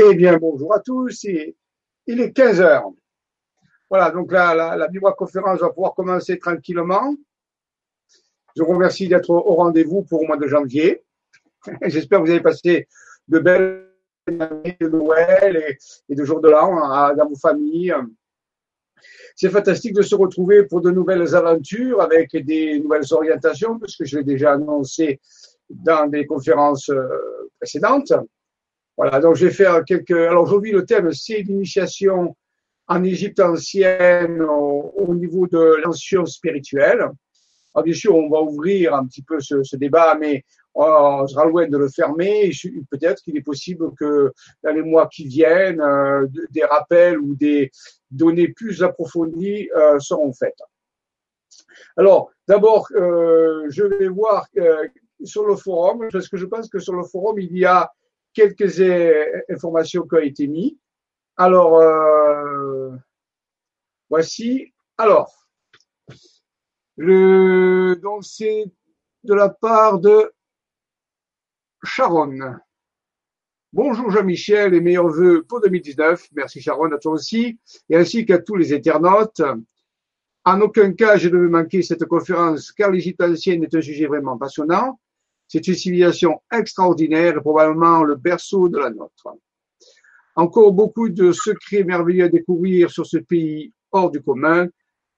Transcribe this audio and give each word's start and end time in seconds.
Eh 0.00 0.14
bien, 0.14 0.36
bonjour 0.36 0.72
à 0.72 0.78
tous. 0.78 1.24
il 1.24 2.20
est 2.20 2.32
15 2.32 2.60
heures. 2.60 2.88
Voilà, 3.90 4.12
donc 4.12 4.30
la, 4.30 4.54
la, 4.54 4.76
la 4.76 5.12
conférence 5.12 5.58
va 5.58 5.70
pouvoir 5.70 5.94
commencer 5.94 6.38
tranquillement. 6.38 7.16
Je 8.54 8.62
vous 8.62 8.74
remercie 8.74 9.08
d'être 9.08 9.30
au 9.30 9.54
rendez-vous 9.56 10.04
pour 10.04 10.20
le 10.20 10.28
mois 10.28 10.36
de 10.36 10.46
janvier. 10.46 11.02
J'espère 11.82 12.20
que 12.20 12.26
vous 12.26 12.30
avez 12.30 12.40
passé 12.40 12.86
de 13.26 13.40
belles 13.40 13.88
années 14.28 14.76
de 14.80 14.88
Noël 14.88 15.76
et, 16.08 16.14
de 16.14 16.24
jours 16.24 16.40
de 16.40 16.48
l'an 16.48 16.80
hein, 16.80 17.14
dans 17.14 17.28
vos 17.28 17.34
familles. 17.34 17.94
C'est 19.34 19.50
fantastique 19.50 19.94
de 19.94 20.02
se 20.02 20.14
retrouver 20.14 20.64
pour 20.64 20.80
de 20.80 20.92
nouvelles 20.92 21.34
aventures 21.34 22.00
avec 22.00 22.36
des 22.36 22.78
nouvelles 22.78 23.12
orientations, 23.12 23.80
parce 23.80 23.96
que 23.96 24.04
je 24.04 24.18
l'ai 24.18 24.24
déjà 24.24 24.52
annoncé 24.52 25.20
dans 25.68 26.06
des 26.08 26.24
conférences 26.24 26.88
euh, 26.88 27.50
précédentes. 27.58 28.12
Voilà, 28.98 29.20
donc 29.20 29.36
je 29.36 29.46
vais 29.46 29.52
faire 29.52 29.84
quelques. 29.84 30.10
Alors 30.10 30.42
aujourd'hui, 30.42 30.72
le 30.72 30.84
thème, 30.84 31.12
c'est 31.12 31.42
l'initiation 31.42 32.36
en 32.88 33.04
Égypte 33.04 33.38
ancienne 33.38 34.42
au, 34.42 35.14
niveau 35.14 35.46
de 35.46 35.76
l'ancien 35.84 36.26
spirituelle. 36.26 37.08
Alors 37.74 37.84
bien 37.84 37.94
sûr, 37.94 38.16
on 38.16 38.28
va 38.28 38.42
ouvrir 38.42 38.94
un 38.94 39.06
petit 39.06 39.22
peu 39.22 39.38
ce, 39.38 39.76
débat, 39.76 40.16
mais 40.18 40.44
on 40.74 41.24
sera 41.28 41.44
loin 41.44 41.68
de 41.68 41.78
le 41.78 41.88
fermer. 41.88 42.50
Peut-être 42.90 43.22
qu'il 43.22 43.36
est 43.36 43.42
possible 43.42 43.92
que 43.96 44.32
dans 44.64 44.72
les 44.72 44.82
mois 44.82 45.06
qui 45.06 45.28
viennent, 45.28 45.80
euh, 45.80 46.26
des 46.50 46.64
rappels 46.64 47.20
ou 47.20 47.36
des 47.36 47.70
données 48.10 48.48
plus 48.48 48.82
approfondies 48.82 49.70
euh, 49.76 50.00
seront 50.00 50.32
faites. 50.32 50.60
Alors, 51.96 52.32
d'abord, 52.48 52.88
euh, 52.96 53.64
je 53.68 53.84
vais 53.84 54.08
voir 54.08 54.48
sur 55.22 55.46
le 55.46 55.54
forum, 55.54 56.08
parce 56.10 56.28
que 56.28 56.36
je 56.36 56.46
pense 56.46 56.68
que 56.68 56.80
sur 56.80 56.94
le 56.94 57.04
forum, 57.04 57.38
il 57.38 57.56
y 57.56 57.64
a 57.64 57.92
quelques 58.38 58.80
informations 59.50 60.06
qui 60.06 60.14
ont 60.14 60.20
été 60.20 60.46
mises. 60.46 60.76
Alors, 61.36 61.76
euh, 61.80 62.90
voici. 64.08 64.72
Alors, 64.96 65.48
le, 66.96 67.96
donc 67.96 68.24
c'est 68.24 68.66
de 69.24 69.34
la 69.34 69.48
part 69.48 69.98
de 69.98 70.32
Sharon. 71.82 72.58
Bonjour 73.72 74.10
Jean-Michel 74.10 74.72
et 74.72 74.80
meilleurs 74.80 75.08
voeux 75.08 75.42
pour 75.42 75.60
2019. 75.60 76.28
Merci 76.32 76.60
Sharon 76.60 76.92
à 76.92 76.98
toi 76.98 77.12
aussi 77.12 77.58
et 77.90 77.96
ainsi 77.96 78.24
qu'à 78.24 78.38
tous 78.38 78.54
les 78.54 78.72
internautes. 78.72 79.42
En 80.44 80.60
aucun 80.60 80.92
cas 80.92 81.16
je 81.16 81.28
ne 81.28 81.38
veux 81.38 81.48
manquer 81.48 81.82
cette 81.82 82.04
conférence 82.04 82.70
car 82.70 82.92
l'Égypte 82.92 83.20
ancienne 83.20 83.64
est 83.64 83.74
un 83.74 83.82
sujet 83.82 84.06
vraiment 84.06 84.38
passionnant. 84.38 85.00
C'est 85.48 85.66
une 85.66 85.74
civilisation 85.74 86.42
extraordinaire 86.52 87.38
et 87.38 87.40
probablement 87.40 88.04
le 88.04 88.14
berceau 88.14 88.68
de 88.68 88.78
la 88.78 88.90
nôtre. 88.90 89.28
Encore 90.36 90.72
beaucoup 90.72 91.08
de 91.08 91.32
secrets 91.32 91.82
merveilleux 91.82 92.26
à 92.26 92.28
découvrir 92.28 92.90
sur 92.90 93.06
ce 93.06 93.16
pays 93.16 93.72
hors 93.90 94.10
du 94.10 94.20
commun, 94.20 94.68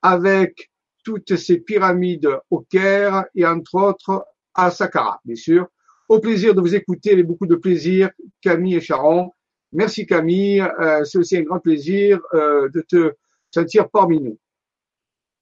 avec 0.02 0.70
toutes 1.04 1.36
ces 1.36 1.58
pyramides 1.58 2.28
au 2.50 2.60
Caire 2.60 3.24
et 3.34 3.44
entre 3.44 3.74
autres 3.74 4.24
à 4.54 4.70
Saqqara, 4.70 5.20
bien 5.24 5.36
sûr. 5.36 5.66
Au 6.08 6.20
plaisir 6.20 6.54
de 6.54 6.60
vous 6.60 6.74
écouter 6.74 7.12
avec 7.12 7.26
beaucoup 7.26 7.46
de 7.46 7.56
plaisir, 7.56 8.10
Camille 8.40 8.76
et 8.76 8.80
Charon. 8.80 9.32
Merci 9.72 10.06
Camille, 10.06 10.60
euh, 10.60 11.04
c'est 11.04 11.18
aussi 11.18 11.36
un 11.36 11.42
grand 11.42 11.60
plaisir 11.60 12.20
euh, 12.34 12.68
de 12.68 12.80
te 12.80 13.12
sentir 13.50 13.88
parmi 13.88 14.20
nous. 14.20 14.38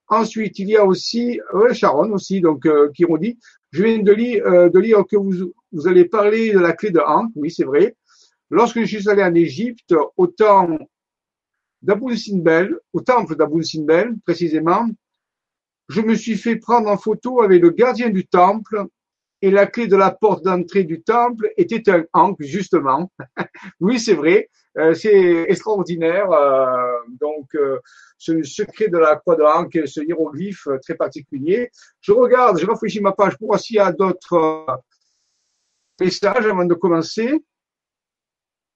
Ensuite, 0.09 0.59
il 0.59 0.69
y 0.69 0.77
a 0.77 0.85
aussi 0.85 1.41
ouais, 1.53 1.75
Sharon 1.75 2.13
aussi, 2.13 2.41
donc 2.41 2.67
euh, 2.67 2.91
qui 2.95 3.05
ont 3.05 3.17
dit, 3.17 3.39
viens 3.73 3.99
de 3.99 4.13
lire, 4.13 4.47
euh, 4.47 4.71
que 4.71 5.17
vous, 5.17 5.87
allez 5.87 6.05
parler 6.05 6.53
de 6.53 6.59
la 6.59 6.73
clé 6.73 6.91
de 6.91 7.01
Ankh, 7.01 7.33
oui 7.37 7.51
c'est 7.51 7.65
vrai. 7.65 7.97
Lorsque 8.51 8.81
je 8.81 8.99
suis 8.99 9.09
allé 9.09 9.23
en 9.23 9.35
Égypte, 9.35 9.95
au 10.17 10.27
temps 10.27 10.79
d'Abou 11.83 12.15
Simbel, 12.17 12.79
au 12.93 13.01
temple 13.01 13.37
d'Abou 13.37 13.63
Simbel 13.63 14.15
précisément, 14.25 14.89
je 15.89 16.01
me 16.01 16.15
suis 16.15 16.37
fait 16.37 16.57
prendre 16.57 16.89
en 16.89 16.99
photo 16.99 17.43
avec 17.43 17.63
le 17.63 17.71
gardien 17.71 18.11
du 18.11 18.27
temple 18.27 18.87
et 19.41 19.51
la 19.51 19.67
clé 19.67 19.87
de 19.87 19.97
la 19.97 20.11
porte 20.11 20.45
d'entrée 20.45 20.85
du 20.85 21.03
temple 21.03 21.53
était 21.57 21.91
un 21.91 22.05
ankh, 22.13 22.37
justement. 22.41 23.11
oui, 23.81 24.01
c'est 24.01 24.15
vrai, 24.15 24.51
euh, 24.79 24.95
c'est 24.95 25.47
extraordinaire. 25.49 26.31
Euh, 26.31 26.99
donc, 27.21 27.55
euh, 27.55 27.79
ce 28.19 28.43
secret 28.43 28.89
de 28.89 28.99
la 28.99 29.17
croix 29.17 29.37
de 29.37 29.87
ce 29.87 30.01
hiéroglyphe 30.01 30.69
très 30.83 30.95
particulier. 30.95 31.71
Je 32.01 32.13
regarde, 32.13 32.59
je 32.59 32.67
rafraîchis 32.67 33.01
ma 33.01 33.13
page 33.13 33.37
pour 33.39 33.49
voir 33.49 33.61
s'il 33.61 33.77
y 33.77 33.81
a 33.81 33.93
d'autres 33.93 34.67
messages 36.01 36.47
avant 36.47 36.65
de 36.65 36.75
commencer. 36.75 37.45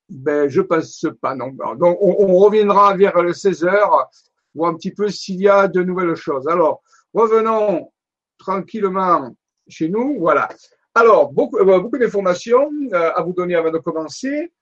Ben, 0.08 0.48
je 0.48 0.60
passe 0.60 1.06
pas, 1.20 1.34
non. 1.34 1.50
Donc, 1.74 1.98
on, 2.00 2.16
on 2.18 2.36
reviendra 2.38 2.94
vers 2.96 3.20
le 3.20 3.32
16 3.32 3.64
heures, 3.64 4.10
voir 4.54 4.70
un 4.70 4.74
petit 4.74 4.92
peu 4.92 5.08
s'il 5.08 5.40
y 5.40 5.48
a 5.48 5.66
de 5.66 5.82
nouvelles 5.82 6.14
choses. 6.14 6.46
Alors, 6.46 6.82
revenons 7.14 7.90
tranquillement 8.38 9.34
chez 9.68 9.88
nous. 9.88 10.18
Voilà. 10.18 10.48
Alors, 10.94 11.32
beaucoup, 11.32 11.58
euh, 11.58 11.80
beaucoup 11.80 11.98
d'informations 11.98 12.70
euh, 12.92 13.12
à 13.14 13.22
vous 13.22 13.32
donner 13.32 13.54
avant 13.54 13.70
de 13.70 13.78
commencer. 13.78 14.52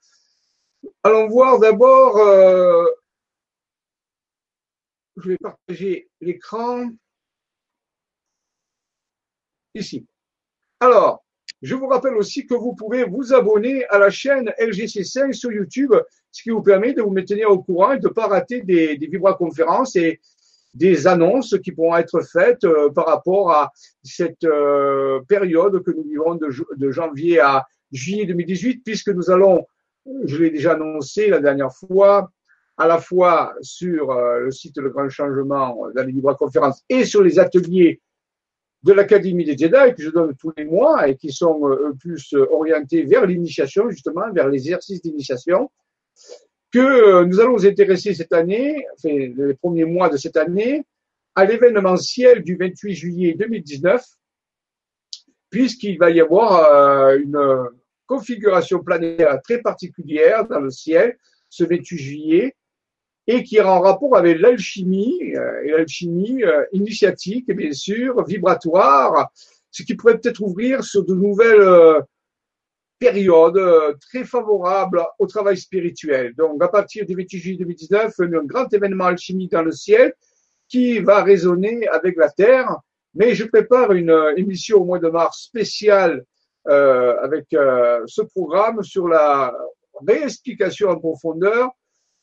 Allons 1.02 1.28
voir 1.28 1.58
d'abord, 1.58 2.16
euh, 2.18 2.84
je 5.16 5.30
vais 5.30 5.38
partager 5.38 6.08
l'écran 6.20 6.88
ici. 9.74 10.06
Alors, 10.78 11.24
je 11.62 11.74
vous 11.74 11.88
rappelle 11.88 12.14
aussi 12.14 12.46
que 12.46 12.54
vous 12.54 12.74
pouvez 12.74 13.04
vous 13.04 13.34
abonner 13.34 13.84
à 13.86 13.98
la 13.98 14.08
chaîne 14.08 14.50
LGC5 14.58 15.32
sur 15.32 15.52
YouTube, 15.52 15.92
ce 16.30 16.42
qui 16.42 16.50
vous 16.50 16.62
permet 16.62 16.94
de 16.94 17.02
vous 17.02 17.10
maintenir 17.10 17.50
au 17.50 17.62
courant 17.62 17.92
et 17.92 17.98
de 17.98 18.08
ne 18.08 18.12
pas 18.12 18.28
rater 18.28 18.62
des, 18.62 18.96
des 18.96 19.06
vibra-conférences 19.08 19.96
et 19.96 20.20
des 20.75 21.06
annonces 21.06 21.56
qui 21.62 21.72
pourront 21.72 21.97
être 21.97 22.20
faites 22.20 22.64
euh, 22.64 22.91
par 22.91 23.06
rapport 23.06 23.50
à 23.50 23.72
cette 24.03 24.44
euh, 24.44 25.20
période 25.28 25.82
que 25.82 25.91
nous 25.91 26.04
vivons 26.04 26.36
de, 26.36 26.91
janvier 26.91 27.41
à 27.41 27.64
juillet 27.92 28.26
2018, 28.26 28.82
puisque 28.84 29.09
nous 29.09 29.30
allons, 29.30 29.66
je 30.25 30.36
l'ai 30.36 30.50
déjà 30.50 30.75
annoncé 30.75 31.28
la 31.28 31.41
dernière 31.41 31.72
fois, 31.75 32.30
à 32.76 32.86
la 32.86 32.98
fois 32.98 33.54
sur 33.62 34.12
euh, 34.12 34.41
le 34.41 34.50
site 34.50 34.78
Le 34.78 34.91
Grand 34.91 35.09
Changement 35.09 35.76
dans 35.94 36.04
les 36.04 36.12
libres 36.12 36.34
conférences 36.34 36.82
et 36.88 37.04
sur 37.04 37.22
les 37.22 37.38
ateliers 37.38 38.00
de 38.82 38.92
l'Académie 38.92 39.44
des 39.44 39.59
Jedi 39.59 39.94
que 39.94 40.03
je 40.03 40.09
donne 40.09 40.34
tous 40.36 40.53
les 40.56 40.64
mois 40.64 41.06
et 41.06 41.16
qui 41.16 41.32
sont 41.32 41.60
plus 41.98 42.32
orientés 42.32 43.03
vers 43.03 43.26
l'initiation, 43.26 43.91
justement, 43.91 44.32
vers 44.32 44.48
l'exercice 44.48 45.03
d'initiation 45.03 45.70
que 46.70 46.78
euh, 46.78 47.25
nous 47.25 47.41
allons 47.41 47.54
nous 47.54 47.66
intéresser 47.66 48.14
cette 48.14 48.32
année, 48.32 48.86
enfin, 48.94 49.08
les 49.08 49.54
premiers 49.54 49.84
mois 49.84 50.08
de 50.08 50.16
cette 50.16 50.36
année, 50.36 50.84
à 51.34 51.44
l'événementiel 51.44 52.42
du 52.42 52.56
28 52.56 52.94
juillet 52.94 53.34
2019, 53.34 54.04
puisqu'il 55.50 55.98
va 55.98 56.10
y 56.10 56.20
avoir 56.20 56.64
euh, 56.72 57.19
une 57.19 57.69
configuration 58.06 58.82
planétaire 58.82 59.41
très 59.42 59.60
particulière 59.60 60.47
dans 60.47 60.60
le 60.60 60.70
ciel 60.70 61.16
ce 61.48 61.64
28 61.64 61.98
juillet 61.98 62.56
et 63.26 63.42
qui 63.44 63.56
est 63.56 63.62
en 63.62 63.80
rapport 63.80 64.16
avec 64.16 64.41
l'alchimie, 64.41 65.34
euh, 65.36 65.62
et 65.65 65.71
l'alchimie 65.71 66.42
initiatique, 66.72 67.53
bien 67.53 67.72
sûr, 67.72 68.24
vibratoire, 68.24 69.30
ce 69.71 69.83
qui 69.83 69.94
pourrait 69.94 70.18
peut-être 70.18 70.41
ouvrir 70.41 70.83
sur 70.83 71.04
de 71.04 71.15
nouvelles 71.15 72.03
période 73.00 73.56
euh, 73.56 73.94
très 73.98 74.24
favorable 74.24 75.02
au 75.18 75.26
travail 75.26 75.56
spirituel. 75.56 76.34
Donc, 76.36 76.62
à 76.62 76.68
partir 76.68 77.06
du 77.06 77.16
28 77.16 77.38
juillet 77.38 77.56
2019, 77.56 78.14
un 78.20 78.44
grand 78.44 78.72
événement 78.72 79.06
alchimique 79.06 79.52
dans 79.52 79.62
le 79.62 79.72
ciel 79.72 80.12
qui 80.68 81.00
va 81.00 81.24
résonner 81.24 81.88
avec 81.88 82.16
la 82.16 82.28
Terre. 82.28 82.76
Mais 83.14 83.34
je 83.34 83.44
prépare 83.44 83.92
une 83.92 84.10
euh, 84.10 84.36
émission 84.36 84.82
au 84.82 84.84
mois 84.84 84.98
de 84.98 85.08
mars 85.08 85.44
spéciale 85.44 86.22
euh, 86.68 87.16
avec 87.22 87.47
ce 87.50 88.20
programme 88.20 88.82
sur 88.82 89.08
la 89.08 89.53
réexplication 90.06 90.91
en 90.91 90.98
profondeur 90.98 91.70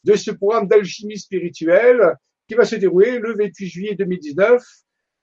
de 0.03 0.15
ce 0.15 0.29
programme 0.29 0.67
d'alchimie 0.67 1.17
spirituelle 1.17 2.15
qui 2.47 2.53
va 2.53 2.63
se 2.63 2.75
dérouler 2.75 3.17
le 3.17 3.35
28 3.35 3.67
juillet 3.67 3.95
2019 3.95 4.63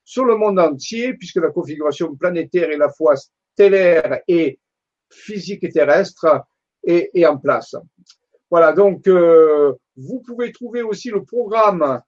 sur 0.04 0.24
le 0.24 0.36
monde 0.36 0.58
entier, 0.58 1.14
puisque 1.14 1.36
la 1.36 1.50
configuration 1.50 2.14
planétaire 2.16 2.70
et 2.70 2.76
la 2.76 2.90
foi 2.90 3.14
stellaire 3.54 4.20
est 4.26 4.58
physique 5.10 5.64
et 5.64 5.70
terrestre 5.70 6.44
est, 6.84 7.26
en 7.26 7.38
place. 7.38 7.74
Voilà, 8.50 8.72
donc 8.72 9.06
euh, 9.08 9.72
vous 9.96 10.20
pouvez 10.20 10.52
trouver 10.52 10.82
aussi 10.82 11.10
le 11.10 11.24
programme, 11.24 12.00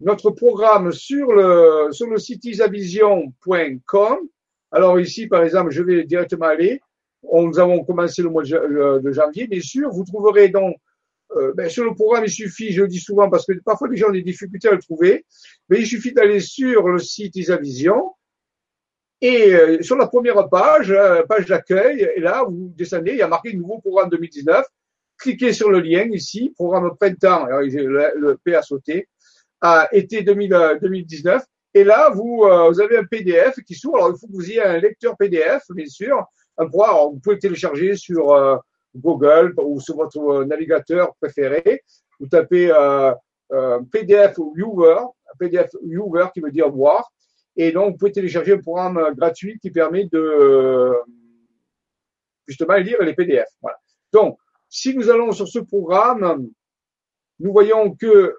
notre 0.00 0.30
programme 0.30 0.92
sur 0.92 1.32
le, 1.32 1.88
sur 1.92 2.08
le 2.08 2.18
site 2.18 2.44
isavision.com. 2.44 4.18
Alors 4.70 5.00
ici, 5.00 5.26
par 5.26 5.42
exemple, 5.44 5.70
je 5.70 5.82
vais 5.82 6.04
directement 6.04 6.46
aller. 6.46 6.80
nous 7.22 7.58
avons 7.58 7.84
commencé 7.84 8.22
le 8.22 8.28
mois 8.28 8.42
de, 8.42 9.12
janvier, 9.12 9.46
bien 9.46 9.60
sûr. 9.60 9.90
Vous 9.90 10.04
trouverez 10.04 10.48
donc 10.48 10.76
euh, 11.36 11.52
ben, 11.54 11.68
sur 11.68 11.84
le 11.84 11.94
programme, 11.94 12.24
il 12.24 12.30
suffit, 12.30 12.72
je 12.72 12.82
le 12.82 12.88
dis 12.88 13.00
souvent 13.00 13.28
parce 13.28 13.44
que 13.46 13.52
parfois 13.62 13.88
les 13.88 13.98
gens 13.98 14.08
ont 14.08 14.12
des 14.12 14.22
difficultés 14.22 14.68
à 14.68 14.72
le 14.72 14.78
trouver, 14.78 15.26
mais 15.68 15.80
il 15.80 15.86
suffit 15.86 16.12
d'aller 16.12 16.40
sur 16.40 16.88
le 16.88 16.98
site 16.98 17.36
Isavision 17.36 18.14
et 19.20 19.54
euh, 19.54 19.82
sur 19.82 19.96
la 19.96 20.06
première 20.06 20.48
page, 20.48 20.90
euh, 20.90 21.22
page 21.28 21.46
d'accueil, 21.46 22.08
et 22.14 22.20
là, 22.20 22.44
vous 22.46 22.72
descendez, 22.76 23.12
il 23.12 23.18
y 23.18 23.22
a 23.22 23.28
marqué 23.28 23.52
nouveau 23.52 23.78
programme 23.78 24.10
2019. 24.10 24.64
cliquez 25.16 25.52
sur 25.52 25.70
le 25.70 25.80
lien 25.80 26.04
ici, 26.12 26.52
programme 26.54 26.96
printemps, 26.96 27.44
alors, 27.44 27.60
le, 27.60 28.12
le 28.16 28.36
P 28.36 28.54
a 28.54 28.62
sauté, 28.62 29.08
à 29.60 29.88
été 29.92 30.22
2019. 30.22 31.42
Et 31.74 31.84
là, 31.84 32.10
vous, 32.10 32.44
euh, 32.44 32.68
vous 32.68 32.80
avez 32.80 32.96
un 32.98 33.04
PDF 33.04 33.56
qui 33.66 33.74
s'ouvre. 33.74 33.96
Alors, 33.96 34.10
il 34.10 34.18
faut 34.18 34.26
que 34.26 34.32
vous 34.32 34.50
ayez 34.50 34.62
un 34.62 34.78
lecteur 34.78 35.16
PDF, 35.16 35.62
bien 35.70 35.86
sûr. 35.86 36.24
Un 36.56 36.64
alors, 36.64 37.12
vous 37.12 37.18
pouvez 37.18 37.38
télécharger 37.38 37.96
sur 37.96 38.32
euh, 38.32 38.56
Google 38.96 39.54
ou 39.58 39.80
sur 39.80 39.96
votre 39.96 40.44
navigateur 40.44 41.14
préféré. 41.20 41.82
Vous 42.18 42.26
tapez 42.26 42.70
euh, 42.72 43.12
PDF 43.92 44.38
Viewer, 44.54 44.98
PDF 45.38 45.70
Viewer 45.84 46.26
qui 46.32 46.40
veut 46.40 46.50
dire 46.50 46.70
voir. 46.70 47.10
Et 47.58 47.72
donc, 47.72 47.92
vous 47.92 47.98
pouvez 47.98 48.12
télécharger 48.12 48.52
un 48.52 48.58
programme 48.58 49.14
gratuit 49.16 49.58
qui 49.60 49.70
permet 49.70 50.06
de 50.10 50.92
justement 52.46 52.76
lire 52.76 53.02
les 53.02 53.14
PDF. 53.14 53.48
Donc, 54.12 54.38
si 54.70 54.96
nous 54.96 55.10
allons 55.10 55.32
sur 55.32 55.48
ce 55.48 55.58
programme, 55.58 56.48
nous 57.40 57.52
voyons 57.52 57.94
que 57.94 58.36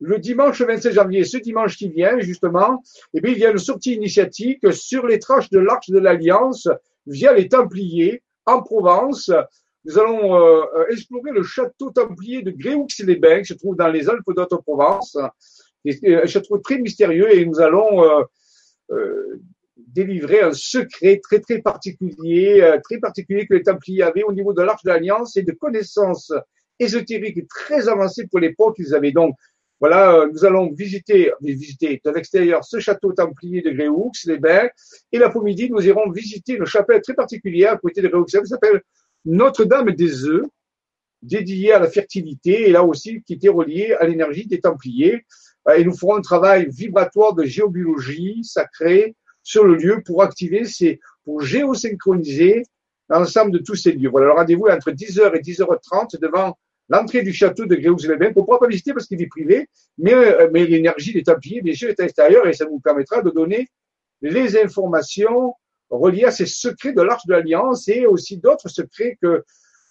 le 0.00 0.18
dimanche 0.18 0.60
26 0.60 0.92
janvier, 0.92 1.24
ce 1.24 1.38
dimanche 1.38 1.76
qui 1.76 1.88
vient, 1.88 2.18
justement, 2.20 2.82
eh 3.14 3.20
bien, 3.20 3.32
il 3.32 3.38
y 3.38 3.46
a 3.46 3.50
une 3.50 3.58
sortie 3.58 3.94
initiatique 3.94 4.72
sur 4.72 5.06
les 5.06 5.18
traces 5.18 5.50
de 5.50 5.58
l'Arche 5.58 5.88
de 5.88 5.98
l'Alliance 5.98 6.68
via 7.06 7.32
les 7.32 7.48
Templiers 7.48 8.22
en 8.44 8.62
Provence. 8.62 9.30
Nous 9.84 9.98
allons 9.98 10.34
euh, 10.34 10.64
euh, 10.74 10.86
explorer 10.90 11.30
le 11.30 11.42
château 11.42 11.90
templier 11.90 12.42
de 12.42 12.50
Gréoux-les-Bains, 12.50 13.40
qui 13.40 13.46
se 13.46 13.54
trouve 13.54 13.76
dans 13.76 13.88
les 13.88 14.08
Alpes 14.08 14.24
d'Haute-Provence. 14.26 15.16
Un 15.86 16.26
château 16.26 16.58
très 16.58 16.78
mystérieux 16.78 17.34
et 17.34 17.44
nous 17.46 17.60
allons 17.60 18.04
euh, 18.90 19.40
délivrer 19.76 20.40
un 20.40 20.52
secret 20.52 21.20
très 21.22 21.40
très 21.40 21.60
particulier, 21.60 22.78
très 22.84 22.98
particulier 22.98 23.46
que 23.46 23.54
les 23.54 23.62
Templiers 23.62 24.02
avaient 24.02 24.24
au 24.24 24.32
niveau 24.32 24.52
de 24.52 24.62
l'Arche 24.62 24.82
de 24.84 24.90
l'Alliance 24.90 25.36
et 25.36 25.42
de 25.42 25.52
connaissances 25.52 26.32
ésotériques 26.78 27.46
très 27.48 27.88
avancées 27.88 28.26
pour 28.26 28.40
l'époque. 28.40 28.76
Ils 28.78 28.94
avaient 28.94 29.12
donc 29.12 29.36
voilà, 29.78 30.14
euh, 30.14 30.30
nous 30.32 30.44
allons 30.44 30.72
visiter, 30.72 31.32
visiter 31.40 32.00
de 32.02 32.10
l'extérieur 32.10 32.64
ce 32.64 32.80
château 32.80 33.12
templier 33.12 33.60
de 33.60 33.70
Gréoux, 33.70 34.10
les 34.24 34.38
bains, 34.38 34.68
et 35.12 35.18
l'après-midi, 35.18 35.70
nous 35.70 35.86
irons 35.86 36.10
visiter 36.10 36.54
une 36.54 36.64
chapelle 36.64 37.02
très 37.02 37.14
particulière 37.14 37.72
à 37.72 37.76
côté 37.76 38.00
de 38.00 38.08
Gréoux, 38.08 38.24
qui 38.24 38.36
s'appelle 38.46 38.80
Notre-Dame 39.26 39.90
des 39.90 40.24
œufs, 40.24 40.46
dédiée 41.20 41.72
à 41.72 41.78
la 41.78 41.90
fertilité, 41.90 42.68
et 42.68 42.72
là 42.72 42.84
aussi 42.84 43.22
qui 43.22 43.34
était 43.34 43.50
reliée 43.50 43.92
à 43.92 44.06
l'énergie 44.06 44.46
des 44.46 44.60
Templiers. 44.60 45.26
Euh, 45.68 45.74
et 45.74 45.84
nous 45.84 45.96
ferons 45.96 46.16
un 46.16 46.20
travail 46.20 46.68
vibratoire 46.70 47.34
de 47.34 47.44
géobiologie 47.44 48.42
sacrée 48.44 49.14
sur 49.42 49.64
le 49.64 49.76
lieu 49.76 50.02
pour 50.04 50.22
activer 50.22 50.64
ces, 50.64 51.00
pour 51.24 51.40
géosynchroniser 51.40 52.64
l'ensemble 53.08 53.52
de 53.52 53.58
tous 53.58 53.76
ces 53.76 53.92
lieux. 53.92 54.08
Voilà, 54.10 54.26
le 54.26 54.32
rendez-vous 54.32 54.66
est 54.66 54.72
entre 54.72 54.90
10h 54.90 55.36
et 55.36 55.40
10h30 55.40 56.20
devant 56.20 56.56
l'entrée 56.88 57.22
du 57.22 57.32
château 57.32 57.66
de 57.66 57.74
Gréoux-les-Bains, 57.74 58.28
ne 58.28 58.34
pourra 58.34 58.58
pas 58.58 58.68
visiter 58.68 58.92
parce 58.92 59.06
qu'il 59.06 59.20
est 59.20 59.26
privé, 59.26 59.68
mais, 59.98 60.14
euh, 60.14 60.48
mais 60.52 60.66
l'énergie 60.66 61.12
des 61.12 61.22
Templiers, 61.22 61.60
bien 61.60 61.74
sûr, 61.74 61.88
est 61.88 61.98
à 61.98 62.04
l'extérieur 62.04 62.46
et 62.46 62.52
ça 62.52 62.64
nous 62.66 62.78
permettra 62.80 63.22
de 63.22 63.30
donner 63.30 63.68
les 64.22 64.56
informations 64.58 65.54
reliées 65.90 66.24
à 66.24 66.30
ces 66.30 66.46
secrets 66.46 66.92
de 66.92 67.02
l'Arche 67.02 67.26
de 67.26 67.32
l'Alliance 67.32 67.88
et 67.88 68.06
aussi 68.06 68.38
d'autres 68.38 68.68
secrets 68.68 69.18
que 69.20 69.44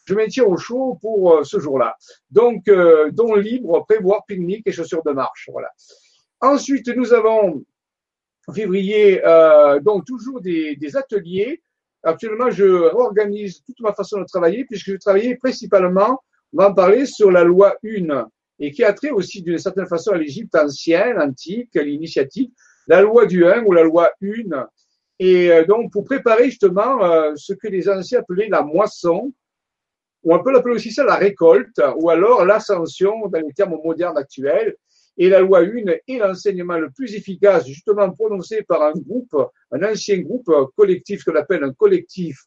je 0.05 0.13
maintiens 0.13 0.45
au 0.45 0.57
chaud 0.57 0.97
pour 1.01 1.33
euh, 1.33 1.43
ce 1.43 1.59
jour-là. 1.59 1.95
Donc, 2.29 2.67
euh, 2.67 3.09
don 3.11 3.35
libre, 3.35 3.85
prévoir, 3.87 4.25
pique-nique 4.25 4.63
et 4.65 4.71
chaussures 4.71 5.03
de 5.03 5.11
marche. 5.11 5.49
Voilà. 5.51 5.69
Ensuite, 6.41 6.87
nous 6.89 7.13
avons 7.13 7.63
en 8.47 8.53
février, 8.53 9.25
euh, 9.25 9.79
donc 9.79 10.05
toujours 10.05 10.41
des, 10.41 10.75
des 10.75 10.95
ateliers. 10.95 11.61
Actuellement, 12.03 12.51
je 12.51 12.65
organise 12.65 13.63
toute 13.63 13.79
ma 13.79 13.93
façon 13.93 14.19
de 14.19 14.25
travailler 14.25 14.65
puisque 14.65 14.91
je 14.91 14.97
travaillais 14.97 15.35
principalement 15.35 16.21
on 16.53 16.61
va 16.61 16.69
en 16.69 16.73
parler 16.73 17.05
sur 17.05 17.31
la 17.31 17.43
loi 17.43 17.75
1 17.83 18.27
et 18.59 18.71
qui 18.71 18.83
a 18.83 18.93
trait 18.93 19.09
aussi 19.09 19.41
d'une 19.41 19.57
certaine 19.57 19.87
façon 19.87 20.11
à 20.11 20.17
l'Égypte 20.17 20.55
ancienne, 20.55 21.19
antique, 21.19 21.75
l'initiative, 21.75 22.49
la 22.87 23.01
loi 23.01 23.25
du 23.25 23.45
1 23.45 23.63
ou 23.63 23.73
la 23.73 23.83
loi 23.83 24.11
1. 24.23 24.65
Et 25.19 25.49
donc, 25.67 25.91
pour 25.91 26.05
préparer 26.05 26.45
justement 26.45 27.03
euh, 27.03 27.33
ce 27.35 27.51
que 27.51 27.67
les 27.67 27.89
anciens 27.89 28.19
appelaient 28.19 28.47
la 28.47 28.61
moisson, 28.61 29.33
on 30.31 30.43
peut 30.43 30.51
l'appeler 30.51 30.75
aussi 30.75 30.91
ça 30.91 31.03
la 31.03 31.15
récolte, 31.15 31.81
ou 31.97 32.09
alors 32.09 32.45
l'ascension 32.45 33.27
dans 33.27 33.39
les 33.39 33.53
termes 33.53 33.77
modernes 33.83 34.17
actuels. 34.17 34.75
Et 35.17 35.29
la 35.29 35.39
loi 35.39 35.59
1 35.59 35.85
est 36.07 36.17
l'enseignement 36.17 36.77
le 36.77 36.89
plus 36.89 37.15
efficace, 37.15 37.65
justement 37.65 38.11
prononcé 38.11 38.63
par 38.63 38.81
un 38.81 38.91
groupe, 38.91 39.35
un 39.71 39.83
ancien 39.83 40.19
groupe 40.19 40.51
collectif, 40.75 41.21
ce 41.21 41.29
qu'on 41.29 41.37
appelle 41.37 41.63
un 41.63 41.71
collectif 41.71 42.37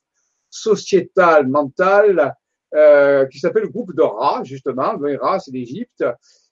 sociétal 0.51 1.47
mental, 1.47 2.35
euh, 2.75 3.25
qui 3.27 3.39
s'appelle 3.39 3.63
le 3.63 3.69
groupe 3.71 3.95
de 3.95 4.03
Ra, 4.03 4.43
justement. 4.45 4.93
Ra, 5.21 5.39
c'est 5.39 5.53
l'Égypte, 5.53 6.05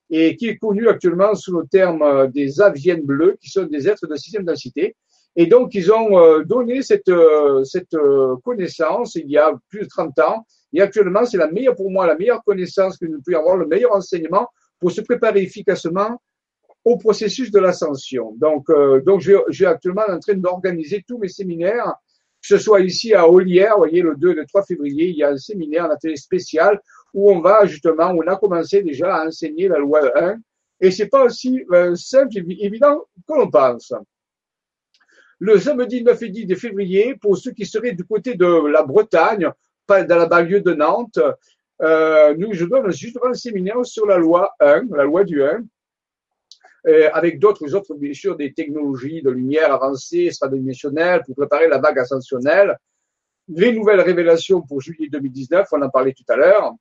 et 0.08 0.37
qui 0.37 0.49
est 0.49 0.56
connu 0.56 0.88
actuellement 0.88 1.34
sous 1.34 1.58
le 1.58 1.67
terme 1.67 2.02
euh, 2.02 2.26
des 2.26 2.61
aviennes 2.61 3.02
bleues, 3.02 3.37
qui 3.40 3.50
sont 3.50 3.64
des 3.64 3.87
êtres 3.87 4.06
de 4.06 4.17
sixième 4.17 4.44
densité. 4.44 4.96
Et 5.37 5.46
donc, 5.46 5.75
ils 5.75 5.93
ont 5.93 6.19
euh, 6.19 6.43
donné 6.44 6.81
cette, 6.81 7.11
cette 7.64 7.96
connaissance 8.43 9.17
il 9.17 9.31
y 9.31 9.37
a 9.37 9.52
plus 9.69 9.81
de 9.81 9.88
30 9.88 10.19
ans. 10.20 10.46
Et 10.76 10.82
actuellement, 10.82 11.25
c'est 11.25 11.38
la 11.38 11.50
meilleure, 11.50 11.75
pour 11.75 11.90
moi, 11.90 12.06
la 12.06 12.17
meilleure 12.17 12.44
connaissance 12.44 12.96
que 12.99 13.06
nous 13.06 13.20
pouvons 13.20 13.38
avoir, 13.38 13.56
le 13.56 13.67
meilleur 13.67 13.93
enseignement 13.93 14.49
pour 14.78 14.93
se 14.93 15.00
préparer 15.00 15.43
efficacement 15.43 16.20
au 16.84 16.96
processus 16.96 17.50
de 17.50 17.58
l'ascension. 17.58 18.34
Donc, 18.37 18.67
donc 19.05 19.20
je, 19.20 19.32
je 19.49 19.55
suis 19.55 19.67
actuellement 19.67 20.05
en 20.08 20.20
train 20.20 20.34
d'organiser 20.34 21.02
tous 21.06 21.19
mes 21.19 21.28
séminaires 21.28 21.94
que 22.49 22.56
ce 22.56 22.62
soit 22.62 22.81
ici 22.81 23.12
à 23.12 23.28
Olière, 23.28 23.73
vous 23.73 23.78
voyez, 23.78 24.02
le 24.02 24.14
2 24.14 24.31
et 24.31 24.34
le 24.34 24.46
3 24.46 24.62
février, 24.62 25.08
il 25.08 25.17
y 25.17 25.25
a 25.25 25.31
un 25.31 25.37
séminaire, 25.37 25.87
un 25.87 25.90
atelier 25.90 26.17
spécial 26.17 26.81
où 27.12 27.31
on 27.31 27.40
va 27.40 27.67
justement, 27.67 28.11
on 28.11 28.26
a 28.26 28.37
commencé 28.37 28.82
déjà 28.82 29.17
à 29.17 29.26
enseigner 29.26 29.67
la 29.67 29.78
loi 29.78 30.00
1 30.17 30.37
et 30.81 30.90
c'est 30.93 31.08
pas 31.08 31.25
aussi 31.25 31.64
euh, 31.73 31.96
simple 31.96 32.38
et 32.38 32.64
évident 32.64 33.04
que 33.26 33.35
l'on 33.35 33.50
pense. 33.50 33.92
Le 35.40 35.59
samedi 35.59 36.04
9 36.04 36.23
et 36.23 36.28
10 36.28 36.47
de 36.47 36.54
février, 36.54 37.16
pour 37.16 37.37
ceux 37.37 37.50
qui 37.50 37.66
seraient 37.66 37.92
du 37.92 38.04
côté 38.04 38.37
de 38.37 38.66
la 38.68 38.85
Bretagne, 38.85 39.50
dans 39.88 40.16
la 40.16 40.26
banlieue 40.26 40.61
de 40.61 40.75
Nantes, 40.75 41.21
euh, 41.83 42.35
nous, 42.37 42.52
je 42.52 42.64
donne 42.64 42.90
justement 42.93 43.26
un 43.26 43.35
séminaire 43.35 43.85
sur 43.85 44.07
la 44.07 44.19
loi 44.19 44.50
1, 44.61 44.87
la 44.95 45.05
loi 45.05 45.25
du 45.25 45.43
1, 45.43 45.62
euh, 46.88 47.11
avec 47.12 47.38
d'autres 47.38 47.75
autres, 47.75 47.95
bien 47.95 48.14
sûr, 48.14 48.37
des 48.37 48.52
technologies 48.52 49.23
de 49.23 49.31
lumière 49.31 49.73
avancées, 49.73 50.26
extradimensionnelles, 50.26 51.23
pour 51.25 51.37
préparer 51.37 51.69
la 51.69 51.78
vague 51.78 51.99
ascensionnelle. 51.99 52.76
Les 53.49 53.73
nouvelles 53.73 54.00
révélations 54.00 54.62
pour 54.62 54.81
juillet 54.81 55.09
2019, 55.11 55.69
on 55.73 55.83
en 55.83 55.90
parlait 55.90 56.14
tout 56.14 56.25
à 56.28 56.37
l'heure. 56.37 56.73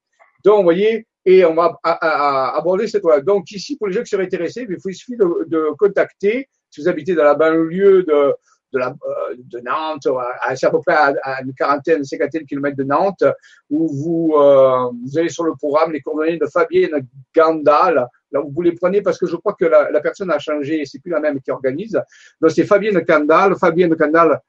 Donc, 0.43 0.57
vous 0.57 0.63
voyez, 0.63 1.07
et 1.25 1.43
on 1.43 1.55
va 1.55 1.77
aborder 1.83 2.87
cette 2.87 3.03
loi. 3.03 3.19
Donc, 3.21 3.51
ici, 3.51 3.77
pour 3.77 3.87
les 3.87 3.93
gens 3.93 4.01
qui 4.01 4.09
seraient 4.09 4.25
intéressés, 4.25 4.65
il 4.67 4.79
faut 4.79 4.91
suffit 4.91 5.17
de 5.17 5.75
contacter, 5.77 6.47
si 6.69 6.81
vous 6.81 6.87
habitez 6.87 7.15
dans 7.15 7.23
la 7.23 7.35
banlieue 7.35 8.03
de, 8.03 8.33
euh, 8.81 9.35
de 9.37 9.59
Nantes, 9.59 10.07
à, 10.07 10.51
à 10.51 10.71
peu 10.71 10.79
près 10.79 10.95
à, 10.95 11.41
une 11.41 11.53
quarantaine, 11.53 12.03
cinquantaine 12.03 12.43
de 12.43 12.47
kilomètres 12.47 12.77
de 12.77 12.83
Nantes, 12.83 13.23
où 13.69 13.87
vous, 13.87 14.35
euh, 14.37 14.89
vous 15.03 15.17
allez 15.17 15.29
sur 15.29 15.43
le 15.43 15.53
programme 15.55 15.91
les 15.91 16.01
coordonnées 16.01 16.37
de 16.37 16.45
Fabienne 16.47 17.07
Gandal. 17.35 18.07
Là, 18.31 18.41
vous 18.45 18.61
les 18.61 18.73
prenez 18.73 19.01
parce 19.01 19.17
que 19.17 19.27
je 19.27 19.35
crois 19.35 19.53
que 19.53 19.65
la, 19.65 19.91
la 19.91 20.01
personne 20.01 20.31
a 20.31 20.39
changé, 20.39 20.83
c'est 20.85 20.99
plus 20.99 21.11
la 21.11 21.19
même 21.19 21.39
qui 21.41 21.51
organise. 21.51 21.99
Donc, 22.41 22.51
c'est 22.51 22.65
Fabienne 22.65 22.99
Gandal. 22.99 23.55
Fabienne 23.57 23.93
Gandal, 23.93 24.41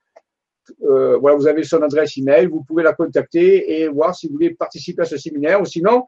euh, 0.83 1.17
voilà, 1.19 1.37
vous 1.37 1.47
avez 1.47 1.65
son 1.65 1.83
adresse 1.83 2.17
email, 2.17 2.47
vous 2.47 2.65
pouvez 2.65 2.83
la 2.83 2.93
contacter 2.93 3.81
et 3.81 3.89
voir 3.89 4.15
si 4.15 4.27
vous 4.27 4.35
voulez 4.35 4.55
participer 4.55 5.03
à 5.03 5.05
ce 5.05 5.17
séminaire. 5.17 5.61
Ou 5.61 5.65
sinon, 5.65 6.07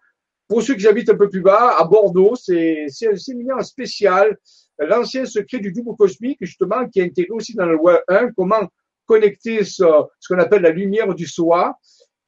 pour 0.49 0.63
ceux 0.63 0.75
qui 0.75 0.87
habitent 0.87 1.11
un 1.11 1.17
peu 1.17 1.29
plus 1.29 1.43
bas, 1.43 1.77
à 1.79 1.85
Bordeaux, 1.85 2.35
c'est 2.35 2.87
un 3.11 3.17
séminaire 3.17 3.63
spécial 3.65 4.37
l'ancien 4.79 5.25
secret 5.25 5.59
du 5.59 5.73
double 5.73 5.97
cosmique, 5.97 6.39
justement, 6.41 6.87
qui 6.89 7.01
est 7.01 7.05
intégré 7.05 7.31
aussi 7.33 7.55
dans 7.55 7.67
la 7.67 7.73
loi 7.73 8.03
1, 8.09 8.33
comment 8.33 8.69
connecter 9.07 9.65
ce, 9.65 9.85
qu'on 10.29 10.39
appelle 10.39 10.63
la 10.63 10.71
lumière 10.71 11.13
du 11.15 11.27
soi, 11.27 11.77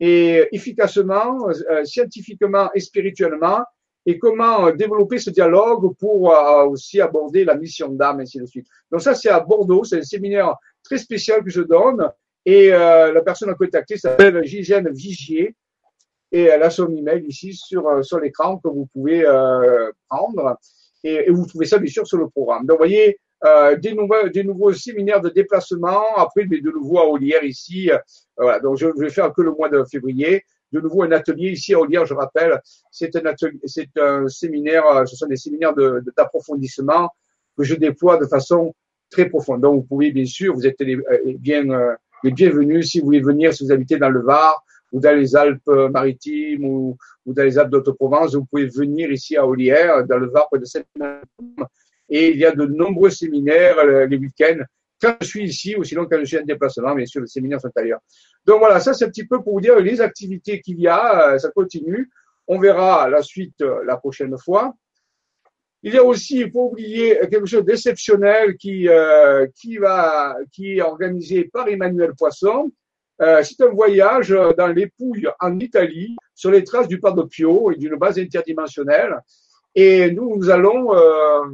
et 0.00 0.48
efficacement, 0.52 1.48
euh, 1.48 1.84
scientifiquement 1.84 2.70
et 2.74 2.80
spirituellement, 2.80 3.60
et 4.06 4.18
comment 4.18 4.72
développer 4.72 5.18
ce 5.18 5.28
dialogue 5.28 5.94
pour 5.98 6.34
euh, 6.34 6.64
aussi 6.64 7.02
aborder 7.02 7.44
la 7.44 7.54
mission 7.54 7.90
d'âme, 7.90 8.20
ainsi 8.20 8.38
de 8.38 8.46
suite. 8.46 8.66
Donc 8.90 9.02
ça, 9.02 9.14
c'est 9.14 9.28
à 9.28 9.40
Bordeaux, 9.40 9.84
c'est 9.84 9.98
un 9.98 10.02
séminaire 10.02 10.56
très 10.82 10.96
spécial 10.96 11.44
que 11.44 11.50
je 11.50 11.60
donne, 11.60 12.10
et 12.46 12.72
euh, 12.72 13.12
la 13.12 13.20
personne 13.20 13.50
à 13.50 13.54
contacter 13.54 13.98
s'appelle 13.98 14.42
Gigène 14.44 14.88
Vigier, 14.90 15.54
et 16.32 16.44
elle 16.44 16.62
a 16.62 16.70
son 16.70 16.90
email 16.96 17.26
ici 17.26 17.52
sur, 17.52 18.02
sur 18.02 18.20
l'écran 18.20 18.56
que 18.56 18.68
vous 18.68 18.86
pouvez 18.94 19.24
prendre 20.08 20.56
et, 21.04 21.28
et, 21.28 21.30
vous 21.30 21.46
trouvez 21.46 21.66
ça 21.66 21.78
bien 21.78 21.90
sûr 21.90 22.06
sur 22.06 22.18
le 22.18 22.28
programme. 22.28 22.66
Donc, 22.66 22.78
vous 22.78 22.86
voyez, 22.86 23.18
euh, 23.44 23.76
des, 23.76 23.94
nouveaux, 23.94 24.28
des 24.28 24.44
nouveaux 24.44 24.72
séminaires 24.74 25.20
de 25.20 25.30
déplacement, 25.30 26.14
après 26.16 26.44
mais 26.48 26.60
de 26.60 26.70
nouveau 26.70 26.98
à 26.98 27.06
Olière 27.08 27.42
ici. 27.42 27.90
Euh, 27.90 27.96
voilà, 28.36 28.60
donc 28.60 28.76
je, 28.76 28.86
je, 28.94 29.00
vais 29.02 29.10
faire 29.10 29.32
que 29.32 29.42
le 29.42 29.52
mois 29.52 29.68
de 29.68 29.82
février. 29.90 30.44
De 30.72 30.80
nouveau 30.80 31.02
un 31.02 31.10
atelier 31.10 31.50
ici 31.50 31.74
à 31.74 31.80
Olière, 31.80 32.06
je 32.06 32.14
rappelle, 32.14 32.60
c'est 32.92 33.16
un 33.16 33.24
atelier, 33.26 33.58
c'est 33.64 33.88
un 33.98 34.28
séminaire, 34.28 34.86
euh, 34.86 35.04
ce 35.06 35.16
sont 35.16 35.26
des 35.26 35.36
séminaires 35.36 35.74
d'approfondissement 36.16 37.04
de, 37.04 37.08
que 37.56 37.64
je 37.64 37.74
déploie 37.74 38.18
de 38.18 38.26
façon 38.26 38.74
très 39.10 39.28
profonde. 39.28 39.62
Donc 39.62 39.76
vous 39.76 39.86
pouvez 39.86 40.12
bien 40.12 40.26
sûr, 40.26 40.54
vous 40.54 40.66
êtes 40.66 40.80
les, 40.80 40.96
euh, 40.96 41.34
bien 41.38 41.64
les 42.22 42.30
bienvenus 42.30 42.90
si 42.90 43.00
vous 43.00 43.06
voulez 43.06 43.20
venir, 43.20 43.54
si 43.54 43.64
vous 43.64 43.72
habitez 43.72 43.96
dans 43.96 44.10
le 44.10 44.20
Var 44.20 44.62
ou 44.92 45.00
dans 45.00 45.16
les 45.16 45.36
Alpes-Maritimes 45.36 46.64
ou, 46.64 46.96
ou, 47.26 47.32
dans 47.32 47.44
les 47.44 47.58
Alpes 47.58 47.70
d'Haute-Provence, 47.70 48.34
vous 48.34 48.44
pouvez 48.44 48.66
venir 48.66 49.10
ici 49.10 49.36
à 49.36 49.46
Olière, 49.46 50.06
dans 50.06 50.18
le 50.18 50.28
Var, 50.28 50.48
de 50.52 50.64
cette 50.64 50.86
Et 52.08 52.30
il 52.30 52.38
y 52.38 52.44
a 52.44 52.52
de 52.52 52.66
nombreux 52.66 53.10
séminaires 53.10 53.78
euh, 53.78 54.06
les 54.06 54.16
week-ends 54.16 54.64
quand 55.00 55.16
je 55.20 55.26
suis 55.26 55.44
ici 55.44 55.76
ou 55.76 55.84
sinon 55.84 56.06
quand 56.06 56.18
je 56.20 56.24
suis 56.24 56.38
en 56.38 56.44
déplacement, 56.44 56.94
bien 56.94 57.06
sûr, 57.06 57.22
les 57.22 57.26
séminaires 57.26 57.60
sont 57.60 57.70
ailleurs. 57.76 58.00
Donc 58.44 58.58
voilà, 58.58 58.80
ça 58.80 58.92
c'est 58.92 59.06
un 59.06 59.08
petit 59.08 59.26
peu 59.26 59.42
pour 59.42 59.54
vous 59.54 59.60
dire 59.60 59.78
les 59.80 60.00
activités 60.00 60.60
qu'il 60.60 60.78
y 60.80 60.88
a, 60.88 61.32
euh, 61.32 61.38
ça 61.38 61.50
continue. 61.50 62.10
On 62.46 62.58
verra 62.58 63.08
la 63.08 63.22
suite 63.22 63.60
euh, 63.62 63.82
la 63.84 63.96
prochaine 63.96 64.36
fois. 64.38 64.74
Il 65.82 65.94
y 65.94 65.98
a 65.98 66.04
aussi, 66.04 66.40
il 66.40 66.50
faut 66.50 66.70
oublier 66.70 67.18
quelque 67.30 67.46
chose 67.46 67.64
d'exceptionnel 67.64 68.56
qui, 68.58 68.86
euh, 68.88 69.46
qui 69.58 69.78
va, 69.78 70.36
qui 70.52 70.76
est 70.76 70.82
organisé 70.82 71.44
par 71.44 71.68
Emmanuel 71.68 72.12
Poisson. 72.18 72.70
Euh, 73.20 73.42
c'est 73.42 73.60
un 73.62 73.68
voyage 73.68 74.34
dans 74.56 74.68
les 74.68 74.86
Pouilles 74.86 75.28
en 75.40 75.58
Italie 75.58 76.16
sur 76.34 76.50
les 76.50 76.64
traces 76.64 76.88
du 76.88 77.00
Pio 77.30 77.70
et 77.70 77.76
d'une 77.76 77.96
base 77.96 78.18
interdimensionnelle. 78.18 79.20
Et 79.74 80.10
nous, 80.10 80.36
nous 80.36 80.50
allons 80.50 80.94
euh, 80.94 81.44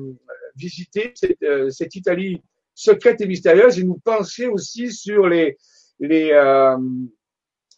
visiter 0.54 1.12
cette, 1.14 1.42
euh, 1.42 1.70
cette, 1.70 1.94
Italie 1.94 2.42
secrète 2.74 3.20
et 3.20 3.26
mystérieuse 3.26 3.78
et 3.78 3.84
nous 3.84 3.98
penser 4.02 4.46
aussi 4.46 4.92
sur 4.92 5.28
les, 5.28 5.58
les, 6.00 6.30
euh, 6.32 6.76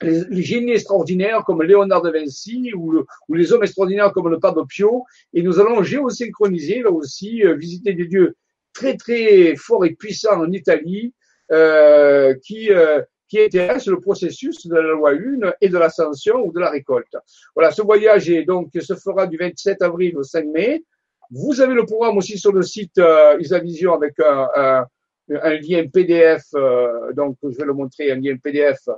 les, 0.02 0.42
génies 0.42 0.72
extraordinaires 0.72 1.44
comme 1.44 1.62
Léonard 1.62 2.02
de 2.02 2.10
Vinci 2.10 2.72
ou, 2.74 3.04
les 3.34 3.52
hommes 3.52 3.64
extraordinaires 3.64 4.12
comme 4.12 4.28
le 4.28 4.38
Padre 4.38 4.64
Pio. 4.66 5.04
Et 5.32 5.42
nous 5.42 5.58
allons 5.60 5.82
géosynchroniser 5.82 6.82
là 6.82 6.90
aussi, 6.90 7.44
euh, 7.44 7.54
visiter 7.54 7.94
des 7.94 8.06
dieux 8.06 8.36
très 8.72 8.96
très 8.96 9.56
forts 9.56 9.84
et 9.84 9.94
puissants 9.94 10.40
en 10.40 10.52
Italie 10.52 11.14
euh, 11.50 12.34
qui 12.42 12.70
euh, 12.70 13.02
qui 13.28 13.40
intéressent 13.40 13.88
le 13.88 14.00
processus 14.00 14.66
de 14.66 14.74
la 14.74 14.92
loi 14.92 15.12
1 15.12 15.52
et 15.60 15.68
de 15.68 15.78
l'ascension 15.78 16.44
ou 16.44 16.52
de 16.52 16.60
la 16.60 16.70
récolte. 16.70 17.16
Voilà, 17.54 17.70
ce 17.70 17.82
voyage 17.82 18.30
est 18.30 18.44
donc 18.44 18.70
se 18.80 18.94
fera 18.94 19.26
du 19.26 19.36
27 19.36 19.82
avril 19.82 20.16
au 20.16 20.22
5 20.22 20.46
mai. 20.46 20.82
Vous 21.30 21.60
avez 21.60 21.74
le 21.74 21.84
programme 21.84 22.16
aussi 22.16 22.38
sur 22.38 22.52
le 22.52 22.62
site 22.62 22.98
euh, 22.98 23.36
Isavision 23.38 23.92
avec 23.92 24.18
un, 24.20 24.48
un, 24.56 24.86
un 25.30 25.54
lien 25.58 25.86
PDF, 25.86 26.44
euh, 26.54 27.12
donc 27.12 27.36
je 27.42 27.56
vais 27.56 27.64
le 27.64 27.74
montrer, 27.74 28.10
un 28.10 28.16
lien 28.16 28.36
PDF 28.36 28.88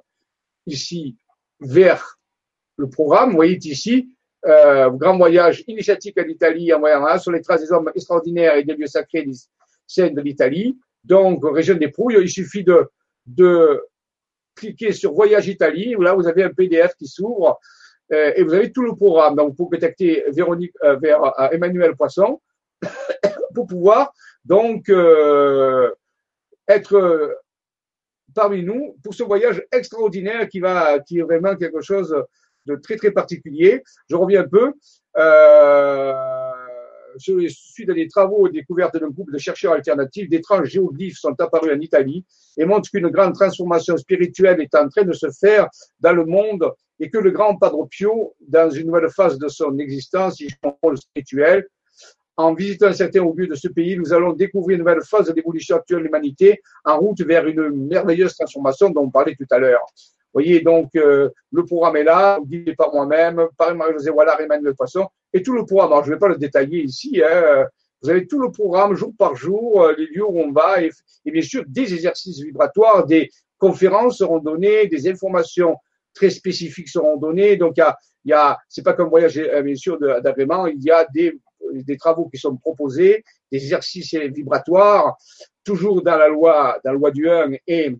ici 0.67 1.17
vers 1.61 2.19
le 2.77 2.89
programme. 2.89 3.31
Vous 3.31 3.37
voyez 3.37 3.59
ici, 3.59 4.15
euh, 4.47 4.91
grand 4.91 5.17
voyage 5.17 5.65
initiatique 5.67 6.19
en 6.19 6.29
Italie, 6.29 6.73
en 6.73 6.79
voyant 6.79 7.19
sur 7.19 7.33
les 7.33 7.41
traces 7.41 7.63
des 7.63 7.73
hommes 7.73 7.91
extraordinaires 7.95 8.55
et 8.55 8.65
des 8.65 8.75
lieux 8.75 8.87
sacrés 8.87 9.23
des 9.23 9.37
scènes 9.87 10.15
de 10.15 10.21
l'Italie. 10.21 10.79
Donc, 11.05 11.43
région 11.45 11.75
des 11.75 11.89
Pouilles, 11.89 12.19
il 12.21 12.31
suffit 12.31 12.63
de, 12.63 12.89
de 13.27 13.83
cliquer 14.55 14.93
sur 14.93 15.13
Voyage 15.13 15.49
Italie, 15.49 15.97
où 15.97 16.03
là, 16.03 16.15
vous 16.15 16.27
avez 16.27 16.43
un 16.43 16.51
PDF 16.51 16.95
qui 16.97 17.07
s'ouvre 17.07 17.59
euh, 18.13 18.33
et 18.35 18.43
vous 18.43 18.55
avez 18.55 18.73
tout 18.73 18.83
le 18.83 18.95
programme. 18.95 19.37
Donc, 19.37 19.55
vous 19.57 19.69
contacter 19.69 20.25
Véronique 20.29 20.73
euh, 20.83 20.97
vers 20.97 21.23
euh, 21.23 21.49
Emmanuel 21.51 21.95
Poisson 21.97 22.41
pour 23.55 23.67
pouvoir 23.67 24.13
donc 24.45 24.91
être 26.67 27.37
parmi 28.35 28.63
nous 28.63 28.97
pour 29.03 29.13
ce 29.13 29.23
voyage 29.23 29.63
extraordinaire 29.71 30.49
qui 30.49 30.61
va, 30.61 30.99
qui 31.01 31.19
est 31.19 31.23
vraiment 31.23 31.55
quelque 31.57 31.83
chose 31.83 32.17
de 32.67 32.77
très 32.77 32.97
très 32.97 33.11
particulier. 33.11 33.83
Je 34.09 34.17
reviens 34.17 34.45
un 34.45 34.49
peu. 34.49 34.73
Suite 37.19 37.91
des 37.91 38.09
travaux 38.09 38.49
et 38.49 38.51
découvertes 38.51 38.97
d'un 38.97 39.09
groupe 39.09 39.33
de 39.33 39.39
chercheurs 39.39 39.73
alternatifs, 39.73 40.29
d'étranges 40.29 40.69
géoglyphes 40.69 41.19
sont 41.19 41.35
apparus 41.39 41.73
en 41.73 41.81
Italie 41.81 42.25
et 42.57 42.65
montrent 42.65 42.91
qu'une 42.91 43.09
grande 43.09 43.35
transformation 43.35 43.97
spirituelle 43.97 44.61
est 44.61 44.75
en 44.75 44.89
train 44.89 45.05
de 45.05 45.13
se 45.13 45.31
faire 45.31 45.69
dans 46.01 46.13
le 46.13 46.25
monde 46.25 46.71
et 46.99 47.11
que 47.11 47.19
le 47.19 47.31
grand 47.31 47.57
Padre 47.57 47.87
Pio, 47.89 48.35
dans 48.41 48.71
une 48.71 48.87
nouvelle 48.87 49.11
phase 49.11 49.39
de 49.39 49.49
son 49.49 49.79
existence, 49.79 50.41
il 50.41 50.51
spirituel 50.97 51.67
en 52.37 52.55
visitant 52.55 52.93
certains 52.93 53.23
lieux 53.23 53.47
de 53.47 53.55
ce 53.55 53.69
pays, 53.69 53.97
nous 53.97 54.15
allons 54.15 54.33
découvrir 54.33 54.77
une 54.77 54.85
nouvelle 54.85 55.03
phase 55.03 55.33
d'évolution 55.33 55.77
actuelle 55.77 55.99
de 55.99 56.05
l'humanité 56.05 56.63
en 56.85 56.99
route 56.99 57.21
vers 57.21 57.47
une 57.47 57.87
merveilleuse 57.87 58.35
transformation 58.35 58.89
dont 58.91 59.03
on 59.03 59.11
parlait 59.11 59.35
tout 59.35 59.47
à 59.51 59.59
l'heure. 59.59 59.85
Vous 60.33 60.41
voyez, 60.41 60.61
donc, 60.61 60.91
euh, 60.97 61.29
le 61.53 61.65
programme 61.65 61.97
est 61.97 62.05
là, 62.05 62.39
guidé 62.43 62.75
par 62.75 62.95
moi-même, 62.95 63.49
par 63.59 63.75
Marie-José 63.75 64.11
Wallard 64.11 64.41
et 64.41 64.45
Emmanuel 64.45 64.75
Poisson, 64.75 65.09
et 65.33 65.43
tout 65.43 65.55
le 65.55 65.65
programme. 65.65 65.93
Alors, 65.93 66.05
je 66.05 66.11
ne 66.11 66.15
vais 66.15 66.19
pas 66.19 66.29
le 66.29 66.37
détailler 66.37 66.83
ici, 66.83 67.23
hein, 67.25 67.67
vous 68.03 68.09
avez 68.09 68.27
tout 68.27 68.41
le 68.41 68.51
programme, 68.51 68.95
jour 68.95 69.13
par 69.17 69.37
jour, 69.37 69.83
euh, 69.83 69.95
les 69.97 70.07
lieux 70.07 70.25
où 70.25 70.39
on 70.39 70.53
va, 70.53 70.83
et, 70.83 70.91
bien 71.27 71.43
sûr, 71.43 71.65
des 71.67 71.93
exercices 71.93 72.41
vibratoires, 72.41 73.07
des 73.07 73.31
conférences 73.59 74.19
seront 74.19 74.39
données, 74.39 74.87
des 74.87 75.09
informations 75.09 75.77
très 76.15 76.31
spécifiques 76.31 76.89
seront 76.89 77.19
données. 77.19 77.57
Donc, 77.57 77.75
il 77.77 77.81
y 77.81 77.83
a, 77.83 77.97
y 78.25 78.33
a 78.33 78.59
c'est 78.69 78.83
pas 78.83 78.95
comme 78.95 79.11
voyage, 79.11 79.37
euh, 79.39 79.63
bien 79.63 79.75
sûr, 79.75 79.99
d'agrément, 79.99 80.67
il 80.67 80.83
y 80.83 80.91
a 80.91 81.07
des 81.13 81.39
des 81.73 81.97
travaux 81.97 82.29
qui 82.29 82.39
sont 82.39 82.57
proposés, 82.57 83.25
des 83.53 83.59
exercices 83.59 84.15
vibratoires, 84.15 85.17
toujours 85.65 86.03
dans 86.03 86.17
la 86.17 86.29
loi, 86.29 86.79
dans 86.85 86.93
la 86.93 86.99
loi 86.99 87.11
du 87.11 87.29
1 87.29 87.53
et, 87.67 87.97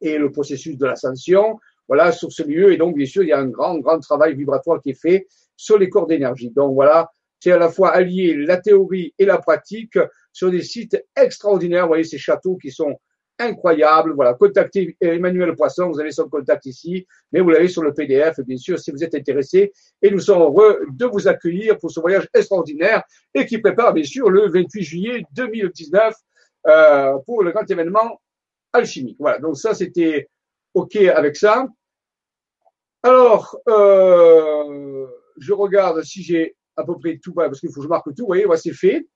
et 0.00 0.18
le 0.18 0.30
processus 0.30 0.76
de 0.76 0.86
l'ascension. 0.86 1.58
Voilà, 1.88 2.12
sur 2.12 2.30
ce 2.30 2.44
lieu. 2.44 2.72
Et 2.72 2.76
donc, 2.76 2.94
bien 2.94 3.06
sûr, 3.06 3.22
il 3.22 3.30
y 3.30 3.32
a 3.32 3.38
un 3.38 3.48
grand, 3.48 3.78
grand 3.78 3.98
travail 3.98 4.34
vibratoire 4.34 4.80
qui 4.80 4.90
est 4.90 5.00
fait 5.00 5.26
sur 5.60 5.78
les 5.78 5.90
corps 5.90 6.06
d'énergie. 6.06 6.50
Donc, 6.50 6.74
voilà, 6.74 7.10
c'est 7.38 7.52
à 7.52 7.58
la 7.58 7.68
fois 7.68 7.90
allier 7.90 8.34
la 8.34 8.56
théorie 8.56 9.12
et 9.18 9.26
la 9.26 9.36
pratique 9.36 9.98
sur 10.32 10.50
des 10.50 10.62
sites 10.62 11.04
extraordinaires. 11.14 11.82
Vous 11.82 11.88
voyez, 11.88 12.04
ces 12.04 12.16
châteaux 12.16 12.56
qui 12.56 12.70
sont 12.70 12.98
incroyable. 13.38 14.12
Voilà, 14.14 14.32
contactez 14.34 14.96
Emmanuel 15.00 15.54
Poisson, 15.54 15.90
vous 15.90 16.00
avez 16.00 16.12
son 16.12 16.30
contact 16.30 16.64
ici, 16.64 17.06
mais 17.30 17.40
vous 17.40 17.50
l'avez 17.50 17.68
sur 17.68 17.82
le 17.82 17.92
PDF, 17.92 18.40
bien 18.40 18.56
sûr, 18.56 18.78
si 18.78 18.90
vous 18.90 19.04
êtes 19.04 19.14
intéressé. 19.14 19.70
Et 20.00 20.10
nous 20.10 20.18
sommes 20.18 20.40
heureux 20.40 20.80
de 20.90 21.04
vous 21.04 21.28
accueillir 21.28 21.76
pour 21.78 21.90
ce 21.90 22.00
voyage 22.00 22.26
extraordinaire 22.32 23.02
et 23.34 23.44
qui 23.44 23.58
prépare, 23.58 23.92
bien 23.92 24.04
sûr, 24.04 24.30
le 24.30 24.48
28 24.48 24.82
juillet 24.82 25.22
2019 25.32 26.14
euh, 26.68 27.18
pour 27.26 27.42
le 27.42 27.52
grand 27.52 27.70
événement 27.70 28.18
alchimique. 28.72 29.16
Voilà, 29.18 29.38
donc 29.38 29.58
ça, 29.58 29.74
c'était 29.74 30.28
OK 30.72 30.96
avec 30.96 31.36
ça. 31.36 31.66
Alors, 33.02 33.58
euh, 33.68 35.06
je 35.40 35.52
regarde 35.52 36.02
si 36.02 36.22
j'ai 36.22 36.54
à 36.76 36.84
peu 36.84 36.96
près 36.98 37.18
tout, 37.22 37.32
parce 37.32 37.58
qu'il 37.60 37.70
faut 37.70 37.80
que 37.80 37.84
je 37.84 37.88
marque 37.88 38.14
tout. 38.14 38.22
Vous 38.22 38.26
voyez, 38.26 38.46
c'est 38.56 38.72
fait. 38.72 39.06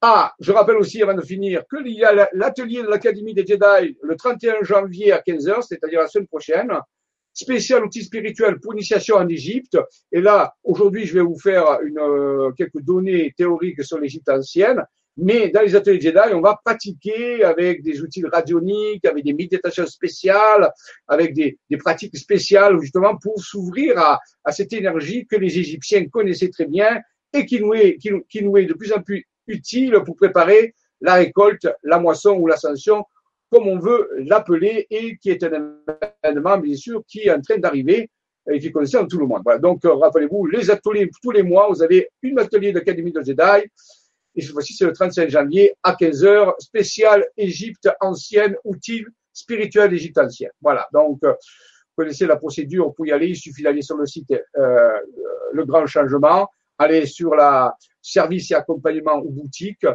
Ah, 0.00 0.34
je 0.40 0.50
rappelle 0.50 0.76
aussi 0.76 1.00
avant 1.00 1.14
de 1.14 1.22
finir 1.22 1.62
qu'il 1.68 1.92
y 1.92 2.04
a 2.04 2.28
l'atelier 2.32 2.82
de 2.82 2.88
l'Académie 2.88 3.34
des 3.34 3.46
Jedi 3.46 3.96
le 4.02 4.16
31 4.16 4.62
janvier 4.62 5.12
à 5.12 5.20
15h, 5.20 5.62
c'est-à-dire 5.62 6.00
la 6.00 6.08
semaine 6.08 6.26
prochaine. 6.26 6.72
Spécial 7.32 7.84
outil 7.84 8.02
spirituel 8.02 8.58
pour 8.60 8.74
initiation 8.74 9.16
en 9.16 9.28
Égypte. 9.28 9.78
Et 10.10 10.20
là, 10.20 10.52
aujourd'hui, 10.64 11.06
je 11.06 11.14
vais 11.14 11.20
vous 11.20 11.38
faire 11.38 11.78
euh, 11.80 12.50
quelques 12.58 12.80
données 12.80 13.32
théoriques 13.36 13.82
sur 13.84 13.98
l'Égypte 13.98 14.28
ancienne. 14.28 14.84
Mais 15.16 15.50
dans 15.50 15.60
les 15.60 15.74
ateliers 15.76 16.00
Jedi, 16.00 16.32
on 16.32 16.40
va 16.40 16.58
pratiquer 16.64 17.44
avec 17.44 17.82
des 17.82 18.00
outils 18.00 18.24
radioniques, 18.24 19.04
avec 19.04 19.24
des 19.24 19.34
méditations 19.34 19.86
spéciales, 19.86 20.70
avec 21.06 21.34
des, 21.34 21.58
pratiques 21.78 22.16
spéciales 22.16 22.80
justement 22.80 23.16
pour 23.16 23.38
s'ouvrir 23.42 23.98
à, 23.98 24.18
à, 24.44 24.52
cette 24.52 24.72
énergie 24.72 25.26
que 25.26 25.36
les 25.36 25.58
Égyptiens 25.58 26.06
connaissaient 26.08 26.48
très 26.48 26.66
bien 26.66 27.00
et 27.32 27.44
qui 27.44 27.60
nous 27.60 27.74
est, 27.74 27.96
qui, 27.96 28.10
qui 28.28 28.42
nous 28.42 28.56
est 28.56 28.66
de 28.66 28.74
plus 28.74 28.92
en 28.92 29.02
plus 29.02 29.26
utile 29.46 30.00
pour 30.04 30.16
préparer 30.16 30.74
la 31.00 31.14
récolte, 31.14 31.68
la 31.82 31.98
moisson 31.98 32.36
ou 32.38 32.46
l'ascension, 32.46 33.04
comme 33.50 33.68
on 33.68 33.78
veut 33.78 34.08
l'appeler, 34.18 34.86
et 34.88 35.16
qui 35.18 35.30
est 35.30 35.42
un 35.42 35.76
événement, 36.24 36.56
bien 36.58 36.76
sûr, 36.76 37.02
qui 37.06 37.20
est 37.20 37.30
en 37.30 37.40
train 37.40 37.58
d'arriver 37.58 38.08
et 38.50 38.58
qui 38.58 38.72
concerne 38.72 39.06
tout 39.06 39.18
le 39.18 39.26
monde. 39.26 39.42
Voilà. 39.44 39.58
Donc, 39.60 39.84
euh, 39.84 39.94
rappelez-vous, 39.94 40.46
les 40.46 40.70
ateliers, 40.70 41.10
tous 41.22 41.30
les 41.30 41.42
mois, 41.42 41.68
vous 41.68 41.82
avez 41.82 42.08
une 42.22 42.38
atelier 42.38 42.72
d'Académie 42.72 43.12
de 43.12 43.22
Jedi, 43.22 43.68
et 44.34 44.42
cette 44.42 44.52
fois-ci, 44.52 44.74
c'est 44.74 44.86
le 44.86 44.92
35 44.92 45.28
janvier 45.28 45.74
à 45.82 45.94
15h, 45.94 46.54
spécial 46.58 47.26
Égypte 47.36 47.88
ancienne, 48.00 48.56
outil 48.64 49.04
spirituel 49.32 49.92
Égypte 49.92 50.18
ancienne. 50.18 50.50
Voilà. 50.60 50.88
Donc, 50.92 51.18
euh, 51.24 51.32
vous 51.32 52.04
connaissez 52.04 52.26
la 52.26 52.36
procédure, 52.36 52.94
pouvez 52.94 53.10
y 53.10 53.12
aller, 53.12 53.28
il 53.28 53.36
suffit 53.36 53.62
d'aller 53.62 53.82
sur 53.82 53.96
le 53.96 54.06
site 54.06 54.32
euh, 54.56 54.90
Le 55.52 55.64
Grand 55.66 55.86
Changement, 55.86 56.48
aller 56.78 57.06
sur 57.06 57.34
la 57.34 57.76
service 58.00 58.50
et 58.50 58.54
accompagnement 58.54 59.18
ou 59.22 59.30
boutique. 59.30 59.86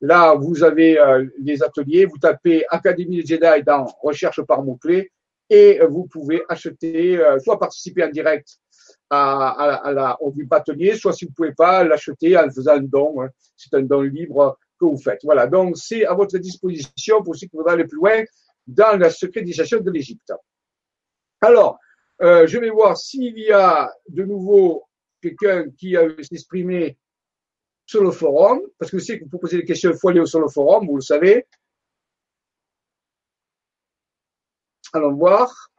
Là, 0.00 0.34
vous 0.34 0.62
avez 0.62 0.98
euh, 0.98 1.26
les 1.40 1.62
ateliers, 1.62 2.06
vous 2.06 2.18
tapez 2.18 2.64
Académie 2.68 3.22
des 3.22 3.26
Jedi 3.26 3.62
dans 3.66 3.84
recherche 4.02 4.40
par 4.42 4.62
mots-clés 4.62 5.10
et 5.50 5.80
vous 5.90 6.06
pouvez 6.06 6.42
acheter, 6.48 7.18
euh, 7.18 7.38
soit 7.40 7.58
participer 7.58 8.04
en 8.04 8.08
direct 8.08 8.48
à, 9.10 9.48
à, 9.50 9.74
à 9.88 9.92
la, 9.92 10.22
au 10.22 10.32
atelier, 10.50 10.94
soit 10.94 11.12
si 11.12 11.26
vous 11.26 11.32
pouvez 11.32 11.52
pas 11.52 11.84
l'acheter 11.84 12.38
en 12.38 12.50
faisant 12.50 12.72
un 12.72 12.80
don. 12.80 13.22
Hein. 13.22 13.28
C'est 13.56 13.74
un 13.74 13.82
don 13.82 14.02
libre 14.02 14.58
que 14.78 14.86
vous 14.86 14.96
faites. 14.98 15.20
Voilà. 15.24 15.46
Donc, 15.46 15.76
c'est 15.76 16.06
à 16.06 16.14
votre 16.14 16.38
disposition 16.38 17.22
pour 17.22 17.36
ceux 17.36 17.46
qui 17.46 17.56
voudraient 17.56 17.74
aller 17.74 17.86
plus 17.86 17.98
loin 17.98 18.22
dans 18.66 18.98
la 18.98 19.10
secrétisation 19.10 19.80
de 19.80 19.90
l'Égypte. 19.90 20.32
Alors, 21.40 21.78
euh, 22.22 22.46
je 22.46 22.58
vais 22.58 22.70
voir 22.70 22.96
s'il 22.96 23.38
y 23.38 23.50
a 23.50 23.92
de 24.08 24.24
nouveau 24.24 24.84
quelqu'un 25.20 25.70
qui 25.70 25.96
a 25.96 26.08
s'exprimer 26.22 26.96
sur 27.86 28.04
le 28.04 28.10
forum, 28.10 28.60
parce 28.78 28.90
que 28.90 28.98
je 28.98 29.04
sais 29.04 29.18
que 29.18 29.24
vous 29.24 29.38
posez 29.38 29.56
des 29.56 29.64
questions, 29.64 29.90
il 29.90 29.98
faut 29.98 30.10
aller 30.10 30.24
sur 30.24 30.40
le 30.40 30.48
forum, 30.48 30.86
vous 30.86 30.96
le 30.96 31.02
savez. 31.02 31.46
Allons 34.92 35.14
voir. 35.14 35.69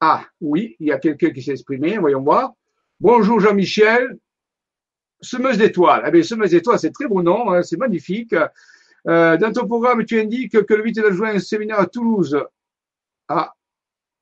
Ah, 0.00 0.24
oui, 0.40 0.76
il 0.78 0.86
y 0.88 0.92
a 0.92 0.98
quelqu'un 0.98 1.30
qui 1.30 1.42
s'est 1.42 1.52
exprimé, 1.52 1.98
voyons 1.98 2.22
voir. 2.22 2.52
Bonjour 3.00 3.40
Jean-Michel. 3.40 4.16
Semeuse 5.20 5.58
d'étoiles. 5.58 6.04
Eh 6.06 6.10
bien, 6.12 6.22
semeuse 6.22 6.52
d'étoiles, 6.52 6.78
c'est 6.78 6.92
très 6.92 7.08
beau 7.08 7.20
nom, 7.20 7.50
hein, 7.50 7.64
c'est 7.64 7.76
magnifique. 7.76 8.32
Euh, 9.08 9.36
dans 9.36 9.52
ton 9.52 9.66
programme, 9.66 10.04
tu 10.04 10.20
indiques 10.20 10.64
que 10.64 10.74
le 10.74 10.84
8 10.84 11.10
juin, 11.10 11.34
un 11.34 11.38
séminaire 11.40 11.80
à 11.80 11.86
Toulouse. 11.86 12.40
Ah, 13.26 13.52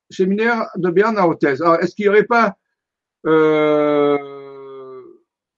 séminaire 0.08 0.70
de 0.76 0.88
Berne 0.88 1.18
à 1.18 1.28
Hôtesse. 1.28 1.60
Alors, 1.60 1.76
est-ce 1.80 1.94
qu'il 1.94 2.06
n'y 2.06 2.08
aurait 2.08 2.24
pas 2.24 2.56
euh, 3.26 5.02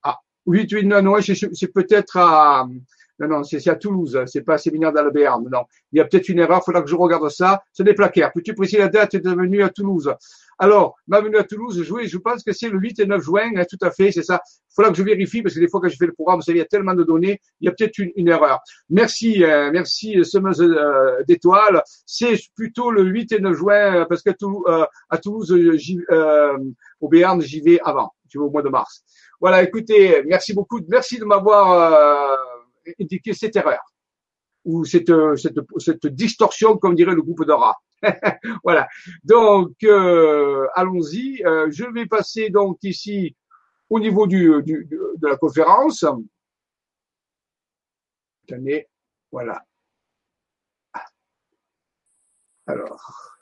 ah, 0.03 0.19
8, 0.47 0.73
8, 0.73 0.85
9, 0.85 1.21
c'est 1.53 1.73
peut-être 1.73 2.17
à 2.17 2.67
non, 3.21 3.29
non, 3.29 3.43
c'est 3.43 3.67
à 3.69 3.77
Toulouse, 3.77 4.21
c'est 4.27 4.43
pas 4.43 4.59
séminaire 4.59 4.93
d'Albert. 4.93 5.41
Non, 5.41 5.65
il 5.93 5.99
y 5.99 6.01
a 6.01 6.05
peut-être 6.05 6.29
une 6.29 6.39
erreur, 6.39 6.61
il 6.63 6.65
faudra 6.65 6.83
que 6.83 6.89
je 6.89 6.95
regarde 6.95 7.29
ça. 7.31 7.63
C'est 7.73 7.85
des 7.85 7.95
plaquaires. 7.95 8.33
Peux-tu 8.33 8.55
préciser 8.55 8.79
la 8.79 8.89
date 8.89 9.17
de 9.17 9.31
venue 9.31 9.63
à 9.63 9.71
Toulouse? 9.71 10.13
Alors, 10.61 10.97
ma 11.07 11.21
venue 11.21 11.37
à 11.37 11.45
Toulouse, 11.45 11.85
je, 11.85 12.07
je 12.07 12.19
pense 12.19 12.43
que 12.43 12.53
c'est 12.53 12.69
le 12.69 12.79
8 12.81 12.99
et 12.99 13.07
9 13.07 13.23
juin, 13.23 13.51
hein, 13.55 13.65
tout 13.69 13.79
à 13.81 13.93
fait, 13.93 14.11
c'est 14.11 14.25
ça. 14.25 14.41
Il 14.45 14.75
faudra 14.75 14.91
que 14.91 14.97
je 14.97 15.05
vérifie, 15.05 15.41
parce 15.41 15.55
que 15.55 15.61
des 15.61 15.69
fois 15.69 15.81
que 15.81 15.89
je 15.89 15.97
fais 15.97 16.07
le 16.07 16.13
programme, 16.13 16.41
il 16.49 16.57
y 16.57 16.61
a 16.61 16.65
tellement 16.65 16.95
de 16.95 17.05
données, 17.05 17.41
il 17.61 17.67
y 17.67 17.69
a 17.69 17.73
peut-être 17.73 17.99
une, 17.99 18.29
erreur. 18.29 18.59
Merci, 18.91 19.45
euh, 19.45 19.71
merci, 19.73 20.25
semeuse 20.25 20.61
euh, 20.61 21.23
d'étoiles. 21.29 21.83
C'est 22.07 22.37
plutôt 22.57 22.91
le 22.91 23.05
8 23.05 23.33
et 23.33 23.39
9 23.39 23.57
juin, 23.57 23.95
euh, 23.95 24.05
parce 24.05 24.23
qu'à 24.23 24.35
Toulouse, 24.35 24.65
euh, 24.67 24.85
à 25.11 25.19
Toulouse 25.19 25.57
au 27.01 27.09
Béarn, 27.09 27.41
j'y 27.41 27.61
vais 27.61 27.79
avant, 27.85 28.13
tu 28.29 28.39
vois, 28.39 28.49
au 28.49 28.51
mois 28.51 28.63
de 28.63 28.69
mars. 28.69 29.05
Voilà, 29.41 29.63
écoutez, 29.63 30.25
merci 30.27 30.55
beaucoup, 30.55 30.81
merci 30.89 31.19
de 31.19 31.25
m'avoir 31.25 32.37
indiquer 33.01 33.33
cette 33.33 33.57
erreur 33.57 33.81
ou 34.65 34.85
cette, 34.85 35.13
cette, 35.37 35.59
cette 35.79 36.07
distorsion, 36.09 36.77
comme 36.77 36.95
dirait 36.95 37.15
le 37.15 37.23
groupe 37.23 37.45
d'Ora. 37.45 37.77
voilà. 38.65 38.89
Donc, 39.25 39.73
euh, 39.85 40.67
allons-y. 40.75 41.43
Euh, 41.45 41.69
je 41.71 41.85
vais 41.85 42.07
passer 42.07 42.51
donc 42.51 42.79
ici 42.83 43.37
au 43.89 43.99
niveau 43.99 44.27
du 44.27 44.63
de 44.63 45.27
la 45.27 45.37
conférence. 45.37 46.05
Attendez, 48.45 48.89
voilà. 49.33 49.63
Alors, 52.67 53.39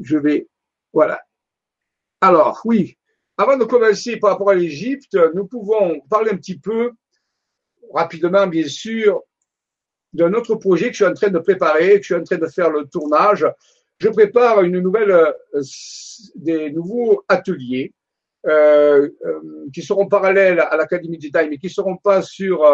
je 0.00 0.16
vais, 0.16 0.48
voilà. 0.92 1.20
Alors, 2.22 2.62
oui, 2.64 2.96
avant 3.36 3.58
de 3.58 3.64
commencer 3.64 4.16
par 4.16 4.30
rapport 4.30 4.50
à 4.50 4.54
l'Égypte, 4.54 5.16
nous 5.34 5.46
pouvons 5.46 6.00
parler 6.08 6.30
un 6.30 6.36
petit 6.36 6.58
peu 6.58 6.92
rapidement, 7.92 8.46
bien 8.46 8.66
sûr, 8.66 9.22
d'un 10.12 10.32
autre 10.34 10.54
projet 10.54 10.86
que 10.86 10.92
je 10.92 11.04
suis 11.04 11.04
en 11.04 11.14
train 11.14 11.30
de 11.30 11.38
préparer, 11.38 11.96
que 11.96 11.98
je 11.98 12.14
suis 12.14 12.14
en 12.14 12.24
train 12.24 12.38
de 12.38 12.46
faire 12.46 12.70
le 12.70 12.86
tournage. 12.86 13.46
Je 13.98 14.08
prépare 14.08 14.62
une 14.62 14.80
nouvelle, 14.80 15.10
euh, 15.10 15.62
des 16.36 16.70
nouveaux 16.70 17.24
ateliers 17.28 17.92
euh, 18.46 19.08
euh, 19.26 19.40
qui 19.72 19.82
seront 19.82 20.06
parallèles 20.06 20.60
à 20.60 20.76
l'Académie 20.76 21.18
du 21.18 21.30
Time, 21.30 21.48
mais 21.50 21.58
qui 21.58 21.68
seront 21.68 21.96
pas 21.96 22.22
sur 22.22 22.64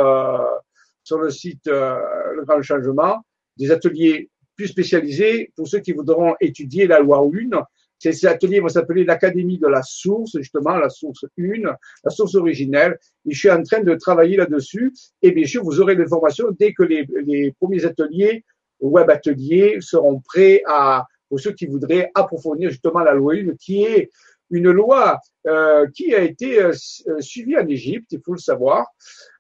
sur 1.02 1.18
le 1.18 1.30
site 1.30 1.66
Le 1.66 2.44
Grand 2.46 2.62
Changement, 2.62 3.22
des 3.58 3.70
ateliers 3.70 4.30
plus 4.56 4.68
spécialisés 4.68 5.52
pour 5.54 5.68
ceux 5.68 5.80
qui 5.80 5.92
voudront 5.92 6.34
étudier 6.40 6.86
la 6.86 6.98
loi 7.00 7.18
1 7.18 7.62
ces 7.98 8.26
ateliers 8.26 8.60
vont 8.60 8.68
s'appeler 8.68 9.04
l'Académie 9.04 9.58
de 9.58 9.66
la 9.66 9.82
source, 9.82 10.32
justement, 10.36 10.76
la 10.76 10.90
source 10.90 11.24
1, 11.38 11.62
la 11.62 12.10
source 12.10 12.34
originelle. 12.34 12.98
Et 13.26 13.32
je 13.32 13.38
suis 13.38 13.50
en 13.50 13.62
train 13.62 13.80
de 13.80 13.94
travailler 13.94 14.36
là-dessus. 14.36 14.92
Et 15.22 15.32
bien 15.32 15.46
sûr, 15.46 15.62
vous 15.62 15.80
aurez 15.80 15.94
l'information 15.94 16.48
dès 16.58 16.72
que 16.72 16.82
les, 16.82 17.06
les, 17.24 17.52
premiers 17.52 17.84
ateliers, 17.84 18.44
web 18.80 19.08
ateliers, 19.10 19.78
seront 19.80 20.20
prêts 20.20 20.62
à, 20.66 21.06
pour 21.28 21.40
ceux 21.40 21.52
qui 21.52 21.66
voudraient 21.66 22.10
approfondir 22.14 22.70
justement 22.70 23.00
la 23.00 23.14
loi 23.14 23.34
1, 23.34 23.54
qui 23.56 23.84
est 23.84 24.10
une 24.50 24.70
loi 24.70 25.18
euh, 25.46 25.86
qui 25.94 26.14
a 26.14 26.20
été 26.20 26.62
euh, 26.62 26.72
suivie 27.20 27.56
en 27.56 27.66
Égypte, 27.66 28.12
il 28.12 28.20
faut 28.24 28.32
le 28.32 28.38
savoir, 28.38 28.86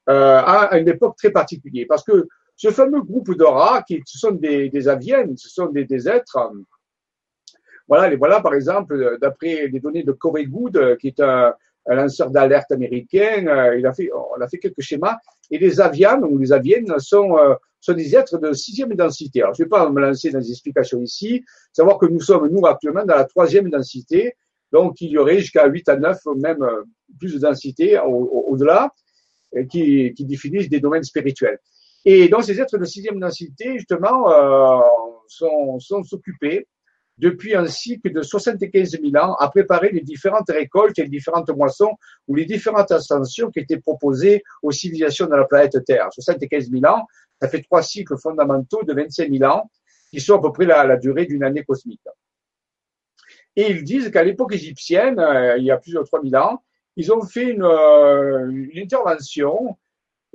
euh, 0.08 0.40
à 0.44 0.78
une 0.78 0.88
époque 0.88 1.16
très 1.16 1.30
particulière. 1.30 1.86
Parce 1.88 2.04
que 2.04 2.26
ce 2.56 2.70
fameux 2.70 3.02
groupe 3.02 3.34
d'Ora, 3.36 3.82
qui 3.82 4.00
ce 4.06 4.18
sont 4.18 4.32
des, 4.32 4.70
des 4.70 4.88
aviennes, 4.88 5.36
ce 5.36 5.48
sont 5.48 5.66
des, 5.66 5.84
des 5.84 6.08
êtres 6.08 6.38
voilà, 7.88 8.08
les 8.08 8.16
voilà 8.16 8.40
par 8.40 8.54
exemple, 8.54 8.94
euh, 8.94 9.18
d'après 9.18 9.68
les 9.68 9.80
données 9.80 10.02
de 10.02 10.12
Corey 10.12 10.46
Good, 10.46 10.76
euh, 10.76 10.96
qui 10.96 11.08
est 11.08 11.20
un, 11.20 11.54
lanceur 11.86 12.30
d'alerte 12.30 12.72
américain, 12.72 13.46
euh, 13.46 13.78
il 13.78 13.86
a 13.86 13.92
fait, 13.92 14.10
on 14.12 14.40
a 14.40 14.48
fait 14.48 14.58
quelques 14.58 14.80
schémas. 14.80 15.16
Et 15.50 15.58
les 15.58 15.80
avianes 15.80 16.24
ou 16.24 16.38
les 16.38 16.50
aviennes 16.50 16.98
sont, 16.98 17.36
sont 17.78 17.92
des 17.92 18.16
êtres 18.16 18.38
de 18.38 18.54
sixième 18.54 18.94
densité. 18.94 19.42
Alors, 19.42 19.52
je 19.52 19.62
ne 19.62 19.66
vais 19.66 19.68
pas 19.68 19.90
me 19.90 20.00
lancer 20.00 20.30
dans 20.30 20.38
des 20.38 20.50
explications 20.50 21.02
ici. 21.02 21.44
Savoir 21.70 21.98
que 21.98 22.06
nous 22.06 22.22
sommes, 22.22 22.48
nous, 22.48 22.64
actuellement, 22.64 23.04
dans 23.04 23.16
la 23.16 23.24
troisième 23.24 23.68
densité. 23.68 24.34
Donc, 24.72 25.02
il 25.02 25.10
y 25.10 25.18
aurait 25.18 25.40
jusqu'à 25.40 25.66
8 25.66 25.88
à 25.90 25.96
9, 25.96 26.18
même 26.36 26.66
plus 27.18 27.34
de 27.34 27.38
densité 27.38 27.98
au-delà, 28.00 28.90
qui, 29.68 30.14
qui 30.14 30.24
définissent 30.24 30.70
des 30.70 30.80
domaines 30.80 31.04
spirituels. 31.04 31.58
Et 32.06 32.28
donc, 32.28 32.44
ces 32.44 32.60
êtres 32.60 32.76
de 32.76 32.84
sixième 32.84 33.18
densité, 33.18 33.78
justement, 33.78 34.30
euh, 34.30 34.80
sont, 35.28 35.78
sont 35.80 36.02
occupés 36.12 36.66
depuis 37.18 37.54
un 37.54 37.66
cycle 37.66 38.12
de 38.12 38.22
75 38.22 38.98
000 39.00 39.16
ans 39.16 39.34
à 39.34 39.48
préparer 39.48 39.90
les 39.90 40.00
différentes 40.00 40.50
récoltes 40.50 40.98
et 40.98 41.02
les 41.02 41.08
différentes 41.08 41.50
moissons 41.50 41.92
ou 42.26 42.34
les 42.34 42.44
différentes 42.44 42.90
ascensions 42.90 43.50
qui 43.50 43.60
étaient 43.60 43.78
proposées 43.78 44.42
aux 44.62 44.72
civilisations 44.72 45.26
de 45.26 45.34
la 45.34 45.44
planète 45.44 45.84
Terre. 45.84 46.08
75 46.12 46.70
000 46.70 46.84
ans, 46.86 47.06
ça 47.40 47.48
fait 47.48 47.62
trois 47.62 47.82
cycles 47.82 48.18
fondamentaux 48.18 48.82
de 48.82 48.92
25 48.92 49.30
000 49.30 49.44
ans 49.50 49.70
qui 50.10 50.20
sont 50.20 50.38
à 50.38 50.42
peu 50.42 50.52
près 50.52 50.66
la, 50.66 50.96
durée 50.96 51.26
d'une 51.26 51.44
année 51.44 51.64
cosmique. 51.64 52.00
Et 53.56 53.70
ils 53.70 53.84
disent 53.84 54.10
qu'à 54.10 54.24
l'époque 54.24 54.54
égyptienne, 54.54 55.18
euh, 55.20 55.56
il 55.58 55.64
y 55.64 55.70
a 55.70 55.76
plus 55.76 55.92
de 55.92 56.00
3000 56.00 56.36
ans, 56.36 56.62
ils 56.96 57.12
ont 57.12 57.22
fait 57.22 57.50
une, 57.50 57.64
euh, 57.64 58.48
une 58.50 58.78
intervention 58.78 59.76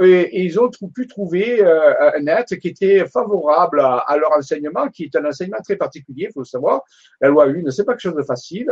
et, 0.01 0.43
ils 0.43 0.59
ont 0.59 0.69
pu 0.69 1.07
trouver 1.07 1.61
euh, 1.61 2.11
un 2.17 2.27
être 2.27 2.55
qui 2.55 2.69
était 2.69 3.05
favorable 3.07 3.81
à, 3.81 4.17
leur 4.17 4.31
enseignement, 4.37 4.87
qui 4.87 5.05
est 5.05 5.15
un 5.15 5.25
enseignement 5.25 5.59
très 5.63 5.75
particulier, 5.75 6.27
il 6.29 6.33
faut 6.33 6.39
le 6.39 6.45
savoir. 6.45 6.83
La 7.19 7.29
loi 7.29 7.47
1, 7.47 7.69
c'est 7.71 7.83
pas 7.83 7.93
quelque 7.93 8.01
chose 8.01 8.15
de 8.15 8.23
facile. 8.23 8.71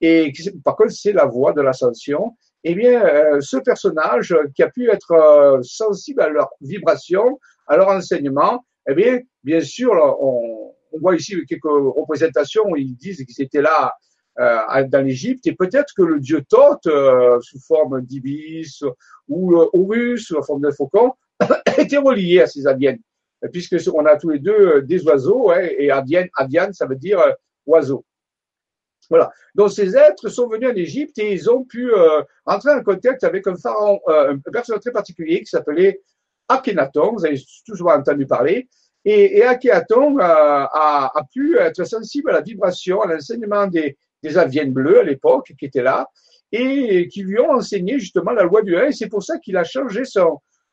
Et 0.00 0.32
par 0.64 0.76
contre, 0.76 0.92
c'est 0.92 1.12
la 1.12 1.26
voie 1.26 1.52
de 1.52 1.60
l'ascension. 1.60 2.36
Eh 2.64 2.74
bien, 2.74 3.04
euh, 3.04 3.40
ce 3.40 3.58
personnage 3.58 4.34
qui 4.54 4.62
a 4.62 4.70
pu 4.70 4.90
être 4.90 5.12
euh, 5.12 5.62
sensible 5.62 6.22
à 6.22 6.28
leur 6.28 6.50
vibration, 6.62 7.38
à 7.66 7.76
leur 7.76 7.88
enseignement, 7.88 8.64
eh 8.88 8.94
bien, 8.94 9.20
bien 9.42 9.60
sûr, 9.60 9.92
on, 10.20 10.72
voit 11.00 11.16
ici 11.16 11.34
quelques 11.46 11.64
représentations 11.64 12.68
où 12.68 12.76
ils 12.76 12.94
disent 12.94 13.24
qu'ils 13.24 13.44
étaient 13.44 13.60
là 13.60 13.92
dans 14.36 15.04
l'Égypte, 15.04 15.46
et 15.46 15.54
peut-être 15.54 15.92
que 15.96 16.02
le 16.02 16.20
dieu 16.20 16.42
Thoth, 16.48 16.86
euh, 16.86 17.40
sous 17.40 17.60
forme 17.60 18.02
d'ibis, 18.02 18.82
ou 19.28 19.56
euh, 19.56 19.68
Horus, 19.72 20.26
sous 20.26 20.42
forme 20.42 20.62
d'un 20.62 20.72
faucon, 20.72 21.12
était 21.78 21.98
relié 21.98 22.40
à 22.40 22.46
ces 22.46 22.66
Adiennes, 22.66 23.00
puisque 23.52 23.76
on 23.92 24.04
a 24.06 24.16
tous 24.16 24.30
les 24.30 24.38
deux 24.38 24.82
des 24.82 25.04
oiseaux, 25.04 25.50
hein, 25.50 25.68
et 25.78 25.90
Adienne, 25.90 26.28
Adiane, 26.36 26.72
ça 26.72 26.86
veut 26.86 26.96
dire 26.96 27.20
oiseau. 27.66 28.04
Voilà. 29.10 29.30
Donc 29.54 29.70
ces 29.70 29.96
êtres 29.96 30.28
sont 30.28 30.48
venus 30.48 30.70
en 30.70 30.74
Égypte 30.74 31.18
et 31.18 31.32
ils 31.32 31.50
ont 31.50 31.62
pu 31.62 31.92
entrer 32.46 32.72
en 32.72 32.82
contact 32.82 33.22
avec 33.22 33.46
un 33.46 33.54
pharaon, 33.54 34.00
un 34.08 34.38
personnage 34.50 34.80
très 34.80 34.92
particulier 34.92 35.40
qui 35.40 35.46
s'appelait 35.46 36.00
Akhenaton. 36.48 37.12
Vous 37.12 37.26
avez 37.26 37.38
toujours 37.66 37.90
entendu 37.90 38.26
parler. 38.26 38.66
Et, 39.04 39.36
et 39.36 39.42
Akhenaton 39.42 40.16
a, 40.20 41.10
a, 41.14 41.22
pu 41.30 41.58
être 41.58 41.84
sensible 41.84 42.30
à 42.30 42.32
la 42.32 42.40
vibration, 42.40 43.02
à 43.02 43.06
l'enseignement 43.06 43.66
des, 43.66 43.98
des 44.24 44.38
aviennes 44.38 44.72
bleues 44.72 45.00
à 45.00 45.04
l'époque 45.04 45.52
qui 45.58 45.66
étaient 45.66 45.82
là 45.82 46.08
et 46.50 47.08
qui 47.08 47.22
lui 47.22 47.38
ont 47.38 47.52
enseigné 47.52 47.98
justement 47.98 48.32
la 48.32 48.42
loi 48.42 48.62
du 48.62 48.76
1 48.76 48.86
et 48.86 48.92
c'est 48.92 49.08
pour 49.08 49.22
ça 49.22 49.38
qu'il 49.38 49.56
a 49.56 49.64
changé 49.64 50.02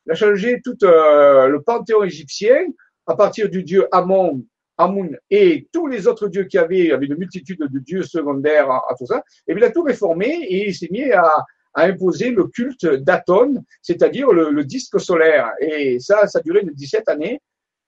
il 0.06 0.12
a 0.12 0.16
changé 0.16 0.60
tout 0.64 0.78
euh, 0.84 1.48
le 1.48 1.62
panthéon 1.62 2.04
égyptien 2.04 2.66
à 3.06 3.16
partir 3.16 3.50
du 3.50 3.64
dieu 3.64 3.88
Amon, 3.92 4.44
Amun 4.78 5.10
et 5.30 5.68
tous 5.72 5.88
les 5.88 6.08
autres 6.08 6.28
dieux 6.28 6.46
qu'il 6.46 6.60
y 6.60 6.64
avait, 6.64 6.80
il 6.80 6.88
y 6.88 6.92
avait 6.92 7.06
une 7.06 7.18
multitude 7.18 7.60
de 7.60 7.80
dieux 7.80 8.04
secondaires 8.04 8.70
à, 8.72 8.96
tout 8.98 9.06
ça, 9.06 9.24
et 9.48 9.54
il 9.54 9.64
a 9.64 9.72
tout 9.72 9.84
réformé 9.84 10.28
et 10.28 10.70
il 10.70 10.76
s'est 10.76 10.90
mis 10.92 11.12
à, 11.12 11.30
à 11.74 11.84
imposer 11.86 12.32
le 12.32 12.46
culte 12.46 12.86
d'Aton, 12.86 13.64
c'est-à-dire 13.82 14.32
le, 14.32 14.64
disque 14.64 15.00
solaire. 15.00 15.52
Et 15.60 16.00
ça, 16.00 16.28
ça 16.28 16.40
a 16.40 16.42
duré 16.42 16.62
17 16.64 17.10
années, 17.10 17.40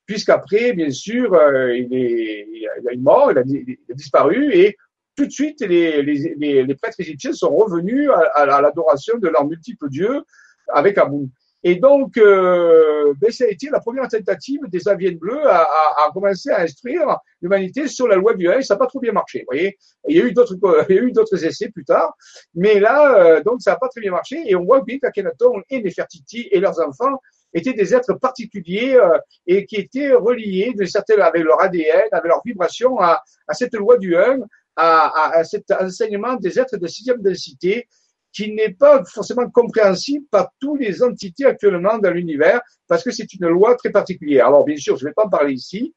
puisqu'après, 0.06 0.74
bien 0.74 0.92
sûr, 0.92 1.34
euh, 1.34 1.76
il, 1.76 1.94
est, 1.94 2.48
il 2.54 2.88
a 2.90 2.94
une 2.94 3.02
mort, 3.02 3.32
il 3.32 3.38
a, 3.38 3.44
il 3.46 3.78
a 3.90 3.94
disparu, 3.94 4.54
et 4.54 4.76
tout 5.16 5.26
de 5.26 5.32
suite, 5.32 5.62
les, 5.62 6.76
prêtres 6.82 7.00
égyptiens 7.00 7.34
sont 7.34 7.56
revenus 7.56 8.10
à, 8.34 8.62
l'adoration 8.62 9.18
de 9.18 9.28
leurs 9.28 9.46
multiples 9.46 9.90
dieux 9.90 10.24
avec 10.68 10.98
Amun. 10.98 11.28
Et 11.66 11.76
donc, 11.76 12.18
euh, 12.18 13.14
ben, 13.18 13.32
ça 13.32 13.46
a 13.46 13.48
été 13.48 13.70
la 13.70 13.80
première 13.80 14.10
tentative 14.10 14.60
des 14.68 14.86
Aviennes 14.90 15.18
Bleues 15.18 15.48
à, 15.48 16.10
commencer 16.14 16.50
à 16.50 16.62
instruire 16.62 17.18
l'humanité 17.42 17.88
sur 17.88 18.08
la 18.08 18.18
loi 18.18 18.34
du 18.34 18.50
1 18.50 18.62
ça 18.62 18.74
n'a 18.74 18.80
pas 18.80 18.88
trop 18.88 19.00
bien 19.00 19.14
marché. 19.14 19.46
Voyez, 19.48 19.78
il 20.10 20.18
y 20.18 20.22
a 20.22 20.26
eu 20.26 20.34
d'autres, 20.34 20.58
il 20.90 20.96
y 20.96 21.00
a 21.00 21.02
eu 21.02 21.12
d'autres 21.14 21.44
essais 21.46 21.70
plus 21.70 21.86
tard, 21.86 22.14
mais 22.54 22.80
là, 22.82 23.18
euh, 23.18 23.44
donc 23.44 23.62
ça 23.62 23.72
n'a 23.72 23.78
pas 23.78 23.88
très 23.88 24.02
bien 24.02 24.12
marché. 24.12 24.44
Et 24.46 24.58
on 24.58 24.66
voit 24.66 24.82
bien 24.82 25.00
qu'Akhenaton 25.00 25.62
et 25.70 25.82
Nefertiti 25.82 26.50
et 26.52 26.60
leurs 26.60 26.86
enfants 26.86 27.18
étaient 27.54 27.74
des 27.74 27.96
êtres 27.96 28.14
particuliers 28.16 28.96
euh, 28.96 29.18
et 29.48 29.66
qui 29.66 29.78
étaient 29.78 30.12
reliés 30.12 30.74
de 30.76 31.22
avec 31.22 31.44
leur 31.44 31.62
ADN, 31.62 32.10
avec 32.12 32.26
leur 32.26 32.42
vibration 32.46 33.00
à, 33.00 33.22
à 33.48 33.54
cette 33.54 33.74
loi 33.76 33.98
du 33.98 34.18
1 34.18 34.40
à, 34.76 35.38
à, 35.38 35.44
cet 35.44 35.72
enseignement 35.72 36.36
des 36.36 36.60
êtres 36.60 36.78
de 36.78 36.88
sixième 36.88 37.22
densité 37.22 37.88
qui 38.34 38.52
n'est 38.52 38.74
pas 38.74 39.04
forcément 39.06 39.48
compréhensible 39.50 40.26
par 40.30 40.52
toutes 40.60 40.80
les 40.80 41.04
entités 41.04 41.46
actuellement 41.46 42.00
dans 42.00 42.10
l'univers, 42.10 42.62
parce 42.88 43.04
que 43.04 43.12
c'est 43.12 43.32
une 43.36 43.48
loi 43.48 43.76
très 43.76 43.92
particulière. 43.92 44.48
Alors 44.48 44.66
bien 44.66 44.76
sûr, 44.76 44.98
je 44.98 45.06
ne 45.06 45.10
vais 45.10 45.14
pas 45.14 45.26
en 45.26 45.30
parler 45.30 45.54
ici. 45.54 45.94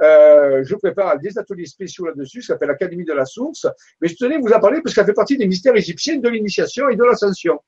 Euh, 0.00 0.62
je 0.64 0.76
prépare 0.76 1.18
des 1.18 1.36
ateliers 1.36 1.66
spéciaux 1.66 2.06
là-dessus, 2.06 2.42
ça 2.42 2.54
s'appelle 2.54 2.68
l'Académie 2.68 3.04
de 3.04 3.12
la 3.12 3.24
Source, 3.24 3.66
mais 4.00 4.08
je 4.08 4.14
tenais 4.14 4.36
à 4.36 4.38
vous 4.38 4.52
en 4.52 4.60
parler 4.60 4.80
parce 4.82 4.94
qu'elle 4.94 5.06
fait 5.06 5.12
partie 5.12 5.36
des 5.36 5.48
mystères 5.48 5.74
égyptiens 5.74 6.18
de 6.18 6.28
l'initiation 6.28 6.88
et 6.88 6.96
de 6.96 7.04
l'ascension. 7.04 7.60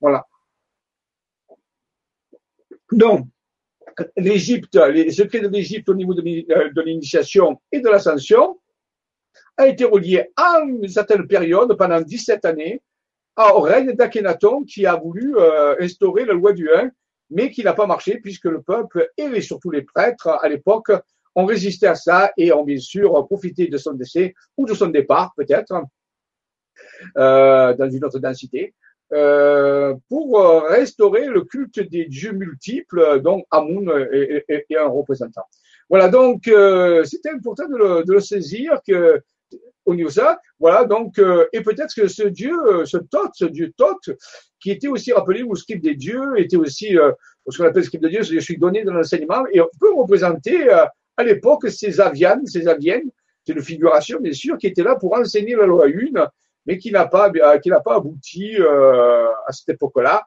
Voilà. 0.00 0.26
Donc, 2.90 3.26
l'Égypte, 4.16 4.76
les 4.76 5.12
secrets 5.12 5.40
de 5.40 5.48
l'Égypte 5.48 5.88
au 5.90 5.94
niveau 5.94 6.14
de 6.14 6.22
euh, 6.22 6.82
l'initiation 6.84 7.60
et 7.70 7.80
de 7.80 7.88
l'ascension 7.88 8.59
a 9.60 9.68
été 9.68 9.84
relié 9.84 10.30
à 10.36 10.60
une 10.66 10.88
certaine 10.88 11.26
période, 11.26 11.76
pendant 11.76 12.00
17 12.00 12.44
années, 12.44 12.82
au 13.54 13.60
règne 13.60 13.92
d'Akhenaton 13.92 14.64
qui 14.64 14.86
a 14.86 14.96
voulu 14.96 15.36
euh, 15.36 15.76
instaurer 15.80 16.24
la 16.24 16.34
loi 16.34 16.52
du 16.52 16.70
1, 16.70 16.90
mais 17.30 17.50
qui 17.50 17.62
n'a 17.62 17.72
pas 17.72 17.86
marché 17.86 18.18
puisque 18.18 18.46
le 18.46 18.60
peuple 18.60 19.10
et 19.16 19.40
surtout 19.40 19.70
les 19.70 19.82
prêtres 19.82 20.28
à 20.28 20.48
l'époque 20.48 20.92
ont 21.34 21.46
résisté 21.46 21.86
à 21.86 21.94
ça 21.94 22.32
et 22.36 22.52
ont 22.52 22.64
bien 22.64 22.78
sûr 22.78 23.26
profité 23.26 23.68
de 23.68 23.78
son 23.78 23.92
décès 23.92 24.34
ou 24.56 24.66
de 24.66 24.74
son 24.74 24.88
départ 24.88 25.32
peut-être 25.36 25.72
euh, 27.16 27.72
dans 27.74 27.88
une 27.88 28.04
autre 28.04 28.18
densité 28.18 28.74
euh, 29.12 29.94
pour 30.08 30.64
restaurer 30.68 31.26
le 31.26 31.42
culte 31.42 31.80
des 31.80 32.06
dieux 32.06 32.32
multiples 32.32 33.20
dont 33.20 33.44
Amun 33.50 33.86
est, 34.12 34.76
un 34.76 34.88
représentant. 34.88 35.44
Voilà 35.88 36.08
donc 36.08 36.50
c'était 37.04 37.30
important 37.30 37.68
de 37.68 37.76
le, 37.76 38.04
de 38.04 38.12
le 38.12 38.20
saisir 38.20 38.80
que 38.86 39.22
ça. 40.08 40.40
Voilà, 40.58 40.84
donc, 40.84 41.18
euh, 41.18 41.46
et 41.52 41.62
peut-être 41.62 41.94
que 41.94 42.08
ce 42.08 42.24
dieu, 42.24 42.52
euh, 42.66 42.84
ce 42.84 42.98
Thoth, 42.98 43.32
ce 43.34 43.44
dieu 43.46 43.72
Thoth, 43.76 44.10
qui 44.60 44.70
était 44.70 44.88
aussi 44.88 45.12
rappelé 45.12 45.42
au 45.42 45.54
script 45.54 45.82
des 45.82 45.94
dieux, 45.94 46.38
était 46.38 46.56
aussi 46.56 46.98
euh, 46.98 47.12
ce 47.48 47.58
qu'on 47.58 47.64
appelle 47.64 47.82
le 47.82 47.86
script 47.86 48.04
de 48.04 48.08
dieu, 48.08 48.22
je 48.22 48.38
suis 48.38 48.58
donné 48.58 48.84
dans 48.84 48.92
l'enseignement, 48.92 49.44
et 49.52 49.60
on 49.60 49.68
peut 49.80 49.92
représenter 49.94 50.68
à 50.70 51.24
l'époque 51.24 51.68
ces 51.68 52.00
avianes, 52.00 52.46
ces 52.46 52.68
aviennes, 52.68 53.10
c'est 53.44 53.54
une 53.54 53.62
figuration 53.62 54.20
bien 54.20 54.32
sûr, 54.32 54.58
qui 54.58 54.66
était 54.66 54.82
là 54.82 54.96
pour 54.96 55.14
enseigner 55.14 55.56
la 55.56 55.66
loi 55.66 55.86
une, 55.86 56.26
mais 56.66 56.78
qui 56.78 56.92
n'a 56.92 57.06
pas, 57.06 57.30
qui 57.58 57.70
n'a 57.70 57.80
pas 57.80 57.96
abouti 57.96 58.56
à 58.58 59.52
cette 59.52 59.70
époque-là. 59.70 60.24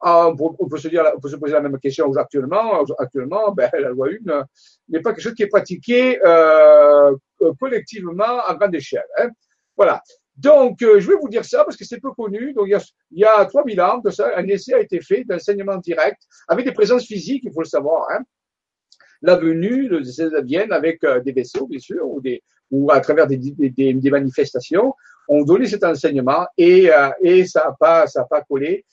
Ah, 0.00 0.28
on, 0.28 0.34
peut, 0.66 0.78
se 0.78 1.36
poser 1.36 1.52
la 1.52 1.60
même 1.60 1.78
question 1.78 2.12
actuellement. 2.14 2.82
Actuellement, 2.98 3.52
ben, 3.52 3.70
la 3.72 3.90
loi 3.90 4.08
1 4.08 4.44
n'est 4.88 5.00
pas 5.00 5.12
quelque 5.12 5.22
chose 5.22 5.34
qui 5.34 5.44
est 5.44 5.48
pratiqué 5.48 6.18
collectivement 7.58 8.40
à 8.46 8.54
grande 8.54 8.74
échelle. 8.74 9.04
Hein. 9.18 9.28
Voilà. 9.76 10.02
Donc, 10.36 10.80
euh, 10.82 11.00
je 11.00 11.08
vais 11.08 11.16
vous 11.20 11.28
dire 11.28 11.44
ça 11.44 11.64
parce 11.64 11.76
que 11.76 11.84
c'est 11.84 12.00
peu 12.00 12.12
connu. 12.12 12.54
Donc, 12.54 12.66
il 12.66 12.70
y 12.70 12.74
a, 12.74 12.82
il 13.10 13.18
y 13.18 13.24
a 13.24 13.44
3000 13.44 13.80
ans, 13.80 14.02
un 14.36 14.46
essai 14.46 14.74
a 14.74 14.80
été 14.80 15.00
fait 15.00 15.24
d'enseignement 15.24 15.76
direct 15.76 16.22
avec 16.48 16.64
des 16.64 16.72
présences 16.72 17.04
physiques, 17.04 17.42
il 17.44 17.52
faut 17.52 17.60
le 17.60 17.66
savoir. 17.66 18.08
Hein. 18.10 18.22
La 19.22 19.36
venue 19.36 19.88
de 19.88 20.02
ces 20.02 20.28
avec 20.70 21.04
euh, 21.04 21.20
des 21.20 21.32
vaisseaux, 21.32 21.66
bien 21.66 21.78
sûr, 21.78 22.06
ou, 22.70 22.90
à 22.90 23.00
travers 23.00 23.26
des, 23.26 24.10
manifestations, 24.10 24.94
ont 25.28 25.44
donné 25.44 25.66
cet 25.66 25.84
enseignement 25.84 26.46
et, 26.56 26.90
euh, 26.90 27.44
ça 27.44 27.64
n'a 27.66 27.76
pas, 27.78 28.06
pas 28.30 28.42
collé 28.42 28.86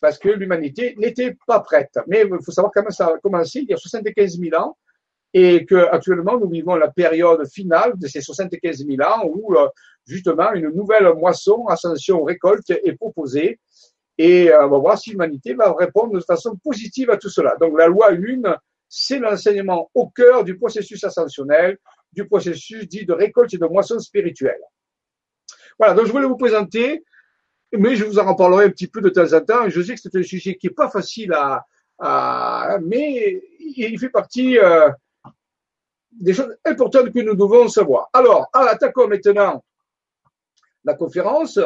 parce 0.00 0.18
que 0.18 0.28
l'humanité 0.28 0.94
n'était 0.98 1.36
pas 1.46 1.60
prête. 1.60 1.98
Mais 2.06 2.22
il 2.22 2.44
faut 2.44 2.52
savoir 2.52 2.72
comment 2.72 2.90
ça 2.90 3.06
a 3.06 3.18
commencé 3.18 3.60
il 3.60 3.70
y 3.70 3.74
a 3.74 3.76
75 3.76 4.38
000 4.38 4.60
ans 4.60 4.76
et 5.34 5.64
que 5.64 5.88
actuellement 5.90 6.38
nous 6.38 6.48
vivons 6.48 6.76
la 6.76 6.88
période 6.88 7.46
finale 7.48 7.94
de 7.96 8.06
ces 8.06 8.20
75 8.20 8.84
000 8.86 9.02
ans 9.02 9.24
où 9.26 9.54
euh, 9.56 9.68
justement 10.06 10.52
une 10.52 10.68
nouvelle 10.70 11.12
moisson, 11.14 11.66
ascension, 11.68 12.22
récolte 12.22 12.70
est 12.70 12.96
proposée 12.96 13.58
et 14.18 14.50
euh, 14.50 14.66
on 14.66 14.70
va 14.70 14.78
voir 14.78 14.98
si 14.98 15.10
l'humanité 15.10 15.54
va 15.54 15.72
répondre 15.72 16.12
de 16.12 16.20
façon 16.20 16.56
positive 16.62 17.10
à 17.10 17.16
tout 17.16 17.30
cela. 17.30 17.56
Donc 17.60 17.78
la 17.78 17.86
loi 17.86 18.12
1, 18.12 18.56
c'est 18.88 19.18
l'enseignement 19.18 19.90
au 19.94 20.08
cœur 20.08 20.44
du 20.44 20.58
processus 20.58 21.02
ascensionnel, 21.04 21.78
du 22.12 22.26
processus 22.26 22.86
dit 22.86 23.06
de 23.06 23.14
récolte 23.14 23.54
et 23.54 23.58
de 23.58 23.66
moisson 23.66 23.98
spirituelle. 23.98 24.60
Voilà, 25.78 25.94
donc 25.94 26.06
je 26.06 26.12
voulais 26.12 26.26
vous 26.26 26.36
présenter 26.36 27.02
mais 27.78 27.96
je 27.96 28.04
vous 28.04 28.18
en 28.18 28.28
reparlerai 28.28 28.66
un 28.66 28.70
petit 28.70 28.86
peu 28.86 29.00
de 29.00 29.08
temps 29.08 29.32
en 29.32 29.40
temps. 29.40 29.68
Je 29.68 29.80
sais 29.80 29.94
que 29.94 30.00
c'est 30.00 30.14
un 30.14 30.22
sujet 30.22 30.56
qui 30.56 30.66
est 30.66 30.70
pas 30.70 30.90
facile 30.90 31.32
à, 31.32 31.64
à 31.98 32.78
mais 32.84 33.42
il 33.58 33.98
fait 33.98 34.10
partie 34.10 34.58
euh, 34.58 34.90
des 36.12 36.34
choses 36.34 36.56
importantes 36.64 37.12
que 37.12 37.20
nous 37.20 37.34
devons 37.34 37.68
savoir. 37.68 38.08
Alors, 38.12 38.48
attaquons 38.52 39.08
maintenant 39.08 39.62
la 40.84 40.94
conférence. 40.94 41.58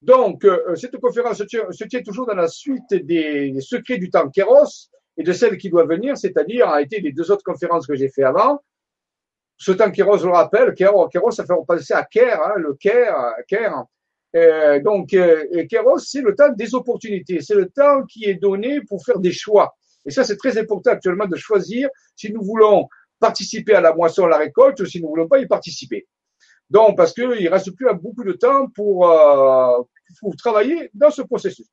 Donc, 0.00 0.44
euh, 0.44 0.76
cette 0.76 0.96
conférence 0.98 1.38
se 1.38 1.84
tient, 1.84 2.02
toujours 2.02 2.26
dans 2.26 2.34
la 2.34 2.48
suite 2.48 2.94
des, 2.94 3.60
secrets 3.60 3.98
du 3.98 4.10
temps 4.10 4.28
Kéros 4.28 4.90
et 5.16 5.24
de 5.24 5.32
celle 5.32 5.58
qui 5.58 5.70
doit 5.70 5.86
venir, 5.86 6.16
c'est-à-dire 6.16 6.68
a 6.68 6.80
été 6.82 7.00
les 7.00 7.12
deux 7.12 7.30
autres 7.30 7.42
conférences 7.42 7.86
que 7.86 7.96
j'ai 7.96 8.08
fait 8.08 8.22
avant. 8.22 8.62
Ce 9.56 9.72
temps 9.72 9.90
Kéros, 9.90 10.18
je 10.18 10.26
le 10.26 10.32
rappelle, 10.32 10.72
Kéros, 10.74 11.32
ça 11.32 11.44
fait 11.44 11.54
penser 11.66 11.94
à 11.94 12.04
Ker, 12.04 12.40
hein, 12.40 12.54
le 12.56 12.74
Ker 12.74 13.84
euh, 14.36 14.80
donc, 14.80 15.14
euh, 15.14 15.64
Kéros, 15.68 15.98
c'est 15.98 16.20
le 16.20 16.34
temps 16.34 16.50
des 16.50 16.74
opportunités, 16.74 17.40
c'est 17.40 17.54
le 17.54 17.68
temps 17.68 18.04
qui 18.04 18.26
est 18.26 18.34
donné 18.34 18.82
pour 18.82 19.04
faire 19.04 19.18
des 19.18 19.32
choix. 19.32 19.74
Et 20.04 20.10
ça, 20.10 20.22
c'est 20.22 20.36
très 20.36 20.56
important 20.58 20.90
actuellement 20.90 21.26
de 21.26 21.36
choisir 21.36 21.88
si 22.14 22.32
nous 22.32 22.42
voulons 22.42 22.88
participer 23.18 23.74
à 23.74 23.80
la 23.80 23.94
moisson, 23.94 24.24
à 24.24 24.28
la 24.28 24.38
récolte, 24.38 24.84
si 24.86 25.00
nous 25.00 25.08
voulons 25.08 25.28
pas 25.28 25.38
y 25.38 25.46
participer. 25.46 26.06
Donc, 26.70 26.96
parce 26.96 27.12
qu'il 27.12 27.28
ne 27.28 27.50
reste 27.50 27.70
plus 27.74 27.86
beaucoup 27.94 28.24
de 28.24 28.32
temps 28.32 28.68
pour, 28.68 29.10
euh, 29.10 29.82
pour 30.20 30.36
travailler 30.36 30.90
dans 30.92 31.10
ce 31.10 31.22
processus. 31.22 31.66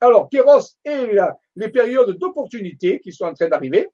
Alors, 0.00 0.28
Kéros 0.28 0.76
et 0.84 1.18
les 1.56 1.68
périodes 1.68 2.16
d'opportunité 2.18 3.00
qui 3.00 3.12
sont 3.12 3.24
en 3.24 3.34
train 3.34 3.48
d'arriver. 3.48 3.88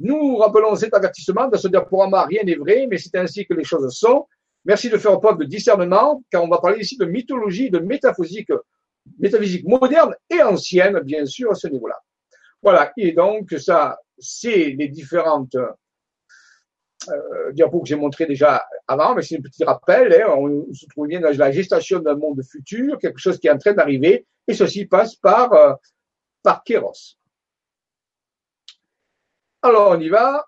Nous 0.00 0.36
rappelons 0.36 0.74
cet 0.74 0.92
avertissement 0.92 1.48
dans 1.48 1.58
ce 1.58 1.68
diaporama, 1.68 2.24
rien 2.24 2.42
n'est 2.42 2.56
vrai, 2.56 2.86
mais 2.90 2.98
c'est 2.98 3.16
ainsi 3.16 3.46
que 3.46 3.54
les 3.54 3.62
choses 3.64 3.88
sont. 3.96 4.26
Merci 4.64 4.90
de 4.90 4.98
faire 4.98 5.20
preuve 5.20 5.38
de 5.38 5.44
discernement, 5.44 6.22
car 6.30 6.42
on 6.42 6.48
va 6.48 6.58
parler 6.58 6.80
ici 6.80 6.96
de 6.96 7.04
mythologie, 7.04 7.70
de 7.70 7.78
métaphysique, 7.78 8.50
métaphysique 9.18 9.66
moderne 9.66 10.14
et 10.28 10.42
ancienne, 10.42 10.98
bien 11.00 11.24
sûr, 11.24 11.52
à 11.52 11.54
ce 11.54 11.68
niveau-là. 11.68 11.96
Voilà. 12.62 12.92
Et 12.96 13.12
donc, 13.12 13.54
ça, 13.58 13.98
c'est 14.24 14.74
les 14.78 14.88
différentes 14.88 15.56
euh, 17.08 17.52
diapos 17.52 17.80
que 17.82 17.88
j'ai 17.88 17.96
montrées 17.96 18.26
déjà 18.26 18.64
avant, 18.86 19.14
mais 19.14 19.22
c'est 19.22 19.36
un 19.36 19.42
petit 19.42 19.64
rappel. 19.64 20.12
Hein, 20.12 20.28
on 20.28 20.72
se 20.72 20.86
trouve 20.86 21.08
bien 21.08 21.20
dans 21.20 21.36
la 21.36 21.52
gestation 21.52 22.00
d'un 22.00 22.16
monde 22.16 22.42
futur, 22.42 22.98
quelque 22.98 23.18
chose 23.18 23.38
qui 23.38 23.46
est 23.46 23.50
en 23.50 23.58
train 23.58 23.74
d'arriver, 23.74 24.26
et 24.48 24.54
ceci 24.54 24.86
passe 24.86 25.16
par, 25.16 25.52
euh, 25.52 25.74
par 26.42 26.64
Kéros. 26.64 27.18
Alors, 29.62 29.92
on 29.92 30.00
y 30.00 30.08
va. 30.08 30.46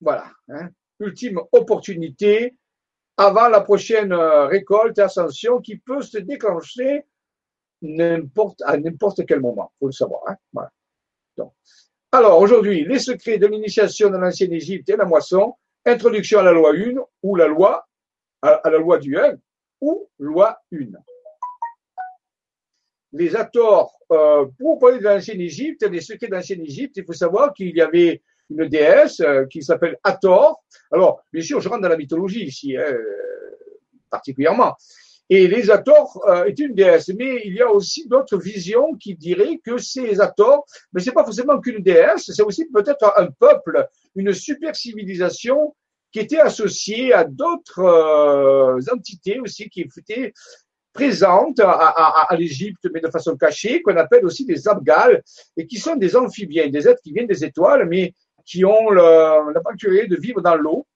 Voilà. 0.00 0.30
Hein. 0.48 0.68
Ultime 1.00 1.40
opportunité 1.52 2.56
avant 3.16 3.48
la 3.48 3.60
prochaine 3.60 4.12
euh, 4.12 4.46
récolte, 4.46 4.98
ascension 4.98 5.60
qui 5.60 5.76
peut 5.76 6.02
se 6.02 6.18
déclencher 6.18 7.06
n'importe, 7.82 8.62
à 8.62 8.76
n'importe 8.76 9.26
quel 9.26 9.40
moment. 9.40 9.72
Faut 9.78 9.86
le 9.86 9.92
savoir. 9.92 10.22
Hein 10.28 10.36
voilà. 10.52 10.70
Donc. 11.36 11.52
Alors, 12.14 12.38
aujourd'hui, 12.38 12.84
les 12.84 13.00
secrets 13.00 13.38
de 13.38 13.48
l'initiation 13.48 14.08
de 14.08 14.16
l'ancienne 14.16 14.52
Égypte 14.52 14.88
et 14.88 14.94
la 14.94 15.04
moisson, 15.04 15.54
introduction 15.84 16.38
à 16.38 16.44
la 16.44 16.52
loi 16.52 16.72
1 16.72 16.94
ou 17.24 17.34
la 17.34 17.48
loi, 17.48 17.88
à, 18.40 18.60
la 18.70 18.78
loi 18.78 18.98
du 18.98 19.18
1 19.18 19.34
ou 19.80 20.08
loi 20.20 20.56
1. 20.72 20.76
Les 23.14 23.34
acteurs, 23.34 23.90
euh, 24.12 24.46
pour 24.60 24.78
parler 24.78 24.98
de 24.98 25.02
l'ancienne 25.02 25.40
Égypte, 25.40 25.82
les 25.90 26.00
secrets 26.00 26.28
de 26.28 26.62
Égypte, 26.62 26.98
il 26.98 27.04
faut 27.04 27.14
savoir 27.14 27.52
qu'il 27.52 27.74
y 27.76 27.80
avait 27.80 28.22
une 28.48 28.68
déesse 28.68 29.18
euh, 29.18 29.46
qui 29.46 29.64
s'appelle 29.64 29.98
Hathor. 30.04 30.62
Alors, 30.92 31.20
bien 31.32 31.42
sûr, 31.42 31.60
je 31.60 31.68
rentre 31.68 31.82
dans 31.82 31.88
la 31.88 31.96
mythologie 31.96 32.44
ici, 32.44 32.76
hein, 32.76 32.96
particulièrement. 34.08 34.76
Et 35.30 35.48
les 35.48 35.70
Hathor 35.70 36.22
euh, 36.28 36.44
est 36.44 36.58
une 36.58 36.74
déesse, 36.74 37.10
mais 37.16 37.42
il 37.44 37.54
y 37.54 37.62
a 37.62 37.70
aussi 37.70 38.06
d'autres 38.08 38.36
visions 38.36 38.94
qui 38.94 39.14
diraient 39.14 39.58
que 39.64 39.78
ces 39.78 40.20
Hathor, 40.20 40.66
mais 40.92 41.00
c'est 41.00 41.12
pas 41.12 41.24
forcément 41.24 41.60
qu'une 41.60 41.82
déesse, 41.82 42.30
c'est 42.34 42.42
aussi 42.42 42.66
peut-être 42.66 43.12
un 43.16 43.28
peuple, 43.30 43.88
une 44.14 44.32
super 44.32 44.76
civilisation 44.76 45.74
qui 46.12 46.20
était 46.20 46.38
associée 46.38 47.12
à 47.12 47.24
d'autres 47.24 47.80
euh, 47.80 48.78
entités 48.92 49.40
aussi 49.40 49.68
qui 49.70 49.80
étaient 49.80 50.32
présentes 50.92 51.58
à, 51.58 51.70
à, 51.70 52.32
à 52.32 52.36
l'Égypte, 52.36 52.86
mais 52.92 53.00
de 53.00 53.10
façon 53.10 53.36
cachée, 53.36 53.82
qu'on 53.82 53.96
appelle 53.96 54.24
aussi 54.24 54.44
des 54.44 54.68
Abgals, 54.68 55.22
et 55.56 55.66
qui 55.66 55.78
sont 55.78 55.96
des 55.96 56.14
amphibiens, 56.16 56.68
des 56.68 56.86
êtres 56.86 57.02
qui 57.02 57.12
viennent 57.12 57.26
des 57.26 57.44
étoiles, 57.44 57.88
mais 57.88 58.14
qui 58.44 58.64
ont 58.64 58.90
la 58.90 59.60
particularité 59.64 60.06
de 60.06 60.16
vivre 60.16 60.40
dans 60.40 60.54
l'eau. 60.54 60.86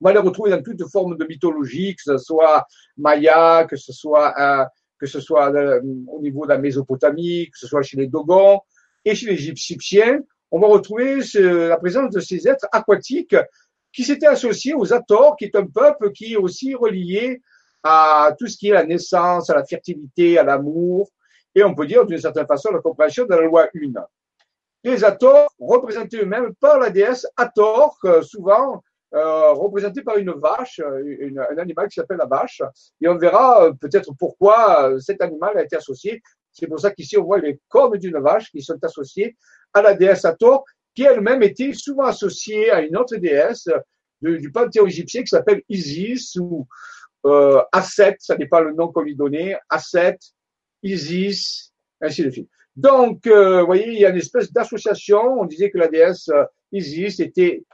On 0.00 0.08
va 0.08 0.12
les 0.12 0.20
retrouver 0.20 0.50
dans 0.50 0.62
toutes 0.62 0.84
formes 0.88 1.16
de 1.16 1.24
mythologie, 1.24 1.96
que 1.96 2.02
ce 2.02 2.18
soit 2.18 2.66
Maya, 2.96 3.66
que 3.68 3.76
ce 3.76 3.92
soit, 3.92 4.32
euh, 4.38 4.64
que 4.98 5.06
ce 5.06 5.20
soit 5.20 5.52
euh, 5.52 5.80
au 6.06 6.20
niveau 6.20 6.44
de 6.44 6.50
la 6.50 6.58
Mésopotamie, 6.58 7.50
que 7.50 7.58
ce 7.58 7.66
soit 7.66 7.82
chez 7.82 7.96
les 7.96 8.06
Dogons 8.06 8.60
et 9.04 9.14
chez 9.16 9.26
les 9.26 9.50
Égyptiens. 9.50 10.20
On 10.50 10.60
va 10.60 10.68
retrouver 10.68 11.20
la 11.34 11.76
présence 11.76 12.10
de 12.10 12.20
ces 12.20 12.48
êtres 12.48 12.66
aquatiques 12.72 13.36
qui 13.92 14.04
s'était 14.04 14.26
associé 14.26 14.72
aux 14.72 14.92
Ators, 14.92 15.36
qui 15.36 15.46
est 15.46 15.56
un 15.56 15.66
peuple 15.66 16.12
qui 16.12 16.34
est 16.34 16.36
aussi 16.36 16.74
relié 16.74 17.42
à 17.82 18.34
tout 18.38 18.46
ce 18.46 18.56
qui 18.56 18.68
est 18.68 18.72
la 18.72 18.84
naissance, 18.84 19.50
à 19.50 19.54
la 19.54 19.64
fertilité, 19.64 20.38
à 20.38 20.44
l'amour, 20.44 21.10
et 21.54 21.64
on 21.64 21.74
peut 21.74 21.86
dire 21.86 22.06
d'une 22.06 22.18
certaine 22.18 22.46
façon 22.46 22.70
la 22.70 22.80
compréhension 22.80 23.24
de 23.24 23.34
la 23.34 23.42
loi 23.42 23.68
une. 23.74 24.00
Les 24.84 25.04
Ators, 25.04 25.52
représentés 25.58 26.18
eux-mêmes 26.18 26.54
par 26.54 26.78
la 26.78 26.90
déesse 26.90 27.26
Ator, 27.36 27.98
souvent 28.22 28.82
euh, 29.14 29.52
représenté 29.52 30.02
par 30.02 30.18
une 30.18 30.32
vache, 30.32 30.80
une, 31.04 31.38
un 31.38 31.58
animal 31.58 31.88
qui 31.88 31.94
s'appelle 31.94 32.18
la 32.18 32.26
vache. 32.26 32.60
Et 33.00 33.08
on 33.08 33.16
verra 33.16 33.64
euh, 33.64 33.72
peut-être 33.72 34.12
pourquoi 34.18 34.90
euh, 34.90 34.98
cet 34.98 35.22
animal 35.22 35.56
a 35.56 35.62
été 35.62 35.76
associé. 35.76 36.20
C'est 36.52 36.66
pour 36.66 36.78
ça 36.78 36.90
qu'ici 36.90 37.16
on 37.16 37.24
voit 37.24 37.38
les 37.38 37.58
cornes 37.68 37.96
d'une 37.96 38.18
vache 38.18 38.50
qui 38.50 38.60
sont 38.62 38.78
associées 38.82 39.36
à 39.72 39.80
la 39.80 39.94
déesse 39.94 40.24
Hathor, 40.24 40.64
qui 40.94 41.04
elle-même 41.04 41.42
était 41.42 41.72
souvent 41.72 42.04
associée 42.04 42.70
à 42.70 42.80
une 42.82 42.96
autre 42.96 43.16
déesse 43.16 43.68
du 44.20 44.50
panthéon 44.50 44.86
égyptien 44.86 45.22
qui 45.22 45.28
s'appelle 45.28 45.62
Isis 45.68 46.36
ou 46.36 46.66
euh, 47.24 47.62
Aset, 47.72 48.16
ça 48.18 48.36
n'est 48.36 48.48
pas 48.48 48.60
le 48.60 48.74
nom 48.74 48.88
qu'on 48.88 49.02
lui 49.02 49.14
donnait, 49.14 49.56
Aset, 49.70 50.18
Isis, 50.82 51.72
ainsi 52.00 52.24
de 52.24 52.30
suite. 52.30 52.50
Donc, 52.76 53.26
euh, 53.26 53.60
vous 53.60 53.66
voyez, 53.66 53.88
il 53.88 53.98
y 53.98 54.04
a 54.04 54.10
une 54.10 54.16
espèce 54.16 54.52
d'association. 54.52 55.40
On 55.40 55.46
disait 55.46 55.70
que 55.70 55.78
la 55.78 55.88
déesse 55.88 56.30
Isis 56.72 57.20
était 57.20 57.64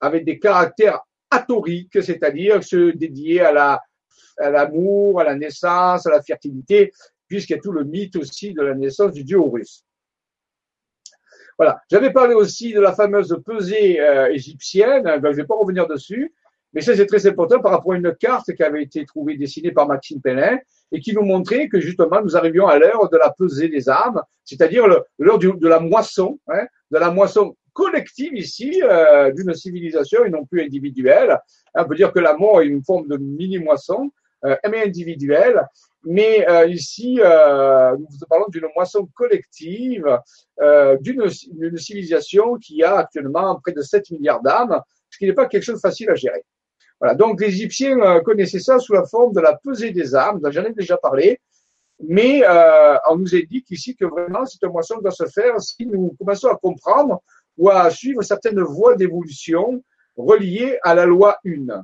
avec 0.00 0.24
des 0.24 0.38
caractères 0.38 1.00
atoriques, 1.30 2.02
c'est-à-dire 2.02 2.62
se 2.62 2.90
dédier 2.90 3.40
à 3.40 3.52
la 3.52 3.80
à 4.38 4.50
l'amour, 4.50 5.20
à 5.20 5.24
la 5.24 5.36
naissance, 5.36 6.06
à 6.06 6.10
la 6.10 6.22
fertilité, 6.22 6.92
puisqu'il 7.28 7.54
y 7.54 7.56
a 7.56 7.60
tout 7.60 7.72
le 7.72 7.84
mythe 7.84 8.16
aussi 8.16 8.52
de 8.52 8.62
la 8.62 8.74
naissance 8.74 9.12
du 9.12 9.24
dieu 9.24 9.38
Horus. 9.38 9.84
Voilà. 11.56 11.80
J'avais 11.90 12.12
parlé 12.12 12.34
aussi 12.34 12.72
de 12.72 12.80
la 12.80 12.92
fameuse 12.92 13.40
pesée 13.44 14.00
euh, 14.00 14.32
égyptienne. 14.32 15.04
Ben, 15.04 15.20
je 15.22 15.28
ne 15.28 15.34
vais 15.34 15.46
pas 15.46 15.54
revenir 15.54 15.86
dessus, 15.86 16.34
mais 16.72 16.80
ça 16.80 16.96
c'est 16.96 17.06
très 17.06 17.26
important 17.28 17.60
par 17.60 17.70
rapport 17.70 17.92
à 17.92 17.96
une 17.96 18.14
carte 18.16 18.52
qui 18.52 18.62
avait 18.62 18.82
été 18.82 19.06
trouvée 19.06 19.36
dessinée 19.36 19.70
par 19.70 19.86
Maxime 19.86 20.20
Pellin 20.20 20.58
et 20.90 21.00
qui 21.00 21.14
nous 21.14 21.22
montrait 21.22 21.68
que 21.68 21.80
justement 21.80 22.20
nous 22.22 22.36
arrivions 22.36 22.66
à 22.66 22.78
l'heure 22.78 23.08
de 23.08 23.16
la 23.16 23.30
pesée 23.30 23.68
des 23.68 23.88
âmes, 23.88 24.20
c'est-à-dire 24.44 24.86
l'heure 25.18 25.38
de 25.38 25.68
la 25.68 25.78
moisson, 25.78 26.40
hein, 26.48 26.66
de 26.90 26.98
la 26.98 27.10
moisson 27.10 27.56
collective 27.74 28.34
ici 28.34 28.80
euh, 28.82 29.30
d'une 29.32 29.52
civilisation 29.52 30.24
et 30.24 30.30
non 30.30 30.46
plus 30.46 30.62
individuelle. 30.62 31.38
On 31.74 31.84
peut 31.84 31.96
dire 31.96 32.12
que 32.12 32.20
la 32.20 32.34
mort 32.34 32.62
est 32.62 32.66
une 32.66 32.82
forme 32.82 33.08
de 33.08 33.18
mini-moisson, 33.18 34.10
euh, 34.44 34.56
mais 34.70 34.84
individuelle. 34.84 35.60
Mais 36.04 36.46
euh, 36.48 36.66
ici, 36.66 37.18
euh, 37.20 37.96
nous 37.96 38.06
parlons 38.28 38.46
d'une 38.48 38.68
moisson 38.76 39.08
collective, 39.14 40.06
euh, 40.60 40.98
d'une 41.00 41.28
civilisation 41.78 42.56
qui 42.56 42.82
a 42.82 42.98
actuellement 42.98 43.58
près 43.60 43.72
de 43.72 43.80
7 43.80 44.10
milliards 44.10 44.42
d'âmes, 44.42 44.80
ce 45.08 45.18
qui 45.18 45.26
n'est 45.26 45.32
pas 45.32 45.46
quelque 45.46 45.62
chose 45.62 45.76
de 45.76 45.80
facile 45.80 46.10
à 46.10 46.14
gérer. 46.14 46.44
Voilà. 47.00 47.14
Donc 47.14 47.40
les 47.40 47.48
Égyptiens 47.48 47.98
euh, 48.00 48.20
connaissaient 48.20 48.60
ça 48.60 48.78
sous 48.78 48.92
la 48.92 49.06
forme 49.06 49.32
de 49.32 49.40
la 49.40 49.56
pesée 49.56 49.92
des 49.92 50.14
âmes. 50.14 50.40
J'en 50.50 50.64
ai 50.64 50.72
déjà 50.72 50.96
parlé. 50.96 51.40
Mais 52.00 52.42
on 53.08 53.16
nous 53.16 53.36
indique 53.36 53.70
ici 53.70 53.94
que 53.94 54.04
vraiment 54.04 54.44
cette 54.44 54.64
moisson 54.64 54.98
doit 54.98 55.12
se 55.12 55.26
faire 55.26 55.60
si 55.60 55.86
nous 55.86 56.12
commençons 56.18 56.48
à 56.48 56.56
comprendre 56.56 57.22
ou 57.56 57.70
à 57.70 57.90
suivre 57.90 58.22
certaines 58.22 58.60
voies 58.60 58.96
d'évolution 58.96 59.82
reliées 60.16 60.78
à 60.82 60.94
la 60.94 61.06
loi 61.06 61.38
1. 61.46 61.82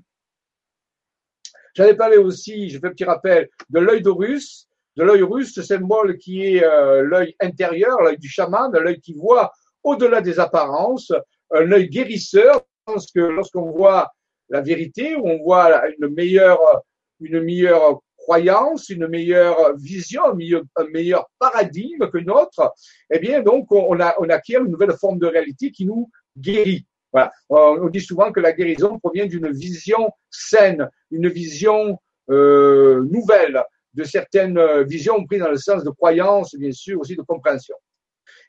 J'avais 1.74 1.94
parlé 1.94 2.16
aussi, 2.16 2.68
je 2.68 2.78
fais 2.78 2.88
un 2.88 2.90
petit 2.90 3.04
rappel, 3.04 3.48
de 3.68 3.80
l'œil 3.80 4.02
d'Horus, 4.02 4.68
de 4.96 5.04
l'œil 5.04 5.22
russe, 5.22 5.54
ce 5.54 5.62
symbole 5.62 6.18
qui 6.18 6.42
est 6.42 6.64
euh, 6.64 7.02
l'œil 7.02 7.34
intérieur, 7.40 8.00
l'œil 8.02 8.18
du 8.18 8.28
chaman, 8.28 8.72
l'œil 8.72 9.00
qui 9.00 9.14
voit 9.14 9.52
au-delà 9.82 10.20
des 10.20 10.40
apparences, 10.40 11.12
un 11.52 11.72
œil 11.72 11.88
guérisseur, 11.88 12.62
parce 12.84 13.10
que 13.10 13.20
lorsqu'on 13.20 13.70
voit 13.70 14.10
la 14.48 14.60
vérité, 14.60 15.16
on 15.16 15.38
voit 15.38 15.88
une 15.88 16.12
meilleure, 16.12 16.60
une 17.20 17.40
meilleure 17.40 18.00
croyance, 18.20 18.88
une 18.88 19.06
meilleure 19.08 19.76
vision, 19.76 20.22
un 20.76 20.84
meilleur, 20.92 21.30
paradigme 21.38 22.08
que 22.10 22.18
notre, 22.18 22.72
eh 23.10 23.18
bien, 23.18 23.42
donc, 23.42 23.72
on, 23.72 23.98
acquiert 23.98 24.62
une 24.62 24.70
nouvelle 24.70 24.96
forme 24.98 25.18
de 25.18 25.26
réalité 25.26 25.72
qui 25.72 25.86
nous 25.86 26.10
guérit. 26.38 26.86
On 27.48 27.88
dit 27.88 28.00
souvent 28.00 28.30
que 28.30 28.40
la 28.40 28.52
guérison 28.52 28.98
provient 28.98 29.26
d'une 29.26 29.50
vision 29.50 30.10
saine, 30.30 30.88
une 31.10 31.28
vision 31.28 31.98
euh, 32.30 33.04
nouvelle 33.10 33.64
de 33.94 34.04
certaines 34.04 34.60
visions 34.84 35.24
prises 35.24 35.40
dans 35.40 35.50
le 35.50 35.56
sens 35.56 35.82
de 35.82 35.90
croyance, 35.90 36.54
bien 36.54 36.72
sûr, 36.72 37.00
aussi 37.00 37.16
de 37.16 37.22
compréhension. 37.22 37.74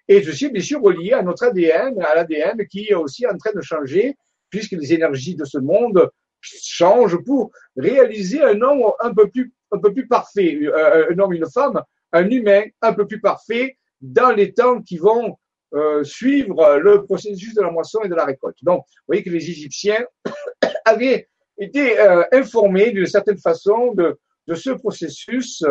Et 0.07 0.21
ceci, 0.23 0.49
bien 0.49 0.61
sûr, 0.61 0.81
relié 0.81 1.13
à 1.13 1.23
notre 1.23 1.45
ADN, 1.45 1.99
à 2.01 2.15
l'ADN 2.15 2.67
qui 2.67 2.87
est 2.89 2.93
aussi 2.93 3.25
en 3.25 3.37
train 3.37 3.51
de 3.55 3.61
changer, 3.61 4.15
puisque 4.49 4.73
les 4.73 4.93
énergies 4.93 5.35
de 5.35 5.45
ce 5.45 5.57
monde 5.57 6.09
changent 6.41 7.23
pour 7.23 7.51
réaliser 7.75 8.41
un 8.41 8.61
homme 8.61 8.83
un 8.99 9.13
peu 9.13 9.29
plus 9.29 9.53
un 9.71 9.79
peu 9.79 9.93
plus 9.93 10.07
parfait, 10.07 10.59
euh, 10.61 11.11
un 11.11 11.19
homme, 11.19 11.33
une 11.33 11.49
femme, 11.49 11.81
un 12.13 12.29
humain 12.29 12.63
un 12.81 12.93
peu 12.93 13.05
plus 13.07 13.21
parfait 13.21 13.77
dans 14.01 14.31
les 14.31 14.53
temps 14.53 14.81
qui 14.81 14.97
vont 14.97 15.37
euh, 15.73 16.03
suivre 16.03 16.79
le 16.79 17.05
processus 17.05 17.53
de 17.53 17.61
la 17.61 17.71
moisson 17.71 18.01
et 18.03 18.09
de 18.09 18.15
la 18.15 18.25
récolte. 18.25 18.57
Donc, 18.61 18.79
vous 18.79 19.03
voyez 19.07 19.23
que 19.23 19.29
les 19.29 19.49
Égyptiens 19.49 20.05
avaient 20.85 21.29
été 21.57 21.97
euh, 21.97 22.23
informés 22.33 22.91
d'une 22.91 23.05
certaine 23.05 23.37
façon 23.37 23.93
de, 23.93 24.17
ce 24.53 24.71
processus 24.71 25.63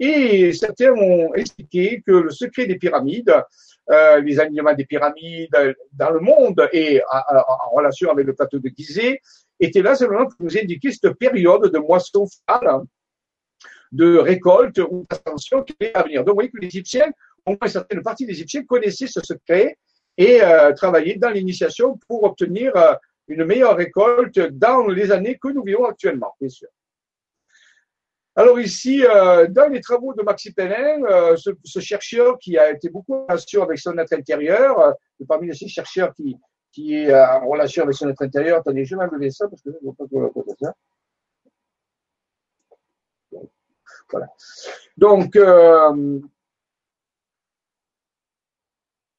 et 0.00 0.52
certains 0.52 0.90
ont 0.90 1.32
expliqué 1.34 2.02
que 2.04 2.10
le 2.10 2.30
secret 2.30 2.66
des 2.66 2.74
pyramides, 2.74 3.32
euh, 3.92 4.18
les 4.22 4.40
alignements 4.40 4.74
des 4.74 4.86
pyramides 4.86 5.76
dans 5.92 6.10
le 6.10 6.18
monde 6.18 6.68
et 6.72 7.00
en 7.08 7.70
relation 7.76 8.10
avec 8.10 8.26
le 8.26 8.34
plateau 8.34 8.58
de 8.58 8.68
Gizeh, 8.76 9.20
était 9.60 9.82
là 9.82 9.94
simplement 9.94 10.26
pour 10.26 10.34
nous 10.40 10.58
indiquer 10.58 10.90
cette 10.90 11.12
période 11.12 11.70
de 11.70 11.78
moisson 11.78 12.26
finale 12.26 12.80
de 13.94 14.18
récolte 14.18 14.78
ou 14.78 15.06
d'ascension 15.08 15.62
qui 15.62 15.74
est 15.80 15.94
à 15.94 16.02
venir. 16.02 16.24
Donc, 16.24 16.30
vous 16.30 16.34
voyez 16.34 16.50
que 16.50 16.58
les 16.58 16.66
Égyptiens, 16.66 17.10
au 17.46 17.50
moins 17.52 17.68
certaines 17.68 18.02
parties 18.02 18.26
des 18.26 18.32
Égyptiens 18.32 18.64
connaissaient 18.64 19.06
ce 19.06 19.20
secret 19.20 19.78
et 20.18 20.42
euh, 20.42 20.72
travaillaient 20.72 21.16
dans 21.16 21.30
l'initiation 21.30 21.98
pour 22.08 22.24
obtenir 22.24 22.76
euh, 22.76 22.94
une 23.28 23.44
meilleure 23.44 23.76
récolte 23.76 24.38
dans 24.38 24.88
les 24.88 25.12
années 25.12 25.38
que 25.40 25.48
nous 25.48 25.62
vivons 25.62 25.84
actuellement, 25.84 26.34
bien 26.40 26.48
sûr. 26.48 26.68
Alors 28.36 28.58
ici, 28.58 29.04
euh, 29.06 29.46
dans 29.48 29.70
les 29.70 29.80
travaux 29.80 30.12
de 30.12 30.22
Maxi 30.22 30.52
Pellin, 30.52 31.00
ce, 31.36 31.80
chercheur 31.80 32.36
qui 32.40 32.58
a 32.58 32.72
été 32.72 32.88
beaucoup 32.88 33.14
en 33.14 33.26
relation 33.26 33.62
avec 33.62 33.78
son 33.78 33.96
être 33.96 34.12
intérieur, 34.12 34.92
parmi 35.28 35.56
ces 35.56 35.68
chercheurs 35.68 36.12
qui, 36.14 36.36
qui 36.72 36.96
est 36.96 37.14
en 37.14 37.46
relation 37.48 37.84
avec 37.84 37.94
son 37.94 38.08
être 38.08 38.22
intérieur, 38.22 38.58
attendez, 38.58 38.84
je 38.84 38.96
vais 38.96 39.06
m'enlever 39.06 39.30
ça 39.30 39.46
parce 39.48 39.62
que 39.62 39.70
je 39.70 39.76
ne 39.76 39.92
vois 39.92 39.94
pas 39.96 40.32
quoi 40.32 40.54
ça. 40.60 40.74
Donc, 44.96 45.36
euh, 45.36 46.20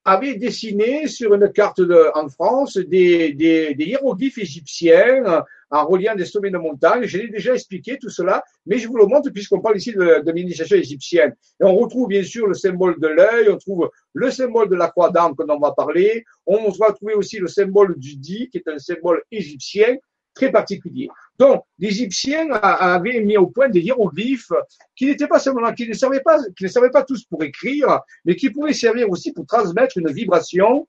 avait 0.06 0.36
dessiné 0.36 1.08
sur 1.08 1.34
une 1.34 1.52
carte 1.52 1.82
en 2.14 2.30
France 2.30 2.78
des, 2.78 3.76
hiéroglyphes 3.78 4.38
égyptiens 4.38 5.44
en 5.72 5.86
reliant 5.88 6.16
des 6.16 6.26
sommets 6.26 6.52
de 6.52 6.60
montagne. 6.60 7.06
Je 7.06 7.18
l'ai 7.18 7.28
déjà 7.28 7.56
expliqué 7.56 7.98
tout 8.00 8.10
cela, 8.10 8.44
mais 8.68 8.78
je 8.78 8.88
vous 8.88 8.98
le 8.98 9.08
montre 9.08 9.32
puisqu'on 9.32 9.62
parle 9.62 9.78
ici 9.78 9.94
de, 9.94 10.32
l'initiation 10.32 10.78
égyptienne. 10.78 11.36
Et 11.60 11.64
on 11.64 11.76
retrouve 11.76 12.08
bien 12.08 12.24
sûr 12.24 12.46
le 12.46 12.54
symbole 12.54 13.00
de 13.00 13.08
l'œil, 13.08 13.50
on 13.50 13.58
trouve 13.58 13.90
le 14.14 14.30
symbole 14.30 14.70
de 14.70 14.76
la 14.76 14.90
croix 14.90 15.10
d'âme 15.10 15.36
qu'on 15.36 15.50
en 15.50 15.60
va 15.60 15.72
parler. 15.72 16.24
On 16.46 16.70
va 16.70 16.92
trouver 16.94 17.16
aussi 17.16 17.40
le 17.40 17.48
symbole 17.48 17.98
du 17.98 18.16
dit, 18.16 18.48
qui 18.50 18.60
est 18.60 18.68
un 18.68 18.78
symbole 18.78 19.24
égyptien 19.32 19.98
très 20.36 20.52
particulier. 20.52 21.10
Donc, 21.40 21.64
les 21.80 21.88
Égyptiens 21.88 22.52
avaient 22.52 23.22
mis 23.22 23.38
au 23.38 23.48
point 23.48 23.70
des 23.70 23.80
hiéroglyphes 23.80 24.54
qui 24.96 25.08
n'étaient 25.08 25.28
pas 25.28 25.40
seulement, 25.40 25.74
qui 25.74 25.88
ne 25.88 25.94
servaient 25.94 26.22
pas, 26.22 26.38
qui 26.56 26.66
ne 26.66 26.70
servaient 26.70 26.92
pas 26.92 27.04
tous 27.04 27.24
pour 27.26 27.44
écrire, 27.44 28.02
mais 28.26 28.36
qui 28.36 28.50
pouvaient 28.50 28.74
servir 28.74 29.10
aussi 29.10 29.34
pour 29.34 29.46
transmettre 29.48 29.98
une 29.98 30.12
vibration 30.12 30.88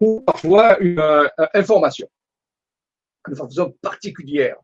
ou 0.00 0.20
parfois 0.22 0.78
une 0.80 0.98
euh, 0.98 1.28
information, 1.54 2.08
une 3.28 3.34
information 3.34 3.70
particulière. 3.82 4.56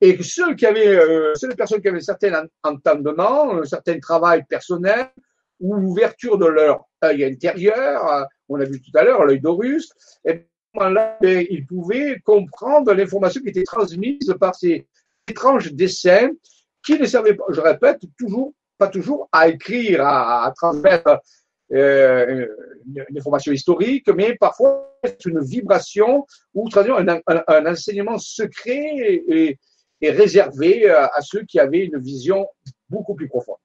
Et 0.00 0.22
ceux 0.22 0.54
qui 0.54 0.66
avaient, 0.66 0.94
euh, 0.94 1.34
seules 1.34 1.56
personnes 1.56 1.80
qui 1.80 1.88
avaient 1.88 1.98
un 1.98 2.00
certain 2.00 2.46
entendement, 2.62 3.58
un 3.58 3.64
certain 3.64 3.98
travail 3.98 4.44
personnel, 4.44 5.10
ou 5.58 5.74
l'ouverture 5.74 6.36
de 6.36 6.44
leur 6.44 6.84
œil 7.02 7.24
intérieur, 7.24 8.06
euh, 8.06 8.24
on 8.50 8.60
a 8.60 8.64
vu 8.64 8.82
tout 8.82 8.90
à 8.94 9.02
l'heure 9.02 9.24
l'œil 9.24 9.40
d'Horus, 9.40 9.90
et 10.26 10.46
là 10.84 11.16
il 11.22 11.66
pouvait 11.66 12.20
comprendre 12.20 12.92
l'information 12.92 13.40
qui 13.42 13.48
était 13.48 13.64
transmise 13.64 14.34
par 14.38 14.54
ces 14.54 14.86
étranges 15.28 15.72
dessins 15.72 16.30
qui 16.84 16.98
ne 16.98 17.06
servaient 17.06 17.34
pas, 17.34 17.44
je 17.50 17.60
répète, 17.60 18.00
toujours, 18.16 18.52
pas 18.78 18.88
toujours 18.88 19.28
à 19.32 19.48
écrire, 19.48 20.06
à, 20.06 20.52
transmettre 20.54 21.20
euh, 21.72 22.46
une, 22.86 23.18
information 23.18 23.52
historique, 23.52 24.08
mais 24.08 24.36
parfois 24.36 24.96
une 25.24 25.40
vibration 25.40 26.24
ou 26.54 26.68
un, 26.74 27.66
enseignement 27.66 28.18
secret 28.18 29.22
et, 29.28 29.58
réservé 30.02 30.88
à 30.88 31.20
ceux 31.22 31.42
qui 31.42 31.58
avaient 31.58 31.84
une 31.84 31.98
vision 31.98 32.46
beaucoup 32.88 33.14
plus 33.14 33.28
profonde. 33.28 33.56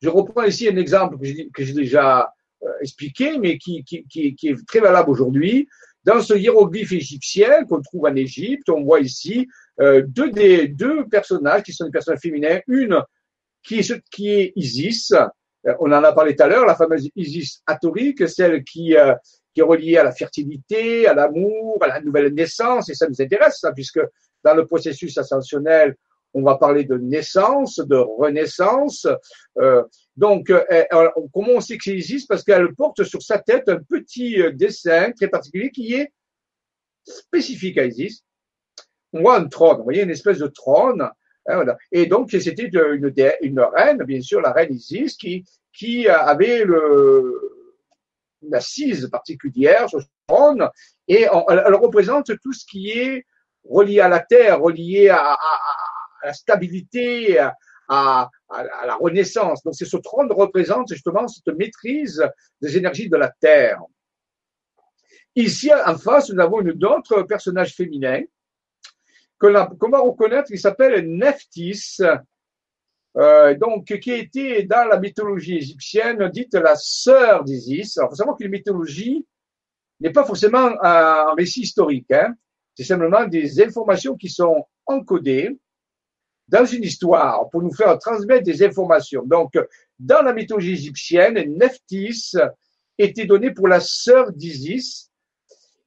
Je 0.00 0.08
reprends 0.08 0.42
ici 0.42 0.68
un 0.68 0.76
exemple 0.76 1.16
que 1.52 1.62
j'ai 1.62 1.72
déjà 1.72 2.32
expliqué, 2.80 3.38
mais 3.38 3.58
qui, 3.58 3.84
qui, 3.84 4.04
qui, 4.06 4.48
est 4.48 4.66
très 4.66 4.80
valable 4.80 5.10
aujourd'hui. 5.10 5.68
dans 6.04 6.20
ce 6.20 6.34
hiéroglyphe 6.34 6.92
égyptien 6.92 7.64
qu'on 7.64 7.80
trouve 7.80 8.06
en 8.06 8.14
Égypte, 8.14 8.68
on 8.68 8.82
voit 8.82 9.00
ici 9.00 9.48
euh, 9.80 10.02
deux, 10.06 10.30
des, 10.30 10.68
deux 10.68 11.06
personnages 11.08 11.62
qui 11.62 11.72
sont 11.72 11.84
des 11.84 11.90
personnages 11.90 12.20
féminins. 12.20 12.60
Une 12.66 13.02
qui 13.62 13.78
est, 13.78 14.02
qui 14.10 14.30
est 14.30 14.52
Isis, 14.56 15.12
euh, 15.12 15.74
on 15.80 15.92
en 15.92 16.02
a 16.04 16.12
parlé 16.12 16.34
tout 16.34 16.42
à 16.42 16.48
l'heure, 16.48 16.66
la 16.66 16.74
fameuse 16.74 17.08
Isis 17.16 17.62
atorique, 17.66 18.28
celle 18.28 18.64
qui, 18.64 18.96
euh, 18.96 19.14
qui 19.54 19.60
est 19.60 19.64
reliée 19.64 19.96
à 19.96 20.04
la 20.04 20.12
fertilité, 20.12 21.06
à 21.06 21.14
l'amour, 21.14 21.78
à 21.82 21.86
la 21.86 22.00
nouvelle 22.00 22.34
naissance, 22.34 22.88
et 22.90 22.94
ça 22.94 23.08
nous 23.08 23.20
intéresse, 23.20 23.58
ça, 23.60 23.72
puisque 23.72 24.00
dans 24.44 24.54
le 24.54 24.66
processus 24.66 25.16
ascensionnel, 25.18 25.96
on 26.34 26.42
va 26.42 26.56
parler 26.56 26.84
de 26.84 26.96
naissance, 26.96 27.78
de 27.78 27.96
renaissance. 27.96 29.06
Euh, 29.58 29.82
donc, 30.16 30.50
euh, 30.50 30.84
comment 31.32 31.52
on 31.56 31.60
sait 31.60 31.76
que 31.76 31.84
c'est 31.84 31.96
Isis 31.96 32.26
Parce 32.26 32.42
qu'elle 32.42 32.74
porte 32.74 33.04
sur 33.04 33.22
sa 33.22 33.38
tête 33.38 33.68
un 33.68 33.80
petit 33.80 34.40
euh, 34.40 34.52
dessin 34.52 35.12
très 35.12 35.28
particulier 35.28 35.70
qui 35.70 35.94
est 35.94 36.12
spécifique 37.04 37.78
à 37.78 37.84
Isis. 37.84 38.24
On 39.12 39.20
voit 39.22 39.38
un 39.38 39.46
trône, 39.46 39.78
vous 39.78 39.84
voyez, 39.84 40.02
une 40.02 40.10
espèce 40.10 40.38
de 40.38 40.46
trône. 40.46 41.08
Hein. 41.46 41.64
Et 41.90 42.06
donc, 42.06 42.30
c'était 42.30 42.70
une, 42.72 43.60
reine, 43.60 44.02
bien 44.04 44.20
sûr, 44.22 44.40
la 44.40 44.52
reine 44.52 44.72
Isis, 44.72 45.16
qui, 45.16 46.08
avait 46.08 46.62
une 46.62 48.54
assise 48.54 49.08
particulière 49.10 49.88
sur 49.88 50.00
ce 50.00 50.06
trône, 50.26 50.68
et 51.08 51.22
elle, 51.22 51.74
représente 51.74 52.32
tout 52.40 52.52
ce 52.52 52.64
qui 52.64 52.90
est 52.90 53.26
relié 53.68 54.00
à 54.00 54.08
la 54.08 54.20
terre, 54.20 54.60
relié 54.60 55.10
à 55.10 55.36
la 56.24 56.32
stabilité, 56.32 57.38
à, 57.38 57.54
à, 57.88 58.30
la 58.86 58.96
renaissance. 58.96 59.62
Donc 59.62 59.74
ce 59.74 59.96
trône 59.96 60.30
représente 60.32 60.88
justement 60.92 61.28
cette 61.28 61.54
maîtrise 61.56 62.24
des 62.60 62.76
énergies 62.76 63.08
de 63.08 63.16
la 63.16 63.30
terre. 63.40 63.80
Ici, 65.34 65.70
en 65.72 65.96
face, 65.96 66.30
nous 66.30 66.40
avons 66.40 66.60
une 66.60 66.84
autre 66.84 67.22
personnage 67.22 67.74
féminin 67.74 68.22
qu'on 69.42 69.90
va 69.90 69.98
reconnaître, 69.98 70.52
il 70.52 70.58
s'appelle 70.58 71.04
Nephthys, 71.04 71.98
euh, 73.16 73.54
donc 73.56 73.86
qui 73.98 74.12
été 74.12 74.62
dans 74.62 74.84
la 74.84 75.00
mythologie 75.00 75.56
égyptienne 75.56 76.28
dite 76.28 76.54
la 76.54 76.76
sœur 76.76 77.42
d'Isis. 77.42 77.96
Il 77.96 78.06
faut 78.08 78.14
savoir 78.14 78.36
la 78.38 78.48
mythologie 78.48 79.26
n'est 80.00 80.12
pas 80.12 80.24
forcément 80.24 80.70
un 80.82 81.34
récit 81.34 81.62
historique, 81.62 82.10
hein. 82.12 82.34
c'est 82.74 82.84
simplement 82.84 83.26
des 83.26 83.62
informations 83.62 84.16
qui 84.16 84.28
sont 84.28 84.64
encodées 84.86 85.58
dans 86.48 86.64
une 86.64 86.82
histoire 86.82 87.48
pour 87.50 87.62
nous 87.62 87.72
faire 87.72 87.98
transmettre 87.98 88.44
des 88.44 88.62
informations. 88.62 89.22
Donc, 89.24 89.52
dans 89.98 90.22
la 90.22 90.32
mythologie 90.32 90.72
égyptienne, 90.72 91.34
Nephthys 91.56 92.34
était 92.98 93.24
donnée 93.24 93.52
pour 93.52 93.68
la 93.68 93.80
sœur 93.80 94.32
d'Isis. 94.32 95.10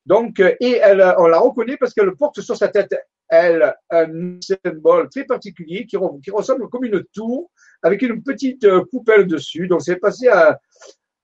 Donc, 0.05 0.39
et 0.39 0.79
elle, 0.81 1.01
on 1.17 1.27
la 1.27 1.39
reconnaît 1.39 1.77
parce 1.77 1.93
qu'elle 1.93 2.15
porte 2.15 2.41
sur 2.41 2.55
sa 2.55 2.67
tête, 2.67 2.95
elle, 3.27 3.73
un 3.89 4.39
symbole 4.39 5.09
très 5.09 5.25
particulier 5.25 5.85
qui, 5.85 5.97
ressemble 5.97 6.69
comme 6.69 6.85
une 6.85 7.03
tour 7.13 7.51
avec 7.81 8.01
une 8.01 8.21
petite 8.21 8.67
coupelle 8.91 9.27
dessus. 9.27 9.67
Donc, 9.67 9.81
c'est 9.81 9.97
passé 9.97 10.27
à, 10.27 10.59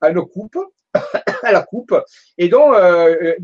une 0.02 0.22
coupe, 0.26 0.58
la 1.44 1.62
coupe. 1.62 1.96
Et 2.38 2.50
donc, 2.50 2.76
euh, 2.76 3.36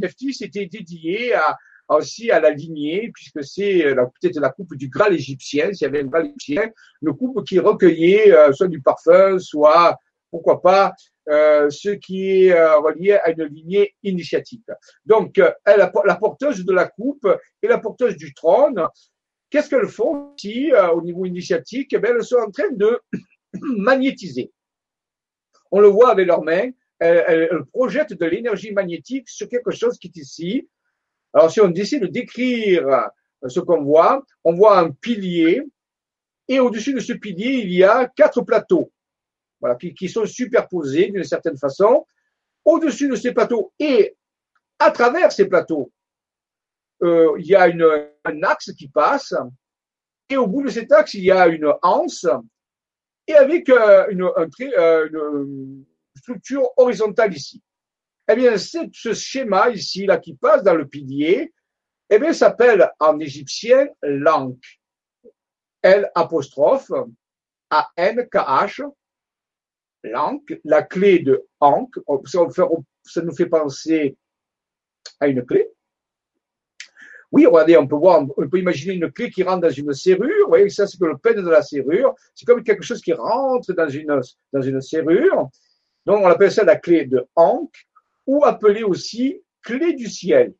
était 0.41 0.65
dédié 0.65 1.34
à, 1.36 1.58
aussi 1.95 2.32
à 2.32 2.39
la 2.39 2.50
lignée, 2.50 3.12
puisque 3.13 3.43
c'est 3.43 3.86
euh, 3.86 3.95
peut-être 4.19 4.39
la 4.39 4.50
coupe 4.50 4.76
du 4.76 4.89
Graal 4.89 5.13
égyptien, 5.13 5.73
s'il 5.73 5.86
y 5.86 5.88
avait 5.88 6.02
un 6.02 6.08
Graal 6.08 6.26
égyptien, 6.26 6.69
une 7.02 7.13
coupe 7.13 7.45
qui 7.45 7.60
recueillait 7.60 8.34
euh, 8.34 8.52
soit 8.52 8.67
du 8.67 8.82
parfum, 8.82 9.39
soit, 9.39 9.97
pourquoi 10.30 10.62
pas, 10.62 10.93
euh, 11.30 11.69
ce 11.69 11.89
qui 11.89 12.30
est 12.30 12.52
euh, 12.52 12.80
relié 12.80 13.13
à 13.13 13.32
une 13.32 13.43
lignée 13.45 13.95
initiatique. 14.04 14.65
Donc, 15.06 15.41
elle, 15.65 15.91
la 16.06 16.15
porteuse 16.15 16.65
de 16.65 16.73
la 16.73 16.88
coupe 16.88 17.28
et 17.62 17.67
la 17.67 17.78
porteuse 17.78 18.17
du 18.17 18.34
trône, 18.34 18.86
qu'est-ce 19.50 19.69
qu'elles 19.69 19.88
font 19.88 20.34
ici 20.38 20.71
au 20.93 21.02
niveau 21.02 21.26
initiatique? 21.26 21.93
Eh 21.93 22.00
Elles 22.04 22.23
sont 22.23 22.38
en 22.38 22.52
train 22.52 22.71
de 22.71 23.00
magnétiser. 23.54 24.52
On 25.71 25.80
le 25.80 25.88
voit 25.88 26.12
avec 26.12 26.28
leurs 26.28 26.43
mains, 26.43 26.69
elles, 27.00 27.23
elles 27.28 27.65
projettent 27.71 28.13
de 28.13 28.26
l'énergie 28.26 28.71
magnétique 28.71 29.30
sur 29.30 29.47
quelque 29.50 29.71
chose 29.71 29.97
qui 29.97 30.08
est 30.08 30.17
ici, 30.17 30.67
alors, 31.38 31.52
si 31.52 31.62
on 31.62 31.67
décide 31.67 32.02
de 32.02 32.08
décrire 32.08 32.88
euh, 32.88 33.47
ce 33.47 33.60
qu'on 33.60 33.84
voit, 33.84 34.26
on 34.43 34.56
voit 34.56 34.80
un 34.80 34.89
pilier 34.89 35.62
et 36.47 36.60
au-dessus 36.60 36.95
de 36.95 37.00
ce 37.00 37.13
pilier, 37.13 37.62
il 37.63 37.71
y 37.71 37.84
a 37.84 38.08
quatre 38.08 38.41
plateaux 38.41 38.91
voilà, 39.60 39.76
qui, 39.76 40.10
sont 40.10 40.26
superposés 40.26 41.12
d'une 41.12 41.23
certaine 41.23 41.56
façon. 41.56 42.08
Au-dessus 42.65 43.08
de 43.08 43.15
ces 43.15 43.34
plateaux 43.36 43.71
et 43.78 44.17
à 44.80 44.89
travers 44.89 45.32
ces 45.32 45.47
plateaux, 45.47 45.91
euh, 47.04 47.36
il 47.38 47.45
y 47.45 47.54
a 47.54 47.65
un 48.26 48.41
axe 48.41 48.73
qui 48.73 48.88
passe 48.88 49.36
et 50.32 50.38
au 50.38 50.47
bout 50.47 50.63
de 50.63 50.69
cet 50.69 50.91
axe, 50.91 51.13
il 51.13 51.23
y 51.23 51.30
a 51.32 51.45
une 51.45 51.71
anse 51.84 52.26
et 53.28 53.36
avec 53.36 53.69
euh, 53.69 54.08
une, 54.10 54.23
un, 54.23 55.06
une 55.06 55.86
structure 56.15 56.67
horizontale 56.78 57.36
ici. 57.36 57.62
Eh 58.30 58.36
bien, 58.36 58.58
ce 58.58 59.13
schéma 59.13 59.70
ici, 59.70 60.06
là, 60.06 60.18
qui 60.18 60.36
passe 60.36 60.62
dans 60.63 60.76
le 60.76 60.88
pilier, 60.88 61.54
eh 62.10 62.20
bien, 62.20 62.34
s'appelle 62.34 62.90
en 63.00 63.20
égyptien 63.20 63.88
l'Ankh. 64.02 64.82
L 65.82 66.12
apostrophe 66.16 66.92
A 67.70 67.90
N 67.96 68.28
la 70.63 70.84
clé 70.84 71.20
de 71.20 71.46
Ankh. 71.60 71.94
Ça 73.04 73.22
nous 73.22 73.36
fait 73.36 73.46
penser 73.46 74.18
à 75.20 75.28
une 75.28 75.46
clé. 75.46 75.70
Oui, 77.32 77.46
regardez, 77.46 77.78
on 77.78 77.88
peut 77.88 77.96
voir, 77.96 78.22
on 78.22 78.50
peut 78.50 78.60
imaginer 78.60 78.94
une 78.96 79.12
clé 79.12 79.30
qui 79.30 79.44
rentre 79.44 79.62
dans 79.62 79.70
une 79.70 79.94
serrure. 79.94 80.46
Vous 80.46 80.50
voyez, 80.50 80.70
ça, 80.70 80.88
c'est 80.88 80.98
que 80.98 81.06
le 81.06 81.18
peine 81.18 81.42
de 81.42 81.50
la 81.50 81.62
serrure. 81.62 82.16
C'est 82.34 82.46
comme 82.46 82.63
quelque 82.63 82.84
chose 82.84 83.02
qui 83.02 83.13
rentre 83.13 83.74
dans 83.74 83.90
une, 83.90 84.22
dans 84.52 84.62
une 84.62 84.82
serrure. 84.82 85.50
Donc, 86.06 86.24
on 86.24 86.28
appelle 86.28 86.52
ça 86.52 86.63
la 86.63 86.78
clé 86.78 87.06
de 87.06 87.26
Ankh 87.36 87.87
ou 88.28 88.46
appelée 88.46 88.84
aussi 88.84 89.42
clé 89.63 89.94
du 89.94 90.08
ciel. 90.08 90.54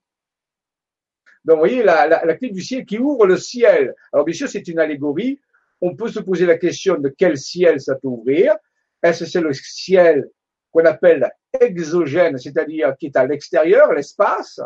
Donc, 1.45 1.56
vous 1.56 1.62
voyez, 1.62 1.84
la, 1.84 2.08
la, 2.08 2.36
clé 2.36 2.49
du 2.49 2.62
ciel 2.62 2.86
qui 2.86 2.97
ouvre 2.97 3.27
le 3.27 3.38
ciel. 3.38 3.93
Alors, 4.12 4.25
bien 4.25 4.36
sûr, 4.36 4.49
c'est 4.49 4.67
une 4.67 4.80
allégorie. 4.80 5.39
On 5.80 5.95
peut 5.95 6.10
se 6.10 6.19
poser 6.19 6.45
la 6.45 6.58
question 6.58 6.97
de 6.97 7.10
quel 7.10 7.38
ciel 7.38 7.80
ça 7.80 7.95
peut 7.95 8.08
ouvrir. 8.08 8.56
Est-ce 9.03 9.25
c'est 9.25 9.41
le 9.41 9.53
ciel 9.53 10.27
qu'on 10.71 10.86
appelle 10.86 11.30
exogène, 11.60 12.38
c'est-à-dire 12.38 12.95
qui 12.97 13.08
est 13.08 13.15
à 13.15 13.25
l'extérieur, 13.25 13.93
l'espace, 13.93 14.60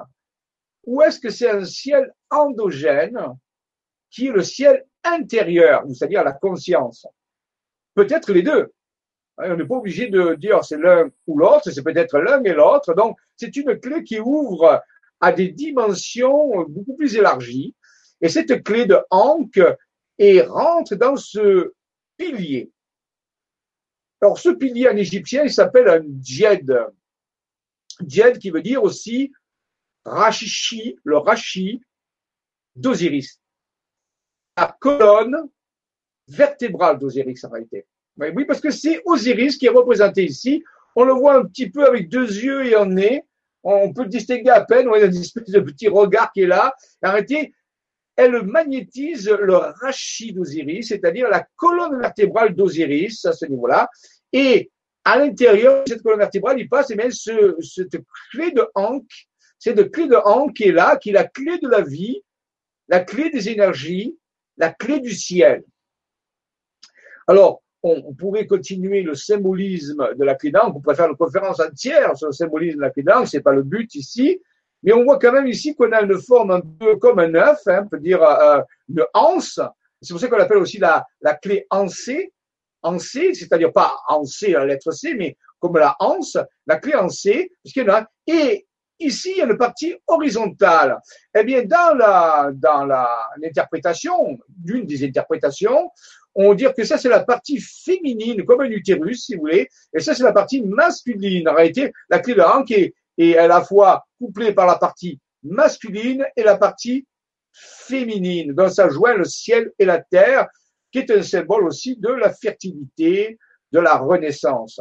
ou 0.85 1.01
est-ce 1.01 1.19
que 1.19 1.29
c'est 1.29 1.49
un 1.49 1.65
ciel 1.65 2.11
endogène 2.29 3.19
qui 4.09 4.27
est 4.27 4.31
le 4.31 4.43
ciel 4.43 4.85
intérieur, 5.03 5.83
c'est-à-dire 5.87 6.23
la 6.23 6.33
conscience? 6.33 7.05
Peut-être 7.93 8.31
les 8.31 8.41
deux. 8.41 8.71
Hein, 9.41 9.53
on 9.53 9.57
n'est 9.57 9.65
pas 9.65 9.75
obligé 9.75 10.07
de 10.07 10.35
dire 10.35 10.63
c'est 10.63 10.77
l'un 10.77 11.09
ou 11.27 11.37
l'autre, 11.37 11.71
c'est 11.71 11.83
peut-être 11.83 12.19
l'un 12.19 12.43
et 12.43 12.53
l'autre. 12.53 12.93
Donc, 12.93 13.17
c'est 13.35 13.55
une 13.55 13.79
clé 13.79 14.03
qui 14.03 14.19
ouvre 14.19 14.81
à 15.19 15.31
des 15.31 15.49
dimensions 15.49 16.65
beaucoup 16.67 16.95
plus 16.95 17.15
élargies. 17.15 17.75
Et 18.21 18.29
cette 18.29 18.63
clé 18.63 18.85
de 18.85 18.99
et 20.19 20.41
rentre 20.41 20.95
dans 20.95 21.15
ce 21.15 21.73
pilier. 22.17 22.71
Alors, 24.21 24.37
ce 24.37 24.49
pilier 24.49 24.87
en 24.87 24.95
égyptien, 24.95 25.43
il 25.43 25.51
s'appelle 25.51 25.89
un 25.89 26.03
djed. 26.21 26.87
Djed 28.05 28.37
qui 28.37 28.51
veut 28.51 28.61
dire 28.61 28.83
aussi 28.83 29.31
Rachichi, 30.05 30.97
le 31.03 31.17
Rachi 31.17 31.81
d'Osiris. 32.75 33.41
La 34.57 34.77
colonne 34.79 35.49
vertébrale 36.27 36.99
d'Osiris, 36.99 37.43
en 37.43 37.49
réalité. 37.49 37.87
Oui, 38.29 38.45
parce 38.45 38.61
que 38.61 38.69
c'est 38.69 39.01
Osiris 39.05 39.57
qui 39.57 39.65
est 39.65 39.69
représenté 39.69 40.23
ici. 40.23 40.63
On 40.95 41.03
le 41.03 41.13
voit 41.13 41.35
un 41.35 41.45
petit 41.45 41.69
peu 41.69 41.85
avec 41.85 42.09
deux 42.09 42.27
yeux 42.27 42.65
et 42.65 42.75
un 42.75 42.85
nez. 42.85 43.23
On 43.63 43.93
peut 43.93 44.03
le 44.03 44.09
distinguer 44.09 44.49
à 44.49 44.63
peine. 44.63 44.87
On 44.87 44.93
a 44.93 44.99
une 44.99 45.15
espèce 45.15 45.49
de 45.49 45.59
petit 45.59 45.87
regard 45.87 46.31
qui 46.31 46.41
est 46.41 46.47
là. 46.47 46.75
Arrêtez. 47.01 47.53
Elle 48.15 48.43
magnétise 48.43 49.29
le 49.29 49.55
rachis 49.55 50.33
d'Osiris, 50.33 50.89
c'est-à-dire 50.89 51.29
la 51.29 51.47
colonne 51.55 51.99
vertébrale 51.99 52.53
d'Osiris 52.53 53.25
à 53.25 53.33
ce 53.33 53.45
niveau-là. 53.45 53.89
Et 54.33 54.69
à 55.03 55.17
l'intérieur 55.17 55.83
de 55.83 55.89
cette 55.89 56.03
colonne 56.03 56.19
vertébrale, 56.19 56.59
il 56.59 56.69
passe 56.69 56.91
et 56.91 56.97
eh 57.01 57.09
ce, 57.09 57.55
cette 57.61 57.97
clé 58.31 58.51
de 58.51 58.67
Ankh, 58.75 59.27
cette 59.57 59.91
clé 59.91 60.07
de 60.07 60.15
Ankh 60.15 60.53
qui 60.53 60.65
est 60.65 60.71
là, 60.71 60.97
qui 60.97 61.09
est 61.09 61.13
la 61.13 61.23
clé 61.23 61.57
de 61.57 61.67
la 61.67 61.81
vie, 61.81 62.21
la 62.89 62.99
clé 62.99 63.29
des 63.29 63.49
énergies, 63.49 64.17
la 64.57 64.71
clé 64.71 64.99
du 64.99 65.15
ciel. 65.15 65.63
Alors, 67.27 67.63
on, 67.83 68.13
pourrait 68.13 68.45
continuer 68.45 69.01
le 69.01 69.15
symbolisme 69.15 70.15
de 70.15 70.23
la 70.23 70.35
clé 70.35 70.51
d'encre. 70.51 70.75
On 70.75 70.81
pourrait 70.81 70.95
faire 70.95 71.09
une 71.09 71.17
conférence 71.17 71.59
entière 71.59 72.15
sur 72.15 72.27
le 72.27 72.33
symbolisme 72.33 72.77
de 72.77 72.81
la 72.81 72.89
clé 72.91 73.03
d'encre. 73.03 73.27
C'est 73.27 73.41
pas 73.41 73.53
le 73.53 73.63
but 73.63 73.95
ici. 73.95 74.41
Mais 74.83 74.93
on 74.93 75.03
voit 75.03 75.19
quand 75.19 75.31
même 75.31 75.47
ici 75.47 75.75
qu'on 75.75 75.91
a 75.91 76.01
une 76.01 76.19
forme 76.19 76.51
un 76.51 76.61
peu 76.61 76.95
comme 76.97 77.19
un 77.19 77.33
œuf, 77.35 77.59
hein, 77.67 77.83
on 77.85 77.87
peut 77.87 77.99
dire 77.99 78.23
euh, 78.23 78.61
une 78.89 79.03
anse. 79.13 79.59
C'est 80.01 80.13
pour 80.13 80.19
ça 80.19 80.27
qu'on 80.27 80.37
l'appelle 80.37 80.57
aussi 80.57 80.79
la, 80.79 81.05
la 81.21 81.35
clé 81.35 81.67
ancée. 81.69 82.33
Ancée, 82.83 83.35
c'est-à-dire 83.35 83.71
pas 83.71 83.99
ancée 84.07 84.53
la 84.53 84.65
lettre 84.65 84.89
C, 84.91 85.13
mais 85.13 85.37
comme 85.59 85.77
la 85.77 85.95
anse, 85.99 86.37
la 86.65 86.77
clé 86.77 86.95
ancée. 86.95 87.51
Et 88.25 88.65
ici, 88.99 89.31
il 89.35 89.37
y 89.37 89.41
a 89.41 89.45
une 89.45 89.57
partie 89.57 89.95
horizontale. 90.07 90.97
Eh 91.35 91.43
bien, 91.43 91.63
dans 91.63 91.95
la, 91.95 92.49
dans 92.51 92.85
la, 92.85 93.29
l'interprétation, 93.37 94.39
d'une 94.49 94.87
des 94.87 95.05
interprétations, 95.05 95.91
on 96.35 96.53
dit 96.53 96.65
que 96.75 96.83
ça, 96.83 96.97
c'est 96.97 97.09
la 97.09 97.23
partie 97.23 97.59
féminine, 97.59 98.45
comme 98.45 98.61
un 98.61 98.69
utérus, 98.69 99.25
si 99.25 99.35
vous 99.35 99.41
voulez, 99.41 99.67
et 99.93 99.99
ça, 99.99 100.15
c'est 100.15 100.23
la 100.23 100.31
partie 100.31 100.61
masculine. 100.61 101.47
En 101.49 101.55
réalité, 101.55 101.91
la 102.09 102.19
clé 102.19 102.35
de 102.35 102.41
hanque 102.41 102.71
est, 102.71 102.93
est 103.17 103.37
à 103.37 103.47
la 103.47 103.61
fois 103.61 104.05
couplée 104.17 104.53
par 104.53 104.65
la 104.65 104.77
partie 104.77 105.19
masculine 105.43 106.25
et 106.35 106.43
la 106.43 106.57
partie 106.57 107.05
féminine. 107.51 108.53
Donc, 108.53 108.71
ça 108.71 108.89
joint 108.89 109.15
le 109.15 109.25
ciel 109.25 109.71
et 109.77 109.85
la 109.85 109.99
terre, 109.99 110.47
qui 110.91 110.99
est 110.99 111.11
un 111.11 111.21
symbole 111.21 111.65
aussi 111.65 111.97
de 111.97 112.09
la 112.09 112.31
fertilité, 112.33 113.37
de 113.71 113.79
la 113.79 113.97
renaissance. 113.97 114.79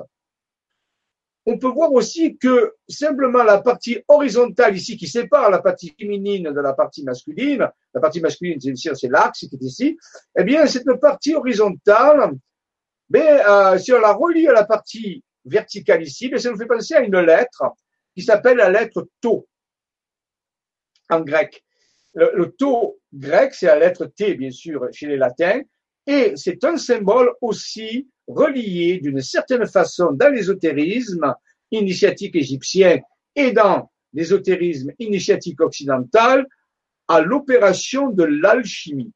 On 1.47 1.59
peut 1.59 1.69
voir 1.69 1.93
aussi 1.93 2.37
que 2.37 2.75
simplement 2.89 3.43
la 3.43 3.61
partie 3.61 4.03
horizontale 4.09 4.77
ici 4.77 4.97
qui 4.97 5.09
sépare 5.09 5.51
la 5.51 5.61
partie 5.61 5.95
féminine 5.99 6.53
de 6.53 6.61
la 6.61 6.75
partie 6.75 7.03
masculine, 7.03 7.67
la 7.95 8.01
partie 8.01 8.21
masculine 8.21 8.59
c'est 8.61 9.09
l'axe 9.09 9.41
qui 9.41 9.55
est 9.55 9.63
ici, 9.63 9.99
eh 10.39 10.45
bien 10.45 10.67
cette 10.67 10.93
partie 11.01 11.35
horizontale, 11.35 12.33
ben, 13.09 13.43
euh, 13.49 13.79
si 13.79 13.93
on 13.93 14.01
la 14.01 14.13
relie 14.13 14.47
à 14.49 14.53
la 14.53 14.65
partie 14.65 15.25
verticale 15.45 16.03
ici, 16.03 16.29
ben, 16.29 16.39
ça 16.39 16.51
nous 16.51 16.59
fait 16.59 16.67
penser 16.67 16.95
à 16.95 17.01
une 17.01 17.19
lettre 17.19 17.65
qui 18.15 18.23
s'appelle 18.23 18.59
la 18.59 18.71
lettre 18.71 19.09
Tau 19.21 19.49
en 21.09 21.21
grec. 21.23 21.65
Le, 22.15 22.33
le 22.35 22.55
grec, 23.13 23.55
c'est 23.55 23.67
la 23.67 23.79
lettre 23.79 24.07
T, 24.07 24.35
bien 24.35 24.51
sûr, 24.51 24.89
chez 24.93 25.07
les 25.07 25.17
latins, 25.17 25.63
et 26.07 26.33
c'est 26.37 26.65
un 26.65 26.77
symbole 26.77 27.33
aussi 27.41 28.09
relié 28.27 28.99
d'une 28.99 29.21
certaine 29.21 29.67
façon 29.67 30.13
dans 30.13 30.33
l'ésotérisme 30.33 31.35
initiatique 31.71 32.37
égyptien 32.37 33.01
et 33.37 33.53
dans 33.53 33.91
l'ésotérisme 34.13 34.93
initiatique 34.99 35.61
occidental 35.61 36.47
à 37.09 37.21
l'opération 37.21 38.11
de 38.11 38.25
l'alchimie. 38.25 39.13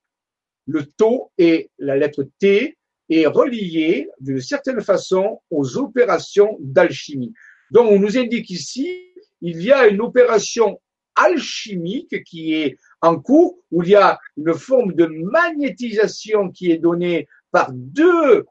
Le 0.67 0.85
tau 0.85 1.31
et 1.39 1.71
la 1.79 1.97
lettre 1.97 2.27
T 2.39 2.77
est 3.11 3.27
relié 3.27 4.09
d'une 4.21 4.41
certaine 4.41 4.81
façon 4.81 5.41
aux 5.51 5.77
opérations 5.77 6.57
d'alchimie. 6.61 7.33
Donc 7.71 7.91
on 7.91 7.99
nous 7.99 8.19
indique 8.19 8.51
ici, 8.51 9.13
il 9.41 9.63
y 9.63 9.73
a 9.73 9.87
une 9.89 10.01
opération 10.01 10.81
alchimique 11.17 12.23
qui 12.25 12.55
est 12.55 12.79
en 13.01 13.19
cours, 13.19 13.59
où 13.71 13.83
il 13.83 13.91
y 13.91 13.95
a 13.95 14.19
une 14.37 14.55
forme 14.55 14.95
de 14.95 15.07
magnétisation 15.07 16.51
qui 16.51 16.71
est 16.71 16.79
donnée 16.79 17.29
par 17.51 17.71
deux 17.73 18.47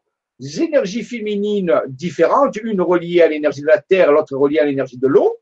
énergies 0.59 1.03
féminines 1.03 1.73
différentes, 1.87 2.57
une 2.57 2.81
reliée 2.81 3.21
à 3.21 3.27
l'énergie 3.27 3.61
de 3.61 3.67
la 3.67 3.79
Terre, 3.79 4.11
l'autre 4.11 4.35
reliée 4.35 4.59
à 4.59 4.65
l'énergie 4.65 4.97
de 4.97 5.07
l'eau, 5.07 5.37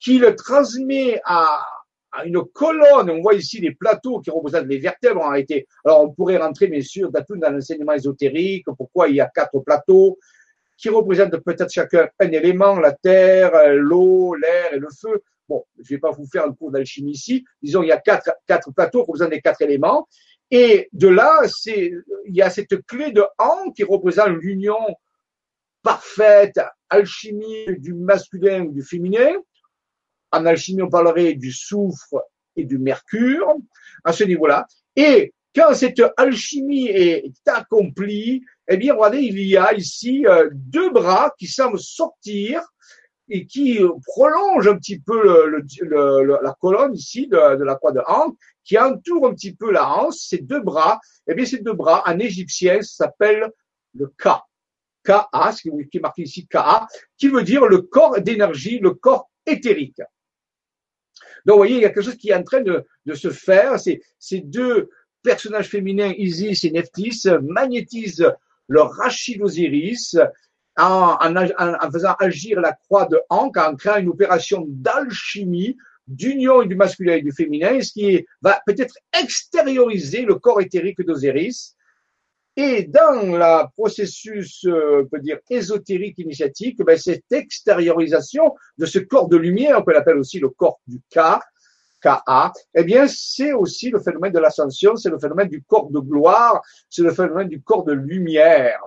qui 0.00 0.18
le 0.18 0.34
transmet 0.36 1.20
à, 1.24 1.64
une 2.24 2.42
colonne. 2.42 3.10
On 3.10 3.20
voit 3.20 3.34
ici 3.34 3.60
les 3.60 3.74
plateaux 3.74 4.20
qui 4.20 4.30
représentent 4.30 4.66
les 4.66 4.78
vertèbres. 4.78 5.22
Alors 5.84 6.02
on 6.02 6.10
pourrait 6.10 6.38
rentrer 6.38 6.66
bien 6.68 6.80
sûr 6.80 7.10
dans 7.10 7.24
l'enseignement 7.50 7.92
ésotérique, 7.92 8.64
pourquoi 8.76 9.08
il 9.08 9.16
y 9.16 9.20
a 9.20 9.30
quatre 9.32 9.58
plateaux 9.60 10.18
qui 10.78 10.88
représentent 10.88 11.36
peut-être 11.38 11.70
chacun 11.70 12.08
un 12.18 12.30
élément, 12.30 12.78
la 12.78 12.92
terre, 12.92 13.52
l'eau, 13.74 14.34
l'air 14.34 14.72
et 14.72 14.78
le 14.78 14.88
feu. 14.88 15.22
Bon, 15.48 15.64
je 15.78 15.88
vais 15.88 15.98
pas 15.98 16.10
vous 16.10 16.26
faire 16.26 16.44
un 16.44 16.52
cours 16.52 16.70
d'alchimie 16.70 17.12
ici. 17.12 17.44
Disons, 17.62 17.82
il 17.82 17.88
y 17.88 17.92
a 17.92 17.98
quatre, 17.98 18.30
plateaux 18.74 19.02
représentant 19.02 19.30
des 19.30 19.40
quatre 19.40 19.62
éléments. 19.62 20.06
Et 20.50 20.88
de 20.92 21.08
là, 21.08 21.42
il 21.66 22.02
y 22.26 22.42
a 22.42 22.50
cette 22.50 22.84
clé 22.86 23.12
de 23.12 23.24
Han 23.38 23.72
qui 23.72 23.84
représente 23.84 24.28
l'union 24.28 24.78
parfaite, 25.82 26.60
alchimie 26.90 27.66
du 27.78 27.94
masculin 27.94 28.64
ou 28.64 28.72
du 28.72 28.82
féminin. 28.82 29.32
En 30.32 30.44
alchimie, 30.44 30.82
on 30.82 30.90
parlerait 30.90 31.34
du 31.34 31.52
soufre 31.52 32.22
et 32.56 32.64
du 32.64 32.78
mercure 32.78 33.56
à 34.04 34.12
ce 34.12 34.24
niveau-là. 34.24 34.66
Et 34.96 35.32
quand 35.54 35.74
cette 35.74 36.02
alchimie 36.16 36.88
est 36.88 37.32
accomplie, 37.46 38.44
eh 38.68 38.76
bien, 38.76 38.94
regardez, 38.94 39.20
il 39.20 39.40
y 39.40 39.56
a 39.56 39.72
ici 39.72 40.26
euh, 40.26 40.50
deux 40.52 40.90
bras 40.90 41.32
qui 41.38 41.46
semblent 41.46 41.78
sortir 41.78 42.62
et 43.28 43.46
qui 43.46 43.80
prolongent 44.06 44.68
un 44.68 44.76
petit 44.76 44.98
peu 45.00 45.46
le, 45.46 46.42
la 46.42 46.56
colonne 46.60 46.94
ici 46.94 47.26
de, 47.26 47.56
de 47.56 47.64
la 47.64 47.74
croix 47.74 47.92
de 47.92 48.00
Han, 48.06 48.34
qui 48.64 48.78
entoure 48.78 49.28
un 49.28 49.34
petit 49.34 49.54
peu 49.54 49.70
la 49.72 49.88
hanse, 49.88 50.26
ces 50.28 50.38
deux 50.38 50.60
bras. 50.60 51.00
Eh 51.26 51.34
bien, 51.34 51.44
ces 51.44 51.58
deux 51.58 51.72
bras, 51.72 52.02
en 52.06 52.18
égyptien, 52.18 52.82
s'appellent 52.82 53.50
le 53.94 54.12
Ka. 54.18 54.44
Ka, 55.04 55.28
ce 55.52 55.62
qui 55.62 55.96
est 55.96 56.00
marqué 56.00 56.22
ici 56.22 56.46
Ka, 56.46 56.86
qui 57.16 57.28
veut 57.28 57.42
dire 57.42 57.66
le 57.66 57.82
corps 57.82 58.20
d'énergie, 58.20 58.78
le 58.78 58.92
corps 58.92 59.30
éthérique. 59.46 60.02
Donc, 61.46 61.54
vous 61.54 61.60
voyez, 61.60 61.76
il 61.76 61.82
y 61.82 61.84
a 61.86 61.90
quelque 61.90 62.04
chose 62.04 62.16
qui 62.16 62.30
est 62.30 62.34
en 62.34 62.42
train 62.42 62.60
de, 62.60 62.84
de 63.06 63.14
se 63.14 63.30
faire. 63.30 63.80
Ces, 63.80 64.02
ces 64.18 64.40
deux 64.40 64.90
personnages 65.22 65.68
féminins, 65.68 66.12
Isis 66.16 66.64
et 66.64 66.70
Nephthys, 66.70 67.26
magnétisent 67.42 68.30
leur 68.68 68.90
Rachid 68.90 69.40
Osiris 69.40 70.16
en, 70.78 71.90
faisant 71.92 72.14
agir 72.18 72.60
la 72.60 72.72
croix 72.72 73.06
de 73.06 73.20
Ankh, 73.28 73.56
en 73.56 73.74
créant 73.74 73.96
une 73.96 74.08
opération 74.08 74.64
d'alchimie, 74.68 75.76
d'union 76.06 76.62
du 76.62 76.74
masculin 76.74 77.16
et 77.16 77.22
du 77.22 77.32
féminin, 77.32 77.80
ce 77.80 77.92
qui 77.92 78.26
va 78.40 78.60
peut-être 78.66 78.94
extérioriser 79.20 80.22
le 80.22 80.36
corps 80.36 80.60
éthérique 80.60 81.02
d'Osiris. 81.02 81.74
Et 82.56 82.84
dans 82.84 83.22
le 83.22 83.66
processus, 83.76 84.64
euh, 84.64 85.02
on 85.04 85.06
peut 85.06 85.20
dire, 85.20 85.38
ésotérique 85.48 86.18
initiatique, 86.18 86.78
ben, 86.78 86.98
cette 86.98 87.30
extériorisation 87.30 88.56
de 88.78 88.86
ce 88.86 88.98
corps 88.98 89.28
de 89.28 89.36
lumière, 89.36 89.84
qu'on 89.84 89.94
appelle 89.94 90.16
aussi 90.16 90.40
le 90.40 90.48
corps 90.48 90.80
du 90.86 91.00
Ka, 91.08 91.40
Ka, 92.00 92.52
eh 92.74 92.84
bien, 92.84 93.06
c'est 93.06 93.52
aussi 93.52 93.90
le 93.90 94.00
phénomène 94.00 94.32
de 94.32 94.38
l'ascension, 94.38 94.96
c'est 94.96 95.10
le 95.10 95.18
phénomène 95.18 95.48
du 95.48 95.62
corps 95.62 95.90
de 95.90 96.00
gloire, 96.00 96.60
c'est 96.88 97.02
le 97.02 97.12
phénomène 97.12 97.48
du 97.48 97.60
corps 97.62 97.84
de 97.84 97.92
lumière. 97.92 98.80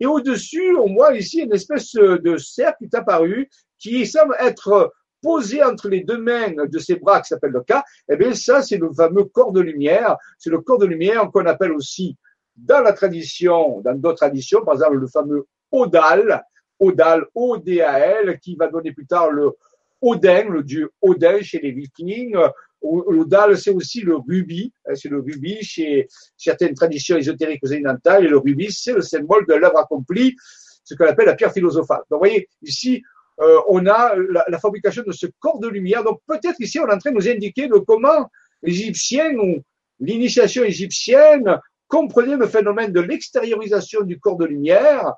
Et 0.00 0.06
au-dessus, 0.06 0.76
on 0.76 0.94
voit 0.94 1.14
ici 1.14 1.40
une 1.40 1.54
espèce 1.54 1.92
de 1.94 2.36
cercle 2.36 2.78
qui 2.78 2.84
est 2.84 2.94
apparu, 2.94 3.48
qui 3.78 4.06
semble 4.06 4.36
être 4.40 4.92
posé 5.22 5.62
entre 5.62 5.88
les 5.88 6.02
deux 6.02 6.18
mains 6.18 6.52
de 6.66 6.78
ces 6.78 6.96
bras 6.96 7.20
qui 7.20 7.28
s'appelle 7.28 7.52
le 7.52 7.62
Ka. 7.62 7.84
Eh 8.08 8.16
bien, 8.16 8.34
ça, 8.34 8.62
c'est 8.62 8.76
le 8.76 8.92
fameux 8.92 9.24
corps 9.24 9.52
de 9.52 9.60
lumière. 9.60 10.16
C'est 10.38 10.50
le 10.50 10.60
corps 10.60 10.78
de 10.78 10.86
lumière 10.86 11.30
qu'on 11.32 11.46
appelle 11.46 11.72
aussi 11.72 12.16
dans 12.56 12.80
la 12.80 12.92
tradition, 12.92 13.80
dans 13.80 13.94
d'autres 13.94 14.18
traditions, 14.18 14.64
par 14.64 14.74
exemple, 14.74 14.96
le 14.96 15.06
fameux 15.06 15.46
Odal, 15.72 16.44
Odal, 16.78 17.26
O-D-A-L, 17.34 18.38
qui 18.40 18.56
va 18.56 18.68
donner 18.68 18.92
plus 18.92 19.06
tard 19.06 19.30
le 19.30 19.52
Odin, 20.00 20.48
le 20.48 20.62
dieu 20.62 20.90
Odin 21.00 21.40
chez 21.42 21.58
les 21.58 21.72
Vikings. 21.72 22.36
L'Odal, 22.82 23.56
c'est 23.58 23.70
aussi 23.70 24.00
le 24.02 24.16
rubis, 24.16 24.72
hein, 24.86 24.92
c'est 24.94 25.08
le 25.08 25.20
rubis 25.20 25.62
chez 25.62 26.06
certaines 26.36 26.74
traditions 26.74 27.16
ésotériques 27.16 27.64
occidentales, 27.64 28.24
et 28.24 28.28
le 28.28 28.38
rubis, 28.38 28.72
c'est 28.72 28.92
le 28.92 29.02
symbole 29.02 29.46
de 29.46 29.54
l'œuvre 29.54 29.78
accomplie, 29.78 30.36
ce 30.84 30.94
qu'on 30.94 31.06
appelle 31.06 31.26
la 31.26 31.34
pierre 31.34 31.52
philosophale. 31.52 32.02
Donc, 32.10 32.18
vous 32.18 32.28
voyez, 32.28 32.48
ici, 32.62 33.02
euh, 33.40 33.58
on 33.68 33.86
a 33.86 34.14
la, 34.48 34.58
fabrication 34.58 35.02
de 35.06 35.12
ce 35.12 35.26
corps 35.40 35.58
de 35.58 35.68
lumière. 35.68 36.04
Donc, 36.04 36.20
peut-être 36.26 36.60
ici, 36.60 36.78
on 36.78 36.86
est 36.86 36.92
en 36.92 36.98
train 36.98 37.10
de 37.10 37.16
nous 37.16 37.28
indiquer 37.28 37.68
de 37.68 37.78
comment 37.78 38.30
l'Égyptien 38.62 39.34
ou 39.36 39.62
l'initiation 40.00 40.62
égyptienne 40.64 41.58
comprenait 41.88 42.36
le 42.36 42.46
phénomène 42.46 42.92
de 42.92 43.00
l'extériorisation 43.00 44.02
du 44.02 44.18
corps 44.18 44.36
de 44.36 44.46
lumière, 44.46 45.12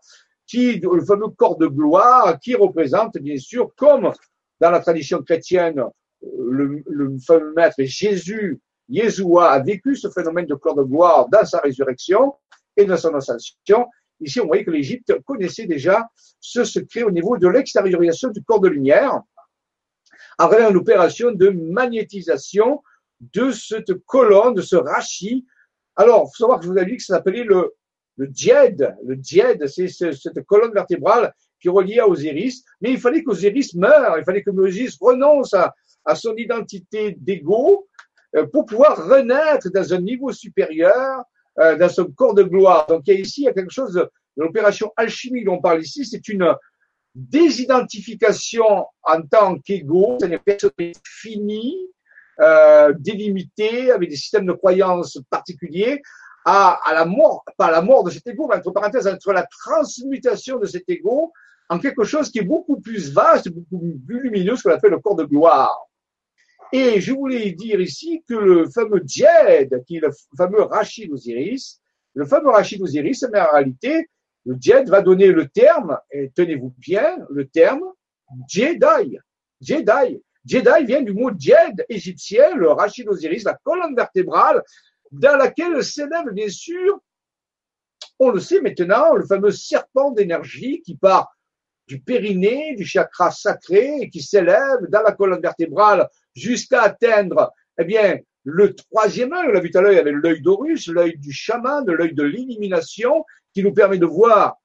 qui, 0.47 0.81
le 0.81 1.05
fameux 1.05 1.29
corps 1.29 1.59
de 1.59 1.67
gloire, 1.67 2.39
qui 2.41 2.55
représente, 2.55 3.19
bien 3.19 3.37
sûr, 3.37 3.71
comme 3.77 4.13
dans 4.61 4.71
la 4.71 4.81
tradition 4.81 5.23
chrétienne, 5.23 5.83
le, 6.23 7.19
fameux 7.25 7.53
maître 7.55 7.77
Jésus, 7.79 8.61
Yeshua, 8.89 9.51
a 9.51 9.59
vécu 9.61 9.97
ce 9.97 10.09
phénomène 10.09 10.47
de 10.47 10.55
corps 10.55 10.75
de 10.75 10.83
gloire 10.83 11.29
dans 11.29 11.45
sa 11.45 11.61
résurrection 11.61 12.35
et 12.77 12.85
dans 12.85 12.97
son 12.97 13.15
ascension. 13.15 13.87
Ici, 14.21 14.41
on 14.41 14.47
voyait 14.47 14.65
que 14.65 14.71
l'Égypte 14.71 15.15
connaissait 15.25 15.67
déjà 15.67 16.09
ce 16.41 16.65
secret 16.65 17.03
au 17.03 17.11
niveau 17.11 17.37
de 17.37 17.49
l'extériorisation 17.49 18.31
du 18.31 18.43
corps 18.43 18.61
de 18.61 18.69
lumière, 18.69 19.21
avec 20.39 20.61
une 20.61 20.77
opération 20.77 21.33
de 21.33 21.51
magnétisation 21.51 22.83
de 23.21 23.51
cette 23.51 23.95
colonne, 24.07 24.55
de 24.55 24.63
ce 24.63 24.77
rachis. 24.77 25.47
Alors, 25.97 26.25
il 26.25 26.37
faut 26.37 26.45
savoir 26.45 26.61
que 26.61 26.67
je 26.67 26.71
vous 26.71 26.79
ai 26.79 26.87
dit 26.87 26.97
que 26.97 27.03
ça 27.03 27.17
s'appelait 27.17 27.45
le, 27.45 27.75
le 28.17 28.29
djed. 28.33 28.97
Le 29.05 29.17
djed, 29.21 29.67
c'est 29.67 29.89
cette 29.89 30.45
colonne 30.47 30.73
vertébrale 30.73 31.33
qui 31.61 31.69
reliait 31.69 32.01
à 32.01 32.09
Osiris, 32.09 32.65
mais 32.81 32.91
il 32.93 33.01
fallait 33.01 33.23
qu'Osiris 33.23 33.75
meure, 33.75 34.17
il 34.19 34.25
fallait 34.25 34.43
que 34.43 34.51
Osiris 34.51 34.97
renonce 35.01 35.55
à, 35.55 35.75
son 36.15 36.35
identité 36.37 37.17
d'ego 37.19 37.89
euh, 38.37 38.47
pour 38.47 38.67
pouvoir 38.67 39.09
renaître 39.09 39.71
dans 39.71 39.95
un 39.95 40.01
niveau 40.01 40.33
supérieur, 40.33 41.23
euh, 41.59 41.77
dans 41.77 41.89
son 41.89 42.07
corps 42.07 42.35
de 42.35 42.43
gloire. 42.43 42.87
Donc 42.87 43.03
il 43.07 43.15
y 43.15 43.17
a 43.17 43.21
ici 43.21 43.43
il 43.43 43.45
y 43.45 43.49
a 43.49 43.53
quelque 43.53 43.73
chose 43.73 43.95
de, 43.95 44.11
l'opération 44.37 44.93
alchimie 44.97 45.45
dont 45.45 45.55
on 45.55 45.61
parle 45.61 45.83
ici, 45.83 46.05
c'est 46.05 46.29
une 46.29 46.55
désidentification 47.15 48.87
en 49.03 49.23
tant 49.23 49.59
qu'ego, 49.59 50.17
c'est 50.21 50.29
une 50.29 50.39
personne 50.39 50.71
finie, 51.05 51.77
euh, 52.41 52.93
délimitée, 52.97 53.91
avec 53.91 54.11
des 54.11 54.17
systèmes 54.17 54.47
de 54.47 54.53
croyances 54.53 55.19
particuliers, 55.29 56.01
à, 56.45 56.79
à 56.85 56.95
la 56.95 57.05
mort, 57.05 57.45
pas 57.57 57.67
à 57.67 57.71
la 57.73 57.83
mort 57.83 58.05
de 58.05 58.11
cet 58.11 58.27
ego, 58.29 58.47
mais 58.49 58.57
entre 58.57 58.71
parenthèses, 58.71 59.09
entre 59.09 59.33
la 59.33 59.45
transmutation 59.45 60.59
de 60.59 60.67
cet 60.67 60.89
ego 60.89 61.33
en 61.69 61.79
quelque 61.79 62.05
chose 62.05 62.31
qui 62.31 62.39
est 62.39 62.45
beaucoup 62.45 62.81
plus 62.81 63.13
vaste, 63.13 63.49
beaucoup 63.51 63.99
plus 64.07 64.23
lumineux, 64.23 64.57
ce 64.57 64.63
qu'on 64.63 64.75
appelle 64.75 64.93
le 64.93 65.01
corps 65.01 65.17
de 65.17 65.25
gloire. 65.25 65.88
Et 66.73 67.01
je 67.01 67.13
voulais 67.13 67.53
dire 67.53 67.81
ici 67.81 68.23
que 68.29 68.35
le 68.35 68.69
fameux 68.69 69.03
Djed, 69.05 69.83
qui 69.87 69.97
est 69.97 70.01
le 70.01 70.11
fameux 70.37 70.63
Rachid 70.63 71.11
Osiris, 71.11 71.81
le 72.15 72.27
fameux 72.27 72.51
Rachid 72.51 72.83
Osiris, 72.83 73.25
mais 73.33 73.41
en 73.41 73.51
réalité, 73.53 74.09
le 74.45 74.57
Djed 74.61 74.89
va 74.89 75.01
donner 75.01 75.29
le 75.29 75.49
terme, 75.49 75.99
et 76.11 76.31
tenez-vous 76.35 76.75
bien, 76.79 77.19
le 77.31 77.47
terme 77.47 77.83
Jedi. 78.49 79.19
Jedi. 79.61 80.23
Jedi 80.45 80.85
vient 80.85 81.03
du 81.03 81.13
mot 81.13 81.31
Djed 81.31 81.85
égyptien, 81.89 82.55
le 82.55 82.71
Rachid 82.71 83.09
Osiris, 83.09 83.45
la 83.45 83.59
colonne 83.63 83.97
vertébrale, 83.97 84.63
dans 85.11 85.37
laquelle 85.37 85.83
s'élève 85.83 86.31
bien 86.33 86.49
sûr, 86.49 87.01
on 88.19 88.31
le 88.31 88.41
sait 88.41 88.61
maintenant, 88.61 89.15
le 89.15 89.25
fameux 89.25 89.53
serpent 89.53 90.11
d'énergie 90.11 90.83
qui 90.83 90.97
part 90.97 91.33
du 91.89 92.01
périnée, 92.01 92.75
du 92.77 92.85
chakra 92.85 93.31
sacré, 93.31 94.11
qui 94.13 94.23
s'élève 94.23 94.87
dans 94.91 95.03
la 95.03 95.13
colonne 95.13 95.41
vertébrale 95.41 96.09
jusqu'à 96.35 96.83
atteindre, 96.83 97.53
eh 97.79 97.85
bien, 97.85 98.19
le 98.45 98.75
troisième 98.75 99.33
œil, 99.33 99.47
on 99.49 99.53
l'a 99.53 99.61
vu 99.61 99.71
tout 99.71 99.79
à 99.79 99.83
l'heure, 99.83 99.93
il 99.93 99.97
y 99.97 100.01
avait 100.01 100.13
l'œil 100.13 100.41
d'Horus, 100.43 100.87
l'œil 100.89 101.19
du 101.19 101.33
chaman, 101.33 101.85
l'œil 101.87 102.15
de 102.15 102.23
l'illumination, 102.23 103.25
qui 103.53 103.63
nous 103.63 103.73
permet 103.73 103.99
de 103.99 104.07
voir 104.07 104.57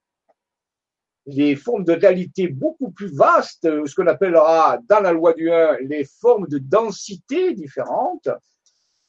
les 1.25 1.55
formes 1.55 1.85
de 1.85 1.93
réalité 1.93 2.49
beaucoup 2.49 2.91
plus 2.91 3.15
vastes, 3.15 3.63
ce 3.63 3.95
qu'on 3.95 4.07
appellera 4.07 4.77
dans 4.89 4.99
la 4.99 5.13
loi 5.13 5.33
du 5.33 5.49
1 5.49 5.77
les 5.81 6.05
formes 6.05 6.47
de 6.47 6.57
densité 6.57 7.53
différentes. 7.53 8.27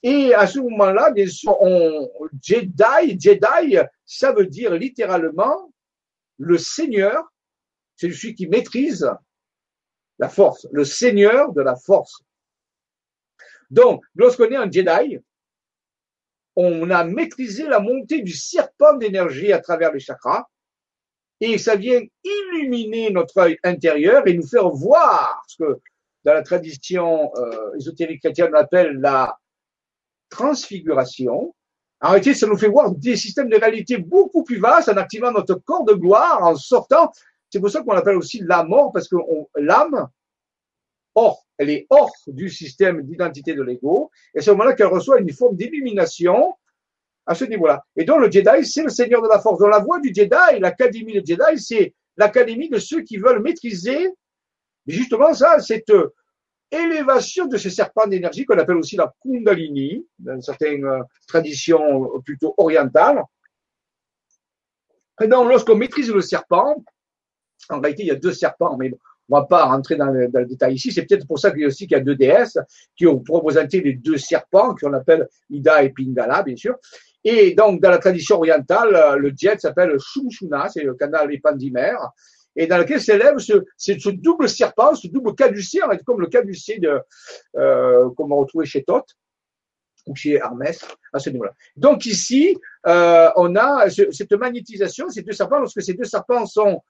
Et 0.05 0.33
à 0.35 0.47
ce 0.47 0.61
moment-là, 0.61 1.11
bien 1.11 1.27
sûr, 1.27 1.57
on, 1.61 2.09
Jedi, 2.41 3.19
Jedi, 3.19 3.79
ça 4.07 4.33
veut 4.33 4.47
dire 4.47 4.75
littéralement 4.75 5.73
le 6.39 6.59
Seigneur, 6.59 7.33
c'est 7.97 8.11
celui 8.11 8.35
qui 8.35 8.47
maîtrise 8.47 9.09
la 10.19 10.29
force, 10.29 10.67
le 10.73 10.85
Seigneur 10.85 11.53
de 11.53 11.63
la 11.63 11.77
force. 11.77 12.23
Donc, 13.71 14.05
lorsqu'on 14.15 14.51
est 14.51 14.57
un 14.57 14.71
Jedi, 14.71 15.19
on 16.57 16.91
a 16.91 17.05
maîtrisé 17.05 17.67
la 17.67 17.81
montée 17.81 18.23
du 18.23 18.33
serpent 18.33 18.95
d'énergie 18.95 19.53
à 19.53 19.59
travers 19.59 19.93
les 19.93 20.01
chakras 20.01 20.45
et 21.41 21.59
ça 21.59 21.75
vient 21.77 22.01
illuminer 22.23 23.11
notre 23.11 23.39
œil 23.39 23.59
intérieur 23.65 24.27
et 24.27 24.35
nous 24.35 24.47
faire 24.47 24.71
voir 24.71 25.43
ce 25.49 25.57
que 25.57 25.81
dans 26.25 26.33
la 26.33 26.43
tradition 26.43 27.33
euh, 27.37 27.77
ésotérique 27.77 28.23
chrétienne 28.23 28.51
on 28.55 28.59
appelle 28.59 28.99
la 29.01 29.37
transfiguration. 30.31 31.55
En 32.01 32.11
réalité, 32.11 32.35
ça 32.35 32.47
nous 32.47 32.57
fait 32.57 32.69
voir 32.69 32.91
des 32.91 33.17
systèmes 33.17 33.49
de 33.49 33.57
réalité 33.57 33.99
beaucoup 33.99 34.45
plus 34.45 34.59
vastes 34.59 34.89
en 34.89 34.97
activant 34.97 35.33
notre 35.33 35.55
corps 35.55 35.85
de 35.85 35.95
gloire, 35.95 36.43
en 36.43 36.57
sortant. 36.57 37.13
C'est 37.55 37.61
pour 37.61 37.71
ça 37.71 37.85
qu'on 37.85 37.93
appelle 37.93 38.17
aussi 38.17 38.41
la 38.41 38.65
mort, 38.65 38.91
parce 38.93 39.07
que 39.07 39.15
l'âme, 39.55 40.09
hors, 41.15 41.47
elle 41.57 41.71
est 41.71 41.87
hors 41.89 42.11
du 42.27 42.51
système 42.51 43.03
d'identité 43.03 43.55
de 43.55 43.63
l'ego, 43.63 44.11
et 44.35 44.41
c'est 44.41 44.51
au 44.51 44.55
moment-là 44.55 44.75
qu'elle 44.75 44.89
reçoit 44.89 45.21
une 45.21 45.33
forme 45.33 45.55
d'illumination 45.55 46.57
à 47.25 47.37
ce 47.37 47.45
niveau-là. 47.45 47.85
Et 47.95 48.05
donc 48.05 48.23
le 48.23 48.29
Jedi, 48.29 48.67
c'est 48.67 48.83
le 48.83 48.89
Seigneur 48.89 49.23
de 49.23 49.29
la 49.29 49.39
Force. 49.39 49.61
Dans 49.61 49.69
la 49.69 49.79
voie 49.79 50.01
du 50.01 50.13
Jedi, 50.13 50.59
l'académie 50.59 51.13
de 51.13 51.25
Jedi, 51.25 51.63
c'est 51.63 51.95
l'académie 52.17 52.69
de 52.69 52.81
ceux 52.81 53.03
qui 53.03 53.19
veulent 53.19 53.41
maîtriser 53.41 54.09
justement 54.89 55.33
ça, 55.33 55.61
cette 55.61 55.93
élévation 56.73 57.47
de 57.47 57.57
ce 57.57 57.71
serpent 57.71 58.09
d'énergie 58.09 58.47
qu'on 58.47 58.59
appelle 58.59 58.79
aussi 58.79 58.97
la 58.97 59.15
Kundalini, 59.23 60.05
dans 60.19 60.41
certaines 60.41 60.87
euh, 60.87 61.03
traditions 61.29 62.21
plutôt 62.23 62.53
orientales. 62.57 63.23
Et 65.23 65.29
donc, 65.29 65.49
lorsqu'on 65.49 65.77
maîtrise 65.77 66.11
le 66.11 66.21
serpent, 66.21 66.83
en 67.71 67.81
réalité, 67.81 68.03
il 68.05 68.09
y 68.09 68.13
a 68.13 68.17
deux 68.17 68.33
serpents, 68.33 68.77
mais 68.77 68.93
on 69.29 69.39
va 69.39 69.45
pas 69.47 69.65
rentrer 69.65 69.97
dans 69.97 70.07
le, 70.07 70.29
détail 70.47 70.75
ici. 70.75 70.93
C'est 70.93 71.07
peut-être 71.07 71.27
pour 71.27 71.39
ça 71.39 71.51
qu'il 71.51 71.61
y 71.61 71.65
a 71.65 71.69
aussi 71.69 71.87
qu'il 71.87 71.97
y 71.97 72.01
a 72.01 72.05
deux 72.05 72.17
déesses 72.17 72.59
qui 72.97 73.07
ont 73.07 73.23
représenté 73.29 73.81
les 73.81 73.95
deux 73.95 74.19
serpents 74.19 74.75
qu'on 74.75 74.93
appelle 74.93 75.29
Ida 75.51 75.83
et 75.83 75.91
Pingala, 75.91 76.43
bien 76.43 76.57
sûr. 76.57 76.77
Et 77.25 77.55
donc, 77.55 77.81
dans 77.81 77.91
la 77.91 77.99
tradition 77.99 78.37
orientale, 78.37 79.19
le 79.19 79.33
jet 79.35 79.59
s'appelle 79.59 79.97
Shumshuna, 79.99 80.69
c'est 80.69 80.83
le 80.83 80.95
canal 80.95 81.33
épandimère, 81.33 82.11
et 82.57 82.67
dans 82.67 82.79
lequel 82.79 83.01
s'élève 83.01 83.39
ce, 83.39 84.11
double 84.11 84.49
serpent, 84.49 84.95
ce 84.95 85.09
double 85.09 85.35
caducé, 85.35 85.81
comme 86.05 86.21
le 86.21 86.27
caducé 86.27 86.79
de, 86.79 87.01
euh, 87.57 88.11
qu'on 88.17 88.29
va 88.29 88.37
retrouver 88.37 88.67
chez 88.67 88.85
Thoth 88.85 89.17
ou 90.07 90.15
chez 90.15 90.35
Hermès, 90.35 90.85
à 91.15 91.19
ce 91.19 91.31
niveau-là. 91.31 91.53
Donc 91.77 92.05
ici, 92.05 92.59
euh, 92.87 93.31
on 93.37 93.57
a 93.57 93.89
cette 93.89 94.33
magnétisation, 94.33 95.09
ces 95.09 95.23
deux 95.23 95.33
serpents, 95.33 95.59
lorsque 95.59 95.83
ces 95.83 95.95
deux 95.95 96.05
serpents 96.05 96.45
sont 96.45 96.83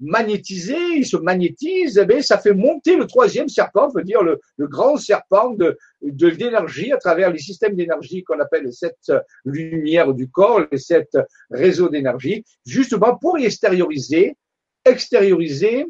magnétisé, 0.00 0.76
il 0.96 1.06
se 1.06 1.16
magnétise, 1.16 2.04
eh 2.10 2.22
ça 2.22 2.38
fait 2.38 2.54
monter 2.54 2.96
le 2.96 3.06
troisième 3.06 3.48
serpent, 3.48 3.88
veut 3.88 4.02
dire 4.02 4.22
le, 4.22 4.40
grand 4.58 4.96
serpent 4.96 5.50
de 5.50 5.76
d'énergie 6.02 6.92
à 6.92 6.96
travers 6.96 7.30
les 7.30 7.38
systèmes 7.38 7.76
d'énergie 7.76 8.24
qu'on 8.24 8.40
appelle 8.40 8.72
cette 8.72 9.12
lumière 9.44 10.14
du 10.14 10.30
corps, 10.30 10.66
les 10.72 10.78
sept 10.78 11.18
réseaux 11.50 11.88
d'énergie, 11.88 12.44
justement 12.64 13.16
pour 13.16 13.38
extérioriser, 13.38 14.36
extérioriser 14.84 15.86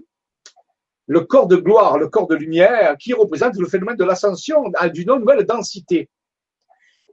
le 1.07 1.21
corps 1.23 1.47
de 1.47 1.57
gloire, 1.57 1.99
le 1.99 2.09
corps 2.09 2.29
de 2.29 2.37
lumière, 2.37 2.97
qui 2.99 3.13
représente 3.13 3.57
le 3.57 3.67
phénomène 3.67 3.97
de 3.97 4.05
l'ascension 4.05 4.65
d'une 4.93 5.15
nouvelle 5.15 5.45
densité. 5.45 6.09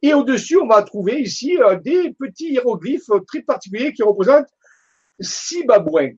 Et 0.02 0.14
au-dessus, 0.14 0.58
on 0.58 0.68
va 0.68 0.84
trouver 0.84 1.20
ici 1.22 1.58
euh, 1.58 1.76
des 1.80 2.14
petits 2.14 2.54
hiéroglyphes 2.54 3.10
très 3.28 3.42
particuliers 3.42 3.94
qui 3.94 4.04
représentent 4.04 4.50
six 5.20 5.64
babouins. 5.64 6.12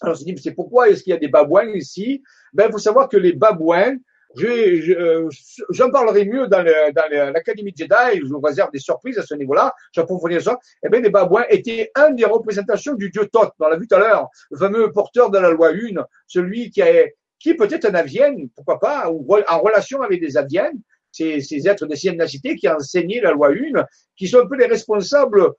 Alors, 0.00 0.14
je 0.16 0.24
dis, 0.24 0.34
c'est 0.42 0.52
pourquoi 0.52 0.88
est-ce 0.88 1.02
qu'il 1.02 1.12
y 1.12 1.16
a 1.16 1.18
des 1.18 1.28
babouins 1.28 1.70
ici? 1.70 2.22
Ben, 2.52 2.70
faut 2.70 2.78
savoir 2.78 3.08
que 3.08 3.16
les 3.16 3.32
babouins, 3.32 3.96
euh, 4.42 5.28
j'en 5.70 5.90
parlerai 5.90 6.26
mieux 6.26 6.46
dans, 6.48 6.62
l'Académie 6.62 7.72
de 7.72 7.78
Jedi, 7.78 8.20
je 8.20 8.26
vous 8.26 8.40
réserve 8.40 8.70
des 8.70 8.78
surprises 8.78 9.18
à 9.18 9.22
ce 9.22 9.34
niveau-là, 9.34 9.74
j'approfondis 9.92 10.42
ça. 10.42 10.58
Eh 10.84 10.88
bien, 10.88 11.00
les 11.00 11.10
babouins 11.10 11.44
étaient 11.48 11.90
une 11.96 12.16
des 12.16 12.24
représentations 12.24 12.94
du 12.94 13.10
dieu 13.10 13.26
Thoth, 13.32 13.52
on 13.58 13.68
l'a 13.68 13.76
vu 13.76 13.86
tout 13.86 13.94
à 13.94 13.98
l'heure, 13.98 14.28
le 14.50 14.58
fameux 14.58 14.92
porteur 14.92 15.30
de 15.30 15.38
la 15.38 15.50
loi 15.50 15.70
1, 15.70 16.04
celui 16.26 16.70
qui 16.70 16.80
est, 16.80 17.16
qui 17.38 17.54
peut-être 17.54 17.86
un 17.86 17.94
avienne, 17.94 18.48
pourquoi 18.54 18.78
pas, 18.78 19.10
ou 19.10 19.26
en 19.48 19.58
relation 19.60 20.02
avec 20.02 20.20
des 20.20 20.36
aviennes, 20.36 20.80
ces, 21.12 21.40
ces 21.40 21.66
êtres 21.66 21.86
de 21.86 21.94
cité 21.94 22.56
qui 22.56 22.68
ont 22.68 22.74
enseigné 22.74 23.20
la 23.20 23.32
loi 23.32 23.50
1, 23.50 23.84
qui 24.16 24.28
sont 24.28 24.40
un 24.40 24.46
peu 24.46 24.56
les 24.56 24.66
responsables 24.66 25.52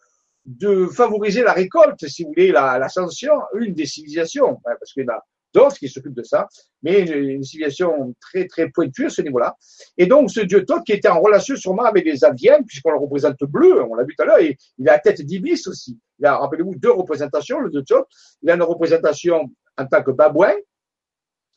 de 0.48 0.88
favoriser 0.88 1.44
la 1.44 1.54
récolte, 1.54 2.08
si 2.08 2.24
vous 2.24 2.30
voulez, 2.30 2.52
l'ascension, 2.52 3.34
une 3.54 3.74
des 3.74 3.86
civilisations, 3.86 4.62
hein, 4.66 4.76
parce 4.80 4.94
qu'il 4.94 5.04
y 5.04 5.06
en 5.10 5.14
a 5.14 5.24
d'autres 5.54 5.78
qui 5.78 5.90
s'occupent 5.90 6.16
de 6.16 6.24
ça, 6.24 6.48
mais 6.84 7.02
une, 7.02 7.44
civilisation 7.44 8.16
très 8.22 8.48
très 8.48 8.70
pointue 8.70 9.08
à 9.08 9.10
ce 9.10 9.22
niveau-là. 9.22 9.56
Et 9.98 10.06
donc 10.06 10.32
ce 10.32 10.42
dieu 10.42 10.66
Thoth 10.66 10.84
qui 10.86 10.94
était 10.94 11.08
en 11.10 11.20
relation 11.20 11.56
sûrement 11.56 11.84
avec 11.84 12.06
les 12.06 12.24
Aviennes, 12.24 12.66
puisqu'on 12.66 12.92
le 12.92 12.98
représente 12.98 13.38
bleu, 13.42 13.82
on 13.84 13.96
l'a 13.96 14.04
vu 14.04 14.16
tout 14.16 14.24
à 14.24 14.26
l'heure, 14.26 14.40
et 14.40 14.58
il 14.78 14.88
a 14.88 14.94
la 14.94 15.00
tête 15.00 15.22
d'ibis 15.22 15.68
aussi. 15.68 16.00
Il 16.20 16.26
a, 16.26 16.38
rappelez-vous, 16.38 16.76
deux 16.76 16.92
représentations, 16.92 17.60
le 17.60 17.70
dieu 17.70 17.84
Thoth. 17.84 18.08
Il 18.42 18.50
a 18.50 18.56
une 18.56 18.64
représentation 18.64 19.50
en 19.78 19.86
tant 19.86 20.04
que 20.04 20.12
babouin, 20.12 20.54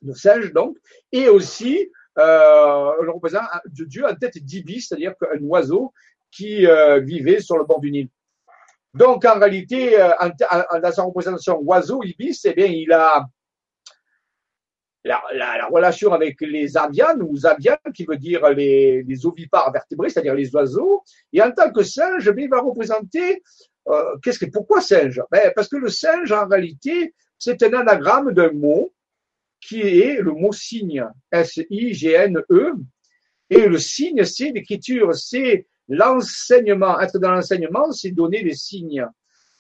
de 0.03 0.13
singe 0.15 0.53
donc, 0.53 0.77
et 1.13 1.29
aussi 1.29 1.91
euh, 2.19 2.93
le 3.03 3.11
représentant 3.13 3.47
de 3.67 3.85
Dieu 3.85 4.05
en 4.05 4.15
tête 4.15 4.39
d'ibis, 4.39 4.89
c'est-à-dire 4.89 5.15
un 5.33 5.43
oiseau 5.45 5.93
qui 6.31 6.67
euh, 6.67 7.01
vivait 7.01 7.41
sur 7.41 7.59
le 7.59 7.65
bord 7.65 7.81
du 7.81 7.91
Nil. 7.91 8.09
Donc, 8.93 9.25
en 9.25 9.39
réalité, 9.39 10.01
euh, 10.01 10.11
dans 10.83 10.93
sa 10.93 11.03
représentation 11.03 11.61
oiseau, 11.61 12.03
ibis, 12.03 12.41
eh 12.45 12.53
bien, 12.53 12.67
il 12.67 12.93
a 12.93 13.25
la, 15.05 15.69
relation 15.71 16.13
avec 16.13 16.41
les 16.41 16.77
avianes, 16.77 17.23
ou 17.23 17.35
avianes, 17.45 17.79
qui 17.95 18.05
veut 18.05 18.17
dire 18.17 18.49
les, 18.51 19.05
ovipares 19.25 19.73
vertébrés, 19.73 20.11
c'est-à-dire 20.11 20.35
les 20.35 20.55
oiseaux. 20.55 21.03
Et 21.33 21.41
en 21.41 21.53
tant 21.53 21.71
que 21.73 21.83
singe, 21.83 22.29
eh 22.29 22.43
il 22.43 22.49
va 22.49 22.61
représenter, 22.61 23.43
euh, 23.89 24.17
qu'est-ce 24.23 24.39
que, 24.39 24.51
pourquoi 24.51 24.81
singe? 24.81 25.23
Ben, 25.31 25.53
Parce 25.55 25.69
que 25.69 25.77
le 25.77 25.89
singe, 25.89 26.33
en 26.33 26.47
réalité, 26.47 27.15
c'est 27.39 27.63
un 27.63 27.73
anagramme 27.73 28.33
d'un 28.33 28.53
mot 28.53 28.93
qui 29.61 29.81
est 29.81 30.21
le 30.21 30.33
mot 30.33 30.53
signe, 30.53 31.05
S-I-G-N-E. 31.31 32.75
Et 33.51 33.67
le 33.67 33.79
signe, 33.79 34.25
c'est 34.25 34.53
l'écriture, 34.53 35.15
c'est 35.15 35.67
l'enseignement, 35.91 37.01
être 37.01 37.19
dans 37.19 37.33
l'enseignement, 37.33 37.91
c'est 37.93 38.13
donner 38.13 38.43
des 38.43 38.55
signes. 38.55 39.05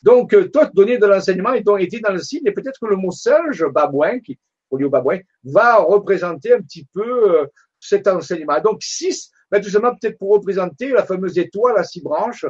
Donc, 0.02 0.32
euh, 0.32 0.48
toi, 0.48 0.70
donner 0.72 0.96
de 0.96 1.04
l'enseignement 1.04 1.52
et 1.52 1.62
donc 1.62 1.80
été 1.82 2.00
dans 2.00 2.12
le 2.12 2.20
signe, 2.20 2.46
et 2.46 2.52
peut-être 2.52 2.78
que 2.80 2.86
le 2.86 2.96
mot 2.96 3.10
singe, 3.10 3.66
babouin, 3.66 4.20
qui, 4.20 4.38
au 4.70 4.78
lieu 4.78 4.88
babouin, 4.88 5.18
va 5.44 5.76
représenter 5.76 6.54
un 6.54 6.62
petit 6.62 6.86
peu 6.94 7.40
euh, 7.40 7.46
cet 7.80 8.06
enseignement. 8.06 8.60
Donc, 8.60 8.82
six, 8.82 9.30
ben, 9.50 9.60
tout 9.60 9.68
simplement 9.68 9.96
peut-être 10.00 10.18
pour 10.18 10.30
représenter 10.30 10.90
la 10.90 11.04
fameuse 11.04 11.36
étoile 11.36 11.76
à 11.76 11.84
six 11.84 12.00
branches, 12.00 12.46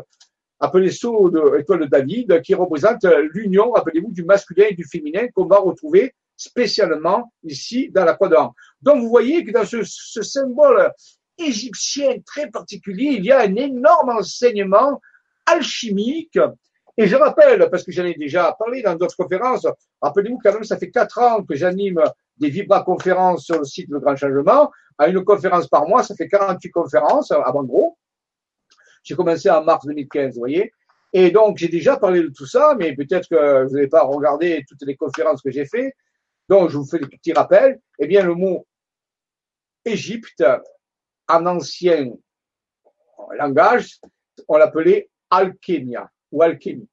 appelée 0.61 0.91
de 0.91 1.59
étoile 1.59 1.81
de 1.81 1.87
David, 1.87 2.43
qui 2.43 2.55
représente 2.55 3.05
l'union, 3.33 3.71
rappelez-vous, 3.71 4.13
du 4.13 4.25
masculin 4.25 4.67
et 4.69 4.75
du 4.75 4.85
féminin 4.85 5.27
qu'on 5.35 5.47
va 5.47 5.57
retrouver 5.57 6.15
spécialement 6.37 7.33
ici 7.43 7.91
dans 7.91 8.05
la 8.05 8.13
croix 8.13 8.29
d'or. 8.29 8.55
Donc, 8.83 9.01
vous 9.01 9.09
voyez 9.09 9.43
que 9.43 9.53
dans 9.53 9.65
ce 9.65 10.23
symbole 10.23 10.93
égyptien 11.41 12.17
très 12.25 12.51
particulier, 12.51 13.17
il 13.19 13.25
y 13.25 13.33
a 13.33 13.41
un 13.41 13.55
énorme 13.57 14.11
enseignement 14.11 15.01
alchimique 15.47 16.39
Et 16.97 17.07
je 17.07 17.17
rappelle, 17.17 17.69
parce 17.71 17.85
que 17.85 17.93
j'en 17.93 18.05
ai 18.05 18.15
déjà 18.15 18.55
parlé 18.59 18.83
dans 18.83 18.95
d'autres 18.95 19.17
conférences, 19.17 19.67
rappelez-vous 20.03 20.39
quand 20.43 20.53
même, 20.53 20.65
ça 20.65 20.77
fait 20.77 20.91
quatre 20.91 21.19
ans 21.19 21.43
que 21.43 21.55
j'anime 21.55 22.03
des 22.37 22.51
vibra-conférences 22.51 23.45
sur 23.45 23.59
le 23.59 23.65
site 23.65 23.89
Le 23.91 24.01
Grand 24.01 24.17
Changement. 24.17 24.71
À 24.99 25.09
une 25.09 25.25
conférence 25.25 25.69
par 25.69 25.87
mois, 25.87 26.03
ça 26.03 26.15
fait 26.15 26.29
48 26.29 26.71
conférences, 26.71 27.31
avant 27.31 27.65
gros. 27.65 27.97
J'ai 29.03 29.15
commencé 29.15 29.49
en 29.49 29.65
mars 29.65 29.87
2015, 29.87 30.35
vous 30.35 30.41
voyez. 30.41 30.73
Et 31.13 31.31
donc, 31.31 31.59
j'ai 31.59 31.69
déjà 31.69 31.97
parlé 31.97 32.23
de 32.23 32.29
tout 32.29 32.47
ça, 32.47 32.75
mais 32.79 32.95
peut-être 32.95 33.29
que 33.29 33.65
vous 33.65 33.75
n'avez 33.75 33.89
pas 33.89 34.03
regardé 34.03 34.65
toutes 34.69 34.83
les 34.83 34.97
conférences 34.97 35.43
que 35.43 35.51
j'ai 35.51 35.65
faites. 35.65 35.95
Donc, 36.49 36.71
je 36.71 36.77
vous 36.77 36.87
fais 36.87 36.99
des 36.99 37.07
petits 37.07 37.33
rappels. 37.33 37.81
Eh 37.99 38.07
bien, 38.07 38.25
le 38.25 38.35
mot 38.35 38.67
Égypte, 39.85 40.45
en 41.31 41.47
ancien 41.47 42.13
langage, 43.39 44.01
on 44.49 44.57
l'appelait 44.57 45.09
alchémia 45.31 46.11
ou 46.33 46.43
alchimie. 46.43 46.89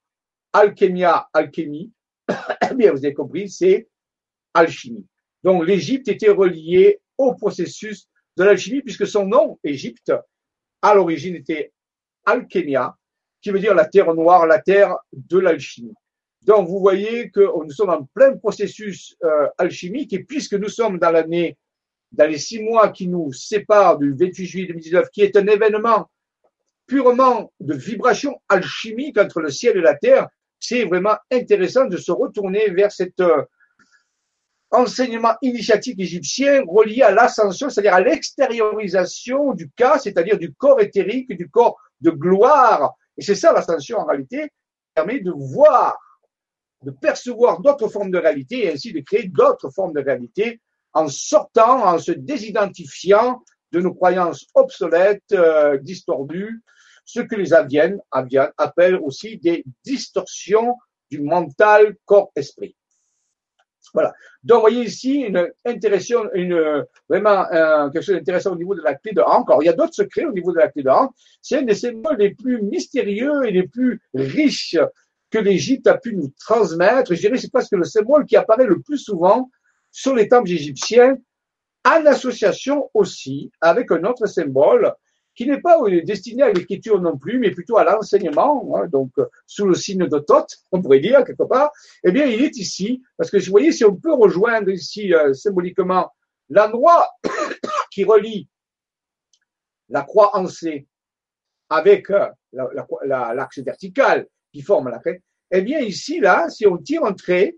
Alchémia, 0.52 1.28
alchimie, 1.32 1.92
eh 2.28 2.74
bien, 2.74 2.92
vous 2.92 3.04
avez 3.04 3.14
compris, 3.14 3.48
c'est 3.48 3.88
alchimie. 4.54 5.06
Donc, 5.42 5.66
l'Égypte 5.66 6.08
était 6.08 6.30
reliée 6.30 7.00
au 7.16 7.34
processus 7.34 8.08
de 8.36 8.44
l'alchimie, 8.44 8.82
puisque 8.82 9.06
son 9.06 9.26
nom, 9.26 9.58
Égypte, 9.64 10.12
à 10.82 10.94
l'origine 10.94 11.36
était 11.36 11.72
alchémia, 12.24 12.96
qui 13.40 13.50
veut 13.50 13.60
dire 13.60 13.74
la 13.74 13.86
terre 13.86 14.14
noire, 14.14 14.46
la 14.46 14.60
terre 14.60 14.96
de 15.12 15.38
l'alchimie. 15.38 15.94
Donc, 16.42 16.68
vous 16.68 16.80
voyez 16.80 17.30
que 17.30 17.40
nous 17.40 17.72
sommes 17.72 17.90
en 17.90 18.04
plein 18.14 18.36
processus 18.36 19.16
euh, 19.24 19.48
alchimique, 19.58 20.12
et 20.12 20.24
puisque 20.24 20.54
nous 20.54 20.68
sommes 20.68 20.98
dans 20.98 21.10
l'année, 21.10 21.56
dans 22.12 22.26
les 22.26 22.38
six 22.38 22.60
mois 22.60 22.88
qui 22.88 23.08
nous 23.08 23.32
séparent 23.32 23.98
du 23.98 24.14
28 24.14 24.46
juillet 24.46 24.66
2019, 24.66 25.10
qui 25.10 25.22
est 25.22 25.36
un 25.36 25.46
événement 25.46 26.08
purement 26.86 27.52
de 27.60 27.74
vibration 27.74 28.40
alchimique 28.48 29.18
entre 29.18 29.40
le 29.40 29.50
ciel 29.50 29.76
et 29.76 29.82
la 29.82 29.94
terre, 29.94 30.28
c'est 30.58 30.84
vraiment 30.84 31.16
intéressant 31.30 31.84
de 31.84 31.96
se 31.96 32.10
retourner 32.10 32.70
vers 32.70 32.90
cet 32.90 33.20
euh, 33.20 33.42
enseignement 34.70 35.34
initiatique 35.42 36.00
égyptien 36.00 36.62
relié 36.66 37.02
à 37.02 37.10
l'ascension, 37.10 37.70
c'est-à-dire 37.70 37.94
à, 37.94 38.00
l'extériorisation 38.00 39.52
du 39.52 39.70
cas, 39.70 39.98
c'est-à-dire 39.98 40.38
du 40.38 40.52
corps 40.54 40.80
éthérique, 40.80 41.32
du 41.36 41.48
corps 41.48 41.78
de 42.00 42.10
gloire. 42.10 42.94
Et 43.16 43.22
c'est 43.22 43.34
ça 43.34 43.52
l'ascension 43.52 43.98
en 43.98 44.06
réalité, 44.06 44.44
qui 44.44 44.94
permet 44.94 45.20
de 45.20 45.30
voir, 45.30 45.96
de 46.82 46.90
percevoir 46.90 47.60
d'autres 47.60 47.88
formes 47.88 48.10
de 48.10 48.18
réalité 48.18 48.64
et 48.64 48.72
ainsi 48.72 48.92
de 48.92 49.00
créer 49.00 49.28
d'autres 49.28 49.70
formes 49.70 49.92
de 49.92 50.00
réalité 50.00 50.60
en 50.98 51.08
sortant, 51.08 51.84
en 51.86 51.98
se 51.98 52.12
désidentifiant 52.12 53.42
de 53.72 53.80
nos 53.80 53.94
croyances 53.94 54.46
obsolètes, 54.54 55.32
euh, 55.32 55.78
distordues, 55.78 56.62
ce 57.04 57.20
que 57.20 57.36
les 57.36 57.52
Aviennes 57.54 58.00
appellent 58.10 59.00
aussi 59.02 59.38
des 59.38 59.64
distorsions 59.84 60.74
du 61.10 61.20
mental 61.22 61.96
corps-esprit. 62.04 62.76
Voilà. 63.94 64.12
Donc, 64.42 64.60
voyez 64.60 64.84
ici 64.84 65.20
une 65.20 65.50
une, 65.64 66.84
vraiment 67.08 67.44
quelque 67.90 68.04
chose 68.04 68.16
d'intéressant 68.16 68.52
au 68.52 68.56
niveau 68.56 68.74
de 68.74 68.82
la 68.82 68.94
clé 68.94 69.12
de 69.12 69.22
Han. 69.22 69.40
Encore, 69.40 69.62
il 69.62 69.66
y 69.66 69.70
a 69.70 69.72
d'autres 69.72 69.94
secrets 69.94 70.26
au 70.26 70.32
niveau 70.32 70.52
de 70.52 70.58
la 70.58 70.68
clé 70.68 70.82
de 70.82 70.90
Han. 70.90 71.10
C'est 71.40 71.58
un 71.58 71.62
des 71.62 71.74
symboles 71.74 72.18
les 72.18 72.34
plus 72.34 72.60
mystérieux 72.60 73.46
et 73.46 73.50
les 73.50 73.66
plus 73.66 74.02
riches 74.12 74.76
que 75.30 75.38
l'Égypte 75.38 75.86
a 75.86 75.96
pu 75.96 76.14
nous 76.14 76.30
transmettre. 76.38 77.14
Je 77.14 77.20
dirais, 77.20 77.38
c'est 77.38 77.52
parce 77.52 77.68
que 77.68 77.76
le 77.76 77.84
symbole 77.84 78.26
qui 78.26 78.36
apparaît 78.36 78.66
le 78.66 78.80
plus 78.80 78.98
souvent 78.98 79.50
sur 79.90 80.14
les 80.14 80.28
temples 80.28 80.50
égyptiens, 80.50 81.16
en 81.84 82.06
association 82.06 82.90
aussi 82.94 83.50
avec 83.60 83.90
un 83.90 84.04
autre 84.04 84.26
symbole 84.26 84.94
qui 85.38 85.46
n'est 85.46 85.60
pas 85.60 85.78
destiné 86.04 86.42
à 86.42 86.52
l'écriture 86.52 87.00
non 87.00 87.16
plus, 87.16 87.38
mais 87.38 87.52
plutôt 87.52 87.78
à 87.78 87.84
l'enseignement, 87.84 88.74
hein, 88.74 88.88
donc 88.88 89.12
euh, 89.18 89.26
sous 89.46 89.66
le 89.66 89.76
signe 89.76 90.08
de 90.08 90.18
Thoth, 90.18 90.56
on 90.72 90.82
pourrait 90.82 90.98
dire 90.98 91.22
quelque 91.24 91.44
part, 91.44 91.70
eh 92.02 92.10
bien, 92.10 92.26
il 92.26 92.42
est 92.42 92.56
ici, 92.56 93.04
parce 93.16 93.30
que 93.30 93.36
vous 93.36 93.50
voyez, 93.52 93.70
si 93.70 93.84
on 93.84 93.94
peut 93.94 94.12
rejoindre 94.12 94.70
ici 94.70 95.14
euh, 95.14 95.32
symboliquement 95.34 96.10
l'endroit 96.50 97.08
qui 97.92 98.02
relie 98.02 98.48
la 99.88 100.02
croix 100.02 100.36
en 100.36 100.48
C 100.48 100.88
avec 101.70 102.10
euh, 102.10 102.26
l'axe 103.04 103.60
vertical 103.60 104.26
qui 104.52 104.62
forme 104.62 104.88
la 104.88 104.98
crête, 104.98 105.22
eh 105.52 105.62
bien, 105.62 105.78
ici, 105.78 106.18
là, 106.18 106.50
si 106.50 106.66
on 106.66 106.78
tire 106.78 107.04
un 107.04 107.12
trait, 107.12 107.56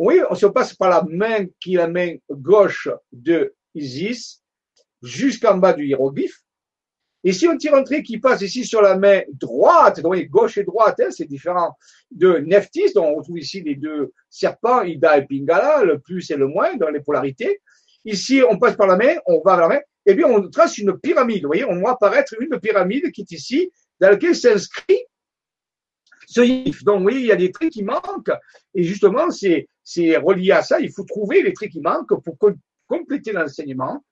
oui, 0.00 0.18
on 0.30 0.34
se 0.34 0.46
passe 0.46 0.72
par 0.72 0.88
la 0.88 1.04
main 1.06 1.44
qui 1.60 1.74
est 1.74 1.76
la 1.76 1.86
main 1.86 2.16
gauche 2.30 2.88
de 3.12 3.54
Isis 3.74 4.42
jusqu'en 5.02 5.58
bas 5.58 5.74
du 5.74 5.86
hiéroglyphe, 5.86 6.42
et 7.22 7.34
si 7.34 7.46
on 7.46 7.56
tire 7.58 7.74
un 7.74 7.82
trait 7.82 8.02
qui 8.02 8.18
passe 8.18 8.40
ici 8.40 8.64
sur 8.64 8.80
la 8.80 8.96
main 8.96 9.20
droite, 9.28 10.00
donc 10.00 10.16
gauche 10.28 10.56
et 10.56 10.64
droite, 10.64 10.98
hein, 11.00 11.10
c'est 11.10 11.26
différent 11.26 11.76
de 12.10 12.38
Neftis, 12.38 12.94
dont 12.94 13.04
on 13.04 13.16
retrouve 13.16 13.38
ici 13.38 13.60
les 13.60 13.74
deux 13.74 14.12
serpents, 14.30 14.80
Ida 14.82 15.18
et 15.18 15.26
Pingala, 15.26 15.84
le 15.84 15.98
plus 15.98 16.30
et 16.30 16.36
le 16.36 16.46
moins 16.46 16.76
dans 16.76 16.88
les 16.88 17.00
polarités. 17.00 17.60
Ici, 18.06 18.40
on 18.48 18.58
passe 18.58 18.76
par 18.76 18.86
la 18.86 18.96
main, 18.96 19.16
on 19.26 19.42
va 19.44 19.56
vers 19.56 19.68
la 19.68 19.74
main, 19.74 19.80
et 20.06 20.14
bien 20.14 20.28
on 20.28 20.48
trace 20.48 20.78
une 20.78 20.98
pyramide. 20.98 21.42
Vous 21.42 21.48
voyez, 21.48 21.66
on 21.66 21.78
voit 21.78 21.92
apparaître 21.92 22.34
une 22.40 22.58
pyramide 22.58 23.12
qui 23.12 23.20
est 23.20 23.32
ici, 23.32 23.70
dans 24.00 24.08
laquelle 24.08 24.34
s'inscrit 24.34 25.04
ce 26.26 26.40
yif. 26.40 26.84
Donc, 26.84 27.04
oui, 27.04 27.16
il 27.16 27.26
y 27.26 27.32
a 27.32 27.36
des 27.36 27.52
traits 27.52 27.70
qui 27.70 27.82
manquent, 27.82 28.32
et 28.74 28.82
justement, 28.82 29.30
c'est, 29.30 29.68
c'est 29.82 30.16
relié 30.16 30.52
à 30.52 30.62
ça. 30.62 30.80
Il 30.80 30.92
faut 30.92 31.04
trouver 31.04 31.42
les 31.42 31.52
traits 31.52 31.70
qui 31.70 31.80
manquent 31.80 32.22
pour 32.22 32.36
compléter 32.86 33.32
l'enseignement. 33.32 34.04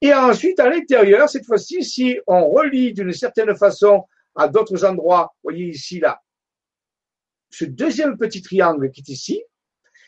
Et 0.00 0.14
ensuite, 0.14 0.58
à 0.60 0.70
l'intérieur, 0.70 1.28
cette 1.28 1.44
fois-ci, 1.44 1.84
si 1.84 2.18
on 2.26 2.48
relie 2.48 2.92
d'une 2.92 3.12
certaine 3.12 3.54
façon 3.54 4.04
à 4.34 4.48
d'autres 4.48 4.84
endroits, 4.84 5.34
voyez 5.42 5.66
ici, 5.66 6.00
là, 6.00 6.20
ce 7.50 7.64
deuxième 7.64 8.16
petit 8.16 8.40
triangle 8.40 8.90
qui 8.90 9.00
est 9.00 9.08
ici, 9.08 9.42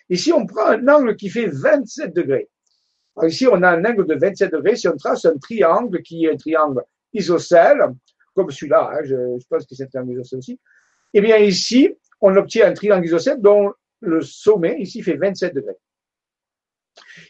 ici, 0.08 0.32
on 0.32 0.46
prend 0.46 0.66
un 0.66 0.88
angle 0.88 1.16
qui 1.16 1.28
fait 1.28 1.46
27 1.46 2.14
degrés. 2.14 2.48
Alors 3.16 3.30
ici, 3.30 3.46
on 3.46 3.62
a 3.62 3.70
un 3.70 3.84
angle 3.84 4.06
de 4.06 4.14
27 4.14 4.52
degrés. 4.52 4.76
Si 4.76 4.88
on 4.88 4.96
trace 4.96 5.26
un 5.26 5.36
triangle 5.36 6.00
qui 6.02 6.24
est 6.24 6.32
un 6.32 6.36
triangle 6.36 6.82
isocèle, 7.12 7.82
comme 8.34 8.50
celui-là, 8.50 8.92
hein, 8.94 9.00
je, 9.04 9.16
je, 9.38 9.46
pense 9.48 9.66
que 9.66 9.74
c'est 9.74 9.84
un 9.84 9.88
triangle 9.88 10.12
isocèle 10.12 10.38
aussi, 10.38 10.58
eh 11.12 11.20
bien 11.20 11.36
ici, 11.36 11.90
on 12.22 12.34
obtient 12.36 12.68
un 12.68 12.72
triangle 12.72 13.04
isocèle 13.04 13.40
dont 13.40 13.72
le 14.02 14.20
sommet, 14.20 14.80
ici, 14.80 15.02
fait 15.02 15.16
27 15.16 15.54
degrés. 15.54 15.76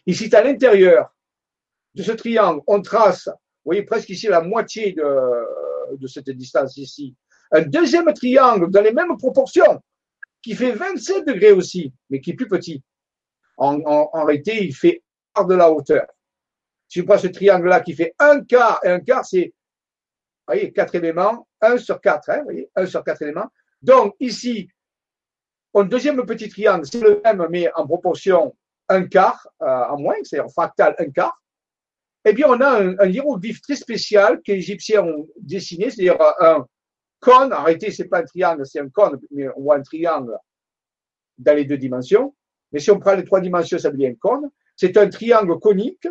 Ici, 0.06 0.34
à 0.34 0.42
l'intérieur, 0.42 1.14
de 1.94 2.02
ce 2.02 2.12
triangle, 2.12 2.62
on 2.66 2.80
trace, 2.80 3.26
vous 3.26 3.66
voyez 3.66 3.82
presque 3.82 4.08
ici 4.08 4.26
la 4.26 4.40
moitié 4.40 4.92
de, 4.92 6.06
cette 6.06 6.30
distance 6.30 6.76
ici, 6.78 7.14
un 7.50 7.62
deuxième 7.62 8.12
triangle 8.14 8.70
dans 8.70 8.80
les 8.80 8.92
mêmes 8.92 9.16
proportions, 9.18 9.80
qui 10.40 10.54
fait 10.54 10.72
27 10.72 11.26
degrés 11.26 11.52
aussi, 11.52 11.92
mais 12.10 12.20
qui 12.20 12.30
est 12.30 12.34
plus 12.34 12.48
petit. 12.48 12.82
En, 13.58 14.24
réalité, 14.24 14.64
il 14.64 14.74
fait 14.74 15.02
quart 15.34 15.46
de 15.46 15.54
la 15.54 15.70
hauteur. 15.70 16.06
Si 16.88 16.98
je 16.98 17.04
prends 17.04 17.18
ce 17.18 17.28
triangle-là 17.28 17.80
qui 17.80 17.94
fait 17.94 18.14
un 18.18 18.42
quart, 18.42 18.80
et 18.82 18.88
un 18.88 19.00
quart, 19.00 19.24
c'est, 19.24 19.44
vous 19.44 20.54
voyez, 20.54 20.72
quatre 20.72 20.94
éléments, 20.94 21.46
un 21.60 21.76
sur 21.76 22.00
quatre, 22.00 22.30
hein, 22.30 22.38
vous 22.38 22.44
voyez, 22.44 22.70
un 22.74 22.86
sur 22.86 23.04
quatre 23.04 23.22
éléments. 23.22 23.48
Donc, 23.80 24.16
ici, 24.18 24.68
un 25.74 25.84
deuxième 25.84 26.24
petit 26.26 26.48
triangle, 26.48 26.86
c'est 26.86 27.00
le 27.00 27.20
même, 27.24 27.46
mais 27.50 27.70
en 27.74 27.86
proportion 27.86 28.54
un 28.88 29.06
quart 29.06 29.48
euh, 29.62 29.66
en 29.66 29.98
moins, 29.98 30.16
c'est-à-dire 30.22 30.50
fractal 30.50 30.94
un 30.98 31.10
quart 31.10 31.42
eh 32.24 32.32
bien, 32.32 32.46
on 32.48 32.60
a 32.60 32.80
un, 32.80 32.98
un 32.98 33.06
hiéroglyphe 33.06 33.60
très 33.62 33.74
spécial 33.74 34.40
que 34.46 34.52
les 34.52 34.58
Égyptiens 34.58 35.02
ont 35.02 35.28
dessiné, 35.40 35.90
c'est-à-dire 35.90 36.18
un 36.38 36.66
cône. 37.20 37.52
Réalité, 37.52 37.90
c'est 37.90 38.04
pas 38.04 38.20
un 38.20 38.24
triangle, 38.24 38.64
c'est 38.64 38.80
un 38.80 38.88
cône, 38.88 39.18
mais 39.32 39.48
on 39.56 39.62
voit 39.62 39.76
un 39.76 39.82
triangle 39.82 40.36
dans 41.38 41.56
les 41.56 41.64
deux 41.64 41.78
dimensions. 41.78 42.34
Mais 42.70 42.78
si 42.78 42.90
on 42.90 43.00
prend 43.00 43.14
les 43.14 43.24
trois 43.24 43.40
dimensions, 43.40 43.78
ça 43.78 43.90
devient 43.90 44.08
un 44.08 44.14
cône. 44.14 44.50
C'est 44.76 44.96
un 44.96 45.08
triangle 45.08 45.58
conique 45.58 46.06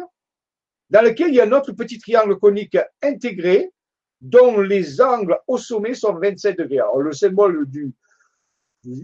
dans 0.89 1.01
lequel 1.01 1.29
il 1.29 1.35
y 1.35 1.41
a 1.41 1.45
un 1.45 1.51
autre 1.53 1.71
petit 1.71 1.97
triangle 1.97 2.37
conique 2.37 2.77
intégré 3.01 3.71
dont 4.19 4.59
les 4.59 5.01
angles 5.01 5.39
au 5.47 5.57
sommet 5.57 5.93
sont 5.93 6.13
27 6.13 6.57
degrés. 6.57 6.79
Alors, 6.79 6.99
le 6.99 7.13
symbole 7.13 7.65
du 7.67 7.93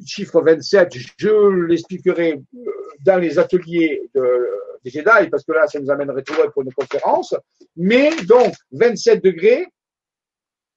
chiffre 0.06 0.42
27, 0.42 0.94
je 1.18 1.66
l'expliquerai 1.68 2.34
euh, 2.34 2.72
dans 3.02 3.18
les 3.18 3.38
ateliers 3.38 4.10
de, 4.16 4.48
des 4.84 4.90
Jedi, 4.90 5.30
parce 5.30 5.44
que 5.44 5.52
là, 5.52 5.68
ça 5.68 5.80
nous 5.80 5.92
amènerait 5.92 6.24
loin 6.36 6.50
pour 6.50 6.64
une 6.64 6.74
conférence. 6.74 7.36
Mais 7.76 8.10
donc, 8.26 8.54
27 8.72 9.24
degrés 9.24 9.68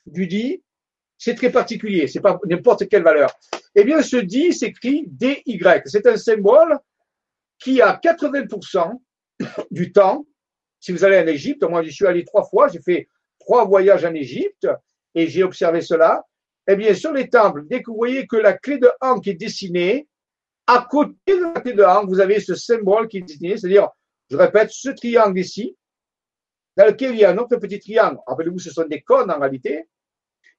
du 0.06 0.26
dit, 0.26 0.62
c'est 1.16 1.34
très 1.34 1.50
particulier, 1.50 2.06
c'est 2.08 2.20
pas 2.20 2.38
n'importe 2.46 2.88
quelle 2.88 3.02
valeur. 3.02 3.30
Eh 3.74 3.84
bien, 3.84 4.02
ce 4.02 4.16
dit 4.16 4.52
s'écrit 4.52 5.04
DY. 5.06 5.60
C'est 5.84 6.06
un 6.06 6.16
symbole 6.16 6.78
qui 7.58 7.82
a 7.82 8.00
80% 8.02 8.98
du 9.70 9.92
temps, 9.92 10.26
si 10.80 10.92
vous 10.92 11.04
allez 11.04 11.18
en 11.18 11.26
Égypte, 11.26 11.62
moi 11.62 11.82
j'y 11.82 11.92
suis 11.92 12.06
allé 12.06 12.24
trois 12.24 12.44
fois, 12.44 12.68
j'ai 12.68 12.80
fait 12.80 13.06
trois 13.38 13.66
voyages 13.66 14.04
en 14.04 14.14
Égypte 14.14 14.66
et 15.14 15.28
j'ai 15.28 15.42
observé 15.42 15.82
cela. 15.82 16.24
Eh 16.72 16.76
bien, 16.76 16.94
sur 16.94 17.12
les 17.12 17.28
temples, 17.28 17.64
dès 17.66 17.82
que 17.82 17.90
vous 17.90 17.96
voyez 17.96 18.28
que 18.28 18.36
la 18.36 18.52
clé 18.52 18.78
de 18.78 18.88
Ankh 19.00 19.26
est 19.26 19.34
dessinée, 19.34 20.06
à 20.68 20.86
côté 20.88 21.16
de 21.26 21.52
la 21.52 21.60
clé 21.60 21.72
de 21.72 21.82
Ankh, 21.82 22.08
vous 22.08 22.20
avez 22.20 22.38
ce 22.38 22.54
symbole 22.54 23.08
qui 23.08 23.18
est 23.18 23.22
dessiné, 23.22 23.56
c'est-à-dire, 23.56 23.88
je 24.30 24.36
répète, 24.36 24.70
ce 24.70 24.90
triangle 24.90 25.40
ici, 25.40 25.76
dans 26.76 26.86
lequel 26.86 27.14
il 27.14 27.18
y 27.18 27.24
a 27.24 27.30
un 27.30 27.38
autre 27.38 27.56
petit 27.56 27.80
triangle. 27.80 28.18
Rappelez-vous, 28.24 28.60
ce 28.60 28.70
sont 28.70 28.84
des 28.84 29.00
cônes 29.00 29.32
en 29.32 29.40
réalité. 29.40 29.88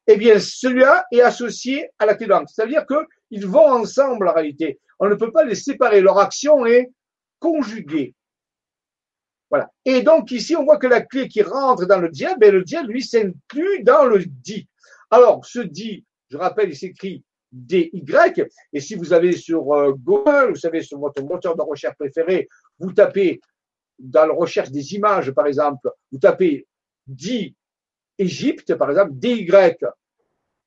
eh 0.05 0.17
bien, 0.17 0.37
celui-là 0.37 1.05
est 1.13 1.21
associé 1.21 1.89
à 1.97 2.05
la 2.05 2.15
clé 2.15 2.27
de 2.27 2.33
C'est-à-dire 2.53 2.85
qu'ils 2.85 3.47
vont 3.47 3.71
ensemble 3.71 4.27
en 4.27 4.33
réalité. 4.33 4.81
On 4.99 5.07
ne 5.07 5.15
peut 5.15 5.31
pas 5.31 5.45
les 5.45 5.55
séparer. 5.55 6.01
Leur 6.01 6.19
action 6.19 6.65
est 6.65 6.91
conjuguée. 7.39 8.13
Voilà. 9.49 9.71
Et 9.85 10.01
donc 10.01 10.31
ici, 10.31 10.57
on 10.57 10.65
voit 10.65 10.77
que 10.77 10.87
la 10.87 10.99
clé 10.99 11.29
qui 11.29 11.41
rentre 11.41 11.85
dans 11.85 11.99
le 11.99 12.09
dièle, 12.09 12.35
ben, 12.37 12.51
le 12.51 12.63
dièle, 12.63 12.87
lui, 12.87 13.01
s'inclut 13.01 13.81
dans 13.83 14.03
le 14.03 14.25
di. 14.25 14.67
Alors, 15.11 15.45
ce 15.45 15.59
di, 15.59 16.05
je 16.29 16.37
rappelle, 16.37 16.69
il 16.69 16.75
s'écrit 16.75 17.23
DY. 17.51 18.01
Et 18.71 18.79
si 18.79 18.95
vous 18.95 19.11
avez 19.11 19.33
sur 19.33 19.73
euh, 19.73 19.91
Google, 19.91 20.51
vous 20.51 20.55
savez, 20.55 20.81
sur 20.81 20.99
votre 20.99 21.21
moteur 21.21 21.55
de 21.57 21.61
recherche 21.61 21.97
préféré, 21.97 22.47
vous 22.79 22.93
tapez 22.93 23.41
dans 23.99 24.25
la 24.25 24.33
recherche 24.33 24.71
des 24.71 24.95
images, 24.95 25.31
par 25.31 25.47
exemple, 25.47 25.91
vous 26.11 26.17
tapez 26.17 26.65
dit 27.05 27.55
Égypte, 28.17 28.73
par 28.75 28.89
exemple, 28.89 29.11
DY, 29.13 29.45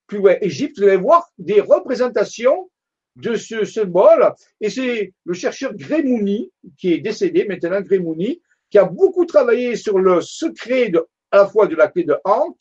plus 0.07 0.19
loin 0.19 0.37
Égypte, 0.43 0.79
vous 0.79 0.85
allez 0.85 0.97
voir 0.97 1.31
des 1.39 1.61
représentations 1.61 2.71
de 3.17 3.37
ce 3.37 3.65
symbole. 3.65 4.35
Et 4.61 4.69
c'est 4.69 5.15
le 5.25 5.35
chercheur 5.35 5.75
Grémouni, 5.75 6.53
qui 6.77 6.93
est 6.93 6.99
décédé 6.99 7.47
maintenant, 7.47 7.81
Grémouni, 7.81 8.43
qui 8.69 8.79
a 8.79 8.85
beaucoup 8.85 9.25
travaillé 9.25 9.77
sur 9.77 9.99
le 9.99 10.21
secret 10.21 10.91
de, 10.91 11.07
à 11.31 11.39
la 11.39 11.47
fois 11.47 11.67
de 11.67 11.77
la 11.77 11.89
clé 11.89 12.05
de 12.05 12.17
Hank 12.25 12.57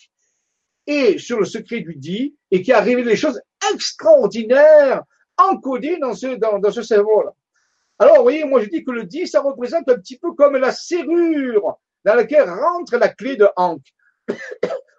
et 0.88 1.17
sur 1.17 1.39
le 1.39 1.45
secret 1.45 1.81
du 1.81 1.95
dit, 1.95 2.36
et 2.51 2.61
qui 2.61 2.71
a 2.71 2.81
révélé 2.81 3.11
des 3.11 3.15
choses 3.15 3.39
extraordinaires 3.71 5.03
encodées 5.38 5.97
dans 5.97 6.13
ce, 6.13 6.36
dans, 6.36 6.71
ce 6.71 6.84
symbole. 6.84 7.31
Alors, 7.99 8.17
vous 8.17 8.23
voyez, 8.23 8.43
moi 8.43 8.61
je 8.61 8.69
dis 8.69 8.84
que 8.84 8.91
le 8.91 9.05
10, 9.05 9.27
ça 9.27 9.41
représente 9.41 9.89
un 9.89 9.95
petit 9.95 10.17
peu 10.17 10.34
comme 10.34 10.57
la 10.57 10.71
serrure 10.71 11.77
dans 12.03 12.15
laquelle 12.15 12.49
rentre 12.49 12.97
la 12.97 13.09
clé 13.09 13.36
de 13.36 13.47
Hank. 13.55 13.81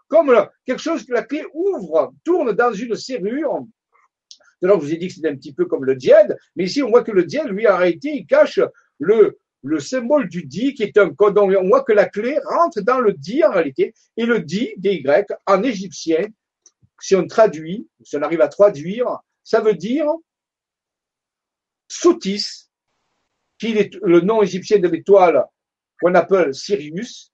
comme 0.09 0.49
quelque 0.65 0.81
chose 0.81 1.05
que 1.05 1.13
la 1.13 1.23
clé 1.23 1.45
ouvre, 1.55 2.13
tourne 2.25 2.53
dans 2.53 2.73
une 2.73 2.95
serrure. 2.95 3.65
Donc, 4.63 4.81
je 4.81 4.87
vous 4.87 4.93
ai 4.93 4.97
dit 4.97 5.09
que 5.09 5.15
c'était 5.15 5.29
un 5.29 5.37
petit 5.37 5.53
peu 5.53 5.67
comme 5.67 5.85
le 5.85 5.97
diède, 5.97 6.37
mais 6.57 6.65
ici, 6.65 6.83
on 6.83 6.91
voit 6.91 7.03
que 7.03 7.11
le 7.11 7.25
diède, 7.25 7.49
lui, 7.49 7.67
a 7.67 7.75
arrêté, 7.75 8.11
il 8.15 8.27
cache 8.27 8.61
le, 8.99 9.39
le 9.65 9.81
symbole 9.81 10.29
du 10.29 10.45
di 10.45 10.75
qui 10.75 10.83
est 10.83 10.97
un 10.99 11.11
code. 11.11 11.39
On 11.39 11.69
voit 11.69 11.83
que 11.83 11.93
la 11.93 12.07
clé 12.07 12.39
rentre 12.45 12.83
dans 12.83 13.01
le 13.01 13.15
di 13.15 13.43
en 13.43 13.51
réalité. 13.51 13.95
Et 14.17 14.27
le 14.27 14.41
di, 14.41 14.75
DY, 14.77 15.05
en 15.47 15.63
égyptien, 15.63 16.27
si 17.01 17.17
on 17.17 17.27
traduit, 17.27 17.89
si 18.03 18.17
on 18.17 18.23
arrive 18.23 18.43
à 18.43 18.49
traduire, 18.49 19.07
ça 19.43 19.61
veut 19.61 19.75
dire 19.75 20.07
Soutis, 21.89 22.69
qui 23.59 23.77
est 23.79 23.95
le 24.03 24.21
nom 24.21 24.43
égyptien 24.43 24.79
de 24.79 24.89
l'étoile 24.89 25.45
qu'on 26.01 26.15
appelle 26.15 26.55
Sirius, 26.55 27.33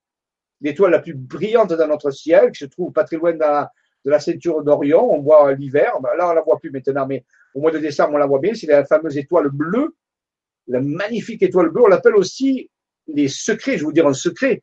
l'étoile 0.61 0.93
la 0.93 1.01
plus 1.01 1.14
brillante 1.14 1.72
dans 1.72 1.89
notre 1.89 2.11
ciel, 2.11 2.53
qui 2.53 2.61
se 2.61 2.66
trouve 2.66 2.93
pas 2.93 3.05
très 3.05 3.16
loin 3.16 3.33
de 3.33 3.39
la, 3.39 4.20
ceinture 4.20 4.62
d'Orion. 4.62 5.12
On 5.12 5.20
voit 5.20 5.53
l'hiver, 5.55 5.95
ben 6.01 6.11
là 6.16 6.31
on 6.31 6.33
la 6.33 6.43
voit 6.43 6.59
plus 6.59 6.70
maintenant, 6.70 7.07
mais 7.07 7.24
au 7.55 7.61
mois 7.61 7.70
de 7.72 7.78
décembre 7.78 8.14
on 8.14 8.18
la 8.18 8.26
voit 8.26 8.39
bien. 8.39 8.55
C'est 8.55 8.66
la 8.66 8.85
fameuse 8.85 9.18
étoile 9.18 9.49
bleue, 9.49 9.95
la 10.71 10.81
magnifique 10.81 11.43
étoile 11.43 11.71
bleue. 11.71 11.85
On 11.85 11.89
l'appelle 11.89 12.16
aussi 12.16 12.71
les 13.07 13.29
secrets. 13.29 13.79
Je 13.79 13.85
vous 13.85 13.93
dire 13.93 14.07
un 14.07 14.14
secret. 14.14 14.62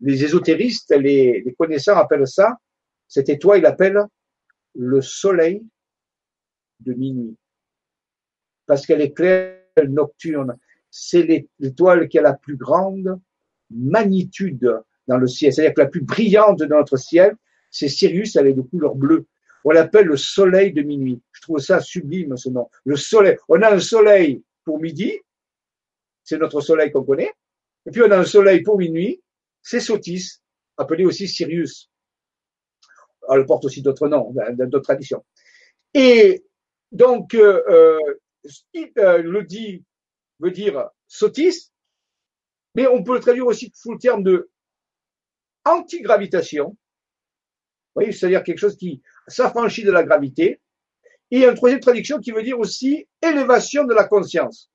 Les 0.00 0.24
ésotéristes, 0.24 0.94
les, 0.96 1.42
les 1.44 1.54
connaisseurs 1.54 1.98
appellent 1.98 2.26
ça. 2.26 2.56
Cette 3.08 3.28
étoile, 3.28 3.58
ils 3.58 3.62
l'appellent 3.62 4.04
le 4.74 5.00
soleil 5.00 5.62
de 6.80 6.94
minuit, 6.94 7.36
parce 8.66 8.86
qu'elle 8.86 9.02
est 9.02 9.12
claire 9.12 9.58
nocturne 9.88 10.56
c'est 10.90 11.46
l'étoile 11.58 12.08
qui 12.08 12.18
a 12.18 12.22
la 12.22 12.34
plus 12.34 12.56
grande 12.56 13.20
magnitude 13.70 14.82
dans 15.06 15.18
le 15.18 15.26
ciel, 15.26 15.52
c'est-à-dire 15.52 15.74
que 15.74 15.80
la 15.80 15.86
plus 15.86 16.02
brillante 16.02 16.58
de 16.58 16.66
notre 16.66 16.96
ciel, 16.96 17.36
c'est 17.70 17.88
Sirius, 17.88 18.36
elle 18.36 18.48
est 18.48 18.54
de 18.54 18.62
couleur 18.62 18.96
bleue. 18.96 19.26
On 19.64 19.70
l'appelle 19.70 20.06
le 20.06 20.16
soleil 20.16 20.72
de 20.72 20.82
minuit. 20.82 21.20
Je 21.32 21.42
trouve 21.42 21.58
ça 21.58 21.80
sublime 21.80 22.36
ce 22.36 22.48
nom. 22.48 22.68
Le 22.84 22.96
soleil. 22.96 23.36
On 23.48 23.62
a 23.62 23.72
un 23.72 23.78
soleil 23.78 24.42
pour 24.64 24.80
midi, 24.80 25.20
c'est 26.30 26.38
notre 26.38 26.60
soleil 26.60 26.92
qu'on 26.92 27.02
connaît. 27.02 27.32
Et 27.86 27.90
puis 27.90 28.02
on 28.02 28.10
a 28.10 28.16
un 28.16 28.24
soleil 28.24 28.62
pour 28.62 28.78
minuit, 28.78 29.20
c'est 29.62 29.80
Sotis, 29.80 30.40
appelé 30.76 31.04
aussi 31.04 31.26
Sirius. 31.26 31.90
Elle 33.28 33.44
porte 33.46 33.64
aussi 33.64 33.82
d'autres 33.82 34.06
noms, 34.06 34.32
dans 34.32 34.68
d'autres 34.68 34.84
traditions. 34.84 35.24
Et 35.92 36.44
donc, 36.92 37.34
euh, 37.34 37.62
euh, 37.68 38.20
euh 38.98 39.22
le 39.22 39.42
dit 39.42 39.84
veut 40.38 40.52
dire 40.52 40.88
sotis, 41.08 41.70
mais 42.76 42.86
on 42.86 43.02
peut 43.02 43.14
le 43.14 43.20
traduire 43.20 43.46
aussi 43.46 43.72
sous 43.74 43.92
le 43.92 43.98
terme 43.98 44.22
de 44.22 44.50
antigravitation. 45.64 46.68
Vous 46.68 46.76
voyez, 47.94 48.12
c'est-à-dire 48.12 48.44
quelque 48.44 48.58
chose 48.58 48.76
qui 48.76 49.02
s'affranchit 49.26 49.84
de 49.84 49.90
la 49.90 50.04
gravité. 50.04 50.60
Et 51.32 51.44
une 51.44 51.54
troisième 51.54 51.80
traduction 51.80 52.20
qui 52.20 52.30
veut 52.30 52.42
dire 52.42 52.58
aussi 52.58 53.06
élévation 53.20 53.84
de 53.84 53.94
la 53.94 54.04
conscience. 54.04 54.70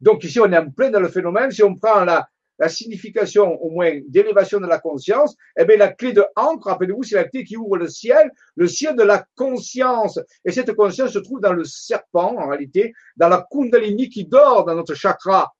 Donc 0.00 0.24
ici, 0.24 0.40
on 0.40 0.50
est 0.52 0.58
en 0.58 0.70
plein 0.70 0.90
dans 0.90 1.00
le 1.00 1.08
phénomène. 1.08 1.50
Si 1.50 1.62
on 1.62 1.74
prend 1.74 2.04
la, 2.04 2.28
la 2.58 2.68
signification 2.68 3.60
au 3.62 3.70
moins 3.70 4.00
d'élévation 4.08 4.60
de 4.60 4.66
la 4.66 4.78
conscience, 4.78 5.36
eh 5.56 5.64
bien 5.64 5.76
la 5.76 5.92
clé 5.92 6.12
de 6.12 6.24
Ankh, 6.36 6.64
rappelez-vous, 6.64 7.02
c'est 7.02 7.16
la 7.16 7.24
clé 7.24 7.44
qui 7.44 7.56
ouvre 7.56 7.76
le 7.76 7.88
ciel, 7.88 8.30
le 8.56 8.68
ciel 8.68 8.96
de 8.96 9.02
la 9.02 9.24
conscience. 9.36 10.20
Et 10.44 10.52
cette 10.52 10.72
conscience 10.74 11.12
se 11.12 11.18
trouve 11.18 11.40
dans 11.40 11.52
le 11.52 11.64
serpent, 11.64 12.36
en 12.36 12.48
réalité, 12.48 12.92
dans 13.16 13.28
la 13.28 13.46
kundalini 13.50 14.08
qui 14.08 14.24
dort 14.24 14.64
dans 14.64 14.74
notre 14.74 14.94
chakra 14.94 15.54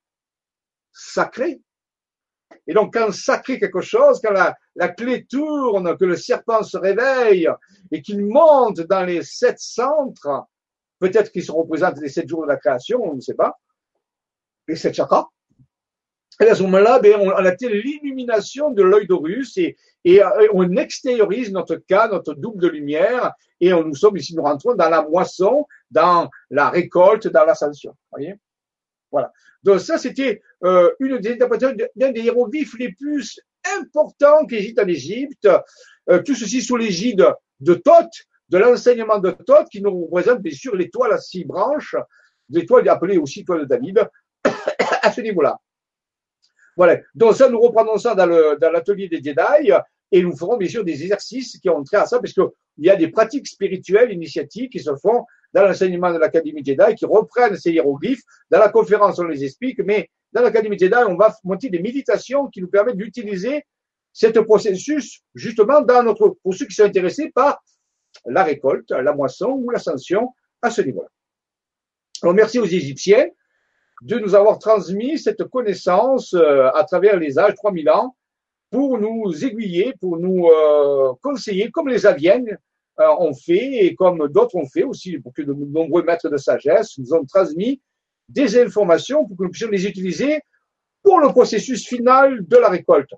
sacré. 0.93 1.61
Et 2.67 2.75
donc, 2.75 2.95
quand 2.95 3.13
sacré 3.13 3.59
quelque 3.59 3.81
chose, 3.81 4.21
quand 4.23 4.33
la, 4.33 4.57
la 4.75 4.89
clé 4.89 5.25
tourne, 5.25 5.97
que 5.97 6.05
le 6.05 6.17
serpent 6.17 6.63
se 6.63 6.77
réveille 6.77 7.49
et 7.91 8.03
qu'il 8.03 8.25
monte 8.25 8.81
dans 8.81 9.05
les 9.05 9.23
sept 9.23 9.59
centres, 9.59 10.45
peut-être 10.99 11.31
qu'ils 11.31 11.45
se 11.45 11.53
représentent 11.53 12.01
les 12.01 12.09
sept 12.09 12.29
jours 12.29 12.43
de 12.43 12.49
la 12.49 12.57
création, 12.57 13.01
on 13.03 13.15
ne 13.15 13.21
sait 13.21 13.35
pas, 13.35 13.57
chakras, 14.77 15.29
et 16.41 16.47
à 16.47 16.55
ce 16.55 16.63
moment-là, 16.63 17.01
ben, 17.01 17.17
on, 17.19 17.31
a 17.31 17.55
l'illumination 17.61 18.71
de 18.71 18.83
l'œil 18.83 19.09
d'Horus 19.09 19.57
et, 19.57 19.77
et, 20.05 20.23
euh, 20.23 20.47
on 20.53 20.77
extériorise 20.77 21.51
notre 21.51 21.77
cas, 21.77 22.09
notre 22.09 22.35
double 22.35 22.61
de 22.63 22.69
lumière, 22.69 23.33
et 23.61 23.73
on, 23.73 23.83
nous 23.83 23.97
sommes 23.97 24.17
ici, 24.17 24.37
nous 24.37 24.45
rentrons 24.45 24.75
dans 24.75 24.89
la 24.89 25.03
moisson, 25.03 25.67
dans 25.91 26.31
la 26.51 26.71
récolte, 26.71 27.27
dans 27.27 27.45
l'ascension. 27.45 27.97
Voyez? 28.13 28.35
Voilà. 29.11 29.33
Donc 29.65 29.81
ça, 29.81 29.99
c'était 29.99 30.41
euh, 30.63 30.91
une 31.01 31.19
des 31.19 31.33
interprétations 31.33 31.77
d'un 31.97 32.13
des 32.13 32.21
hiéroglyphes 32.21 32.79
les 32.79 32.93
plus 32.93 33.41
importants 33.81 34.47
qui 34.47 34.57
existent 34.57 34.85
en 34.85 34.89
Égypte. 34.89 35.49
Euh, 36.09 36.23
tout 36.23 36.37
ceci 36.37 36.63
sous 36.63 36.77
l'égide 36.77 37.27
de 37.59 37.75
Thoth, 37.75 38.13
de 38.49 38.59
l'enseignement 38.59 39.19
de 39.19 39.33
Thoth, 39.33 39.69
qui 39.71 39.83
nous 39.83 40.07
représente 40.07 40.41
bien 40.41 40.55
sûr 40.55 40.77
l'étoile 40.77 41.13
à 41.13 41.19
six 41.19 41.45
branches, 41.45 41.97
l'étoile 42.49 42.89
appelée 42.89 43.19
aussi 43.19 43.41
étoile 43.41 43.63
de 43.63 43.65
David, 43.65 44.09
à 45.03 45.13
ce 45.13 45.21
niveau-là. 45.21 45.59
Voilà. 46.77 47.01
Donc 47.15 47.35
ça, 47.35 47.49
nous 47.49 47.61
reprenons 47.61 47.99
ça 47.99 48.15
dans 48.15 48.27
l'atelier 48.71 49.09
des 49.09 49.23
Jedi 49.23 49.73
et 50.13 50.23
nous 50.23 50.37
ferons 50.37 50.57
bien 50.57 50.69
sûr 50.69 50.85
des 50.85 51.03
exercices 51.03 51.59
qui 51.59 51.69
ont 51.69 51.83
trait 51.83 51.97
à 51.99 52.07
ça 52.07 52.19
parce 52.21 52.33
qu'il 52.33 52.47
y 52.79 52.89
a 52.91 52.97
des 52.97 53.09
pratiques 53.09 53.49
spirituelles 53.49 54.13
initiatiques 54.13 54.73
qui 54.73 54.81
se 54.81 54.95
font 54.97 55.25
dans 55.53 55.65
l'enseignement 55.65 56.13
de 56.13 56.19
l'Académie 56.19 56.65
Jedi 56.65 56.95
qui 56.95 57.05
reprennent 57.05 57.57
ces 57.57 57.73
hiéroglyphes. 57.73 58.23
Dans 58.51 58.61
la 58.61 58.69
conférence, 58.69 59.19
on 59.19 59.25
les 59.25 59.45
explique, 59.45 59.81
mais 59.81 60.09
dans 60.33 60.43
l'Académie 60.43 60.79
Jedi, 60.79 60.97
on 61.09 61.17
va 61.17 61.35
monter 61.45 61.69
des 61.69 61.81
méditations 61.81 62.47
qui 62.47 62.61
nous 62.61 62.69
permettent 62.69 62.97
d'utiliser 62.97 63.65
cet 64.13 64.41
processus 64.43 65.21
justement 65.35 65.81
dans 65.81 66.03
notre, 66.03 66.37
pour 66.43 66.55
ceux 66.55 66.67
qui 66.67 66.75
sont 66.75 66.85
intéressés 66.85 67.31
par 67.35 67.63
la 68.25 68.45
récolte, 68.45 68.91
la 68.91 69.13
moisson 69.13 69.51
ou 69.51 69.71
l'ascension 69.71 70.33
à 70.63 70.71
ce 70.71 70.83
niveau-là. 70.83 71.09
Alors 72.23 72.35
merci 72.35 72.59
aux 72.59 72.67
Égyptiens 72.67 73.27
de 74.03 74.19
nous 74.19 74.35
avoir 74.35 74.59
transmis 74.59 75.19
cette 75.19 75.45
connaissance 75.45 76.35
euh, 76.35 76.71
à 76.75 76.85
travers 76.85 77.17
les 77.17 77.39
âges, 77.39 77.55
3000 77.55 77.91
ans, 77.91 78.17
pour 78.71 78.99
nous 78.99 79.45
aiguiller, 79.45 79.95
pour 80.01 80.19
nous 80.19 80.47
euh, 80.47 81.13
conseiller, 81.23 81.71
comme 81.71 81.89
les 81.89 82.07
Aviens 82.07 82.45
euh, 83.01 83.09
ont 83.19 83.35
fait 83.35 83.85
et 83.85 83.95
comme 83.95 84.29
d'autres 84.29 84.57
ont 84.57 84.69
fait 84.69 84.85
aussi, 84.85 85.19
pour 85.19 85.33
que 85.33 85.43
de 85.43 85.53
nombreux 85.53 86.03
maîtres 86.03 86.29
de 86.29 86.37
sagesse 86.37 86.99
nous 86.99 87.15
ont 87.15 87.25
transmis 87.25 87.81
des 88.29 88.61
informations 88.61 89.27
pour 89.27 89.37
que 89.37 89.45
nous 89.45 89.51
puissions 89.51 89.71
les 89.71 89.87
utiliser 89.87 90.43
pour 91.03 91.21
le 91.21 91.29
processus 91.29 91.87
final 91.87 92.47
de 92.47 92.57
la 92.57 92.69
récolte. 92.69 93.15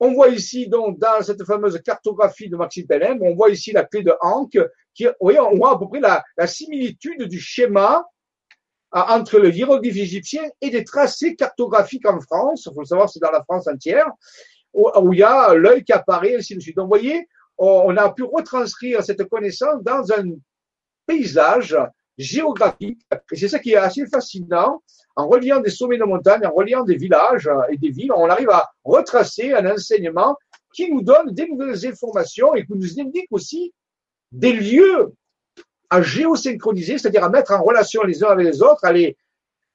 On 0.00 0.14
voit 0.14 0.28
ici 0.28 0.68
donc 0.68 0.98
dans 0.98 1.22
cette 1.22 1.44
fameuse 1.44 1.80
cartographie 1.82 2.48
de 2.48 2.56
Maxime 2.56 2.86
Pelham, 2.86 3.18
on 3.22 3.34
voit 3.34 3.50
ici 3.50 3.72
la 3.72 3.84
clé 3.84 4.02
de 4.02 4.12
Hank, 4.20 4.58
qui, 4.94 5.04
vous 5.04 5.12
voyez, 5.20 5.38
on 5.38 5.56
voit 5.56 5.74
à 5.74 5.78
peu 5.78 5.86
près 5.88 6.00
la, 6.00 6.24
la 6.36 6.46
similitude 6.46 7.24
du 7.24 7.38
schéma 7.38 8.04
entre 8.92 9.38
le 9.38 9.50
hiéroglyphe 9.50 9.96
égyptien 9.96 10.42
et 10.60 10.70
des 10.70 10.84
tracés 10.84 11.34
cartographiques 11.34 12.06
en 12.06 12.20
France. 12.20 12.66
Il 12.66 12.74
faut 12.74 12.80
le 12.80 12.86
savoir, 12.86 13.08
c'est 13.08 13.20
dans 13.20 13.30
la 13.30 13.42
France 13.42 13.66
entière, 13.66 14.10
où, 14.74 15.12
il 15.12 15.18
y 15.18 15.22
a 15.22 15.54
l'œil 15.54 15.84
qui 15.84 15.92
apparaît, 15.92 16.36
ainsi 16.36 16.54
de 16.54 16.60
suite. 16.60 16.76
Donc, 16.76 16.84
vous 16.84 16.98
voyez, 17.00 17.26
on 17.58 17.96
a 17.96 18.10
pu 18.12 18.22
retranscrire 18.22 19.02
cette 19.02 19.24
connaissance 19.24 19.82
dans 19.82 20.12
un 20.12 20.32
paysage 21.06 21.76
géographique. 22.18 23.00
Et 23.30 23.36
c'est 23.36 23.48
ça 23.48 23.58
qui 23.58 23.72
est 23.72 23.76
assez 23.76 24.06
fascinant. 24.06 24.82
En 25.14 25.28
reliant 25.28 25.60
des 25.60 25.70
sommets 25.70 25.98
de 25.98 26.04
montagne, 26.04 26.46
en 26.46 26.52
reliant 26.52 26.84
des 26.84 26.96
villages 26.96 27.48
et 27.70 27.76
des 27.76 27.90
villes, 27.90 28.12
on 28.12 28.30
arrive 28.30 28.50
à 28.50 28.70
retracer 28.82 29.52
un 29.52 29.70
enseignement 29.70 30.36
qui 30.74 30.90
nous 30.90 31.02
donne 31.02 31.32
des 31.32 31.46
nouvelles 31.48 31.86
informations 31.86 32.54
et 32.54 32.64
qui 32.64 32.72
nous 32.72 32.98
indique 32.98 33.28
aussi 33.30 33.74
des 34.30 34.54
lieux 34.54 35.12
à 35.92 36.00
géosynchroniser, 36.00 36.96
c'est-à-dire 36.96 37.22
à 37.22 37.28
mettre 37.28 37.52
en 37.52 37.62
relation 37.62 38.02
les 38.02 38.24
uns 38.24 38.28
avec 38.28 38.46
les 38.46 38.62
autres, 38.62 38.82
à 38.82 38.92
les, 38.92 39.14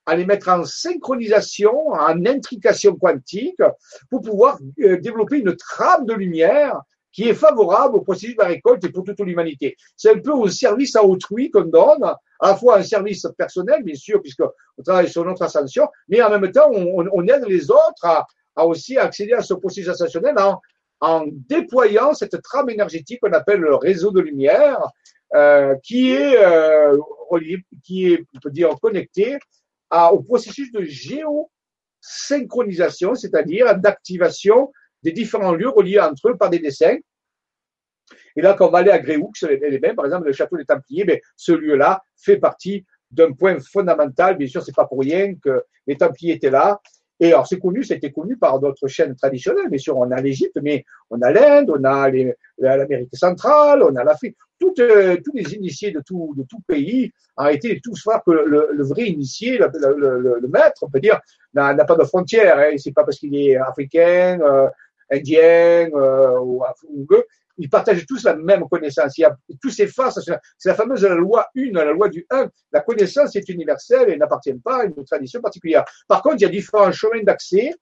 à 0.08 0.16
les 0.16 0.26
mettre 0.26 0.50
en 0.50 0.66
synchronisation, 0.66 1.90
en 1.90 2.26
intrication 2.26 2.96
quantique, 2.96 3.62
pour 4.10 4.22
pouvoir 4.22 4.58
euh, 4.80 5.00
développer 5.00 5.38
une 5.38 5.56
trame 5.56 6.08
de 6.08 6.16
lumière 6.16 6.82
qui 7.12 7.30
est 7.30 7.36
favorable 7.36 7.98
au 7.98 8.02
processus 8.02 8.36
de 8.36 8.42
la 8.42 8.48
récolte 8.48 8.84
et 8.84 8.90
pour 8.90 9.04
toute 9.04 9.20
l'humanité. 9.20 9.76
C'est 9.96 10.10
un 10.10 10.18
peu 10.18 10.34
un 10.34 10.50
service 10.50 10.96
à 10.96 11.04
autrui 11.04 11.52
qu'on 11.52 11.66
donne, 11.66 12.04
à 12.04 12.18
la 12.42 12.56
fois 12.56 12.80
un 12.80 12.84
service 12.84 13.28
personnel, 13.38 13.84
bien 13.84 13.96
sûr, 13.96 14.20
puisqu'on 14.20 14.50
travaille 14.84 15.10
sur 15.10 15.24
notre 15.24 15.44
ascension, 15.44 15.88
mais 16.10 16.20
en 16.24 16.32
même 16.32 16.52
temps, 16.52 16.72
on, 16.74 17.06
on 17.14 17.28
aide 17.28 17.46
les 17.48 17.70
autres 17.70 18.06
à, 18.06 18.26
à, 18.56 18.66
aussi 18.66 18.98
accéder 18.98 19.34
à 19.34 19.44
ce 19.44 19.54
processus 19.54 19.90
ascensionnel 19.90 20.36
en, 20.40 20.60
en 21.00 21.26
déployant 21.28 22.16
cette 22.16 22.42
trame 22.42 22.72
énergétique 22.72 23.20
qu'on 23.22 23.34
appelle 23.34 23.60
le 23.60 23.76
réseau 23.76 24.10
de 24.10 24.20
lumière, 24.20 24.80
euh, 25.36 25.76
qui 25.84 26.12
est, 26.12 26.38
euh, 26.38 26.98
qui 27.84 28.14
est, 28.14 28.26
on 28.34 28.40
peut 28.40 28.52
dire, 28.52 28.70
connecté 28.82 29.38
à, 29.90 30.14
au 30.14 30.22
processus 30.22 30.72
de 30.72 30.84
géosynchronisation, 30.84 33.16
c'est-à-dire 33.16 33.78
d'activation 33.78 34.72
des 35.04 35.12
différents 35.12 35.54
lieux 35.54 35.70
reliés 35.70 36.00
entre 36.00 36.30
eux 36.30 36.38
par 36.38 36.50
des 36.50 36.60
dessins. 36.60 36.98
Et 38.36 38.42
là, 38.42 38.54
quand 38.54 38.68
on 38.68 38.72
va 38.72 38.80
aller 38.80 38.92
à 38.92 39.00
Gréoux, 39.00 39.32
les 39.42 39.80
mêmes, 39.80 39.96
par 39.96 40.06
exemple, 40.06 40.28
le 40.28 40.34
château 40.34 40.58
des 40.58 40.66
Templiers, 40.66 41.06
mais 41.06 41.22
ce 41.36 41.52
lieu-là 41.52 42.02
fait 42.16 42.38
partie 42.38 42.86
d'un 43.12 43.34
point 43.34 43.60
fondamental. 43.60 44.38
Bien 44.38 44.48
sûr, 44.48 44.64
c'est 44.64 44.76
pas 44.76 44.86
pour 44.86 45.00
rien 45.00 45.36
que 45.36 45.64
les 45.88 45.98
Templiers 45.98 46.34
étaient 46.34 46.50
là. 46.50 46.80
Et 47.20 47.28
alors, 47.28 47.48
c'est 47.48 47.60
connu, 47.60 47.84
c'était 47.84 48.12
connu 48.12 48.38
par 48.38 48.60
d'autres 48.60 48.88
chaînes 48.88 49.16
traditionnelles. 49.16 49.70
Bien 49.70 49.80
sûr, 49.80 49.98
on 49.98 50.12
a 50.12 50.22
l'Égypte, 50.22 50.58
mais 50.62 50.86
on 51.10 51.22
a 51.22 51.32
l'Inde, 51.32 51.72
on 51.72 51.84
a 51.84 52.10
l'Amérique 52.60 53.16
centrale, 53.16 53.82
on 53.84 53.96
a 53.96 54.04
l'Afrique. 54.04 54.38
Euh, 54.80 55.18
tous 55.24 55.34
les 55.34 55.54
initiés 55.54 55.92
de 55.92 56.02
tout, 56.02 56.34
de 56.36 56.44
tout 56.44 56.60
pays 56.68 57.12
ont 57.38 57.48
été 57.48 57.80
tous 57.80 58.04
voir 58.04 58.24
que 58.24 58.32
le, 58.32 58.70
le, 58.72 58.84
vrai 58.84 59.04
initié, 59.04 59.58
le, 59.58 59.70
le, 59.98 60.40
le, 60.40 60.48
maître, 60.48 60.82
on 60.82 60.90
peut 60.90 61.00
dire, 61.00 61.20
n'a 61.54 61.74
pas 61.76 61.96
de 61.96 62.04
frontières. 62.04 62.58
Hein. 62.58 62.76
C'est 62.78 62.94
pas 62.94 63.04
parce 63.04 63.20
qu'il 63.20 63.36
est 63.36 63.56
africain, 63.56 64.40
euh, 64.42 64.68
indien 65.12 65.90
euh, 65.94 66.40
ou, 66.40 66.64
ou, 66.90 67.08
ils 67.58 67.70
partagent 67.70 68.06
tous 68.06 68.24
la 68.24 68.36
même 68.36 68.64
connaissance. 68.70 69.18
Il 69.18 69.22
y 69.22 69.26
a, 69.26 69.36
tous 69.62 69.70
s'effacent. 69.70 70.20
C'est 70.58 70.70
la 70.70 70.76
fameuse 70.76 71.06
loi 71.06 71.48
1, 71.56 71.72
la 71.74 71.92
loi 71.92 72.10
du 72.10 72.26
1. 72.30 72.50
La 72.72 72.82
connaissance 72.82 73.36
est 73.36 73.50
universelle 73.50 74.10
et 74.10 74.18
n'appartient 74.18 74.54
pas 74.54 74.82
à 74.82 74.86
une 74.86 75.06
tradition 75.06 75.42
particulière. 75.42 75.84
Par 76.08 76.22
contre, 76.22 76.38
il 76.38 76.42
y 76.42 76.46
a 76.46 76.50
différents 76.50 76.92
chemins 76.92 77.24
d'accès 77.24 77.74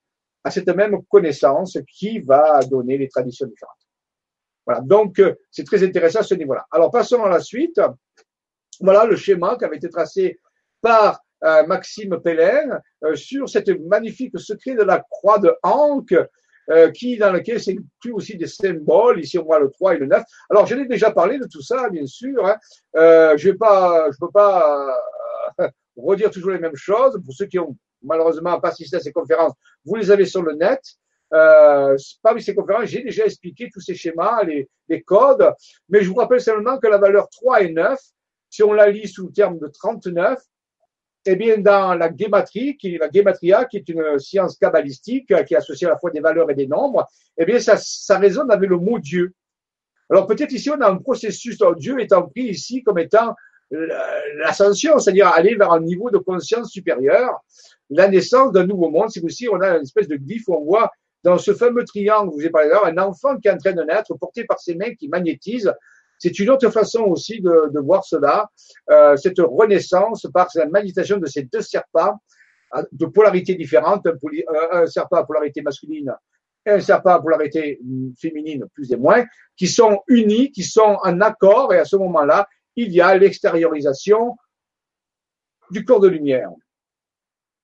à 0.43 0.51
cette 0.51 0.69
même 0.69 1.01
connaissance 1.09 1.77
qui 1.91 2.19
va 2.19 2.59
donner 2.63 2.97
les 2.97 3.09
traditions 3.09 3.47
différentes. 3.47 3.75
Voilà. 4.65 4.81
Donc, 4.81 5.19
euh, 5.19 5.35
c'est 5.51 5.63
très 5.63 5.83
intéressant 5.83 6.19
à 6.19 6.23
ce 6.23 6.35
niveau-là. 6.35 6.65
Alors, 6.71 6.91
passons 6.91 7.23
à 7.23 7.29
la 7.29 7.39
suite. 7.39 7.79
Voilà 8.81 9.05
le 9.05 9.15
schéma 9.15 9.55
qui 9.57 9.65
avait 9.65 9.77
été 9.77 9.89
tracé 9.89 10.39
par 10.81 11.21
euh, 11.43 11.65
Maxime 11.65 12.19
Pellin 12.21 12.79
euh, 13.03 13.15
sur 13.15 13.47
cette 13.47 13.69
magnifique 13.87 14.37
secret 14.39 14.75
de 14.75 14.83
la 14.83 15.03
croix 15.09 15.39
de 15.39 15.53
Hank 15.63 16.13
euh, 16.69 16.91
qui, 16.91 17.17
dans 17.17 17.31
lequel 17.31 17.59
plus 18.01 18.11
aussi 18.11 18.37
des 18.37 18.47
symboles. 18.47 19.19
Ici, 19.19 19.37
on 19.37 19.45
voit 19.45 19.59
le 19.59 19.69
3 19.69 19.95
et 19.95 19.97
le 19.99 20.07
9. 20.07 20.23
Alors, 20.49 20.65
je 20.65 20.75
l'ai 20.75 20.87
déjà 20.87 21.11
parlé 21.11 21.37
de 21.37 21.47
tout 21.47 21.61
ça, 21.61 21.89
bien 21.89 22.05
sûr. 22.05 22.45
Hein. 22.45 22.55
Euh, 22.95 23.37
je 23.37 23.49
je 23.49 24.17
peux 24.19 24.31
pas 24.31 24.95
euh, 25.59 25.67
redire 25.97 26.31
toujours 26.31 26.51
les 26.51 26.59
mêmes 26.59 26.75
choses. 26.75 27.19
Pour 27.23 27.33
ceux 27.33 27.45
qui 27.45 27.59
ont 27.59 27.75
malheureusement 28.01 28.59
pas 28.59 28.69
assisté 28.69 28.97
à 28.97 28.99
ces 28.99 29.11
conférences, 29.11 29.53
vous 29.83 29.95
les 29.95 30.11
avez 30.11 30.25
sur 30.25 30.41
le 30.41 30.53
net. 30.53 30.81
Euh, 31.33 31.97
parmi 32.21 32.41
ces 32.41 32.55
conférences, 32.55 32.85
j'ai 32.85 33.01
déjà 33.01 33.25
expliqué 33.25 33.69
tous 33.73 33.81
ces 33.81 33.95
schémas, 33.95 34.43
les, 34.43 35.01
codes, 35.01 35.51
mais 35.89 36.01
je 36.01 36.09
vous 36.09 36.15
rappelle 36.15 36.41
seulement 36.41 36.77
que 36.77 36.87
la 36.87 36.97
valeur 36.97 37.27
3 37.29 37.63
et 37.63 37.71
9, 37.71 37.99
si 38.49 38.63
on 38.63 38.73
la 38.73 38.89
lit 38.89 39.07
sous 39.07 39.27
le 39.27 39.33
terme 39.33 39.57
de 39.59 39.67
39, 39.67 40.39
eh 41.25 41.35
bien, 41.35 41.57
dans 41.57 41.95
la 41.95 42.09
qui 42.09 42.97
la 42.99 43.09
gématria, 43.11 43.65
qui 43.65 43.77
est 43.77 43.89
une 43.89 44.19
science 44.19 44.57
kabbalistique 44.57 45.31
euh, 45.31 45.43
qui 45.43 45.55
associe 45.55 45.89
à 45.89 45.93
la 45.93 45.99
fois 45.99 46.11
des 46.11 46.19
valeurs 46.19 46.49
et 46.51 46.55
des 46.55 46.67
nombres, 46.67 47.07
eh 47.37 47.45
bien, 47.45 47.59
ça, 47.59 48.17
résonne 48.17 48.51
avec 48.51 48.69
le 48.69 48.77
mot 48.77 48.99
Dieu. 48.99 49.33
Alors, 50.09 50.27
peut-être 50.27 50.51
ici, 50.51 50.69
on 50.69 50.79
a 50.81 50.89
un 50.89 50.97
processus, 50.97 51.57
Dieu 51.77 51.99
étant 51.99 52.27
pris 52.27 52.43
ici 52.43 52.83
comme 52.83 52.99
étant 52.99 53.35
l'ascension, 53.71 54.99
c'est-à-dire 54.99 55.27
aller 55.27 55.55
vers 55.55 55.71
un 55.71 55.81
niveau 55.81 56.11
de 56.11 56.19
conscience 56.19 56.69
supérieur, 56.71 57.43
la 57.89 58.07
naissance 58.07 58.51
d'un 58.51 58.67
nouveau 58.67 58.89
monde. 58.89 59.09
C'est 59.09 59.23
aussi, 59.23 59.49
on 59.49 59.59
a 59.61 59.77
une 59.77 59.81
espèce 59.81 60.07
de 60.07 60.17
glyphe 60.17 60.47
où 60.47 60.53
on 60.53 60.63
voit 60.63 60.91
dans 61.25 61.39
ce 61.39 61.55
fameux 61.55 61.83
triangle, 61.83 62.31
vous 62.31 62.39
avez 62.39 62.51
parlé 62.51 62.69
un 62.83 62.97
enfant 62.99 63.39
qui 63.39 63.47
est 63.47 63.51
en 63.51 63.57
train 63.57 63.73
de 63.73 63.81
naître, 63.81 64.13
porté 64.13 64.43
par 64.43 64.59
ses 64.59 64.75
mains 64.75 64.93
qui 64.93 65.07
magnétisent, 65.07 65.73
c'est 66.17 66.39
une 66.39 66.49
autre 66.49 66.69
façon 66.69 67.01
aussi 67.01 67.41
de, 67.41 67.79
voir 67.79 68.03
cela, 68.03 68.49
euh, 68.89 69.15
cette 69.17 69.39
renaissance 69.39 70.27
par 70.33 70.47
la 70.55 70.65
méditation 70.67 71.17
de 71.17 71.25
ces 71.25 71.43
deux 71.43 71.61
serpents 71.61 72.21
euh, 72.75 72.83
de 72.91 73.05
polarité 73.05 73.55
différentes, 73.55 74.07
un, 74.71 74.85
serpent 74.87 75.17
à 75.17 75.25
polarité 75.25 75.61
masculine 75.61 76.13
et 76.65 76.71
un 76.71 76.79
serpent 76.79 77.11
à 77.11 77.21
polarité 77.21 77.79
féminine 78.19 78.65
plus 78.73 78.91
et 78.91 78.97
moins, 78.97 79.23
qui 79.55 79.67
sont 79.67 80.01
unis, 80.07 80.51
qui 80.51 80.63
sont 80.63 80.97
en 81.03 81.21
accord, 81.21 81.73
et 81.73 81.79
à 81.79 81.85
ce 81.85 81.95
moment-là, 81.95 82.47
il 82.75 82.91
y 82.91 83.01
a 83.01 83.15
l'extériorisation 83.17 84.35
du 85.71 85.85
corps 85.85 85.99
de 85.99 86.07
lumière. 86.07 86.49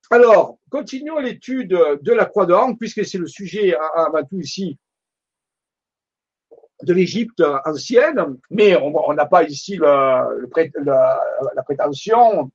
Alors, 0.10 0.60
continuons 0.70 1.20
l'étude 1.20 1.70
de 1.70 2.12
la 2.12 2.26
croix 2.26 2.46
de 2.46 2.78
puisque 2.78 3.06
c'est 3.06 3.18
le 3.18 3.28
sujet 3.28 3.76
avant 3.96 4.24
tout 4.24 4.40
ici 4.40 4.78
de 6.84 6.94
l'Égypte 6.94 7.44
ancienne, 7.66 8.38
mais 8.50 8.76
on 8.76 9.14
n'a 9.14 9.26
pas 9.26 9.44
ici 9.44 9.78
la 9.78 10.28
prétention 11.66 12.52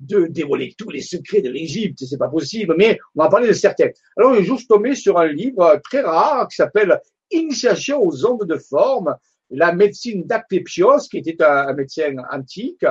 de 0.00 0.26
dévoiler 0.26 0.74
tous 0.76 0.90
les 0.90 1.00
secrets 1.00 1.40
de 1.40 1.50
l'Égypte, 1.50 2.04
c'est 2.08 2.18
pas 2.18 2.28
possible, 2.28 2.74
mais 2.76 2.98
on 3.14 3.22
va 3.22 3.30
parler 3.30 3.48
de 3.48 3.52
certains. 3.52 3.88
Alors, 4.16 4.34
j'ai 4.34 4.44
juste 4.44 4.68
tombé 4.68 4.94
sur 4.94 5.18
un 5.18 5.26
livre 5.26 5.80
très 5.84 6.02
rare 6.02 6.48
qui 6.48 6.56
s'appelle 6.56 7.00
Initiation 7.30 8.02
aux 8.02 8.24
ondes 8.26 8.46
de 8.46 8.56
forme, 8.56 9.16
la 9.50 9.72
médecine 9.72 10.24
d'Actépios, 10.24 11.08
qui 11.10 11.18
était 11.18 11.42
un, 11.42 11.72
médecin 11.72 12.14
antique, 12.30 12.84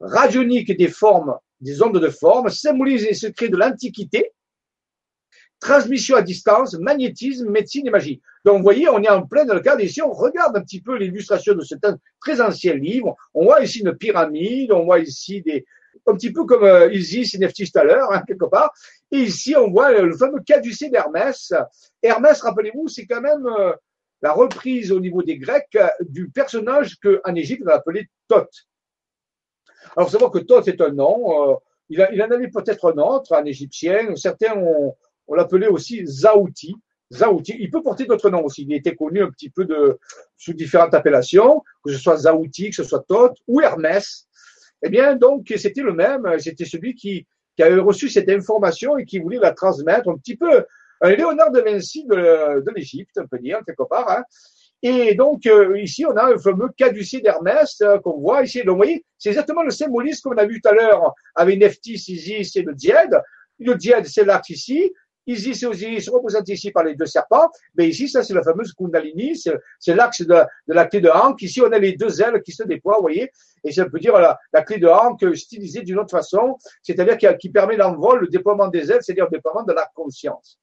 radionique 0.00 0.76
des 0.76 0.88
formes, 0.88 1.36
des 1.60 1.82
ondes 1.82 1.98
de 1.98 2.08
forme, 2.08 2.50
symbolise 2.50 3.04
les 3.04 3.14
secrets 3.14 3.48
de 3.48 3.56
l'Antiquité, 3.56 4.32
transmission 5.64 6.16
à 6.16 6.22
distance, 6.22 6.74
magnétisme, 6.74 7.48
médecine 7.48 7.86
et 7.86 7.90
magie. 7.90 8.20
Donc, 8.44 8.58
vous 8.58 8.62
voyez, 8.62 8.86
on 8.90 9.02
est 9.02 9.08
en 9.08 9.26
plein 9.26 9.46
dans 9.46 9.54
le 9.54 9.60
cadre 9.60 9.80
ici. 9.80 10.02
On 10.02 10.12
regarde 10.12 10.54
un 10.56 10.60
petit 10.60 10.82
peu 10.82 10.96
l'illustration 10.96 11.54
de 11.54 11.62
ce 11.62 11.74
très 12.20 12.40
ancien 12.42 12.74
livre. 12.74 13.16
On 13.32 13.44
voit 13.46 13.62
ici 13.62 13.80
une 13.80 13.96
pyramide, 13.96 14.72
on 14.72 14.84
voit 14.84 14.98
ici 14.98 15.40
des, 15.40 15.64
un 16.06 16.14
petit 16.14 16.32
peu 16.32 16.44
comme 16.44 16.64
euh, 16.64 16.92
Isis 16.92 17.34
et 17.34 17.38
Nephthys 17.38 17.72
tout 17.72 17.78
à 17.78 17.84
l'heure, 17.84 18.12
hein, 18.12 18.22
quelque 18.26 18.44
part. 18.44 18.72
Et 19.10 19.20
ici, 19.20 19.56
on 19.56 19.70
voit 19.70 19.90
le 19.90 20.14
fameux 20.14 20.40
caducé 20.40 20.90
d'Hermès. 20.90 21.54
Hermès, 22.02 22.40
rappelez-vous, 22.42 22.88
c'est 22.88 23.06
quand 23.06 23.22
même 23.22 23.46
euh, 23.46 23.72
la 24.20 24.32
reprise 24.32 24.92
au 24.92 25.00
niveau 25.00 25.22
des 25.22 25.38
Grecs 25.38 25.76
euh, 25.76 25.88
du 26.00 26.28
personnage 26.28 26.96
qu'en 26.96 27.34
Égypte, 27.34 27.62
on 27.64 27.70
a 27.70 27.76
appelé 27.76 28.10
Thoth. 28.28 28.52
Alors, 29.96 30.10
savoir 30.10 30.30
que 30.30 30.40
Thoth 30.40 30.68
est 30.68 30.80
un 30.82 30.90
nom. 30.90 31.58
Il, 31.88 32.06
il, 32.12 32.22
en 32.22 32.30
avait 32.30 32.48
peut-être 32.48 32.92
un 32.92 32.98
autre, 32.98 33.32
un 33.34 33.44
égyptien. 33.44 34.14
Certains 34.16 34.56
ont, 34.56 34.94
on 35.26 35.34
l'appelait 35.34 35.68
aussi 35.68 36.06
Zaouti. 36.06 36.74
Zaouti. 37.12 37.56
Il 37.58 37.70
peut 37.70 37.82
porter 37.82 38.06
d'autres 38.06 38.30
noms 38.30 38.44
aussi. 38.44 38.62
Il 38.62 38.72
était 38.74 38.94
connu 38.94 39.22
un 39.22 39.30
petit 39.30 39.50
peu 39.50 39.64
de, 39.64 39.98
sous 40.36 40.52
différentes 40.52 40.94
appellations, 40.94 41.62
que 41.84 41.92
ce 41.92 41.98
soit 41.98 42.16
Zaouti, 42.16 42.70
que 42.70 42.76
ce 42.76 42.84
soit 42.84 43.04
Thoth 43.06 43.36
ou 43.46 43.60
Hermès. 43.60 44.26
Eh 44.82 44.88
bien, 44.88 45.16
donc, 45.16 45.52
c'était 45.56 45.82
le 45.82 45.92
même. 45.92 46.38
C'était 46.38 46.64
celui 46.64 46.94
qui, 46.94 47.26
qui 47.56 47.62
avait 47.62 47.80
reçu 47.80 48.08
cette 48.08 48.28
information 48.28 48.98
et 48.98 49.04
qui 49.04 49.18
voulait 49.18 49.38
la 49.38 49.52
transmettre 49.52 50.08
un 50.08 50.16
petit 50.16 50.36
peu. 50.36 50.64
Un 51.00 51.10
Léonard 51.10 51.50
de 51.50 51.60
Vinci 51.60 52.04
de, 52.06 52.70
l'Égypte, 52.74 53.18
on 53.18 53.26
peut 53.26 53.38
dire, 53.38 53.60
quelque 53.66 53.86
part. 53.88 54.10
Hein. 54.10 54.24
Et 54.82 55.14
donc, 55.14 55.46
euh, 55.46 55.78
ici, 55.78 56.04
on 56.04 56.16
a 56.16 56.30
le 56.30 56.38
fameux 56.38 56.68
caducé 56.76 57.20
d'Hermès 57.20 57.80
euh, 57.80 57.98
qu'on 57.98 58.18
voit 58.18 58.42
ici. 58.42 58.58
Donc, 58.64 58.74
vous 58.74 58.76
voyez, 58.76 59.04
c'est 59.16 59.30
exactement 59.30 59.62
le 59.62 59.70
symbolisme 59.70 60.28
qu'on 60.28 60.36
a 60.36 60.44
vu 60.44 60.60
tout 60.60 60.68
à 60.68 60.72
l'heure 60.72 61.14
avec 61.34 61.58
Nephthys, 61.58 62.04
Isis 62.08 62.54
et 62.56 62.62
le 62.62 62.74
diède. 62.74 63.18
Le 63.58 63.74
diède, 63.76 64.06
c'est 64.06 64.24
l'arc 64.24 64.48
ici. 64.50 64.92
Isis 65.26 65.62
et 65.62 65.66
Osiris 65.66 66.08
représentés 66.08 66.52
ici 66.52 66.70
par 66.70 66.84
les 66.84 66.94
deux 66.94 67.06
serpents, 67.06 67.50
mais 67.76 67.88
ici, 67.88 68.08
ça, 68.08 68.22
c'est 68.22 68.34
la 68.34 68.42
fameuse 68.42 68.72
Kundalini, 68.74 69.36
c'est 69.36 69.94
l'axe 69.94 70.22
de, 70.22 70.34
de, 70.34 70.74
la 70.74 70.86
clé 70.86 71.00
de 71.00 71.08
Hank. 71.08 71.40
Ici, 71.40 71.62
on 71.62 71.72
a 71.72 71.78
les 71.78 71.96
deux 71.96 72.20
ailes 72.20 72.42
qui 72.42 72.52
se 72.52 72.62
déploient, 72.62 72.96
vous 72.96 73.02
voyez, 73.02 73.30
et 73.64 73.72
ça 73.72 73.86
peut 73.86 73.98
dire 73.98 74.14
la, 74.18 74.38
la 74.52 74.62
clé 74.62 74.78
de 74.78 74.86
Hank 74.86 75.24
stylisée 75.34 75.82
d'une 75.82 75.98
autre 75.98 76.10
façon, 76.10 76.58
c'est-à-dire 76.82 77.16
qui, 77.16 77.26
qui, 77.38 77.48
permet 77.50 77.76
l'envol, 77.76 78.20
le 78.20 78.28
déploiement 78.28 78.68
des 78.68 78.90
ailes, 78.92 79.00
c'est-à-dire 79.00 79.24
le 79.24 79.30
déploiement 79.30 79.62
de 79.62 79.72
la 79.72 79.88
conscience. 79.94 80.58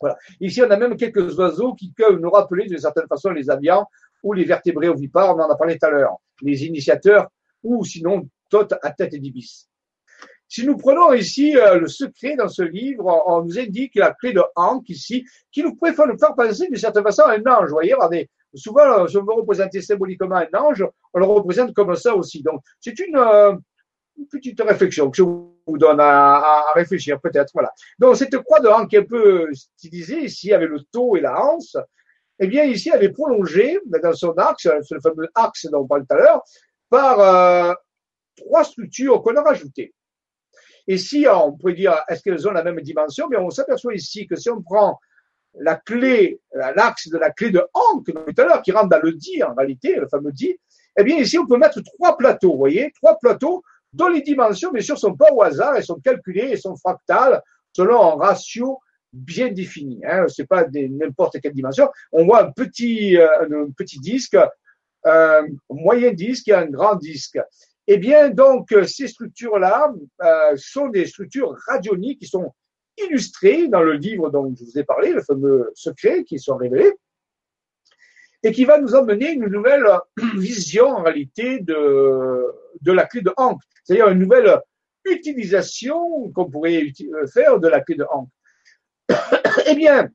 Voilà. 0.00 0.16
Ici, 0.40 0.62
on 0.62 0.70
a 0.70 0.76
même 0.76 0.96
quelques 0.96 1.38
oiseaux 1.38 1.74
qui 1.74 1.92
peuvent 1.96 2.18
nous 2.18 2.30
rappeler 2.30 2.66
d'une 2.66 2.78
certaine 2.78 3.06
façon 3.08 3.30
les 3.30 3.48
avians 3.48 3.86
ou 4.22 4.32
les 4.32 4.44
vertébrés 4.44 4.88
ovipares, 4.88 5.34
on 5.34 5.40
en 5.40 5.48
a 5.48 5.56
parlé 5.56 5.78
tout 5.78 5.86
à 5.86 5.90
l'heure, 5.90 6.16
les 6.42 6.64
initiateurs, 6.64 7.28
ou 7.62 7.84
sinon, 7.84 8.28
tot 8.50 8.68
à 8.82 8.90
tête 8.90 9.14
d'ibis. 9.14 9.68
Si 10.48 10.66
nous 10.66 10.76
prenons 10.76 11.12
ici 11.12 11.56
euh, 11.56 11.78
le 11.78 11.88
secret 11.88 12.36
dans 12.36 12.48
ce 12.48 12.62
livre, 12.62 13.04
on, 13.26 13.42
nous 13.42 13.58
indique 13.58 13.94
la 13.96 14.12
clé 14.12 14.32
de 14.32 14.42
Hank 14.54 14.88
ici, 14.88 15.24
qui 15.50 15.62
nous 15.62 15.74
pourrait 15.74 15.92
faire, 15.92 16.06
nous 16.06 16.18
faire 16.18 16.34
penser 16.34 16.66
d'une 16.66 16.76
certaine 16.76 17.02
façon 17.02 17.22
à 17.22 17.32
un 17.32 17.46
ange. 17.46 17.68
Vous 17.68 17.74
voyez, 17.74 17.94
regardez, 17.94 18.30
souvent, 18.54 19.06
si 19.08 19.16
on 19.16 19.24
veut 19.24 19.34
représenter 19.34 19.82
symboliquement 19.82 20.36
un 20.36 20.58
ange, 20.58 20.84
on 21.14 21.18
le 21.18 21.26
représente 21.26 21.74
comme 21.74 21.94
ça 21.96 22.14
aussi. 22.14 22.42
Donc, 22.42 22.60
c'est 22.80 22.98
une, 23.00 23.16
euh, 23.16 23.54
petite 24.30 24.60
réflexion 24.60 25.10
que 25.10 25.16
je 25.18 25.22
vous 25.22 25.78
donne 25.78 26.00
à, 26.00 26.36
à 26.36 26.72
réfléchir, 26.74 27.20
peut-être. 27.20 27.50
Voilà. 27.52 27.70
Donc, 27.98 28.16
cette 28.16 28.36
croix 28.38 28.60
de 28.60 28.68
Hank 28.68 28.94
un 28.94 29.04
peu 29.04 29.48
stylisée 29.52 30.24
ici, 30.24 30.52
avec 30.52 30.70
le 30.70 30.80
taux 30.92 31.16
et 31.16 31.20
la 31.20 31.38
hanse, 31.38 31.76
eh 32.38 32.46
bien, 32.46 32.64
ici, 32.64 32.90
elle 32.92 33.02
est 33.02 33.12
prolongée 33.12 33.78
dans 33.86 34.12
son 34.12 34.32
axe, 34.32 34.68
le 34.90 35.00
fameux 35.00 35.28
axe 35.34 35.66
dont 35.66 35.80
on 35.80 35.86
parlait 35.86 36.04
tout 36.08 36.14
à 36.14 36.18
l'heure, 36.18 36.42
par 36.90 37.20
euh, 37.20 37.74
trois 38.36 38.64
structures 38.64 39.22
qu'on 39.22 39.36
a 39.36 39.42
rajoutées. 39.42 39.94
Et 40.88 40.98
si 40.98 41.26
on 41.28 41.52
pourrait 41.52 41.74
dire, 41.74 41.94
est-ce 42.08 42.22
qu'elles 42.22 42.46
ont 42.46 42.52
la 42.52 42.62
même 42.62 42.80
dimension? 42.80 43.26
Mais 43.28 43.36
on 43.36 43.50
s'aperçoit 43.50 43.94
ici 43.94 44.26
que 44.26 44.36
si 44.36 44.50
on 44.50 44.62
prend 44.62 44.98
la 45.58 45.76
clé, 45.76 46.40
l'axe 46.54 47.08
de 47.08 47.18
la 47.18 47.30
clé 47.30 47.50
de 47.50 47.62
Hank, 47.72 48.06
tout 48.06 48.42
à 48.42 48.44
l'heure, 48.44 48.62
qui 48.62 48.72
rentre 48.72 48.90
dans 48.90 49.00
le 49.00 49.12
dit 49.12 49.42
en 49.42 49.54
réalité, 49.54 49.96
le 49.96 50.06
fameux 50.08 50.32
dit, 50.32 50.56
eh 50.98 51.04
bien 51.04 51.16
ici 51.16 51.38
on 51.38 51.46
peut 51.46 51.56
mettre 51.56 51.80
trois 51.80 52.16
plateaux, 52.16 52.52
vous 52.52 52.58
voyez, 52.58 52.92
trois 53.00 53.18
plateaux 53.18 53.62
dont 53.92 54.08
les 54.08 54.20
dimensions, 54.20 54.70
bien 54.70 54.82
sûr, 54.82 54.98
sont 54.98 55.14
pas 55.14 55.32
au 55.32 55.42
hasard, 55.42 55.76
elles 55.76 55.84
sont 55.84 56.00
calculées, 56.00 56.50
elles 56.52 56.60
sont 56.60 56.76
fractales 56.76 57.42
selon 57.72 58.12
un 58.12 58.16
ratio 58.16 58.78
bien 59.12 59.50
défini. 59.50 60.02
Hein, 60.04 60.26
c'est 60.28 60.46
pas 60.46 60.66
n'importe 60.70 61.40
quelle 61.40 61.52
dimension. 61.52 61.88
On 62.12 62.26
voit 62.26 62.42
un 62.42 62.50
petit, 62.52 63.16
euh, 63.16 63.28
un 63.42 63.70
petit 63.70 63.98
disque, 63.98 64.36
un 65.04 65.46
moyen 65.70 66.12
disque 66.12 66.48
et 66.48 66.54
un 66.54 66.66
grand 66.66 66.96
disque. 66.96 67.38
Eh 67.88 67.98
bien, 67.98 68.30
donc, 68.30 68.74
ces 68.86 69.08
structures-là 69.08 69.92
euh, 70.22 70.56
sont 70.56 70.88
des 70.88 71.06
structures 71.06 71.56
radioniques 71.66 72.20
qui 72.20 72.26
sont 72.26 72.52
illustrées 72.98 73.68
dans 73.68 73.82
le 73.82 73.92
livre 73.92 74.30
dont 74.30 74.52
je 74.58 74.64
vous 74.64 74.78
ai 74.78 74.84
parlé, 74.84 75.12
le 75.12 75.22
fameux 75.22 75.70
secret, 75.74 76.24
qui 76.24 76.38
sont 76.38 76.56
révélés, 76.56 76.92
et 78.42 78.52
qui 78.52 78.64
va 78.64 78.80
nous 78.80 78.94
emmener 78.94 79.32
une 79.32 79.46
nouvelle 79.46 79.86
vision, 80.36 80.88
en 80.88 81.02
réalité, 81.02 81.60
de, 81.60 82.44
de 82.80 82.92
la 82.92 83.06
clé 83.06 83.20
de 83.22 83.32
Hank, 83.36 83.60
c'est-à-dire 83.84 84.08
une 84.08 84.20
nouvelle 84.20 84.60
utilisation 85.04 86.30
qu'on 86.32 86.50
pourrait 86.50 86.92
faire 87.32 87.60
de 87.60 87.68
la 87.68 87.80
clé 87.80 87.94
de 87.94 88.06
Hank. 88.10 88.28
eh 89.66 89.74
bien, 89.76 90.10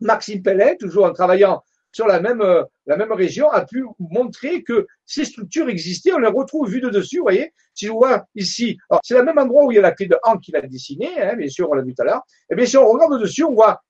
Maxime 0.00 0.42
Pellet, 0.42 0.76
toujours 0.76 1.04
en 1.04 1.12
travaillant 1.12 1.62
sur 1.96 2.06
la 2.06 2.20
même, 2.20 2.42
euh, 2.42 2.62
la 2.84 2.98
même 2.98 3.12
région, 3.12 3.50
a 3.50 3.64
pu 3.64 3.86
montrer 3.98 4.62
que 4.62 4.86
ces 5.06 5.24
structures 5.24 5.70
existaient. 5.70 6.12
On 6.12 6.18
les 6.18 6.28
retrouve 6.28 6.68
vues 6.68 6.82
de 6.82 6.90
dessus, 6.90 7.16
vous 7.16 7.22
voyez. 7.22 7.54
Si 7.72 7.88
vous 7.88 7.96
voyez 7.96 8.18
ici, 8.34 8.76
c'est 9.02 9.14
le 9.14 9.24
même 9.24 9.38
endroit 9.38 9.64
où 9.64 9.72
il 9.72 9.76
y 9.76 9.78
a 9.78 9.82
la 9.82 9.92
clé 9.92 10.06
de 10.06 10.18
Hank 10.22 10.42
qu'il 10.42 10.54
a 10.56 10.60
dessiné, 10.60 11.08
hein, 11.18 11.36
bien 11.36 11.48
sûr, 11.48 11.70
on 11.70 11.74
l'a 11.74 11.82
vu 11.82 11.94
tout 11.94 12.02
à 12.02 12.04
l'heure. 12.04 12.22
Et 12.50 12.54
bien, 12.54 12.66
si 12.66 12.76
on 12.76 12.86
regarde 12.86 13.18
dessus, 13.18 13.44
on 13.44 13.54
voit 13.54 13.82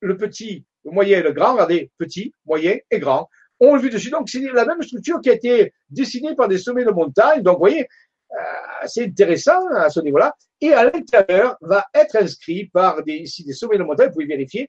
le 0.00 0.16
petit, 0.16 0.64
le 0.84 0.90
moyen 0.90 1.20
et 1.20 1.22
le 1.22 1.30
grand. 1.30 1.52
Regardez, 1.52 1.92
petit, 1.96 2.32
moyen 2.44 2.76
et 2.90 2.98
grand. 2.98 3.28
On 3.60 3.76
le 3.76 3.82
vu 3.82 3.90
dessus. 3.90 4.10
Donc, 4.10 4.28
c'est 4.28 4.40
la 4.40 4.64
même 4.64 4.82
structure 4.82 5.20
qui 5.20 5.30
a 5.30 5.34
été 5.34 5.72
dessinée 5.90 6.34
par 6.34 6.48
des 6.48 6.58
sommets 6.58 6.84
de 6.84 6.90
montagne. 6.90 7.42
Donc, 7.42 7.54
vous 7.58 7.66
voyez, 7.70 7.86
euh, 8.32 8.86
c'est 8.86 9.04
intéressant 9.04 9.64
à 9.76 9.90
ce 9.90 10.00
niveau-là. 10.00 10.34
Et 10.60 10.72
à 10.72 10.82
l'intérieur 10.90 11.56
va 11.60 11.84
être 11.94 12.16
inscrit 12.16 12.66
par 12.66 13.04
des, 13.04 13.14
ici 13.14 13.44
des 13.44 13.52
sommets 13.52 13.78
de 13.78 13.84
montagne, 13.84 14.08
vous 14.08 14.14
pouvez 14.14 14.26
vérifier, 14.26 14.68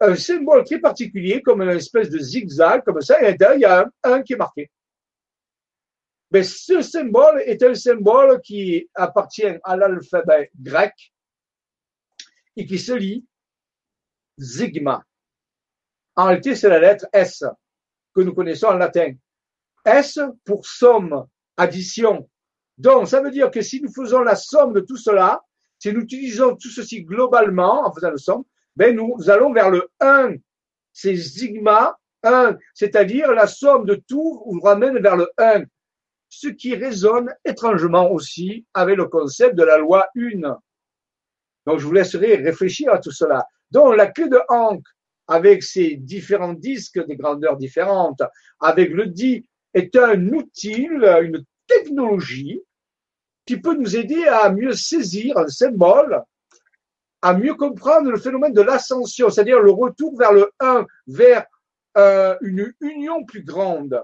un 0.00 0.14
symbole 0.14 0.64
très 0.64 0.78
particulier, 0.78 1.42
comme 1.42 1.62
une 1.62 1.70
espèce 1.70 2.10
de 2.10 2.18
zigzag, 2.18 2.84
comme 2.84 3.00
ça, 3.00 3.20
et 3.22 3.36
il 3.54 3.60
y 3.60 3.64
a 3.64 3.80
un, 3.80 3.90
un 4.02 4.22
qui 4.22 4.34
est 4.34 4.36
marqué. 4.36 4.70
Mais 6.30 6.42
ce 6.42 6.82
symbole 6.82 7.42
est 7.46 7.62
un 7.62 7.74
symbole 7.74 8.40
qui 8.40 8.88
appartient 8.94 9.58
à 9.62 9.76
l'alphabet 9.76 10.50
grec 10.60 10.92
et 12.56 12.66
qui 12.66 12.78
se 12.78 12.92
lit 12.92 13.24
sigma. 14.38 15.02
En 16.16 16.26
réalité, 16.26 16.54
c'est 16.54 16.68
la 16.68 16.78
lettre 16.78 17.06
S 17.12 17.44
que 18.14 18.20
nous 18.22 18.34
connaissons 18.34 18.68
en 18.68 18.74
latin. 18.74 19.14
S 19.84 20.18
pour 20.44 20.66
somme, 20.66 21.26
addition. 21.56 22.28
Donc, 22.76 23.08
ça 23.08 23.20
veut 23.20 23.30
dire 23.30 23.50
que 23.50 23.62
si 23.62 23.80
nous 23.80 23.92
faisons 23.92 24.20
la 24.20 24.34
somme 24.34 24.72
de 24.72 24.80
tout 24.80 24.96
cela, 24.96 25.42
si 25.78 25.92
nous 25.92 26.00
utilisons 26.00 26.56
tout 26.56 26.70
ceci 26.70 27.04
globalement 27.04 27.86
en 27.86 27.92
faisant 27.92 28.10
la 28.10 28.16
somme, 28.16 28.44
ben 28.76 28.94
nous 28.94 29.30
allons 29.30 29.52
vers 29.52 29.70
le 29.70 29.88
1. 30.00 30.34
C'est 30.92 31.16
sigma 31.16 31.98
1, 32.22 32.56
c'est-à-dire 32.74 33.32
la 33.32 33.46
somme 33.46 33.86
de 33.86 34.02
tout 34.08 34.44
nous 34.50 34.60
ramène 34.60 34.98
vers 34.98 35.16
le 35.16 35.28
1. 35.38 35.64
Ce 36.28 36.48
qui 36.48 36.74
résonne 36.74 37.34
étrangement 37.44 38.10
aussi 38.10 38.66
avec 38.74 38.96
le 38.96 39.06
concept 39.06 39.54
de 39.54 39.62
la 39.62 39.78
loi 39.78 40.06
1. 40.16 40.58
Donc, 41.66 41.78
je 41.78 41.84
vous 41.84 41.92
laisserai 41.92 42.36
réfléchir 42.36 42.92
à 42.92 42.98
tout 42.98 43.10
cela. 43.10 43.46
Donc, 43.70 43.96
la 43.96 44.06
clé 44.06 44.28
de 44.28 44.38
Hank, 44.48 44.84
avec 45.26 45.62
ses 45.62 45.96
différents 45.96 46.52
disques 46.52 47.04
des 47.06 47.16
grandeurs 47.16 47.56
différentes, 47.56 48.22
avec 48.60 48.90
le 48.90 49.06
dit, 49.06 49.48
est 49.74 49.94
un 49.96 50.28
outil, 50.28 50.84
une 50.84 51.44
technologie 51.66 52.62
qui 53.44 53.56
peut 53.56 53.74
nous 53.74 53.96
aider 53.96 54.24
à 54.26 54.50
mieux 54.50 54.72
saisir 54.72 55.38
un 55.38 55.48
symbole 55.48 56.22
à 57.22 57.34
mieux 57.34 57.54
comprendre 57.54 58.10
le 58.10 58.18
phénomène 58.18 58.52
de 58.52 58.62
l'ascension, 58.62 59.30
c'est-à-dire 59.30 59.60
le 59.60 59.70
retour 59.70 60.16
vers 60.18 60.32
le 60.32 60.50
1, 60.60 60.86
vers 61.06 61.46
euh, 61.96 62.36
une 62.42 62.72
union 62.80 63.24
plus 63.24 63.42
grande. 63.42 64.02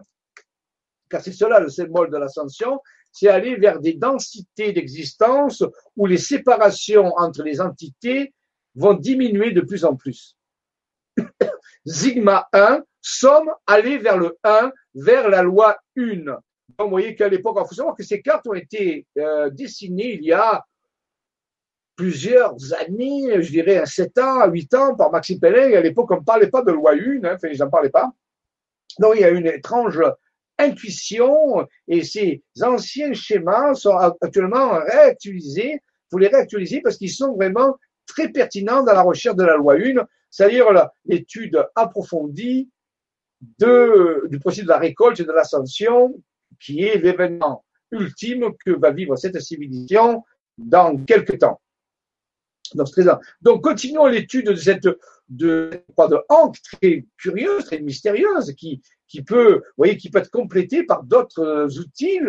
Car 1.10 1.20
c'est 1.20 1.32
cela 1.32 1.60
le 1.60 1.68
symbole 1.68 2.10
de 2.10 2.16
l'ascension, 2.16 2.80
c'est 3.10 3.28
aller 3.28 3.56
vers 3.56 3.80
des 3.80 3.92
densités 3.92 4.72
d'existence 4.72 5.62
où 5.96 6.06
les 6.06 6.18
séparations 6.18 7.12
entre 7.16 7.42
les 7.42 7.60
entités 7.60 8.32
vont 8.74 8.94
diminuer 8.94 9.52
de 9.52 9.60
plus 9.60 9.84
en 9.84 9.94
plus. 9.94 10.36
Sigma 11.86 12.48
1, 12.52 12.82
somme, 13.02 13.50
aller 13.66 13.98
vers 13.98 14.16
le 14.16 14.38
1, 14.42 14.72
vers 14.94 15.28
la 15.28 15.42
loi 15.42 15.76
1. 15.98 16.24
Donc, 16.24 16.40
vous 16.78 16.88
voyez 16.88 17.14
qu'à 17.14 17.28
l'époque, 17.28 17.58
il 17.60 17.68
faut 17.68 17.74
savoir 17.74 17.94
que 17.94 18.02
ces 18.02 18.22
cartes 18.22 18.46
ont 18.46 18.54
été 18.54 19.06
euh, 19.18 19.50
dessinées 19.50 20.14
il 20.14 20.24
y 20.24 20.32
a 20.32 20.64
plusieurs 21.96 22.56
années, 22.80 23.42
je 23.42 23.50
dirais 23.50 23.76
à 23.76 23.86
7 23.86 24.18
ans, 24.18 24.40
à 24.40 24.48
8 24.48 24.74
ans, 24.74 24.94
par 24.96 25.10
Maxime 25.10 25.40
Pellin. 25.40 25.76
À 25.76 25.80
l'époque, 25.80 26.10
on 26.10 26.16
ne 26.16 26.24
parlait 26.24 26.50
pas 26.50 26.62
de 26.62 26.72
loi 26.72 26.92
1, 26.92 27.24
hein, 27.24 27.34
enfin, 27.34 27.48
ils 27.48 27.58
n'en 27.58 27.70
parlaient 27.70 27.90
pas. 27.90 28.10
Donc, 28.98 29.14
il 29.16 29.20
y 29.20 29.24
a 29.24 29.30
une 29.30 29.46
étrange 29.46 30.00
intuition 30.58 31.66
et 31.88 32.04
ces 32.04 32.42
anciens 32.62 33.12
schémas 33.14 33.74
sont 33.74 33.96
actuellement 33.96 34.80
réactualisés. 34.80 35.80
Vous 36.10 36.18
les 36.18 36.28
réactualiser 36.28 36.80
parce 36.80 36.98
qu'ils 36.98 37.10
sont 37.10 37.34
vraiment 37.34 37.76
très 38.06 38.28
pertinents 38.28 38.82
dans 38.82 38.92
la 38.92 39.02
recherche 39.02 39.36
de 39.36 39.44
la 39.44 39.56
loi 39.56 39.74
1, 39.74 40.06
c'est-à-dire 40.30 40.66
l'étude 41.06 41.64
approfondie 41.74 42.68
de, 43.58 44.26
du 44.28 44.38
processus 44.38 44.64
de 44.64 44.68
la 44.68 44.78
récolte 44.78 45.20
et 45.20 45.24
de 45.24 45.32
l'ascension, 45.32 46.14
qui 46.60 46.84
est 46.84 46.98
l'événement 46.98 47.64
ultime 47.90 48.50
que 48.64 48.72
va 48.72 48.90
vivre 48.90 49.16
cette 49.16 49.40
civilisation 49.40 50.24
dans 50.58 50.96
quelques 51.04 51.38
temps. 51.38 51.61
Donc, 52.74 52.88
Donc, 53.40 53.62
continuons 53.62 54.06
l'étude 54.06 54.46
de 54.46 54.54
cette 54.54 54.88
de, 55.28 55.70
de 55.70 56.60
très 56.76 57.06
curieuse, 57.16 57.64
très 57.64 57.80
mystérieuse, 57.80 58.52
qui, 58.54 58.82
qui 59.08 59.22
peut, 59.22 59.62
voyez, 59.76 59.96
qui 59.96 60.10
peut 60.10 60.18
être 60.18 60.30
complétée 60.30 60.84
par 60.84 61.02
d'autres 61.02 61.68
outils 61.78 62.20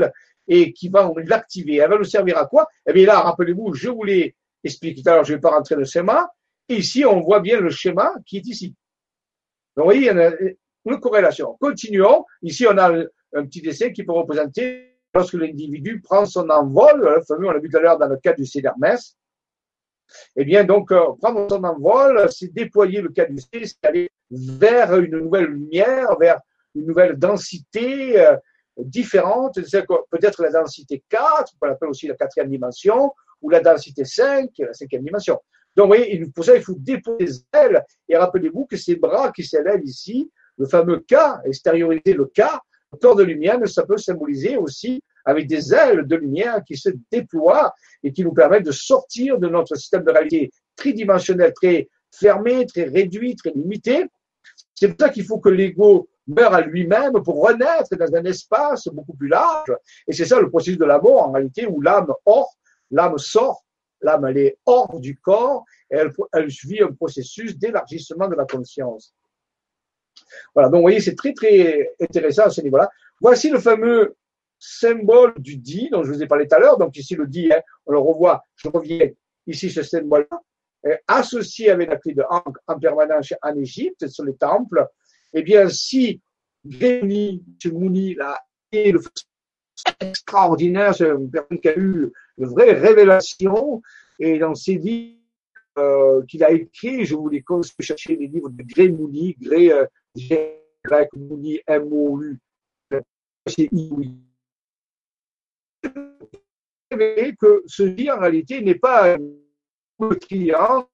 et 0.48 0.74
qui 0.74 0.90
va 0.90 1.12
l'activer. 1.26 1.78
Elle 1.78 1.90
va 1.90 1.98
nous 1.98 2.04
servir 2.04 2.38
à 2.38 2.46
quoi? 2.46 2.68
Eh 2.88 2.94
bien 2.94 3.06
là, 3.06 3.20
rappelez-vous, 3.22 3.74
je 3.74 3.90
vous 3.90 4.04
l'ai 4.04 4.36
expliqué 4.64 5.02
tout 5.02 5.10
à 5.10 5.16
l'heure, 5.16 5.24
je 5.24 5.34
ne 5.34 5.38
vais 5.38 5.42
pas 5.42 5.52
rentrer 5.52 5.76
dans 5.76 5.80
le 5.80 5.86
schéma. 5.86 6.30
Ici, 6.70 7.06
on 7.06 7.22
voit 7.22 7.40
bien 7.40 7.60
le 7.60 7.70
schéma 7.70 8.14
qui 8.26 8.38
est 8.38 8.48
ici. 8.48 8.76
Donc, 9.76 9.86
vous 9.86 9.92
voyez, 9.92 10.02
il 10.02 10.06
y 10.06 10.10
a 10.10 10.32
une, 10.86 11.00
corrélation. 11.00 11.58
Continuons. 11.60 12.26
Ici, 12.42 12.66
on 12.68 12.78
a 12.78 12.92
un, 13.34 13.46
petit 13.46 13.62
dessin 13.62 13.92
qui 13.92 14.04
peut 14.04 14.14
représenter 14.14 14.98
lorsque 15.14 15.34
l'individu 15.34 16.02
prend 16.02 16.26
son 16.26 16.50
envol, 16.50 17.02
le 17.02 17.22
fameux, 17.22 17.48
on 17.48 17.52
l'a 17.52 17.60
vu 17.60 17.70
tout 17.70 17.78
à 17.78 17.82
l'heure 17.82 17.98
dans 17.98 18.08
le 18.08 18.18
cas 18.18 18.34
du 18.34 18.46
Cédermès, 18.46 19.16
eh 20.36 20.46
bien, 20.46 20.64
donc, 20.64 20.92
euh, 20.92 21.14
prendre 21.22 21.48
son 21.50 21.64
envol, 21.64 22.28
c'est 22.32 22.54
déployer 22.54 23.02
le 23.02 23.10
caducé, 23.10 23.48
c'est 23.52 23.84
aller 23.84 24.12
vers 24.32 24.96
une 25.00 25.18
nouvelle 25.18 25.46
lumière, 25.46 26.18
vers 26.20 26.40
une 26.76 26.88
nouvelle 26.88 27.18
densité 27.18 28.20
euh, 28.20 28.36
différente, 28.78 29.56
peut-être 30.10 30.42
la 30.42 30.52
densité 30.52 31.04
4, 31.10 31.54
qu'on 31.60 31.70
appelle 31.70 31.90
aussi 31.90 32.08
la 32.08 32.16
quatrième 32.16 32.50
dimension, 32.50 33.14
ou 33.42 33.50
la 33.50 33.60
densité 33.60 34.06
5, 34.06 34.50
la 34.60 34.74
cinquième 34.74 35.04
dimension. 35.04 35.40
Donc, 35.76 35.86
vous 35.86 35.96
voyez, 35.96 36.26
pour 36.34 36.46
ça, 36.46 36.56
il 36.56 36.64
faut 36.64 36.76
déployer 36.78 37.26
les 37.26 37.46
ailes, 37.54 37.84
et 38.08 38.18
rappelez-vous 38.18 38.66
que 38.66 38.78
ces 38.78 38.96
bras 38.96 39.32
qui 39.32 39.44
s'élèvent 39.44 39.84
ici, 39.84 40.32
le 40.58 40.68
fameux 40.68 41.00
K, 41.00 41.16
extérioriser 41.46 42.14
le 42.14 42.26
K, 42.26 42.42
le 42.92 42.98
corps 43.00 43.16
de 43.16 43.24
lumière, 43.24 43.60
ça 43.68 43.86
peut 43.86 43.98
symboliser 43.98 44.56
aussi 44.58 45.04
avec 45.26 45.48
des 45.48 45.74
ailes 45.74 46.06
de 46.06 46.16
lumière 46.16 46.64
qui 46.66 46.78
se 46.78 46.90
déploient 47.12 47.74
et 48.04 48.12
qui 48.12 48.24
nous 48.24 48.34
permettent 48.34 48.66
de 48.66 48.72
sortir 48.72 49.40
de 49.40 49.48
notre 49.48 49.76
système 49.76 50.04
de 50.04 50.12
réalité 50.12 50.52
tridimensionnel, 50.76 51.54
très 51.54 51.90
fermé, 52.12 52.66
très 52.66 52.84
réduit, 52.84 53.36
très 53.36 53.52
limité. 53.52 54.06
C'est 54.76 54.90
pour 54.90 54.98
ça 55.00 55.10
qu'il 55.10 55.26
faut 55.26 55.40
que 55.40 55.50
l'ego 55.50 56.10
meure 56.28 56.54
à 56.54 56.62
lui-même 56.62 57.14
pour 57.24 57.46
renaître 57.46 57.96
dans 57.96 58.16
un 58.16 58.24
espace 58.26 58.88
beaucoup 58.88 59.14
plus 59.14 59.28
large. 59.28 59.74
Et 60.08 60.14
c'est 60.14 60.26
ça 60.26 60.40
le 60.40 60.50
processus 60.50 60.78
de 60.78 60.86
la 60.86 61.00
mort, 61.00 61.28
en 61.28 61.32
réalité, 61.32 61.66
où 61.68 61.82
l'âme 61.82 62.14
or, 62.26 62.54
l'âme 62.92 63.18
sort, 63.18 63.64
l'âme 64.02 64.26
elle 64.26 64.38
est 64.38 64.58
hors 64.66 65.00
du 65.00 65.18
corps, 65.18 65.66
et 65.92 65.96
elle, 65.96 66.12
elle 66.34 66.48
vit 66.48 66.82
un 66.82 66.92
processus 66.92 67.58
d'élargissement 67.58 68.28
de 68.28 68.36
la 68.36 68.46
conscience. 68.46 69.14
Voilà, 70.54 70.70
donc 70.70 70.78
vous 70.78 70.84
voyez, 70.84 71.02
c'est 71.02 71.16
très 71.16 71.34
très 71.34 71.96
intéressant 72.00 72.44
à 72.44 72.50
ce 72.50 72.62
niveau-là. 72.62 72.90
Voici 73.20 73.50
le 73.50 73.60
fameux 73.60 74.16
symbole 74.64 75.34
du 75.38 75.58
dit 75.58 75.90
dont 75.92 76.04
je 76.04 76.12
vous 76.12 76.24
ai 76.24 76.28
parlé 76.28 76.48
tout 76.48 76.56
à 76.56 76.60
l'heure. 76.60 76.78
Donc 76.78 76.96
ici 76.98 77.16
le 77.16 77.28
dit, 77.28 77.52
hein, 77.52 77.62
on 77.86 77.92
le 77.92 78.00
revoit, 78.00 78.44
je 78.56 78.70
reviens 78.70 79.10
ici 79.46 79.70
ce 79.70 79.84
symbole-là, 79.84 80.42
associé 81.08 81.70
avec 81.70 81.90
la 81.90 81.98
clé 81.98 82.14
de 82.14 82.24
Ankh 82.30 82.56
en 82.68 82.80
permanence 82.80 83.34
en 83.42 83.56
Égypte, 83.56 84.08
sur 84.08 84.24
les 84.24 84.36
temples. 84.36 84.88
Eh 85.34 85.42
bien, 85.42 85.68
si 85.68 86.22
Grémy, 86.66 87.44
Mouni, 87.66 88.16
là, 88.16 88.40
est 88.72 88.92
le 88.92 89.02
extraordinaire, 90.00 90.96
c'est 90.96 91.10
une 91.10 91.30
personne 91.30 91.60
qui 91.60 91.68
a 91.68 91.78
eu 91.78 92.12
une 92.38 92.46
vraie 92.46 92.72
révélation, 92.74 93.82
et 94.20 94.40
dans 94.40 94.56
ses 94.56 94.76
livres 94.76 95.18
euh, 95.78 96.24
qu'il 96.26 96.44
a 96.44 96.52
écrit, 96.52 97.06
je 97.06 97.16
vous 97.16 97.28
les 97.28 97.42
conseille 97.42 97.76
de 97.80 97.84
chercher 97.84 98.16
les 98.16 98.28
livres 98.28 98.50
de 98.50 98.64
Gré 98.64 98.90
Mouni, 98.90 99.36
Gré, 99.42 99.72
euh, 99.72 99.86
grec 100.86 101.10
Mouni, 101.16 101.60
M-O-U, 101.68 102.40
c'est 103.48 103.68
I-O-U 103.72 104.33
que 107.40 107.64
ce 107.66 107.84
dit 107.84 108.10
en 108.12 108.20
réalité 108.20 108.62
n'est 108.62 108.76
pas 108.76 109.16
un 109.16 110.16
triangle 110.20 110.88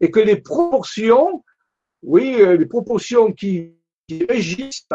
et 0.00 0.10
que 0.10 0.20
les 0.20 0.36
proportions, 0.36 1.44
oui, 2.02 2.36
euh, 2.40 2.56
les 2.56 2.66
proportions 2.66 3.32
qui, 3.32 3.74
régissent 4.28 4.86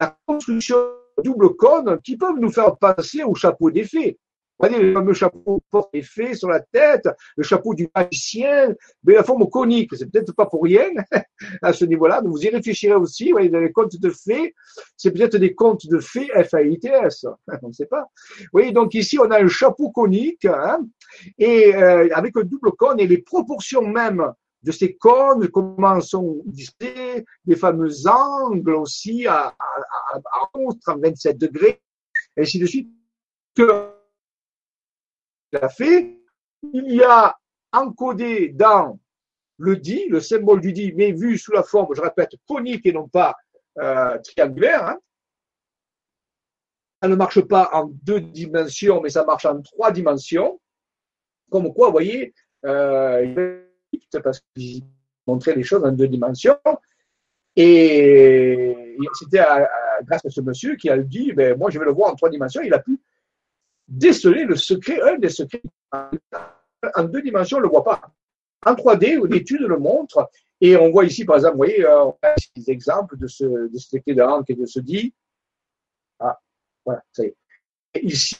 la 0.00 0.18
construction 0.26 0.76
double 1.22 1.54
cône 1.54 2.00
qui 2.02 2.16
peuvent 2.16 2.40
nous 2.40 2.50
faire 2.50 2.76
passer 2.76 3.22
au 3.22 3.34
chapeau 3.36 3.70
d'effet. 3.70 4.18
Voyez 4.58 4.78
le 4.78 4.92
fameux 4.94 5.12
chapeau 5.12 5.62
porte-effet 5.70 6.34
sur 6.34 6.48
la 6.48 6.60
tête, 6.60 7.08
le 7.36 7.42
chapeau 7.42 7.74
du 7.74 7.88
magicien, 7.94 8.74
mais 9.04 9.14
la 9.14 9.22
forme 9.22 9.48
conique, 9.48 9.94
c'est 9.94 10.10
peut-être 10.10 10.34
pas 10.34 10.46
pour 10.46 10.64
rien 10.64 10.90
à 11.62 11.72
ce 11.72 11.84
niveau-là. 11.84 12.22
Vous 12.24 12.42
y 12.42 12.48
réfléchirez 12.48 12.94
aussi. 12.94 13.26
Vous 13.26 13.32
voyez, 13.32 13.50
dans 13.50 13.60
les 13.60 13.72
contes 13.72 13.96
de 13.96 14.10
fées, 14.10 14.54
c'est 14.96 15.10
peut-être 15.10 15.36
des 15.36 15.54
contes 15.54 15.86
de 15.86 15.98
fées 15.98 16.28
F-A-I-T-S. 16.28 17.26
On 17.62 17.68
ne 17.68 17.72
sait 17.72 17.86
pas. 17.86 18.06
Vous 18.38 18.46
voyez, 18.52 18.72
donc 18.72 18.94
ici, 18.94 19.18
on 19.18 19.30
a 19.30 19.42
un 19.42 19.48
chapeau 19.48 19.90
conique, 19.90 20.46
hein, 20.46 20.80
et 21.38 21.74
euh, 21.74 22.08
avec 22.14 22.36
un 22.36 22.42
double 22.42 22.72
cône 22.72 23.00
et 23.00 23.06
les 23.06 23.18
proportions 23.18 23.86
même 23.86 24.32
de 24.62 24.72
ces 24.72 24.96
cônes, 24.96 25.48
comment 25.48 26.00
sont 26.00 26.42
disposés, 26.46 27.24
les 27.44 27.56
fameux 27.56 27.92
angles 28.08 28.74
aussi 28.74 29.26
à, 29.26 29.54
à, 29.58 30.14
à, 30.14 30.20
à 30.86 30.96
27 30.96 31.38
degrés, 31.38 31.80
et 32.36 32.42
ainsi 32.42 32.58
de 32.58 32.66
suite, 32.66 32.90
que 33.54 33.95
fait, 35.68 36.18
il 36.72 36.94
y 36.94 37.02
a 37.02 37.36
encodé 37.72 38.48
dans 38.50 38.98
le 39.58 39.76
dit, 39.76 40.06
le 40.08 40.20
symbole 40.20 40.60
du 40.60 40.72
dit, 40.72 40.92
mais 40.94 41.12
vu 41.12 41.38
sous 41.38 41.52
la 41.52 41.62
forme, 41.62 41.94
je 41.94 42.00
répète, 42.00 42.32
conique 42.46 42.86
et 42.86 42.92
non 42.92 43.08
pas 43.08 43.34
euh, 43.78 44.18
triangulaire. 44.18 44.86
Hein. 44.86 44.98
Ça 47.02 47.08
ne 47.08 47.14
marche 47.14 47.40
pas 47.42 47.70
en 47.72 47.86
deux 47.86 48.20
dimensions, 48.20 49.00
mais 49.00 49.10
ça 49.10 49.24
marche 49.24 49.46
en 49.46 49.60
trois 49.62 49.92
dimensions. 49.92 50.60
Comme 51.50 51.72
quoi, 51.72 51.86
vous 51.86 51.92
voyez, 51.92 52.34
euh, 52.64 53.62
parce 54.22 54.40
qu'il 54.54 54.82
montrait 55.26 55.54
les 55.54 55.62
choses 55.62 55.84
en 55.84 55.92
deux 55.92 56.08
dimensions. 56.08 56.58
Et 57.54 58.76
c'était 59.14 59.44
grâce 60.02 60.24
à 60.24 60.30
ce 60.30 60.40
monsieur 60.40 60.76
qui 60.76 60.90
a 60.90 60.98
dit, 60.98 61.32
ben, 61.32 61.56
moi 61.56 61.70
je 61.70 61.78
vais 61.78 61.84
le 61.84 61.92
voir 61.92 62.12
en 62.12 62.14
trois 62.14 62.28
dimensions. 62.28 62.62
Il 62.62 62.74
a 62.74 62.78
pu 62.78 62.98
déceler 63.88 64.44
le 64.44 64.56
secret, 64.56 65.00
un 65.02 65.18
des 65.18 65.28
secrets. 65.28 65.62
En 65.92 67.04
deux 67.04 67.22
dimensions, 67.22 67.58
on 67.58 67.60
ne 67.60 67.66
le 67.66 67.70
voit 67.70 67.84
pas. 67.84 68.00
En 68.64 68.74
3D, 68.74 69.26
l'étude 69.28 69.62
le 69.62 69.78
montre. 69.78 70.28
Et 70.60 70.76
on 70.76 70.90
voit 70.90 71.04
ici, 71.04 71.24
par 71.24 71.36
exemple, 71.36 71.54
vous 71.54 71.58
voyez, 71.58 71.84
euh, 71.84 72.04
on 72.04 72.16
a 72.22 72.34
des 72.56 72.70
exemples 72.70 73.18
de 73.18 73.26
ce, 73.26 73.44
de 73.44 73.78
ce 73.78 73.96
de 73.96 74.22
Hank 74.22 74.48
et 74.48 74.54
de 74.54 74.66
ce 74.66 74.80
dit. 74.80 75.12
Ah, 76.18 76.38
voilà, 76.84 77.02
ça 77.12 77.24
y 77.24 77.26
est. 77.26 78.02
ici, 78.02 78.36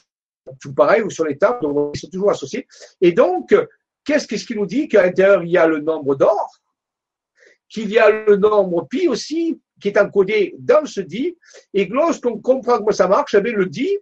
tout 0.59 0.73
pareil, 0.73 1.03
ou 1.03 1.09
sur 1.09 1.25
les 1.25 1.37
tables, 1.37 1.59
ils 1.93 1.99
sont 1.99 2.09
toujours 2.09 2.31
associés. 2.31 2.67
Et 3.01 3.11
donc, 3.11 3.55
qu'est-ce 4.03 4.27
qui 4.27 4.55
nous 4.55 4.65
dit 4.65 4.87
qu'à 4.87 5.03
l'intérieur, 5.03 5.43
il 5.43 5.51
y 5.51 5.57
a 5.57 5.67
le 5.67 5.79
nombre 5.79 6.15
d'or, 6.15 6.57
qu'il 7.69 7.91
y 7.91 7.99
a 7.99 8.09
le 8.09 8.37
nombre 8.37 8.87
pi 8.87 9.07
aussi, 9.07 9.61
qui 9.79 9.89
est 9.89 9.99
encodé 9.99 10.55
dans 10.57 10.85
ce 10.85 11.01
dit, 11.01 11.37
et 11.73 11.85
lorsqu'on 11.85 12.39
comprend 12.39 12.77
comment 12.77 12.91
ça 12.91 13.07
marche, 13.07 13.35
avec 13.35 13.53
le 13.53 13.67
dit, 13.67 13.97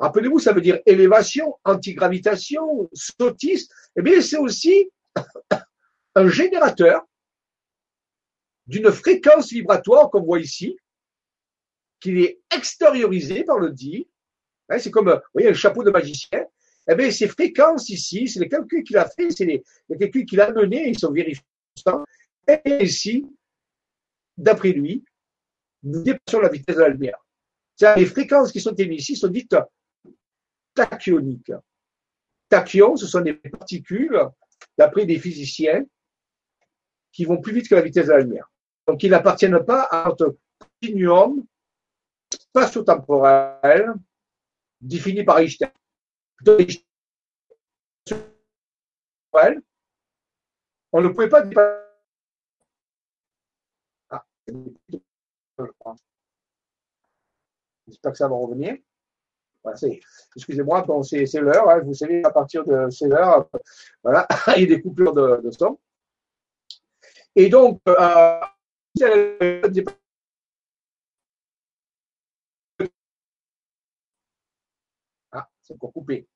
Rappelez-vous, 0.00 0.38
ça 0.38 0.54
veut 0.54 0.62
dire 0.62 0.80
élévation, 0.86 1.58
antigravitation, 1.62 2.88
sautiste. 2.94 3.70
Eh 3.96 4.02
bien, 4.02 4.22
c'est 4.22 4.38
aussi 4.38 4.90
un 6.14 6.28
générateur 6.28 7.06
d'une 8.66 8.90
fréquence 8.92 9.50
vibratoire 9.50 10.10
qu'on 10.10 10.22
voit 10.22 10.40
ici, 10.40 10.78
qui 12.00 12.22
est 12.22 12.40
extériorisée 12.54 13.44
par 13.44 13.58
le 13.58 13.72
dit. 13.72 14.08
Hein, 14.70 14.78
c'est 14.78 14.90
comme, 14.90 15.10
vous 15.10 15.20
voyez, 15.34 15.50
un 15.50 15.54
chapeau 15.54 15.84
de 15.84 15.90
magicien. 15.90 16.46
Eh 16.88 16.94
bien, 16.94 17.10
ces 17.10 17.28
fréquences 17.28 17.90
ici, 17.90 18.26
c'est 18.26 18.40
les 18.40 18.48
calculs 18.48 18.82
qu'il 18.82 18.96
a 18.96 19.06
fait, 19.06 19.30
c'est 19.30 19.44
les, 19.44 19.62
calculs 19.98 20.24
qu'il 20.24 20.40
a 20.40 20.50
menés, 20.50 20.88
ils 20.88 20.98
sont 20.98 21.12
vérifiés. 21.12 21.44
Et 22.48 22.84
ici, 22.84 23.26
d'après 24.38 24.72
lui, 24.72 25.04
nous 25.82 26.02
dépassons 26.02 26.40
la 26.40 26.48
vitesse 26.48 26.76
de 26.76 26.80
la 26.80 26.88
lumière. 26.88 27.18
Les 27.96 28.06
fréquences 28.06 28.50
qui 28.50 28.60
sont 28.60 28.74
émises 28.74 29.02
ici 29.02 29.16
sont 29.16 29.28
dites 29.28 29.54
tachyoniques. 30.74 31.52
Tachyons, 32.48 32.96
ce 32.96 33.06
sont 33.06 33.20
des 33.20 33.34
particules, 33.34 34.18
d'après 34.76 35.06
des 35.06 35.18
physiciens, 35.18 35.84
qui 37.12 37.24
vont 37.24 37.40
plus 37.40 37.52
vite 37.52 37.68
que 37.68 37.74
la 37.74 37.82
vitesse 37.82 38.06
de 38.06 38.12
la 38.12 38.20
lumière. 38.20 38.50
Donc, 38.86 39.02
ils 39.02 39.10
n'appartiennent 39.10 39.64
pas 39.64 39.82
à 39.84 40.08
notre 40.08 40.36
continuum 40.58 41.44
spatio-temporel 42.32 43.94
défini 44.80 45.24
par 45.24 45.38
Einstein. 45.38 45.70
On 50.92 51.00
ne 51.00 51.08
pouvait 51.08 51.28
pas 51.28 51.42
dépasser. 51.42 51.84
Ah, 54.08 54.24
J'espère 57.86 58.12
que 58.12 58.18
ça 58.18 58.28
va 58.28 58.36
revenir. 58.36 58.78
Excusez-moi, 60.36 60.86
c'est 61.02 61.40
l'heure, 61.40 61.68
hein, 61.68 61.80
vous 61.80 61.94
savez, 61.94 62.24
à 62.24 62.30
partir 62.30 62.64
de 62.64 62.88
16 62.88 63.12
heures, 63.12 63.48
voilà, 64.02 64.26
il 64.56 64.62
y 64.62 64.64
a 64.64 64.76
des 64.76 64.82
coupures 64.82 65.12
de, 65.12 65.50
son. 65.50 65.78
Et 67.36 67.48
donc, 67.48 67.80
euh, 67.88 67.94
ah, 75.32 75.48
c'est 75.62 75.74
encore 75.74 75.92
coupé. 75.92 76.26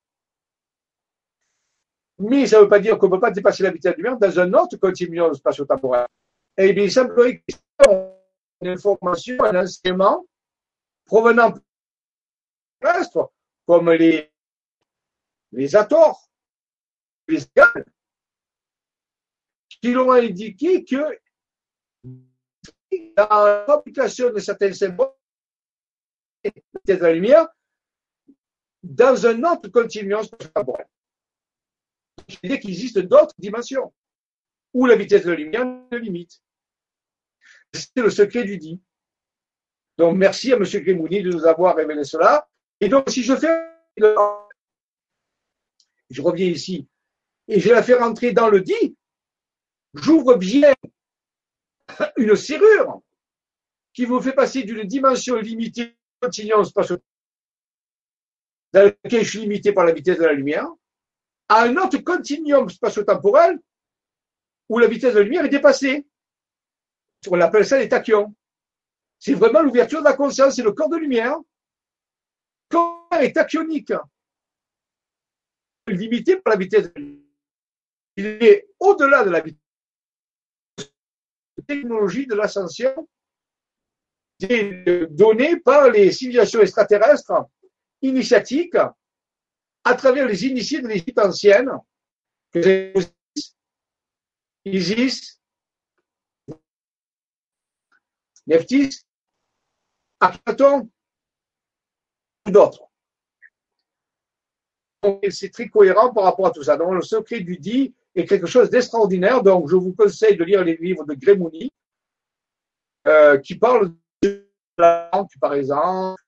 Mais 2.19 2.47
ça 2.47 2.57
ne 2.57 2.63
veut 2.63 2.69
pas 2.69 2.79
dire 2.79 2.97
qu'on 2.97 3.07
ne 3.07 3.11
peut 3.11 3.19
pas 3.19 3.31
dépasser 3.31 3.63
la 3.63 3.71
vitesse 3.71 3.95
du 3.95 4.01
lumière 4.01 4.17
dans 4.17 4.39
un 4.39 4.53
autre 4.53 4.77
continuum 4.77 5.33
spatio-temporel. 5.33 6.07
Eh 6.57 6.71
bien, 6.71 6.85
il 6.85 6.91
semblerait 6.91 7.41
qu'il 7.41 7.57
y 7.57 7.95
une 8.61 8.69
information, 8.69 9.43
un 9.43 9.63
enseignement 9.63 10.25
provenant 11.05 11.53
comme 13.65 13.91
les, 13.91 14.31
les 15.51 15.75
Ators, 15.75 16.29
les 17.27 17.39
Galles, 17.55 17.85
qui 19.81 19.91
l'ont 19.91 20.11
indiqué 20.11 20.83
que 20.83 21.19
dans 23.17 23.65
l'application 23.67 24.31
de 24.31 24.39
certains 24.39 24.73
symboles 24.73 25.13
de 26.85 26.93
la 26.93 27.13
lumière, 27.13 27.47
dans 28.83 29.25
un 29.25 29.43
autre 29.43 29.69
continuum 29.69 30.25
temporel. 30.53 30.87
C'est-à-dire 32.27 32.59
qu'il 32.59 32.69
existe 32.69 32.99
d'autres 32.99 33.33
dimensions 33.37 33.93
où 34.73 34.85
la 34.85 34.95
vitesse 34.95 35.25
de 35.25 35.31
la 35.31 35.37
lumière 35.37 35.65
ne 35.65 35.97
limite. 35.97 36.41
C'est 37.73 38.01
le 38.01 38.09
secret 38.09 38.43
du 38.43 38.57
dit. 38.57 38.81
Donc, 39.97 40.17
merci 40.17 40.51
à 40.51 40.57
M. 40.57 40.63
Grimouni 40.63 41.23
de 41.23 41.31
nous 41.31 41.45
avoir 41.45 41.75
révélé 41.75 42.03
cela. 42.03 42.47
Et 42.81 42.89
donc, 42.89 43.09
si 43.09 43.23
je 43.23 43.35
fais, 43.35 43.71
je 46.09 46.21
reviens 46.21 46.47
ici, 46.47 46.87
et 47.47 47.59
je 47.59 47.69
la 47.69 47.83
fais 47.83 47.95
rentrer 47.95 48.33
dans 48.33 48.49
le 48.49 48.61
dit, 48.61 48.97
j'ouvre 49.93 50.35
bien 50.35 50.73
une 52.17 52.35
serrure 52.35 53.01
qui 53.93 54.05
vous 54.05 54.21
fait 54.21 54.33
passer 54.33 54.63
d'une 54.63 54.83
dimension 54.83 55.37
limitée 55.37 55.95
spatiale 56.17 56.63
dans 58.73 58.81
laquelle 58.81 59.23
je 59.23 59.29
suis 59.29 59.39
limité 59.39 59.71
par 59.71 59.85
la 59.85 59.93
vitesse 59.93 60.17
de 60.17 60.25
la 60.25 60.33
lumière, 60.33 60.67
à 61.47 61.63
un 61.63 61.77
autre 61.77 61.97
continuum 61.99 62.67
spatio-temporel 62.69 63.57
où 64.67 64.79
la 64.79 64.87
vitesse 64.87 65.13
de 65.13 65.19
la 65.19 65.23
lumière 65.23 65.45
est 65.45 65.49
dépassée. 65.49 66.05
On 67.29 67.39
appelle 67.39 67.65
ça 67.65 67.77
les 67.77 67.87
tachyons. 67.87 68.35
C'est 69.17 69.33
vraiment 69.33 69.61
l'ouverture 69.61 69.99
de 69.99 70.05
la 70.05 70.13
conscience, 70.13 70.55
c'est 70.55 70.63
le 70.63 70.73
corps 70.73 70.89
de 70.89 70.97
lumière 70.97 71.37
est 73.19 73.33
tachyonique. 73.33 73.93
limité 75.87 76.37
par 76.37 76.53
la 76.53 76.59
vitesse. 76.59 76.89
Il 78.17 78.25
est 78.25 78.67
au-delà 78.79 79.23
de 79.23 79.29
la 79.29 79.41
vitesse. 79.41 79.61
La 81.57 81.63
technologie 81.63 82.27
de 82.27 82.35
l'ascension 82.35 83.07
donnée 84.39 85.57
par 85.57 85.89
les 85.89 86.11
civilisations 86.11 86.61
extraterrestres 86.61 87.45
initiatiques 88.01 88.77
à 89.83 89.93
travers 89.93 90.27
les 90.27 90.45
initiés 90.45 90.81
de 90.81 90.87
l'Égypte 90.87 91.19
ancienne, 91.19 91.71
Isis, 94.65 95.39
Nephthys, 98.47 99.05
Akhenaton, 100.19 100.89
d'autres. 102.51 102.83
C'est 105.29 105.51
très 105.51 105.69
cohérent 105.69 106.11
par 106.13 106.23
rapport 106.23 106.47
à 106.47 106.51
tout 106.51 106.63
ça. 106.63 106.77
Donc, 106.77 106.93
le 106.93 107.01
secret 107.01 107.41
du 107.41 107.57
dit 107.57 107.93
est 108.15 108.25
quelque 108.25 108.47
chose 108.47 108.69
d'extraordinaire. 108.69 109.43
Donc, 109.43 109.69
je 109.69 109.75
vous 109.75 109.93
conseille 109.93 110.35
de 110.35 110.43
lire 110.43 110.63
les 110.63 110.77
livres 110.77 111.05
de 111.05 111.13
Grémouni, 111.13 111.71
euh, 113.07 113.37
qui 113.37 113.55
parlent 113.55 113.93
de 114.23 114.47
la 114.77 115.09
langue, 115.13 115.27
par 115.39 115.53
exemple, 115.53 116.21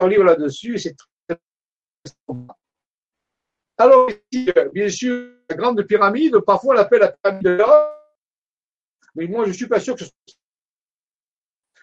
un 0.00 0.08
livre 0.08 0.24
là-dessus, 0.24 0.74
et 0.74 0.78
c'est 0.78 0.94
très 0.94 1.08
alors, 3.80 4.10
bien 4.72 4.88
sûr, 4.88 5.34
la 5.48 5.54
grande 5.54 5.80
pyramide, 5.84 6.38
parfois 6.40 6.74
on 6.74 6.76
l'appelle 6.76 7.00
la 7.00 7.12
pyramide 7.12 7.44
de 7.44 7.50
l'or, 7.50 7.92
mais 9.14 9.28
moi 9.28 9.44
je 9.44 9.50
ne 9.50 9.54
suis 9.54 9.68
pas 9.68 9.78
sûr 9.78 9.94
que 9.94 10.00
ce 10.00 10.06
soit. 10.06 10.34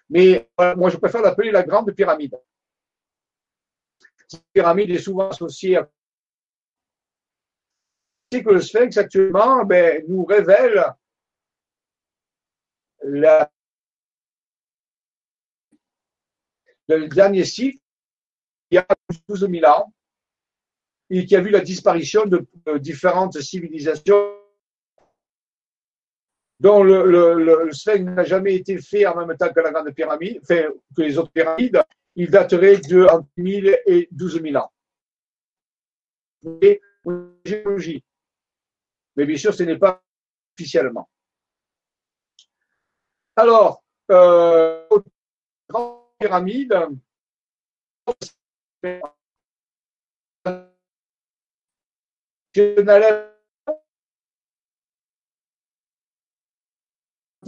Mais 0.10 0.50
moi 0.78 0.90
je 0.90 0.98
préfère 0.98 1.22
l'appeler 1.22 1.52
la 1.52 1.64
grande 1.64 1.92
pyramide. 1.94 2.40
Cette 4.28 4.46
pyramide 4.54 4.90
est 4.92 5.00
souvent 5.00 5.30
associée 5.30 5.78
à. 5.78 5.90
C'est 8.32 8.44
que 8.44 8.50
le 8.50 8.62
sphinx 8.62 8.98
actuellement 8.98 9.64
ben, 9.66 10.04
nous 10.08 10.26
révèle 10.26 10.84
le 13.04 13.48
dernier 17.08 17.46
cycle, 17.46 17.80
il 18.72 18.76
y 18.76 18.78
a 18.78 18.88
12 19.30 19.48
000 19.50 19.66
ans, 19.66 19.94
et 21.10 21.26
qui 21.26 21.36
a 21.36 21.42
vu 21.42 21.50
la 21.52 21.62
disparition 21.62 22.26
de, 22.26 22.48
différentes 22.78 23.40
civilisations 23.40 24.34
dont 26.60 26.84
le, 26.84 27.06
le, 27.06 28.00
n'a 28.04 28.24
jamais 28.24 28.56
été 28.56 28.80
fait 28.82 29.06
en 29.06 29.16
même 29.16 29.38
temps 29.38 29.52
que 29.52 29.60
la 29.60 29.72
grande 29.72 29.92
pyramide, 29.92 30.42
que 30.48 31.02
les 31.02 31.18
autres 31.18 31.32
pyramides, 31.32 31.84
il 32.16 32.30
daterait 32.30 32.78
de 32.78 33.06
entre 33.06 33.28
1000 33.38 33.78
et 33.86 34.08
12 34.12 34.42
000 34.42 34.56
ans. 34.56 34.72
Géologie. 37.46 38.04
Mais 39.16 39.26
bien 39.26 39.38
sûr, 39.38 39.54
ce 39.54 39.64
n'est 39.64 39.78
pas 39.78 40.02
officiellement. 40.58 41.10
Alors, 43.36 43.84
euh, 44.12 44.88
grande 45.68 46.04
pyramide, 46.20 46.74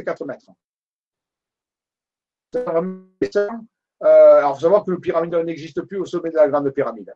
4 0.03 0.26
mètres. 0.26 0.49
Euh, 2.56 4.38
alors, 4.38 4.56
faut 4.56 4.61
savoir 4.61 4.86
que 4.86 4.91
le 4.91 4.99
pyramide 4.99 5.34
n'existe 5.34 5.82
plus 5.82 5.98
au 5.98 6.06
sommet 6.06 6.30
de 6.30 6.36
la 6.36 6.48
grande 6.48 6.69
pyramide. 6.72 7.14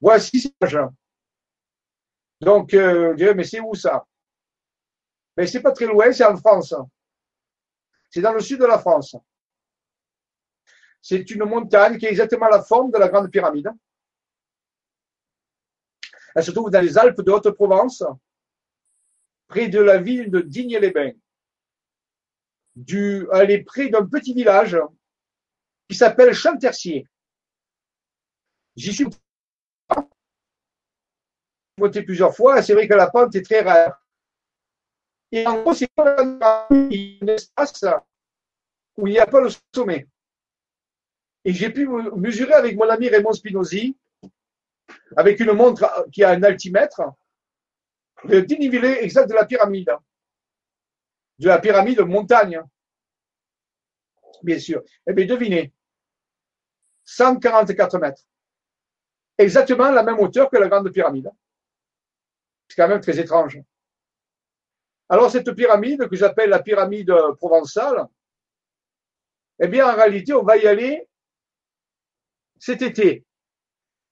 Voici 0.00 0.40
ces. 0.40 0.52
Donc, 2.40 2.74
euh, 2.74 3.14
je 3.16 3.32
mais 3.32 3.44
c'est 3.44 3.60
où 3.60 3.74
ça? 3.74 4.06
Mais 5.36 5.46
c'est 5.46 5.62
pas 5.62 5.72
très 5.72 5.86
loin, 5.86 6.12
c'est 6.12 6.24
en 6.24 6.36
France. 6.36 6.74
C'est 8.10 8.20
dans 8.20 8.32
le 8.32 8.40
sud 8.40 8.60
de 8.60 8.66
la 8.66 8.78
France. 8.78 9.16
C'est 11.00 11.30
une 11.30 11.44
montagne 11.44 11.98
qui 11.98 12.06
a 12.06 12.10
exactement 12.10 12.48
la 12.48 12.62
forme 12.62 12.90
de 12.90 12.98
la 12.98 13.08
grande 13.08 13.30
pyramide. 13.30 13.70
Elle 16.34 16.44
se 16.44 16.50
trouve 16.50 16.70
dans 16.70 16.80
les 16.80 16.96
Alpes 16.98 17.20
de 17.20 17.30
Haute-Provence, 17.30 18.04
près 19.48 19.68
de 19.68 19.80
la 19.80 19.98
ville 19.98 20.30
de 20.30 20.40
Digne-les-Bains. 20.40 21.12
elle 23.32 23.50
est 23.50 23.64
près 23.64 23.88
d'un 23.88 24.06
petit 24.06 24.34
village 24.34 24.78
qui 25.88 25.96
s'appelle 25.96 26.32
Chantercier. 26.34 27.06
J'y 28.76 28.92
suis 28.92 29.06
monté 31.78 32.02
plusieurs 32.02 32.34
fois, 32.34 32.62
c'est 32.62 32.74
vrai 32.74 32.86
que 32.86 32.94
la 32.94 33.10
pente 33.10 33.34
est 33.34 33.42
très 33.42 33.60
rare. 33.60 34.00
Et 35.32 35.46
en 35.46 35.62
gros, 35.62 35.74
c'est 35.74 35.88
un 35.98 36.66
espace 37.26 37.84
où 38.96 39.06
il 39.06 39.12
n'y 39.12 39.18
a 39.18 39.26
pas 39.26 39.40
le 39.40 39.48
sommet. 39.74 40.06
Et 41.44 41.52
j'ai 41.52 41.70
pu 41.70 41.86
mesurer 41.88 42.54
avec 42.54 42.76
mon 42.76 42.88
ami 42.88 43.08
Raymond 43.08 43.32
Spinozzi 43.32 43.96
avec 45.16 45.40
une 45.40 45.52
montre 45.52 46.06
qui 46.12 46.22
a 46.24 46.30
un 46.30 46.42
altimètre, 46.42 47.02
le 48.24 48.42
dénivelé 48.42 48.98
exact 49.00 49.28
de 49.28 49.34
la 49.34 49.46
pyramide. 49.46 49.90
De 51.38 51.48
la 51.48 51.58
pyramide 51.58 52.00
montagne. 52.00 52.60
Bien 54.42 54.58
sûr. 54.58 54.82
Eh 55.06 55.12
bien, 55.12 55.26
devinez. 55.26 55.72
144 57.04 57.98
mètres. 57.98 58.22
Exactement 59.38 59.90
la 59.90 60.02
même 60.02 60.18
hauteur 60.18 60.50
que 60.50 60.56
la 60.56 60.68
grande 60.68 60.90
pyramide. 60.92 61.30
C'est 62.68 62.76
quand 62.76 62.88
même 62.88 63.00
très 63.00 63.18
étrange. 63.18 63.58
Alors, 65.08 65.30
cette 65.30 65.52
pyramide 65.52 66.08
que 66.08 66.16
j'appelle 66.16 66.50
la 66.50 66.62
pyramide 66.62 67.14
provençale, 67.36 68.06
eh 69.60 69.68
bien, 69.68 69.90
en 69.90 69.96
réalité, 69.96 70.34
on 70.34 70.42
va 70.42 70.56
y 70.56 70.66
aller 70.66 71.08
cet 72.58 72.82
été. 72.82 73.24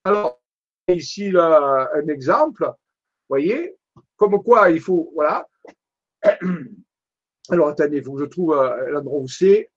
Alors, 0.05 0.41
ici 0.89 1.31
là, 1.31 1.91
un 1.95 2.09
exemple, 2.09 2.73
voyez, 3.29 3.77
comme 4.17 4.43
quoi 4.43 4.71
il 4.71 4.81
faut, 4.81 5.11
voilà. 5.15 5.47
Alors 7.49 7.69
attendez, 7.69 7.99
il 7.99 8.05
faut 8.05 8.15
que 8.15 8.21
je 8.21 8.25
trouve 8.25 8.55
euh, 8.55 8.91
l'endroit 8.91 9.21
où 9.21 9.29
c'est. 9.29 9.71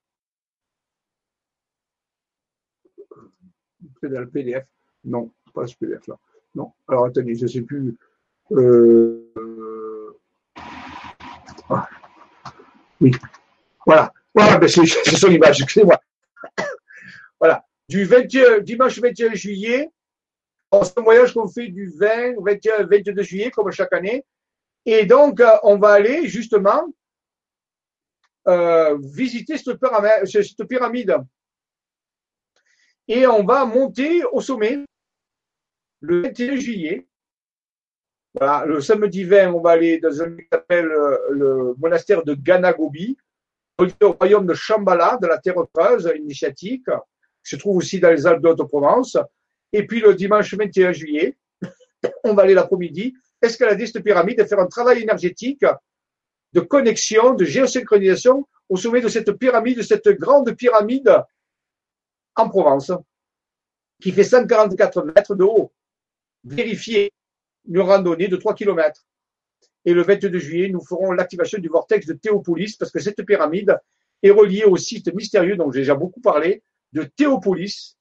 dans 4.02 4.22
le 4.22 4.30
PDF. 4.30 4.66
Non, 5.04 5.32
pas 5.54 5.68
ce 5.68 5.76
PDF 5.76 6.08
là. 6.08 6.18
Non. 6.56 6.72
Alors 6.88 7.06
attendez, 7.06 7.36
je 7.36 7.44
ne 7.44 7.48
sais 7.48 7.62
plus. 7.62 7.98
Euh... 8.52 10.18
Ah. 11.70 11.88
Oui. 13.02 13.12
Voilà. 13.86 14.12
Voilà, 14.34 14.58
ben 14.58 14.70
c'est 14.70 14.86
son 14.86 15.32
image, 15.32 15.62
excusez-moi. 15.62 16.00
voilà. 17.40 17.66
Du 17.88 18.06
20, 18.06 18.62
dimanche 18.62 19.00
21 19.00 19.34
juillet 19.34 19.92
c'est 20.72 20.98
un 20.98 21.02
voyage 21.02 21.34
qu'on 21.34 21.48
fait 21.48 21.68
du 21.68 21.92
20 21.98 22.36
au 22.36 22.44
21, 22.44 22.86
22 22.86 23.24
juillet, 23.24 23.52
comme 23.52 23.72
chaque 23.72 23.94
année. 23.94 24.26
Et 24.86 25.06
donc, 25.06 25.40
euh, 25.40 25.58
on 25.64 25.78
va 25.78 25.92
aller 25.94 26.28
justement 26.28 26.88
euh, 28.48 28.98
visiter 29.02 29.58
cette 29.58 29.80
pyramide, 29.80 30.26
cette 30.26 30.68
pyramide. 30.68 31.18
Et 33.08 33.26
on 33.26 33.44
va 33.44 33.66
monter 33.66 34.24
au 34.26 34.42
sommet 34.42 34.80
le 36.02 36.22
21 36.22 36.56
juillet. 36.58 37.08
Voilà, 38.36 38.66
le 38.66 38.80
samedi 38.80 39.24
20, 39.24 39.52
on 39.54 39.62
va 39.62 39.72
aller 39.72 40.00
dans 40.00 40.22
un 40.22 40.28
lieu 40.28 40.38
qui 40.38 40.48
s'appelle 40.52 40.86
euh, 40.86 41.18
le 41.32 41.74
monastère 41.80 42.24
de 42.24 42.36
Ganagobi, 42.36 43.18
au 43.80 44.12
royaume 44.12 44.46
de 44.46 44.54
Shambhala, 44.54 45.18
de 45.20 45.28
la 45.28 45.40
Terre 45.40 45.56
creuse 45.74 46.12
initiatique, 46.16 46.86
qui 46.86 47.50
se 47.50 47.56
trouve 47.56 47.78
aussi 47.78 48.00
dans 48.00 48.12
les 48.12 48.28
Alpes 48.28 48.44
de 48.44 48.50
Haute-Provence. 48.50 49.18
Et 49.74 49.86
puis 49.86 50.02
le 50.02 50.16
dimanche 50.16 50.54
21 50.54 50.92
juillet, 50.92 51.38
on 52.24 52.34
va 52.34 52.44
aller 52.44 52.54
l'après-midi 52.54 53.14
escalader 53.42 53.88
cette 53.88 54.04
pyramide 54.04 54.40
et 54.40 54.46
faire 54.46 54.60
un 54.60 54.68
travail 54.68 55.02
énergétique 55.02 55.66
de 56.54 56.60
connexion, 56.60 57.34
de 57.34 57.46
géosynchronisation 57.46 58.48
au 58.70 58.78
sommet 58.78 59.02
de 59.02 59.08
cette 59.08 59.32
pyramide, 59.34 59.78
de 59.78 59.84
cette 59.84 60.10
grande 60.10 60.52
pyramide 60.54 61.24
en 62.36 62.50
Provence, 62.50 62.92
qui 64.02 64.12
fait 64.12 64.24
144 64.24 65.04
mètres 65.04 65.36
de 65.36 65.44
haut. 65.44 65.72
Vérifier 66.44 67.12
une 67.68 67.82
randonnée 67.82 68.28
de 68.28 68.38
3 68.38 68.56
km. 68.56 69.06
Et 69.86 69.94
le 69.94 70.02
22 70.04 70.40
juillet, 70.40 70.70
nous 70.70 70.82
ferons 70.82 71.12
l'activation 71.12 71.60
du 71.60 71.68
vortex 71.68 72.06
de 72.06 72.14
Théopolis, 72.14 72.76
parce 72.78 72.92
que 72.92 73.00
cette 73.00 73.24
pyramide 73.24 73.78
est 74.24 74.32
reliée 74.32 74.66
au 74.66 74.78
site 74.78 75.14
mystérieux 75.14 75.56
dont 75.56 75.72
j'ai 75.72 75.82
déjà 75.82 75.96
beaucoup 75.96 76.22
parlé, 76.22 76.64
de 76.94 77.04
Théopolis, 77.04 77.98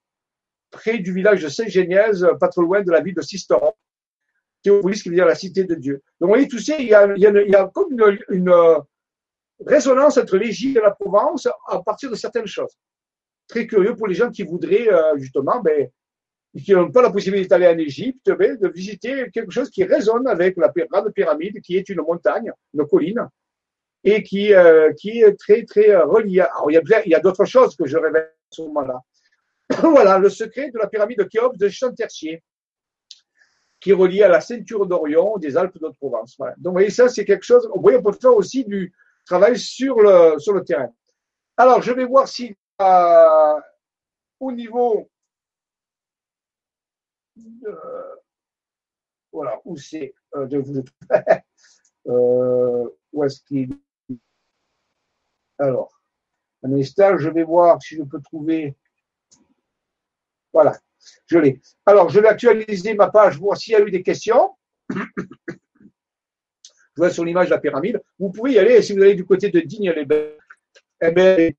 près 0.70 0.98
du 0.98 1.12
village 1.12 1.42
de 1.42 1.48
Saint-Génièse, 1.48 2.26
pas 2.40 2.48
trop 2.48 2.62
loin 2.62 2.82
de 2.82 2.90
la 2.90 3.00
ville 3.00 3.14
de 3.14 3.22
Sisteron. 3.22 3.72
Théopolis 4.62 5.02
qui 5.02 5.08
veut 5.08 5.14
dire 5.14 5.26
la 5.26 5.34
cité 5.34 5.64
de 5.64 5.74
Dieu. 5.74 6.02
Donc, 6.20 6.28
vous 6.30 6.34
voyez, 6.34 6.48
il 6.50 6.88
y 6.88 6.94
a, 6.94 7.14
il 7.14 7.50
y 7.50 7.54
a, 7.54 7.70
comme 7.72 7.92
une, 7.92 8.18
une, 8.30 8.54
résonance 9.64 10.18
entre 10.18 10.36
l'Égypte 10.36 10.76
et 10.76 10.80
la 10.80 10.92
Provence 10.92 11.48
à 11.66 11.80
partir 11.82 12.10
de 12.10 12.14
certaines 12.14 12.46
choses. 12.46 12.72
très 13.48 13.66
curieux 13.66 13.96
pour 13.96 14.06
les 14.06 14.14
gens 14.14 14.30
qui 14.30 14.42
voudraient 14.42 14.88
justement, 15.16 15.60
ben, 15.60 15.88
qui 16.64 16.72
n'ont 16.72 16.90
pas 16.90 17.02
la 17.02 17.10
possibilité 17.10 17.48
d'aller 17.48 17.68
en 17.68 17.78
Égypte, 17.78 18.30
ben, 18.36 18.56
de 18.56 18.68
visiter 18.68 19.30
quelque 19.32 19.50
chose 19.50 19.70
qui 19.70 19.84
résonne 19.84 20.26
avec 20.26 20.56
la 20.56 20.72
grande 20.90 21.12
pyramide, 21.12 21.60
qui 21.60 21.76
est 21.76 21.88
une 21.88 22.02
montagne, 22.02 22.52
une 22.74 22.86
colline, 22.86 23.28
et 24.04 24.22
qui, 24.22 24.52
qui 24.96 25.20
est 25.20 25.36
très, 25.38 25.64
très 25.64 25.96
reliée. 25.96 26.40
Alors, 26.40 26.70
il 26.70 26.74
y 26.74 26.78
a, 26.78 27.02
il 27.04 27.10
y 27.10 27.14
a 27.14 27.20
d'autres 27.20 27.44
choses 27.44 27.74
que 27.74 27.86
je 27.86 27.96
révèle 27.96 28.22
à 28.22 28.54
ce 28.54 28.62
moment-là. 28.62 29.00
voilà, 29.82 30.18
le 30.18 30.30
secret 30.30 30.70
de 30.70 30.78
la 30.78 30.88
pyramide 30.88 31.18
de 31.18 31.24
Khéops 31.24 31.58
de 31.58 31.68
Chantercier 31.68 32.42
qui 33.80 33.90
est 33.90 33.94
relié 33.94 34.22
à 34.22 34.28
la 34.28 34.40
ceinture 34.40 34.86
d'Orion 34.86 35.36
des 35.38 35.56
Alpes 35.56 35.78
de 35.78 35.88
Provence. 35.88 36.34
Voilà. 36.38 36.54
Donc, 36.56 36.66
vous 36.66 36.72
voyez, 36.72 36.90
ça, 36.90 37.08
c'est 37.08 37.24
quelque 37.24 37.44
chose. 37.44 37.68
Vous 37.74 37.80
voyez, 37.80 37.98
on 37.98 38.02
peut 38.02 38.12
faire 38.12 38.34
aussi 38.34 38.64
du 38.64 38.92
travail 39.24 39.58
sur 39.58 40.00
le, 40.00 40.38
sur 40.38 40.52
le 40.52 40.64
terrain. 40.64 40.92
Alors, 41.56 41.82
je 41.82 41.92
vais 41.92 42.04
voir 42.04 42.26
si 42.28 42.56
euh, 42.80 43.60
au 44.40 44.52
niveau. 44.52 45.10
voilà, 49.32 49.60
où 49.64 49.76
c'est. 49.76 50.14
Euh, 50.34 50.46
de 50.46 50.58
vous. 50.58 50.84
euh, 52.06 52.88
où 53.12 53.24
est-ce 53.24 53.42
qu'il. 53.42 53.78
Alors, 55.58 55.92
un 56.62 56.72
instant, 56.72 57.18
je 57.18 57.28
vais 57.28 57.44
voir 57.44 57.80
si 57.82 57.96
je 57.96 58.02
peux 58.02 58.20
trouver. 58.20 58.76
Voilà. 60.58 60.76
Je 61.26 61.38
l'ai. 61.38 61.60
Alors, 61.86 62.08
je 62.08 62.18
vais 62.18 62.26
actualiser 62.26 62.92
ma 62.94 63.08
page, 63.08 63.38
voir 63.38 63.56
s'il 63.56 63.74
y 63.74 63.76
a 63.76 63.80
eu 63.80 63.92
des 63.92 64.02
questions. 64.02 64.56
Je 64.90 64.96
vois 66.96 67.10
sur 67.10 67.24
l'image 67.24 67.48
la 67.48 67.58
pyramide. 67.58 68.02
Vous 68.18 68.32
pouvez 68.32 68.54
y 68.54 68.58
aller, 68.58 68.82
si 68.82 68.92
vous 68.92 69.00
allez 69.00 69.14
du 69.14 69.24
côté 69.24 69.50
de 69.50 69.60
Digne-les-Bains, 69.60 70.32
eh 71.00 71.12
bien, 71.12 71.50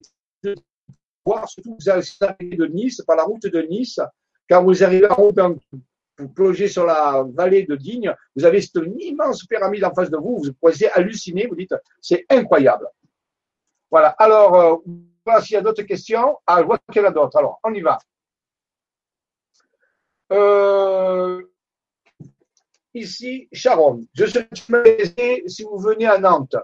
voir, 1.25 1.47
surtout 1.47 1.77
vous 1.79 1.89
arrivez 1.89 2.57
de 2.57 2.65
Nice, 2.65 3.01
par 3.07 3.15
la 3.15 3.23
route 3.23 3.47
de 3.47 3.61
Nice, 3.61 4.01
quand 4.49 4.61
vous 4.65 4.83
arrivez 4.83 5.09
en 5.09 5.15
haut, 5.17 5.33
vous 6.17 6.27
plongez 6.27 6.67
sur 6.67 6.85
la 6.85 7.25
vallée 7.33 7.63
de 7.63 7.77
Digne, 7.77 8.13
vous 8.35 8.43
avez 8.43 8.59
cette 8.61 8.83
immense 8.99 9.45
pyramide 9.45 9.85
en 9.85 9.93
face 9.93 10.09
de 10.09 10.17
vous, 10.17 10.43
vous 10.43 10.53
pouvez 10.59 10.91
halluciner, 10.91 11.47
vous 11.47 11.55
dites, 11.55 11.73
c'est 12.01 12.25
incroyable. 12.29 12.89
Voilà. 13.89 14.09
Alors, 14.19 14.55
euh, 14.55 14.75
voilà 15.25 15.41
s'il 15.41 15.53
y 15.53 15.57
a 15.57 15.61
d'autres 15.61 15.83
questions. 15.83 16.37
Ah, 16.45 16.57
je 16.59 16.65
vois 16.65 16.77
qu'il 16.91 17.01
y 17.01 17.05
en 17.05 17.07
a 17.07 17.11
d'autres. 17.11 17.37
Alors, 17.37 17.61
on 17.63 17.73
y 17.73 17.79
va. 17.79 17.97
Euh, 20.31 21.41
ici, 22.93 23.47
Sharon. 23.51 24.01
Je 24.13 24.25
serai 24.25 25.43
si 25.47 25.63
vous 25.63 25.77
venez 25.79 26.05
à 26.05 26.17
Nantes. 26.17 26.55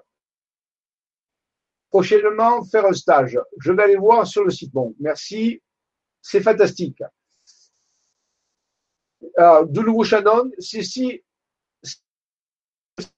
Prochainement, 1.90 2.64
faire 2.66 2.86
un 2.86 2.94
stage. 2.94 3.40
Je 3.60 3.72
vais 3.72 3.84
aller 3.84 3.96
voir 3.96 4.28
sur 4.28 4.44
le 4.44 4.52
site. 4.52 4.74
Bon, 4.74 4.94
merci. 5.00 5.62
C'est 6.22 6.42
fantastique. 6.42 7.02
Alors, 9.38 9.66
de 9.66 9.82
nouveau, 9.82 10.04
Shannon, 10.04 10.52
c'est 10.60 10.84
si 10.84 11.22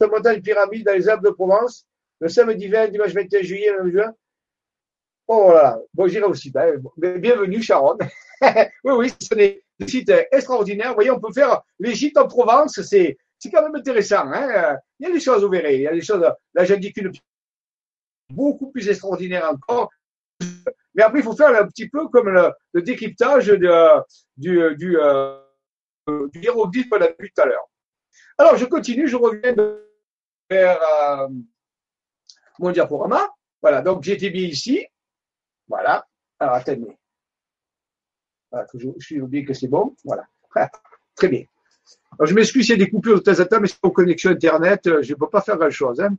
montagne 0.02 0.41
pyramide 0.41 0.86
dans 0.86 0.94
les 0.94 1.07
Alpes 1.07 1.24
de 1.24 1.30
Provence, 1.30 1.86
le 2.19 2.30
samedi 2.30 2.68
20, 2.68 2.88
dimanche 2.90 3.14
21 3.14 3.41
juillet, 3.41 3.72
9 3.84 3.91
juin. 3.91 4.14
Oh 5.28 5.52
là 5.52 5.64
là, 5.64 5.80
bon, 5.94 6.08
j'irai 6.08 6.24
aussi. 6.24 6.52
Ben, 6.52 6.82
bienvenue, 6.98 7.62
Sharon. 7.62 7.98
oui, 8.41 8.72
oui, 8.84 9.14
ce 9.20 9.36
n'est 9.36 9.62
site 9.86 10.12
extraordinaire. 10.32 10.90
Vous 10.90 10.95
voyez, 10.95 11.12
on 11.12 11.20
peut 11.20 11.34
faire 11.34 11.62
l'Égypte 11.80 12.18
en 12.18 12.28
Provence, 12.28 12.82
c'est, 12.82 13.18
quand 13.52 13.62
même 13.62 13.76
intéressant. 13.76 14.32
Hein 14.32 14.78
il 14.99 15.08
y 15.08 15.10
a 15.10 15.14
des 15.14 15.20
choses, 15.20 15.44
vous 15.44 15.49
verrez. 15.49 15.76
Il 15.76 15.82
y 15.82 15.88
a 15.88 15.94
des 15.94 16.02
choses, 16.02 16.22
là, 16.22 16.64
j'indique 16.64 16.98
une 16.98 17.12
beaucoup 18.30 18.72
plus 18.72 18.88
extraordinaire 18.88 19.49
encore. 19.49 19.90
Mais 20.95 21.04
après, 21.04 21.20
il 21.20 21.24
faut 21.24 21.36
faire 21.36 21.49
un 21.49 21.68
petit 21.68 21.90
peu 21.90 22.08
comme 22.08 22.30
le, 22.30 22.82
décryptage 22.82 23.48
de, 23.48 24.02
du, 24.38 24.76
du, 24.78 24.98
euh, 24.98 25.40
du 26.08 26.40
hiéroglyphe 26.40 26.90
qu'on 26.90 27.02
a 27.02 27.08
vu 27.08 27.32
tout 27.36 27.41
à 27.41 27.45
l'heure. 27.45 27.70
Alors, 28.38 28.56
je 28.56 28.66
continue, 28.66 29.08
je 29.08 29.18
reviens 29.18 29.56
vers 30.49 30.82
euh, 30.82 31.28
mon 32.60 32.72
diaporama. 32.72 33.30
Voilà, 33.62 33.82
donc 33.82 34.04
j'étais 34.04 34.30
bien 34.30 34.48
ici. 34.48 34.86
Voilà. 35.68 36.06
Alors, 36.39 36.56
attendez. 36.56 36.98
Je, 38.73 38.89
suis 38.99 39.22
oublié 39.22 39.45
que 39.45 39.53
c'est 39.53 39.68
bon. 39.68 39.95
Voilà. 40.03 40.26
Très 41.15 41.27
bien. 41.27 41.44
Alors, 42.18 42.27
je 42.27 42.34
m'excuse 42.34 42.65
s'il 42.65 42.80
y 42.80 42.81
a 42.81 42.85
des 42.85 42.89
coupures 42.89 43.15
de 43.15 43.19
temps 43.19 43.39
en 43.39 43.45
temps, 43.45 43.60
mais 43.60 43.68
c'est 43.68 43.80
pour 43.80 43.94
connexion 43.94 44.31
Internet, 44.31 44.88
euh, 44.88 45.02
je 45.02 45.14
ne 45.14 45.18
peux 45.18 45.30
pas 45.30 45.41
faire 45.41 45.57
grand-chose. 45.57 45.99
Hein. 46.02 46.15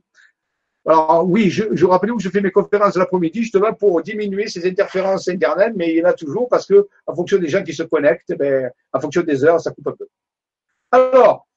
Alors, 0.85 1.27
oui, 1.27 1.49
je, 1.49 1.63
je 1.71 1.85
rappelle 1.85 2.11
que 2.11 2.21
je 2.21 2.29
fais 2.29 2.41
mes 2.41 2.51
conférences 2.51 2.95
l'après-midi 2.95 3.43
justement 3.43 3.73
pour 3.73 4.01
diminuer 4.01 4.47
ces 4.47 4.67
interférences 4.67 5.27
Internet, 5.27 5.73
mais 5.75 5.91
il 5.91 5.97
y 5.97 6.01
en 6.01 6.09
a 6.09 6.13
toujours 6.13 6.47
parce 6.47 6.65
que, 6.65 6.87
en 7.05 7.15
fonction 7.15 7.37
des 7.37 7.49
gens 7.49 7.63
qui 7.63 7.73
se 7.73 7.83
connectent, 7.83 8.33
ben, 8.37 8.71
en 8.93 8.99
fonction 8.99 9.21
des 9.21 9.43
heures, 9.43 9.59
ça 9.59 9.71
coupe 9.71 9.87
un 9.87 9.91
peu. 9.91 10.07
Alors, 10.91 11.47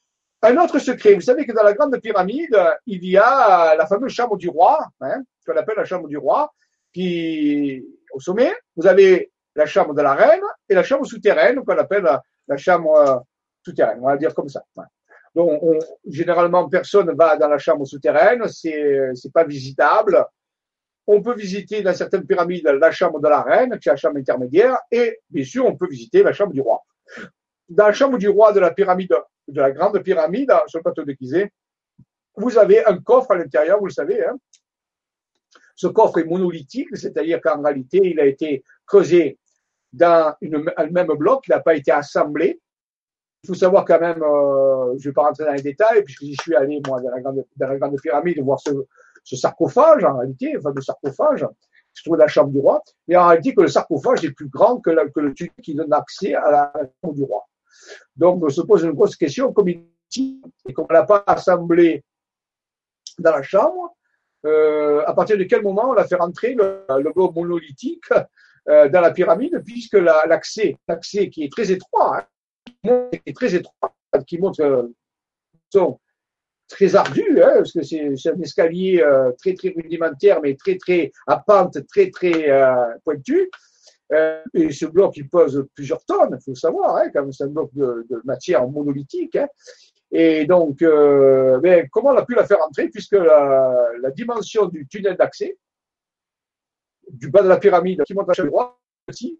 un 0.43 0.56
autre 0.56 0.78
secret, 0.81 1.14
vous 1.14 1.20
savez 1.20 1.47
que 1.47 1.52
dans 1.52 1.62
la 1.62 1.73
grande 1.73 1.97
pyramide, 2.01 2.59
il 2.86 3.05
y 3.05 3.16
a 3.16 3.77
la 3.77 3.86
fameuse 3.86 4.12
chambre 4.12 4.36
du 4.36 4.48
roi, 4.48 4.86
hein, 5.01 5.23
qu'on 5.47 5.56
appelle 5.56 5.77
la 5.77 5.85
chambre 5.85 6.09
du 6.09 6.16
roi, 6.16 6.52
qui, 6.93 7.85
au 8.12 8.20
sommet, 8.20 8.52
vous 8.77 8.86
avez 8.86 9.31
la 9.55 9.66
chambre 9.66 9.94
de 9.94 10.02
la 10.02 10.14
reine 10.14 10.43
et 10.69 10.74
la 10.74 10.82
chambre 10.82 11.06
souterraine 11.06 11.62
qu'on 11.64 11.77
appelle 11.77 12.09
la, 12.48 12.56
chambre 12.56 12.94
euh, 12.94 13.16
souterraine, 13.64 13.98
on 14.01 14.06
va 14.06 14.16
dire 14.16 14.35
comme 14.35 14.48
ça. 14.48 14.62
Donc, 15.35 15.62
généralement, 16.06 16.69
personne 16.69 17.14
va 17.14 17.36
dans 17.36 17.48
la 17.48 17.59
chambre 17.59 17.86
souterraine, 17.86 18.47
c'est 18.48 19.10
c'est 19.14 19.32
pas 19.32 19.44
visitable. 19.44 20.24
On 21.06 21.23
peut 21.23 21.35
visiter 21.35 21.82
dans 21.82 21.94
certaines 21.94 22.27
pyramides 22.27 22.66
la 22.66 22.90
chambre 22.93 23.20
de 23.20 23.28
la 23.28 23.43
reine, 23.43 23.78
qui 23.78 23.89
est 23.89 23.93
la 23.93 23.97
chambre 23.97 24.19
intermédiaire, 24.19 24.78
et 24.90 25.20
bien 25.31 25.44
sûr, 25.44 25.66
on 25.66 25.77
peut 25.77 25.89
visiter 25.89 26.23
la 26.23 26.32
chambre 26.32 26.52
du 26.52 26.60
roi. 26.60 26.82
Dans 27.69 27.86
la 27.86 27.93
chambre 27.93 28.19
du 28.19 28.28
roi 28.28 28.52
de 28.52 28.60
la 28.60 28.73
pyramide, 28.73 29.14
de 29.48 29.60
la 29.60 29.70
grande 29.73 29.98
pyramide, 30.02 30.52
sur 30.66 30.78
le 30.78 30.82
plateau 30.82 31.05
de 31.05 31.16
Gizeh, 31.19 31.51
vous 32.36 32.56
avez 32.56 32.85
un 32.85 32.98
coffre 32.98 33.32
à 33.32 33.36
l'intérieur, 33.36 33.78
vous 33.78 33.86
le 33.86 33.93
savez. 33.93 34.24
Hein. 34.24 34.36
Ce 35.74 35.87
coffre 35.87 36.19
est 36.19 36.24
monolithique, 36.24 36.97
c'est-à-dire 36.97 37.41
qu'en 37.41 37.62
réalité, 37.62 38.01
il 38.03 38.20
a 38.20 38.27
été 38.27 38.62
creusé 38.87 39.39
dans 39.93 40.35
une, 40.41 40.70
un 40.77 40.87
même 40.87 41.09
bloc, 41.09 41.45
il 41.47 41.51
n'a 41.51 41.61
pas 41.61 41.74
été 41.74 41.91
assemblé. 41.91 42.61
Il 43.45 43.49
faut 43.49 43.55
savoir 43.55 43.85
quand 43.85 44.01
même, 44.01 44.23
euh, 44.23 44.97
je 44.99 45.09
ne 45.09 45.11
vais 45.11 45.12
pas 45.12 45.23
rentrer 45.23 45.45
dans 45.45 45.53
les 45.53 45.62
détails, 45.62 46.05
puisque 46.05 46.23
j'y 46.23 46.37
suis 46.41 46.55
allé, 46.55 46.81
moi, 46.87 47.01
dans 47.01 47.11
la 47.11 47.20
grande, 47.20 48.01
pyramide, 48.01 48.41
voir 48.41 48.61
ce, 48.61 49.37
sarcophage, 49.37 50.05
en 50.05 50.19
réalité, 50.19 50.55
enfin, 50.57 50.73
le 50.74 50.81
sarcophage, 50.81 51.47
se 51.93 52.03
trouve 52.05 52.16
dans 52.16 52.24
la 52.24 52.29
chambre 52.29 52.51
du 52.51 52.61
roi, 52.61 52.83
mais 53.07 53.16
en 53.16 53.27
réalité, 53.27 53.55
que 53.55 53.62
le 53.62 53.69
sarcophage 53.69 54.24
est 54.24 54.31
plus 54.31 54.49
grand 54.49 54.79
que, 54.79 54.91
le 54.91 55.35
tube 55.35 55.51
qui 55.62 55.74
donne 55.74 55.93
accès 55.93 56.35
à 56.35 56.51
la 56.51 56.73
chambre 57.03 57.15
du 57.15 57.24
roi. 57.24 57.47
Donc, 58.16 58.43
on 58.43 58.49
se 58.49 58.62
pose 58.62 58.85
une 58.85 58.93
grosse 58.93 59.16
question, 59.16 59.53
comme 59.53 59.69
il 59.69 59.85
dit, 60.09 60.41
et 60.66 60.73
qu'on 60.73 60.87
ne 60.89 60.93
l'a 60.93 61.03
pas 61.03 61.23
assemblé 61.27 62.05
dans 63.19 63.33
la 63.33 63.43
chambre, 63.43 63.95
euh, 64.44 65.02
à 65.06 65.14
partir 65.14 65.39
de 65.39 65.44
quel 65.44 65.62
moment 65.62 65.90
on 65.90 65.94
a 65.94 66.05
fait 66.06 66.16
rentrer 66.16 66.55
le, 66.55 66.85
le 66.89 67.12
bloc 67.12 67.35
monolithique 67.35 68.10
euh, 68.69 68.89
dans 68.89 69.01
la 69.01 69.10
pyramide, 69.10 69.62
puisque 69.64 69.94
l'accès, 69.94 70.77
l'accès 70.89 71.28
qui 71.31 71.44
est 71.44 71.52
très 71.52 71.70
étroit, 71.70 72.27
hein, 72.85 73.09
est 73.27 73.36
très 73.36 73.55
étroit, 73.55 73.94
qui 74.27 74.39
montre 74.39 74.62
euh, 74.62 75.89
très 76.69 76.94
ardu, 76.94 77.43
hein, 77.43 77.52
parce 77.56 77.73
que 77.73 77.82
c'est 77.82 78.31
un 78.31 78.40
escalier 78.40 79.05
très 79.39 79.55
très 79.55 79.74
rudimentaire, 79.77 80.40
mais 80.43 80.55
très 80.55 80.77
très 80.77 81.12
à 81.27 81.39
pente 81.39 81.78
très 81.89 82.10
très. 82.10 82.51
Euh, 84.12 84.43
et 84.52 84.70
ce 84.73 84.86
bloc, 84.86 85.16
il 85.16 85.28
pose 85.28 85.66
plusieurs 85.74 86.05
tonnes, 86.05 86.36
il 86.39 86.44
faut 86.44 86.55
savoir, 86.55 86.97
hein, 86.97 87.09
quand 87.12 87.31
c'est 87.32 87.44
un 87.44 87.48
bloc 87.48 87.70
de, 87.73 88.06
de 88.10 88.20
matière 88.24 88.69
monolithique. 88.69 89.36
Hein. 89.36 89.48
Et 90.15 90.45
donc, 90.45 90.83
euh, 90.83 91.59
ben, 91.61 91.89
comment 91.91 92.11
on 92.11 92.17
a 92.19 92.25
pu 92.25 92.35
la 92.35 92.45
faire 92.45 92.61
entrer, 92.61 92.89
puisque 92.89 93.13
la, 93.13 94.11
dimension 94.15 94.67
du 94.67 94.87
tunnel 94.87 95.17
d'accès, 95.17 95.57
du 97.11 97.31
bas 97.31 97.43
de 97.43 97.49
la 97.49 97.57
pyramide 97.57 98.05
qui 98.05 98.13
monte 98.13 98.29
à 98.29 98.35
chaque 98.35 98.47
droit 98.47 98.79
aussi 99.09 99.39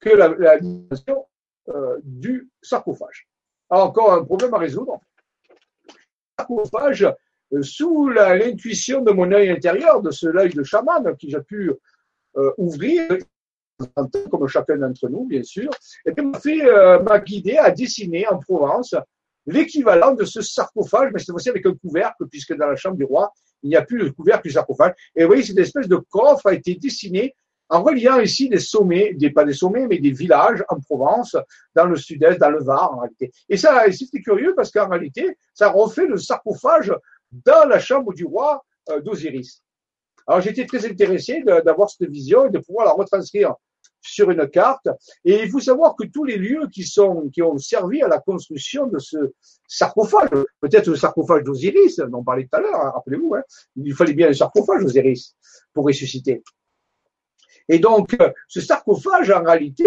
que 0.00 0.10
la, 0.10 0.58
dimension 0.60 1.26
euh, 1.68 1.98
du 2.04 2.48
sarcophage. 2.62 3.26
encore 3.68 4.12
un 4.12 4.24
problème 4.24 4.54
à 4.54 4.58
résoudre. 4.58 5.00
Sarcophage, 6.38 7.08
euh, 7.52 7.62
sous 7.62 8.08
l'intuition 8.08 9.02
de 9.02 9.10
mon 9.10 9.32
œil 9.32 9.50
intérieur, 9.50 10.00
de 10.00 10.12
ce 10.12 10.28
œil 10.28 10.54
de 10.54 10.62
chaman 10.62 11.16
qui 11.16 11.28
j'ai 11.28 11.42
pu 11.42 11.72
ouvrir, 12.56 13.18
comme 14.30 14.46
chacun 14.46 14.76
d'entre 14.76 15.08
nous, 15.08 15.24
bien 15.24 15.42
sûr, 15.42 15.70
et 16.06 16.12
puis 16.12 16.24
m'a 16.24 16.38
fait 16.38 16.62
m'a 17.02 17.18
guidé 17.18 17.56
à 17.56 17.72
dessiner 17.72 18.28
en 18.28 18.38
Provence 18.38 18.94
l'équivalent 19.48 20.14
de 20.14 20.24
ce 20.24 20.42
sarcophage, 20.42 21.10
mais 21.12 21.18
cette 21.18 21.30
fois-ci 21.30 21.48
avec 21.48 21.64
un 21.66 21.74
couvercle, 21.74 22.26
puisque 22.30 22.54
dans 22.54 22.66
la 22.66 22.76
chambre 22.76 22.96
du 22.96 23.04
roi, 23.04 23.32
il 23.62 23.70
n'y 23.70 23.76
a 23.76 23.82
plus 23.82 24.04
de 24.04 24.10
couvercle 24.10 24.46
du 24.46 24.52
sarcophage. 24.52 24.92
Et 25.16 25.22
vous 25.22 25.28
voyez, 25.28 25.42
cette 25.42 25.58
espèce 25.58 25.88
de 25.88 25.96
coffre 25.96 26.46
a 26.46 26.54
été 26.54 26.74
dessiné 26.74 27.34
en 27.70 27.82
reliant 27.82 28.20
ici 28.20 28.48
des 28.48 28.60
sommets, 28.60 29.14
des, 29.14 29.30
pas 29.30 29.44
des 29.44 29.52
sommets, 29.52 29.86
mais 29.86 29.98
des 29.98 30.12
villages 30.12 30.64
en 30.68 30.80
Provence, 30.80 31.36
dans 31.74 31.86
le 31.86 31.96
sud-est, 31.96 32.38
dans 32.38 32.50
le 32.50 32.62
Var, 32.62 32.92
en 32.92 33.00
réalité. 33.00 33.30
Et 33.48 33.56
ça, 33.56 33.84
c'était 33.90 34.20
curieux 34.20 34.54
parce 34.54 34.70
qu'en 34.70 34.88
réalité, 34.88 35.36
ça 35.54 35.70
refait 35.70 36.06
le 36.06 36.18
sarcophage 36.18 36.92
dans 37.32 37.68
la 37.68 37.78
chambre 37.78 38.12
du 38.14 38.24
roi 38.24 38.64
euh, 38.90 39.00
d'Osiris. 39.00 39.62
Alors, 40.26 40.42
j'étais 40.42 40.66
très 40.66 40.86
intéressé 40.86 41.42
d'avoir 41.42 41.88
cette 41.88 42.10
vision 42.10 42.46
et 42.46 42.50
de 42.50 42.58
pouvoir 42.58 42.86
la 42.86 42.92
retranscrire 42.92 43.54
sur 44.00 44.30
une 44.30 44.48
carte. 44.48 44.88
Et 45.24 45.42
il 45.42 45.50
faut 45.50 45.60
savoir 45.60 45.94
que 45.96 46.06
tous 46.06 46.24
les 46.24 46.36
lieux 46.36 46.68
qui 46.72 46.84
sont, 46.84 47.28
qui 47.32 47.42
ont 47.42 47.58
servi 47.58 48.02
à 48.02 48.08
la 48.08 48.18
construction 48.18 48.86
de 48.86 48.98
ce 48.98 49.16
sarcophage, 49.66 50.30
peut-être 50.60 50.88
le 50.88 50.96
sarcophage 50.96 51.44
d'Osiris, 51.44 52.00
on 52.00 52.12
en 52.14 52.24
parlait 52.24 52.44
tout 52.44 52.56
à 52.56 52.60
l'heure, 52.60 52.80
hein, 52.80 52.92
rappelez-vous, 52.94 53.34
hein, 53.34 53.42
il 53.76 53.94
fallait 53.94 54.14
bien 54.14 54.28
un 54.28 54.32
sarcophage 54.32 54.82
d'Osiris 54.82 55.36
pour 55.72 55.84
ressusciter. 55.84 56.42
Et 57.68 57.78
donc, 57.78 58.16
ce 58.48 58.60
sarcophage, 58.60 59.30
en 59.30 59.42
réalité, 59.42 59.84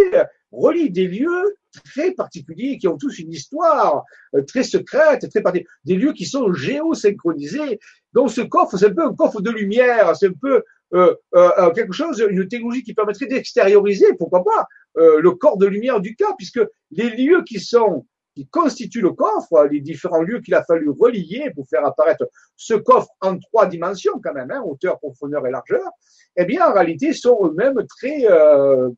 relie 0.51 0.91
des 0.91 1.07
lieux 1.07 1.57
très 1.85 2.11
particuliers 2.11 2.77
qui 2.77 2.87
ont 2.87 2.97
tous 2.97 3.19
une 3.19 3.31
histoire 3.31 4.03
euh, 4.35 4.43
très 4.43 4.63
secrète, 4.63 5.27
très 5.29 5.41
particulière, 5.41 5.71
des 5.85 5.95
lieux 5.95 6.13
qui 6.13 6.25
sont 6.25 6.51
géosynchronisés. 6.53 7.79
Donc, 8.13 8.31
ce 8.31 8.41
coffre, 8.41 8.77
c'est 8.77 8.87
un 8.87 8.93
peu 8.93 9.05
un 9.05 9.15
coffre 9.15 9.41
de 9.41 9.49
lumière, 9.49 10.15
c'est 10.15 10.27
un 10.27 10.33
peu 10.39 10.63
euh, 10.93 11.15
euh, 11.35 11.49
euh, 11.57 11.71
quelque 11.71 11.93
chose, 11.93 12.25
une 12.29 12.47
technologie 12.47 12.83
qui 12.83 12.93
permettrait 12.93 13.27
d'extérioriser, 13.27 14.13
pourquoi 14.17 14.43
pas, 14.43 14.67
euh, 14.97 15.21
le 15.21 15.31
corps 15.31 15.57
de 15.57 15.65
lumière 15.65 16.01
du 16.01 16.15
cas, 16.15 16.33
puisque 16.37 16.61
les 16.91 17.09
lieux 17.11 17.43
qui 17.43 17.59
sont 17.59 18.05
qui 18.33 18.47
constituent 18.47 19.01
le 19.01 19.11
coffre, 19.11 19.67
les 19.69 19.81
différents 19.81 20.21
lieux 20.21 20.39
qu'il 20.39 20.55
a 20.55 20.63
fallu 20.63 20.89
relier 20.89 21.51
pour 21.53 21.67
faire 21.67 21.85
apparaître 21.85 22.29
ce 22.55 22.75
coffre 22.75 23.09
en 23.19 23.37
trois 23.37 23.65
dimensions 23.65 24.21
quand 24.23 24.33
même, 24.33 24.49
hein, 24.51 24.63
hauteur, 24.65 24.99
profondeur 24.99 25.45
et 25.47 25.51
largeur, 25.51 25.89
eh 26.37 26.45
bien 26.45 26.65
en 26.65 26.73
réalité 26.73 27.11
sont 27.11 27.37
eux-mêmes 27.43 27.85
très 27.87 28.25
euh, 28.31 28.89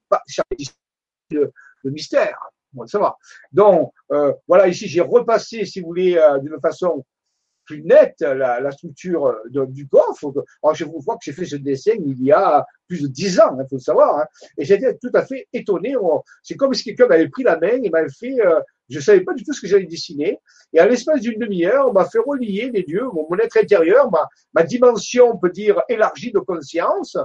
de, 1.31 1.51
de 1.83 1.89
mystère. 1.89 2.37
Bon, 2.73 2.85
ça 2.85 2.99
va. 2.99 3.17
Donc 3.51 3.91
euh, 4.11 4.33
voilà, 4.47 4.67
ici 4.67 4.87
j'ai 4.87 5.01
repassé, 5.01 5.65
si 5.65 5.79
vous 5.79 5.87
voulez, 5.87 6.19
d'une 6.43 6.59
façon 6.61 7.03
plus 7.65 7.83
nette 7.83 8.21
la, 8.21 8.71
structure 8.71 9.35
du 9.49 9.87
coffre. 9.87 10.33
Alors, 10.63 10.75
je 10.75 10.85
vous 10.85 10.99
vois 10.99 11.15
que 11.15 11.21
j'ai 11.23 11.33
fait 11.33 11.45
ce 11.45 11.55
dessin 11.55 11.93
il 12.05 12.23
y 12.23 12.31
a 12.31 12.65
plus 12.87 13.01
de 13.01 13.07
dix 13.07 13.39
ans, 13.39 13.55
il 13.55 13.61
hein, 13.61 13.65
faut 13.69 13.77
le 13.77 13.81
savoir. 13.81 14.19
Hein, 14.19 14.25
et 14.57 14.65
j'étais 14.65 14.95
tout 14.97 15.11
à 15.13 15.25
fait 15.25 15.47
étonné. 15.53 15.95
C'est 16.41 16.55
comme 16.55 16.73
si 16.73 16.83
quelqu'un 16.83 17.07
m'avait 17.07 17.29
pris 17.29 17.43
la 17.43 17.57
main 17.57 17.81
et 17.83 17.89
m'avait 17.89 18.09
fait. 18.09 18.39
Euh, 18.39 18.59
je 18.89 18.99
savais 18.99 19.21
pas 19.21 19.33
du 19.33 19.43
tout 19.43 19.53
ce 19.53 19.61
que 19.61 19.67
j'allais 19.67 19.85
dessiner. 19.85 20.39
Et 20.73 20.79
à 20.79 20.85
l'espace 20.85 21.21
d'une 21.21 21.39
demi-heure, 21.39 21.87
on 21.87 21.93
m'a 21.93 22.05
fait 22.05 22.19
relier 22.19 22.69
les 22.71 22.83
lieux, 22.83 23.05
mon, 23.13 23.37
être 23.39 23.57
intérieur, 23.57 24.11
ma, 24.11 24.27
ma, 24.53 24.63
dimension, 24.63 25.31
on 25.33 25.37
peut 25.37 25.49
dire, 25.49 25.81
élargie 25.87 26.31
de 26.31 26.39
conscience, 26.39 27.17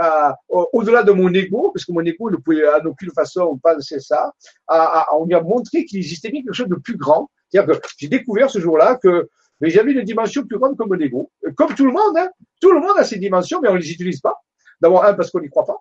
euh, 0.00 0.30
au-delà 0.48 1.04
de 1.04 1.12
mon 1.12 1.32
ego, 1.32 1.70
parce 1.72 1.84
que 1.84 1.92
mon 1.92 2.04
ego 2.04 2.30
ne 2.30 2.36
pouvait 2.36 2.68
en 2.68 2.84
aucune 2.86 3.12
façon 3.12 3.56
penser 3.58 4.00
ça. 4.00 4.32
on 4.68 5.24
lui 5.24 5.34
a 5.34 5.40
montré 5.40 5.84
qu'il 5.84 5.98
existait 5.98 6.30
bien 6.30 6.42
quelque 6.42 6.54
chose 6.54 6.68
de 6.68 6.74
plus 6.74 6.96
grand. 6.96 7.30
C'est-à-dire 7.48 7.80
que 7.80 7.86
j'ai 7.98 8.08
découvert 8.08 8.50
ce 8.50 8.58
jour-là 8.58 8.96
que 8.96 9.28
mais 9.60 9.70
j'avais 9.70 9.92
une 9.92 10.02
dimension 10.02 10.44
plus 10.44 10.58
grande 10.58 10.76
comme 10.76 10.94
l'ego. 10.94 11.30
Comme 11.56 11.74
tout 11.74 11.86
le 11.86 11.92
monde, 11.92 12.16
hein. 12.18 12.30
Tout 12.60 12.72
le 12.72 12.80
monde 12.80 12.98
a 12.98 13.04
ses 13.04 13.18
dimensions, 13.18 13.60
mais 13.60 13.68
on 13.68 13.74
ne 13.74 13.78
les 13.78 13.90
utilise 13.90 14.20
pas. 14.20 14.34
D'abord, 14.80 15.04
un, 15.04 15.14
parce 15.14 15.30
qu'on 15.30 15.40
n'y 15.40 15.48
croit 15.48 15.66
pas. 15.66 15.78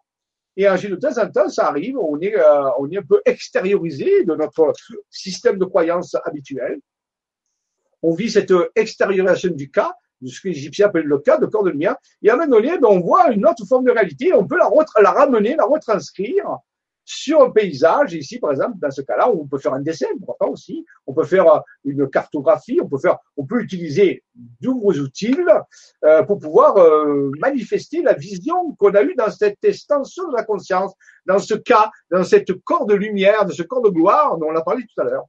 Et 0.58 0.70
ensuite, 0.70 0.92
de 0.92 0.96
temps 0.96 1.22
en 1.22 1.30
temps, 1.30 1.50
ça 1.50 1.68
arrive, 1.68 1.98
on 1.98 2.20
est, 2.22 2.36
euh, 2.36 2.70
on 2.80 2.90
est 2.90 2.98
un 2.98 3.04
peu 3.04 3.22
extériorisé 3.26 4.24
de 4.24 4.36
notre 4.36 4.72
système 5.10 5.58
de 5.58 5.66
croyance 5.66 6.16
habituel. 6.24 6.80
On 8.02 8.14
vit 8.14 8.30
cette 8.30 8.54
extériorisation 8.76 9.52
du 9.52 9.70
cas, 9.70 9.94
de 10.22 10.30
ce 10.30 10.40
que 10.40 10.48
les 10.48 10.58
Égyptiens 10.58 10.88
appellent 10.88 11.06
le 11.06 11.20
cas 11.20 11.38
de 11.38 11.46
corps 11.46 11.64
de 11.64 11.72
lumière. 11.72 11.98
Et 12.22 12.30
à 12.30 12.36
un 12.36 12.38
moment 12.38 12.56
donné, 12.56 12.78
ben, 12.78 12.88
on 12.90 13.02
voit 13.02 13.32
une 13.32 13.46
autre 13.46 13.66
forme 13.66 13.86
de 13.86 13.92
réalité, 13.92 14.34
on 14.34 14.48
peut 14.48 14.58
la 14.58 15.12
ramener, 15.12 15.56
la 15.56 15.66
retranscrire 15.66 16.46
sur 17.06 17.44
un 17.44 17.52
paysage, 17.52 18.14
ici 18.14 18.40
par 18.40 18.52
exemple, 18.52 18.80
dans 18.80 18.90
ce 18.90 19.02
cas-là, 19.02 19.30
on 19.30 19.46
peut 19.46 19.60
faire 19.60 19.74
un 19.74 19.82
dessin, 19.82 20.08
pourquoi 20.18 20.38
pas 20.38 20.52
aussi, 20.52 20.86
on 21.06 21.14
peut 21.14 21.24
faire 21.24 21.48
euh, 21.48 21.60
une 21.86 22.10
cartographie, 22.10 22.80
on 22.82 22.90
peut 22.90 22.98
faire, 22.98 23.20
on 23.38 23.46
peut 23.46 23.62
utiliser 23.62 24.24
nombreux 24.62 25.00
outils 25.00 25.38
euh, 26.04 26.24
pour 26.24 26.40
pouvoir 26.40 26.78
euh, 26.78 27.32
manifester 27.40 28.02
la 28.02 28.14
vision 28.14 28.76
qu'on 28.80 28.96
a 28.96 29.04
eue 29.04 29.16
dans 29.16 29.30
cette 29.30 29.64
extension 29.64 30.28
de 30.30 30.36
la 30.36 30.44
conscience, 30.44 30.94
dans 31.28 31.40
ce 31.40 31.54
cas, 31.54 31.92
dans 32.10 32.24
cette 32.24 32.52
corps 32.64 32.88
de 32.88 32.96
lumière, 32.96 33.46
de 33.46 33.54
ce 33.54 33.62
corps 33.62 33.84
de 33.84 33.90
gloire 33.90 34.38
dont 34.40 34.48
on 34.48 34.56
a 34.56 34.64
parlé 34.64 34.84
tout 34.84 35.02
à 35.02 35.04
l'heure. 35.04 35.26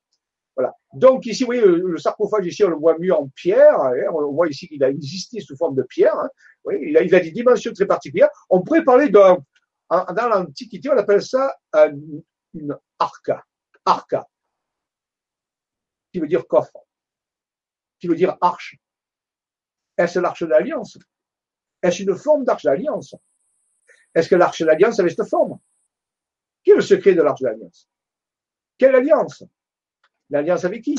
Voilà. 0.56 0.72
Donc 0.94 1.26
ici, 1.26 1.42
vous 1.42 1.48
voyez, 1.48 1.60
le, 1.60 1.98
sarcophage 1.98 2.46
ici, 2.46 2.64
on 2.64 2.70
le 2.70 2.76
voit 2.76 2.96
mieux 2.98 3.12
en 3.12 3.28
pierre. 3.28 3.78
Hein, 3.78 3.92
on 4.14 4.32
voit 4.32 4.48
ici 4.48 4.66
qu'il 4.66 4.82
a 4.82 4.88
existé 4.88 5.40
sous 5.40 5.54
forme 5.54 5.74
de 5.74 5.82
pierre. 5.82 6.18
Hein. 6.18 6.30
Oui, 6.64 6.76
il, 6.80 6.96
a, 6.96 7.02
il 7.02 7.14
a 7.14 7.20
des 7.20 7.30
dimensions 7.30 7.72
très 7.72 7.84
particulières. 7.84 8.30
On 8.48 8.62
pourrait 8.62 8.82
parler 8.82 9.10
d'un 9.10 9.36
dans 9.90 10.28
l'Antiquité, 10.28 10.90
on 10.90 10.98
appelle 10.98 11.22
ça 11.22 11.56
une 12.54 12.76
arca. 12.98 13.44
Arca. 13.84 14.26
Qui 16.12 16.20
veut 16.20 16.26
dire 16.26 16.46
coffre. 16.46 16.86
Qui 17.98 18.08
veut 18.08 18.16
dire 18.16 18.36
arche. 18.40 18.76
Est-ce 19.96 20.18
l'arche 20.18 20.42
de 20.42 20.48
l'Alliance? 20.48 20.98
Est-ce 21.82 22.02
une 22.02 22.16
forme 22.16 22.44
d'arche 22.44 22.64
d'alliance 22.64 23.14
Est-ce 24.14 24.28
que 24.28 24.34
l'arche 24.34 24.60
de 24.60 24.66
l'Alliance 24.66 24.98
avait 24.98 25.10
cette 25.10 25.28
forme? 25.28 25.58
Quel 26.62 26.74
est 26.74 26.76
le 26.76 26.82
secret 26.82 27.14
de 27.14 27.22
l'arche 27.22 27.40
de 27.40 27.46
l'Alliance? 27.46 27.88
Quelle 28.78 28.94
alliance? 28.94 29.44
L'alliance 30.30 30.64
avec 30.64 30.82
qui? 30.82 30.96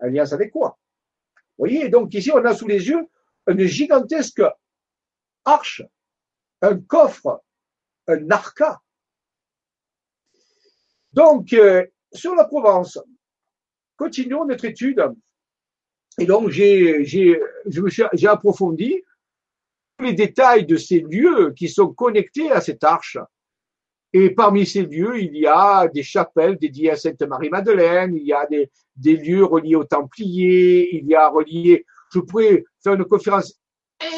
L'alliance 0.00 0.32
avec 0.32 0.52
quoi? 0.52 0.78
Vous 1.34 1.66
voyez, 1.66 1.88
donc 1.88 2.12
ici, 2.14 2.30
on 2.32 2.44
a 2.44 2.54
sous 2.54 2.66
les 2.66 2.88
yeux 2.88 3.08
une 3.46 3.64
gigantesque 3.64 4.42
arche, 5.44 5.82
un 6.62 6.80
coffre 6.80 7.42
un 8.10 8.30
arca. 8.30 8.80
Donc, 11.12 11.52
euh, 11.52 11.84
sur 12.12 12.34
la 12.34 12.44
Provence, 12.44 12.98
continuons 13.96 14.44
notre 14.44 14.64
étude. 14.64 15.02
Et 16.18 16.26
donc, 16.26 16.50
j'ai, 16.50 17.04
j'ai, 17.04 17.40
j'ai 17.66 18.26
approfondi 18.26 19.02
les 20.00 20.12
détails 20.12 20.66
de 20.66 20.76
ces 20.76 21.00
lieux 21.00 21.52
qui 21.56 21.68
sont 21.68 21.92
connectés 21.92 22.50
à 22.50 22.60
cette 22.60 22.84
arche. 22.84 23.18
Et 24.12 24.30
parmi 24.30 24.66
ces 24.66 24.82
lieux, 24.82 25.20
il 25.20 25.36
y 25.36 25.46
a 25.46 25.86
des 25.86 26.02
chapelles 26.02 26.58
dédiées 26.58 26.90
à 26.90 26.96
Sainte 26.96 27.22
Marie-Madeleine, 27.22 28.16
il 28.16 28.24
y 28.24 28.32
a 28.32 28.44
des, 28.46 28.70
des 28.96 29.16
lieux 29.16 29.44
reliés 29.44 29.76
aux 29.76 29.84
Templiers, 29.84 30.96
il 30.96 31.06
y 31.06 31.14
a 31.14 31.28
reliés, 31.28 31.86
je 32.12 32.18
pourrais 32.18 32.64
faire 32.82 32.94
une 32.94 33.04
conférence 33.04 33.59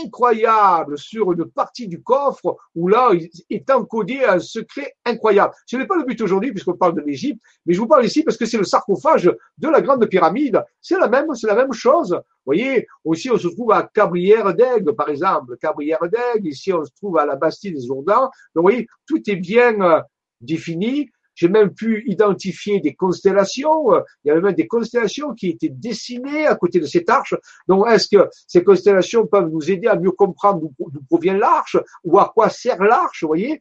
incroyable 0.02 0.98
sur 0.98 1.32
une 1.32 1.44
partie 1.46 1.88
du 1.88 2.02
coffre 2.02 2.56
où 2.74 2.88
là 2.88 3.10
est 3.50 3.70
encodé 3.70 4.24
un 4.24 4.38
secret 4.38 4.94
incroyable. 5.04 5.54
Ce 5.66 5.76
n'est 5.76 5.86
pas 5.86 5.96
le 5.96 6.04
but 6.04 6.20
aujourd'hui 6.20 6.52
puisqu'on 6.52 6.74
parle 6.74 6.94
de 6.94 7.00
l'Égypte, 7.00 7.40
mais 7.66 7.74
je 7.74 7.80
vous 7.80 7.86
parle 7.86 8.04
ici 8.04 8.22
parce 8.22 8.36
que 8.36 8.46
c'est 8.46 8.58
le 8.58 8.64
sarcophage 8.64 9.30
de 9.58 9.68
la 9.68 9.80
grande 9.80 10.06
pyramide. 10.06 10.62
C'est 10.80 10.98
la 10.98 11.08
même, 11.08 11.34
c'est 11.34 11.46
la 11.46 11.54
même 11.54 11.72
chose. 11.72 12.10
Vous 12.10 12.46
voyez, 12.46 12.86
aussi 13.04 13.30
on 13.30 13.38
se 13.38 13.48
trouve 13.48 13.72
à 13.72 13.82
Cabrières 13.82 14.54
d'Aigle, 14.54 14.94
par 14.94 15.08
exemple. 15.08 15.56
Cabrières 15.58 16.08
d'Aigle, 16.08 16.48
ici 16.48 16.72
on 16.72 16.84
se 16.84 16.90
trouve 16.92 17.18
à 17.18 17.26
la 17.26 17.36
Bastille 17.36 17.72
des 17.72 17.86
Jourdains. 17.86 18.30
Donc 18.54 18.56
vous 18.56 18.62
voyez, 18.62 18.86
tout 19.06 19.22
est 19.28 19.36
bien 19.36 19.80
euh, 19.80 20.00
défini. 20.40 21.10
J'ai 21.34 21.48
même 21.48 21.72
pu 21.72 22.04
identifier 22.06 22.80
des 22.80 22.94
constellations. 22.94 23.94
Il 24.24 24.28
y 24.28 24.30
avait 24.30 24.40
même 24.40 24.54
des 24.54 24.66
constellations 24.66 25.34
qui 25.34 25.50
étaient 25.50 25.70
dessinées 25.70 26.46
à 26.46 26.54
côté 26.56 26.80
de 26.80 26.86
cette 26.86 27.08
arche. 27.08 27.34
Donc, 27.68 27.86
est-ce 27.88 28.08
que 28.08 28.28
ces 28.46 28.62
constellations 28.62 29.26
peuvent 29.26 29.48
nous 29.48 29.70
aider 29.70 29.88
à 29.88 29.96
mieux 29.96 30.10
comprendre 30.10 30.60
d'où 30.60 31.00
provient 31.08 31.36
l'arche 31.36 31.76
ou 32.04 32.18
à 32.18 32.30
quoi 32.34 32.48
sert 32.48 32.82
l'arche 32.82 33.22
Vous 33.22 33.28
voyez, 33.28 33.60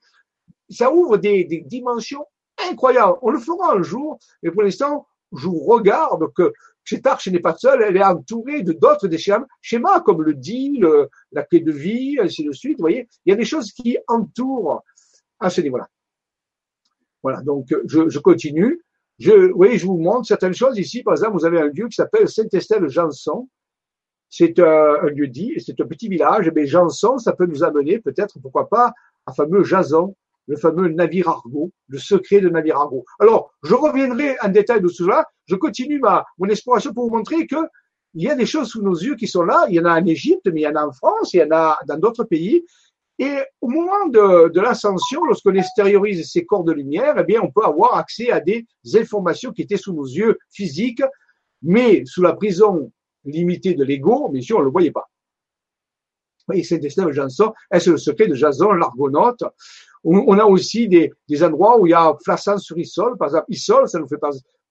ça 0.69 0.91
ouvre 0.91 1.18
des, 1.18 1.45
des, 1.45 1.61
dimensions 1.61 2.26
incroyables. 2.69 3.18
On 3.22 3.31
le 3.31 3.39
fera 3.39 3.76
un 3.76 3.81
jour, 3.81 4.19
mais 4.43 4.52
pour 4.52 4.64
l'instant, 4.64 5.07
je 5.34 5.48
vous 5.48 5.60
regarde 5.60 6.31
que 6.34 6.53
cette 6.84 7.06
arche 7.06 7.27
n'est 7.27 7.39
pas 7.39 7.56
seule, 7.56 7.84
elle 7.84 7.98
est 7.98 8.03
entourée 8.03 8.64
de 8.64 8.73
d'autres 8.73 9.07
schémas, 9.61 9.99
comme 10.02 10.23
le 10.23 10.34
dit, 10.34 10.81
la 11.31 11.43
clé 11.43 11.60
de 11.60 11.72
vie, 11.72 12.18
ainsi 12.19 12.43
de 12.43 12.52
suite. 12.52 12.77
Vous 12.77 12.84
voyez, 12.84 13.07
il 13.26 13.30
y 13.30 13.34
a 13.34 13.38
des 13.38 13.45
choses 13.45 13.72
qui 13.72 13.98
entourent 14.07 14.84
à 15.39 15.49
ce 15.49 15.61
niveau-là. 15.61 15.88
Voilà, 17.23 17.41
donc 17.41 17.68
je, 17.88 18.10
je 18.10 18.19
continue. 18.19 18.81
Je, 19.19 19.52
oui, 19.53 19.77
je 19.77 19.85
vous 19.85 19.98
montre 19.98 20.26
certaines 20.26 20.53
choses 20.53 20.80
ici. 20.80 21.03
Par 21.03 21.14
exemple, 21.14 21.34
vous 21.34 21.45
avez 21.45 21.60
un 21.60 21.68
lieu 21.68 21.88
qui 21.88 21.95
s'appelle 21.95 22.27
Saint-Estelle-Janson. 22.27 23.48
C'est 24.30 24.57
un, 24.60 24.95
un, 25.03 25.10
lieu 25.10 25.27
dit, 25.27 25.53
c'est 25.64 25.80
un 25.80 25.85
petit 25.85 26.07
village. 26.07 26.52
Mais 26.56 26.65
Janson, 26.65 27.18
ça 27.18 27.34
peut 27.34 27.45
nous 27.45 27.64
amener 27.64 27.99
peut-être, 27.99 28.39
pourquoi 28.41 28.68
pas, 28.69 28.93
à 29.26 29.34
fameux 29.34 29.64
Jason, 29.64 30.15
le 30.48 30.57
fameux 30.57 30.88
navire 30.89 31.30
argot, 31.30 31.72
le 31.88 31.98
secret 31.99 32.41
de 32.41 32.49
navire 32.49 32.77
argot. 32.77 33.06
Alors, 33.19 33.53
je 33.64 33.73
reviendrai 33.73 34.38
en 34.41 34.49
détail 34.49 34.81
de 34.81 34.88
cela. 34.88 35.26
Je 35.45 35.56
continue 35.56 35.99
ma 35.99 36.26
mon 36.38 36.48
exploration 36.48 36.93
pour 36.93 37.07
vous 37.07 37.15
montrer 37.15 37.45
que 37.45 37.57
il 38.14 38.23
y 38.23 38.30
a 38.30 38.35
des 38.35 38.45
choses 38.45 38.69
sous 38.69 38.81
nos 38.81 38.95
yeux 38.95 39.15
qui 39.15 39.27
sont 39.27 39.43
là. 39.43 39.65
Il 39.69 39.76
y 39.76 39.80
en 39.80 39.85
a 39.85 40.02
en 40.02 40.06
Égypte, 40.06 40.49
mais 40.52 40.61
il 40.61 40.64
y 40.64 40.68
en 40.68 40.76
a 40.76 40.85
en 40.85 40.91
France, 40.91 41.34
il 41.34 41.38
y 41.38 41.43
en 41.43 41.52
a 41.52 41.80
dans 41.88 41.98
d'autres 41.98 42.26
pays. 42.26 42.65
Et 43.22 43.38
au 43.61 43.68
moment 43.68 44.07
de, 44.07 44.60
l'ascension, 44.60 45.23
lorsqu'on 45.26 45.53
extériorise 45.53 46.27
ces 46.27 46.43
corps 46.43 46.64
de 46.64 46.72
lumière, 46.72 47.14
eh 47.19 47.23
bien, 47.23 47.39
on 47.43 47.52
peut 47.52 47.64
avoir 47.64 47.95
accès 47.95 48.31
à 48.31 48.39
des 48.39 48.65
informations 48.95 49.52
qui 49.52 49.61
étaient 49.61 49.77
sous 49.77 49.93
nos 49.93 50.07
yeux 50.07 50.39
physiques, 50.49 51.03
mais 51.61 52.03
sous 52.06 52.23
la 52.23 52.34
prison 52.34 52.91
limitée 53.23 53.76
de 53.76 53.84
l'ego, 53.84 54.30
bien 54.30 54.41
sûr, 54.41 54.57
on 54.57 54.61
ne 54.61 54.65
le 54.65 54.72
voyait 54.72 54.89
pas. 54.89 55.07
Oui, 56.48 56.65
c'est 56.65 56.81
le 56.81 57.98
secret 57.98 58.26
de 58.26 58.34
Jason, 58.34 58.72
l'argonaute? 58.72 59.43
On 60.03 60.39
a 60.39 60.45
aussi 60.45 60.88
des, 60.88 61.43
endroits 61.43 61.80
où 61.80 61.85
il 61.85 61.91
y 61.91 61.93
a 61.93 62.18
flassant 62.26 62.57
sur 62.57 62.76
Isol, 62.80 63.19
par 63.19 63.27
exemple, 63.27 63.45
Isol, 63.49 63.88
ça 63.88 63.99
nous 63.99 64.07
fait 64.07 64.18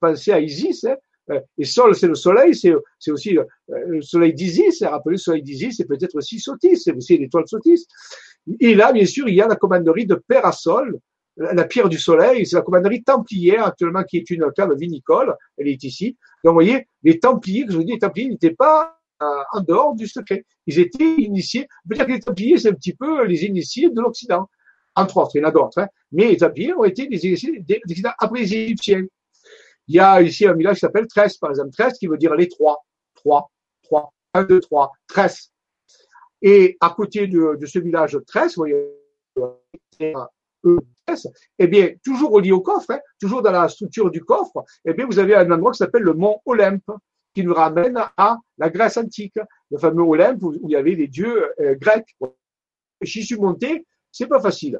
penser 0.01 0.33
à 0.33 0.41
Isis, 0.41 0.83
hein. 0.83 0.97
Euh, 1.31 1.41
et 1.59 1.65
Sol, 1.65 1.95
c'est 1.95 2.07
le 2.07 2.15
soleil, 2.15 2.55
c'est 2.55 3.11
aussi 3.11 3.39
euh, 3.39 3.45
le 3.69 4.03
soleil 4.03 4.35
d'Isis, 4.35 4.83
rappelez 4.83 5.15
le 5.15 5.19
soleil 5.19 5.43
d'Isis, 5.43 5.77
c'est 5.77 5.85
peut-être 5.85 6.17
aussi 6.17 6.41
Sotis, 6.41 6.77
c'est 6.77 6.93
aussi 6.93 7.19
l'étoile 7.19 7.47
Sotis. 7.47 7.87
Et 8.59 8.75
là, 8.75 8.93
bien 8.93 9.07
sûr, 9.07 9.29
il 9.29 9.35
y 9.35 9.43
a 9.43 9.49
la 9.49 9.57
commanderie 9.57 10.07
de 10.07 10.15
Père 10.15 10.47
à 10.47 10.53
Sol, 10.53 10.99
la 11.37 11.65
pierre 11.65 11.89
du 11.89 11.99
soleil, 11.99 12.47
c'est 12.47 12.57
la 12.57 12.63
commanderie 12.63 13.03
templière 13.03 13.65
actuellement 13.67 14.03
qui 14.03 14.19
est 14.19 14.31
une 14.31 14.51
cave 14.55 14.75
vinicole, 14.77 15.35
elle 15.57 15.69
est 15.69 15.83
ici. 15.85 16.17
Donc 16.45 16.53
vous 16.53 16.55
voyez, 16.55 16.87
les 17.03 17.19
templiers, 17.19 17.65
je 17.69 17.77
vous 17.77 17.85
dis, 17.85 17.93
les 17.93 17.99
templiers 17.99 18.29
n'étaient 18.29 18.55
pas 18.55 18.99
euh, 19.23 19.43
en 19.53 19.61
dehors 19.61 19.95
du 19.95 20.07
secret. 20.07 20.45
Ils 20.67 20.79
étaient 20.79 21.17
initiés. 21.17 21.67
On 21.85 21.89
peut 21.89 21.95
dire 21.95 22.07
que 22.07 22.13
les 22.13 22.21
templiers, 22.21 22.59
c'est 22.59 22.71
un 22.71 22.75
petit 22.75 22.95
peu 22.95 23.25
les 23.25 23.45
initiés 23.45 23.91
de 23.91 24.01
l'Occident. 24.01 24.49
Entre 24.97 25.17
autres, 25.17 25.33
il 25.35 25.43
y 25.43 25.45
en 25.45 25.49
a 25.49 25.51
d'autres. 25.51 25.79
Hein. 25.79 25.89
Mais 26.13 26.29
les 26.29 26.37
templiers 26.39 26.75
ont 26.75 26.85
été 26.85 27.07
les 27.07 27.25
initiés 27.27 27.65
Occident 27.85 28.11
après 28.19 28.41
les 28.41 28.55
Égyptiens. 28.55 29.05
Il 29.89 29.95
y 29.95 30.01
a 30.01 30.21
ici 30.23 30.47
un 30.47 30.55
village 30.55 30.77
qui 30.77 30.81
s'appelle 30.81 31.07
Tresse, 31.07 31.37
par 31.37 31.51
exemple. 31.51 31.71
Tresse 31.71 31.99
qui 31.99 32.07
veut 32.07 32.17
dire 32.17 32.35
les 32.35 32.49
trois. 32.49 32.85
Trois. 33.15 33.51
Trois. 33.83 34.13
Un, 34.35 34.45
deux, 34.45 34.61
trois. 34.61 34.93
Tresse. 35.07 35.51
Et 36.43 36.77
à 36.81 36.91
côté 36.91 37.27
de, 37.27 37.57
de 37.57 37.67
ce 37.67 37.79
village 37.79 38.13
de 38.13 38.21
Tresse, 38.21 38.57
vous 38.57 38.63
voyez, 38.63 38.77
eh 41.59 41.67
bien, 41.67 41.91
toujours 42.05 42.31
relié 42.31 42.53
au 42.53 42.61
coffre, 42.61 42.91
hein, 42.91 43.01
toujours 43.21 43.43
dans 43.43 43.51
la 43.51 43.69
structure 43.69 44.11
du 44.11 44.25
coffre, 44.25 44.65
eh 44.85 44.95
bien, 44.95 45.07
vous 45.07 45.19
avez 45.19 45.35
un 45.35 45.51
endroit 45.51 45.73
qui 45.73 45.79
s'appelle 45.79 46.03
le 46.03 46.15
mont 46.15 46.41
Olympe, 46.47 46.91
qui 47.35 47.45
nous 47.45 47.55
ramène 47.55 47.99
à 48.17 48.39
la 48.59 48.71
Grèce 48.71 48.97
antique, 48.97 49.39
le 49.71 49.79
fameux 49.79 50.03
Olympe 50.03 50.43
où, 50.43 50.53
il 50.65 50.71
y 50.71 50.77
avait 50.77 50.95
les 50.95 51.09
dieux 51.09 51.53
euh, 51.61 51.75
grecs. 51.77 52.17
J'y 53.01 53.25
suis 53.25 53.37
monté, 53.37 53.87
c'est 54.11 54.27
pas 54.27 54.41
facile. 54.41 54.79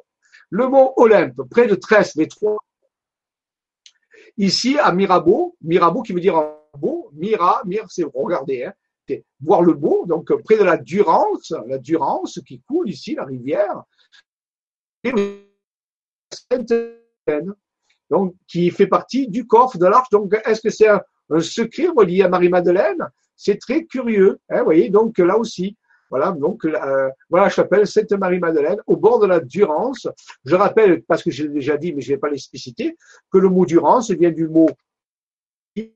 Le 0.51 0.67
mont 0.69 0.93
Olympe, 0.97 1.43
près 1.49 1.67
de 1.67 1.75
Tresse, 1.75 2.17
les 2.17 2.27
trois. 2.27 2.59
Ici, 4.37 4.79
à 4.79 4.93
Mirabeau, 4.93 5.57
Mirabeau 5.63 6.03
qui 6.03 6.13
veut 6.13 6.21
dire 6.21 6.43
beau, 6.77 7.11
Mira, 7.15 7.63
Mir, 7.65 7.87
c'est 7.89 8.05
regarder, 8.05 8.65
hein, 8.65 8.73
voir 9.41 9.63
le 9.63 9.75
beau, 9.75 10.05
donc 10.07 10.33
près 10.45 10.57
de 10.57 10.65
la 10.65 10.77
Durance, 10.77 11.53
la 11.67 11.79
Durance 11.79 12.41
qui 12.47 12.61
coule 12.61 12.89
ici, 12.89 13.15
la 13.15 13.25
rivière. 13.25 13.83
Donc, 18.11 18.35
qui 18.47 18.71
fait 18.71 18.87
partie 18.87 19.29
du 19.29 19.47
coffre 19.47 19.79
de 19.79 19.87
l'arche. 19.87 20.11
Donc, 20.11 20.35
est-ce 20.45 20.61
que 20.61 20.71
c'est 20.71 20.89
un, 20.89 21.01
secret 21.41 21.89
relié 21.89 22.23
à 22.23 22.29
Marie-Madeleine? 22.29 23.09
C'est 23.37 23.59
très 23.59 23.85
curieux. 23.85 24.39
Hein, 24.49 24.59
vous 24.59 24.65
voyez, 24.65 24.91
donc 24.91 25.17
là 25.19 25.39
aussi, 25.39 25.77
voilà, 26.11 26.33
donc 26.33 26.65
euh, 26.65 27.09
voilà 27.29 27.45
la 27.45 27.51
chapelle 27.51 27.87
Sainte-Marie-Madeleine, 27.87 28.79
au 28.87 28.97
bord 28.97 29.21
de 29.21 29.27
la 29.27 29.39
Durance. 29.41 30.09
Je 30.45 30.57
rappelle, 30.57 31.03
parce 31.05 31.23
que 31.23 31.31
je 31.31 31.45
l'ai 31.45 31.51
déjà 31.51 31.77
dit, 31.77 31.93
mais 31.93 32.03
je 32.03 32.11
ne 32.11 32.17
vais 32.17 32.21
pas 32.21 32.29
l'expliciter, 32.29 32.97
que 33.33 33.39
le 33.39 33.49
mot 33.49 33.65
Durance 33.65 34.11
vient 34.11 34.33
du 34.33 34.49
mot 34.49 34.69
qui, 35.75 35.93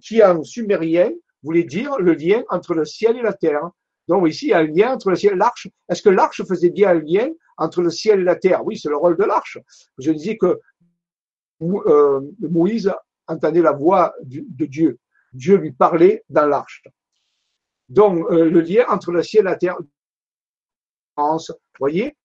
qui 0.00 0.24
en 0.24 0.42
sumérien 0.42 1.10
voulait 1.44 1.64
dire 1.64 1.96
le 1.98 2.14
lien 2.14 2.42
entre 2.48 2.74
le 2.74 2.84
ciel 2.84 3.16
et 3.16 3.22
la 3.22 3.32
terre. 3.32 3.70
Donc 4.08 4.28
ici, 4.28 4.46
il 4.46 4.50
y 4.50 4.54
a 4.54 4.58
un 4.58 4.66
lien 4.66 4.94
entre 4.94 5.10
le 5.10 5.16
ciel 5.16 5.34
et 5.34 5.36
l'arche. 5.36 5.68
Est-ce 5.88 6.02
que 6.02 6.08
l'arche 6.08 6.42
faisait 6.44 6.70
bien 6.70 6.90
un 6.90 7.00
lien 7.00 7.28
entre 7.56 7.82
le 7.82 7.90
ciel 7.90 8.20
et 8.20 8.24
la 8.24 8.36
terre? 8.36 8.64
Oui, 8.64 8.78
c'est 8.78 8.88
le 8.88 8.96
rôle 8.96 9.16
de 9.16 9.24
l'arche. 9.24 9.58
Je 9.98 10.10
disais 10.10 10.36
que 10.36 10.60
euh, 11.62 12.20
Moïse 12.40 12.92
entendait 13.26 13.62
la 13.62 13.72
voix 13.72 14.14
de 14.22 14.64
Dieu. 14.64 14.98
Dieu 15.32 15.56
lui 15.56 15.72
parlait 15.72 16.24
dans 16.28 16.46
l'arche. 16.46 16.82
Donc, 17.88 18.30
euh, 18.30 18.50
le 18.50 18.60
lien 18.60 18.84
entre 18.88 19.12
le 19.12 19.22
ciel 19.22 19.42
et 19.42 19.50
la 19.50 19.56
terre. 19.56 19.76
Vous 21.16 21.38
voyez? 21.78 22.16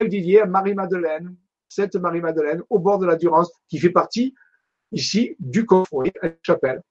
Didier, 0.00 0.44
Marie-Madeleine, 0.44 1.36
cette 1.68 1.96
Marie-Madeleine, 1.96 2.62
au 2.70 2.78
bord 2.78 2.98
de 2.98 3.06
la 3.06 3.16
Durance, 3.16 3.50
qui 3.68 3.78
fait 3.78 3.90
partie 3.90 4.34
ici 4.92 5.34
du 5.40 5.66
coffre, 5.66 6.04
la 6.22 6.30
chapelle. 6.42 6.82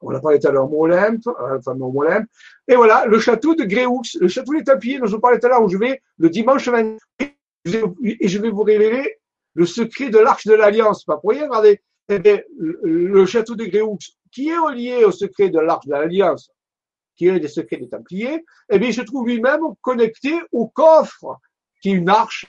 On 0.00 0.14
a 0.14 0.20
parlé 0.20 0.38
tout 0.38 0.48
à 0.48 0.52
l'heure, 0.52 0.72
Olympe, 0.72 1.26
euh, 1.26 1.60
fameux 1.60 1.84
Olympe. 1.84 2.28
Et 2.68 2.76
voilà, 2.76 3.06
le 3.06 3.18
château 3.18 3.54
de 3.54 3.64
Gréoux, 3.64 4.02
le 4.20 4.28
château 4.28 4.54
des 4.54 4.62
Tapiers 4.62 4.98
dont 4.98 5.06
je 5.06 5.16
parlais 5.16 5.38
tout 5.38 5.46
à 5.46 5.50
l'heure, 5.50 5.62
où 5.62 5.68
je 5.68 5.78
vais 5.78 6.00
le 6.18 6.30
dimanche 6.30 6.68
20, 6.68 6.96
et 7.20 7.34
je 7.64 8.38
vais 8.38 8.50
vous 8.50 8.62
révéler 8.62 9.18
le 9.54 9.66
secret 9.66 10.10
de 10.10 10.18
l'arche 10.18 10.46
de 10.46 10.54
l'Alliance. 10.54 11.04
Pas 11.04 11.16
pour 11.16 11.30
rien, 11.30 11.46
regardez. 11.46 11.80
Eh 12.08 12.20
bien, 12.20 12.40
le 12.58 13.26
château 13.26 13.54
de 13.54 13.64
Gréoux, 13.64 13.98
qui 14.30 14.48
est 14.48 14.58
relié 14.58 15.04
au 15.04 15.10
secret 15.10 15.50
de 15.50 15.58
l'arche 15.58 15.86
de 15.86 15.92
l'Alliance, 15.92 16.50
qui 17.16 17.26
est 17.26 17.40
des 17.40 17.48
secrets 17.48 17.76
des 17.76 17.88
Templiers, 17.88 18.44
eh 18.70 18.78
bien, 18.78 18.88
il 18.88 18.94
se 18.94 19.02
trouve 19.02 19.26
lui-même 19.26 19.60
connecté 19.82 20.40
au 20.52 20.68
coffre, 20.68 21.38
qui 21.82 21.90
est 21.90 21.94
une 21.94 22.08
arche, 22.08 22.46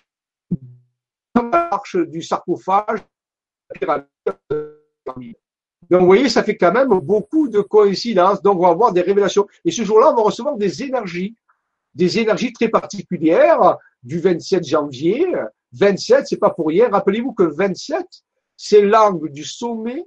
l'arche 1.35 1.97
du 1.97 2.21
sarcophage, 2.21 2.99
la. 3.81 4.07
Donc, 5.89 6.01
vous 6.01 6.05
voyez, 6.05 6.29
ça 6.29 6.43
fait 6.43 6.55
quand 6.55 6.71
même 6.71 6.89
beaucoup 6.99 7.47
de 7.49 7.61
coïncidences. 7.61 8.41
Donc, 8.41 8.59
on 8.59 8.63
va 8.63 8.69
avoir 8.69 8.93
des 8.93 9.01
révélations. 9.01 9.47
Et 9.65 9.71
ce 9.71 9.83
jour-là, 9.83 10.11
on 10.11 10.15
va 10.15 10.21
recevoir 10.21 10.55
des 10.55 10.83
énergies, 10.83 11.35
des 11.95 12.19
énergies 12.19 12.53
très 12.53 12.69
particulières 12.69 13.77
du 14.03 14.19
27 14.19 14.65
janvier. 14.65 15.27
27, 15.73 16.27
c'est 16.27 16.37
pas 16.37 16.51
pour 16.51 16.67
rien. 16.67 16.89
Rappelez-vous 16.89 17.33
que 17.33 17.43
27, 17.43 18.05
c'est 18.55 18.81
l'angle 18.81 19.31
du 19.31 19.43
sommet 19.43 20.05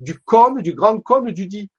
du 0.00 0.18
cône, 0.18 0.60
du 0.60 0.74
grand 0.74 0.98
cône 1.00 1.30
du 1.30 1.46
dit. 1.46 1.70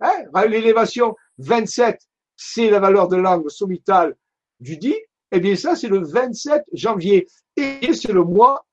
Hein? 0.00 0.24
L'élévation 0.48 1.14
27, 1.38 2.00
c'est 2.36 2.70
la 2.70 2.80
valeur 2.80 3.08
de 3.08 3.16
l'angle 3.16 3.50
sommital 3.50 4.16
du 4.58 4.76
dit. 4.76 4.96
Eh 5.30 5.40
bien, 5.40 5.54
ça, 5.54 5.76
c'est 5.76 5.88
le 5.88 6.04
27 6.04 6.64
janvier. 6.72 7.26
Et 7.56 7.92
c'est 7.94 8.12
le 8.12 8.24
mois 8.24 8.64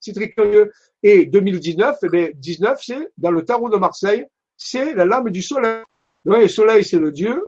c'est 0.00 0.12
très 0.14 0.30
curieux. 0.30 0.72
Et 1.02 1.26
2019, 1.26 1.98
eh 2.02 2.08
bien, 2.08 2.30
19, 2.34 2.80
c'est 2.82 3.12
dans 3.16 3.30
le 3.30 3.44
tarot 3.44 3.70
de 3.70 3.76
Marseille, 3.76 4.26
c'est 4.56 4.94
la 4.94 5.04
lame 5.04 5.30
du 5.30 5.42
soleil. 5.42 5.82
le 6.24 6.48
soleil, 6.48 6.84
c'est 6.84 6.98
le 6.98 7.12
dieu. 7.12 7.44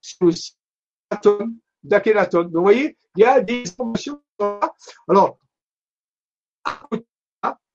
C'est 0.00 0.22
aussi 0.22 0.56
d'Akhenaton. 1.82 2.42
Donc, 2.44 2.52
vous 2.54 2.62
voyez, 2.62 2.96
il 3.16 3.22
y 3.22 3.24
a 3.24 3.40
des 3.40 3.62
informations. 3.68 4.20
Alors, 5.08 5.38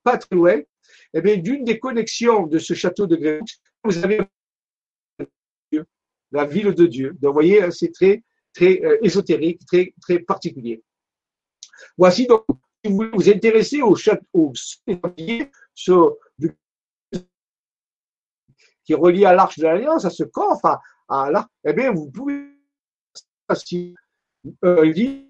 pas 0.04 0.18
très 0.18 0.36
loin, 0.36 0.60
eh 1.14 1.22
bien, 1.22 1.38
d'une 1.38 1.64
des 1.64 1.80
connexions 1.80 2.48
de 2.48 2.60
ce 2.60 2.74
château 2.74 3.08
de 3.08 3.16
Grenoble, 3.16 3.46
vous 3.84 3.98
avez 4.04 4.22
la 6.32 6.46
ville 6.46 6.74
de 6.74 6.86
Dieu. 6.86 7.10
Donc, 7.20 7.30
vous 7.30 7.34
voyez, 7.34 7.70
c'est 7.72 7.92
très, 7.92 8.24
très 8.54 8.82
euh, 8.84 8.98
ésotérique, 9.04 9.66
très, 9.66 9.94
très 10.02 10.20
particulier. 10.20 10.82
Voici 11.98 12.28
donc, 12.28 12.46
si 12.84 12.92
vous 12.92 13.04
vous 13.14 13.30
intéressez 13.30 13.82
au 13.82 13.96
château 13.96 14.52
ce, 14.56 14.76
qui 18.84 18.94
est 18.94 18.96
relié 18.96 19.26
à 19.26 19.34
l'arche 19.34 19.60
de 19.60 19.64
l'Alliance, 19.64 20.06
à 20.06 20.10
ce 20.10 20.24
coffre, 20.24 20.80
eh 21.64 21.74
bien, 21.74 21.92
vous 21.92 22.10
pouvez 22.10 22.58
euh, 24.66 24.86
lire 24.86 25.24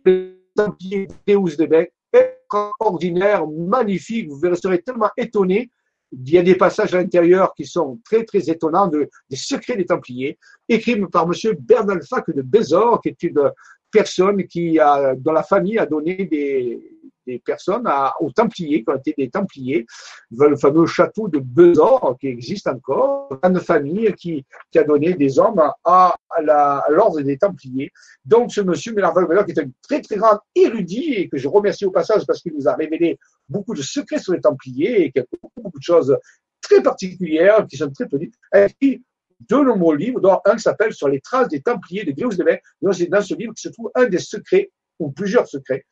Templier 0.56 1.08
Deus 1.28 1.58
de 1.58 1.66
Bec, 1.66 1.94
extraordinaire, 2.14 3.48
magnifique, 3.48 4.30
vous 4.30 4.56
serez 4.56 4.82
tellement 4.82 5.10
étonné. 5.18 5.70
Il 6.12 6.30
y 6.30 6.38
a 6.38 6.42
des 6.42 6.56
passages 6.56 6.94
à 6.94 6.98
l'intérieur 6.98 7.54
qui 7.56 7.66
sont 7.66 8.00
très, 8.04 8.26
très 8.26 8.50
étonnants 8.50 8.88
de, 8.88 9.10
des 9.30 9.38
secrets 9.38 9.78
des 9.78 9.86
Templiers, 9.86 10.38
écrits 10.68 11.00
par 11.08 11.26
monsieur 11.26 11.54
Bernalfac 11.54 12.30
de 12.30 12.42
Bézor, 12.42 13.02
qui 13.02 13.10
est 13.10 13.24
une 13.24 13.52
personne 13.92 14.46
qui 14.48 14.80
a, 14.80 15.16
dans 15.16 15.34
la 15.34 15.44
famille 15.44 15.78
a 15.78 15.86
donné 15.86 16.26
des, 16.26 17.02
des 17.26 17.40
personnes 17.40 17.88
aux 18.20 18.32
Templiers, 18.32 18.84
qui 18.84 18.90
ont 18.90 18.96
été 18.96 19.14
des 19.18 19.30
Templiers, 19.30 19.86
le 20.32 20.56
fameux 20.56 20.86
château 20.86 21.28
de 21.28 21.40
Besor 21.40 22.18
qui 22.20 22.28
existe 22.28 22.68
encore, 22.68 23.40
une 23.44 23.60
famille 23.60 24.14
qui, 24.14 24.46
qui 24.72 24.80
a 24.80 24.84
donné 24.84 25.14
des 25.14 25.40
hommes 25.40 25.62
à, 25.84 26.16
à 26.30 26.86
l'ordre 26.90 27.22
des 27.22 27.38
Templiers. 27.38 27.92
Donc 28.26 28.52
ce 28.52 28.62
monsieur 28.62 28.94
Mélard 28.94 29.14
qui 29.46 29.52
est 29.52 29.60
un 29.60 29.70
très 29.82 30.02
très 30.02 30.18
grand 30.18 30.40
érudit 30.56 31.14
et 31.14 31.30
que 31.30 31.38
je 31.38 31.48
remercie 31.48 31.86
au 31.86 31.92
passage 31.92 32.26
parce 32.26 32.42
qu'il 32.42 32.54
nous 32.54 32.68
a 32.68 32.76
révélé 32.76 33.18
beaucoup 33.48 33.74
de 33.74 33.82
secrets 33.82 34.20
sur 34.20 34.34
les 34.34 34.42
Templiers 34.42 35.04
et 35.04 35.12
qu'il 35.12 35.22
y 35.22 35.26
a 35.26 35.38
beaucoup, 35.42 35.78
de 35.78 35.84
choses 35.84 36.18
très 36.62 36.82
particulières 36.82 37.66
qui 37.68 37.78
sont 37.78 37.90
très 37.90 38.08
connues, 38.08 38.32
qui 38.80 39.04
deux 39.50 39.64
nombreux 39.64 39.96
livres, 39.96 40.20
dont 40.20 40.40
un 40.46 40.56
qui 40.56 40.62
s'appelle 40.62 40.94
Sur 40.94 41.10
les 41.10 41.22
traces 41.22 41.50
des 41.50 41.62
Templiers 41.62 42.04
de 42.04 42.12
Gréoux 42.12 42.30
de 42.30 42.94
C'est 42.94 43.08
dans 43.08 43.22
ce 43.22 43.36
livre 43.36 43.54
que 43.54 43.60
se 43.60 43.70
trouve 43.70 43.92
un 43.96 44.06
des 44.06 44.20
secrets, 44.20 44.72
ou 45.00 45.12
plusieurs 45.12 45.48
secrets, 45.48 45.86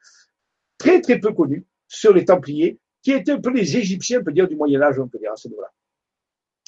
très 0.78 1.02
très 1.02 1.20
peu 1.20 1.34
connus, 1.34 1.66
sur 1.88 2.14
les 2.14 2.26
Templiers, 2.26 2.80
qui 3.02 3.12
étaient 3.12 3.32
un 3.32 3.42
peu 3.42 3.52
les 3.52 3.78
Égyptiens, 3.78 4.20
on 4.20 4.24
peut 4.24 4.32
dire, 4.32 4.48
du 4.48 4.56
Moyen-Âge, 4.56 5.00
on 5.00 5.08
peut 5.08 5.20
dire, 5.20 5.32
à 5.32 5.36
ce 5.36 5.48
niveau-là. 5.48 5.72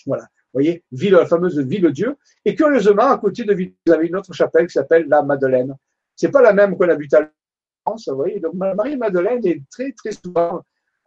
Voilà. 0.06 0.24
Vous 0.24 0.60
voyez, 0.60 0.84
ville, 0.92 1.14
la 1.14 1.26
fameuse 1.26 1.60
ville-dieu. 1.60 2.18
Et 2.44 2.56
curieusement, 2.56 3.12
à 3.12 3.18
côté 3.18 3.44
de 3.44 3.54
ville, 3.54 3.74
vous 3.86 3.94
avez 3.94 4.08
une 4.08 4.16
autre 4.16 4.34
chapelle 4.34 4.68
qui 4.68 4.74
s'appelle 4.74 5.08
la 5.08 5.22
Madeleine. 5.22 5.76
C'est 6.16 6.32
pas 6.32 6.42
la 6.42 6.52
même 6.52 6.78
qu'on 6.78 6.90
a 6.90 6.96
vue 6.96 7.08
à 7.14 7.30
France, 7.86 8.10
vous 8.10 8.16
voyez. 8.16 8.40
Donc, 8.40 8.54
Marie-Madeleine 8.54 9.46
est 9.46 9.62
très, 9.70 9.92
très 9.94 10.12
souvent 10.12 10.62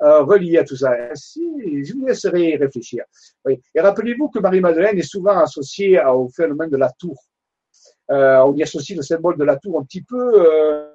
euh, 0.05 0.22
relié 0.22 0.59
à 0.59 0.64
tout 0.64 0.76
ça. 0.76 0.93
Je 1.14 1.94
vous 1.94 2.06
laisserai 2.06 2.56
réfléchir. 2.56 3.05
Et 3.48 3.81
rappelez-vous 3.81 4.28
que 4.28 4.39
Marie-Madeleine 4.39 4.98
est 4.98 5.02
souvent 5.02 5.39
associée 5.39 5.98
au 6.05 6.28
phénomène 6.28 6.68
de 6.68 6.76
la 6.76 6.90
tour. 6.90 7.16
Euh, 8.10 8.40
on 8.40 8.55
y 8.55 8.62
associe 8.62 8.94
le 8.94 9.02
symbole 9.02 9.39
de 9.39 9.44
la 9.44 9.56
tour 9.56 9.81
un 9.81 9.85
petit 9.85 10.02
peu 10.02 10.44
euh, 10.47 10.90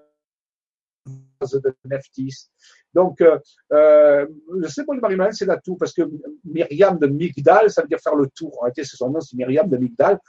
de 1.42 1.76
Nephthys. 1.86 2.50
Donc, 2.94 3.24
le 3.72 4.68
symbole 4.68 4.98
de 4.98 5.02
Marie-Madeleine, 5.02 5.36
c'est 5.36 5.46
la 5.46 5.58
tour, 5.58 5.78
parce 5.80 5.94
que 5.94 6.04
Myriam 6.44 7.00
de 7.00 7.08
Migdal, 7.08 7.72
ça 7.72 7.82
veut 7.82 7.88
dire 7.88 8.00
faire 8.00 8.16
le 8.16 8.28
tour. 8.28 8.56
En 8.60 8.62
réalité, 8.64 8.84
c'est 8.84 8.98
son 8.98 9.10
nom, 9.10 9.22
c'est 9.22 9.36
Myriam 9.36 9.68
de 9.68 9.78
Migdal, 9.78 10.20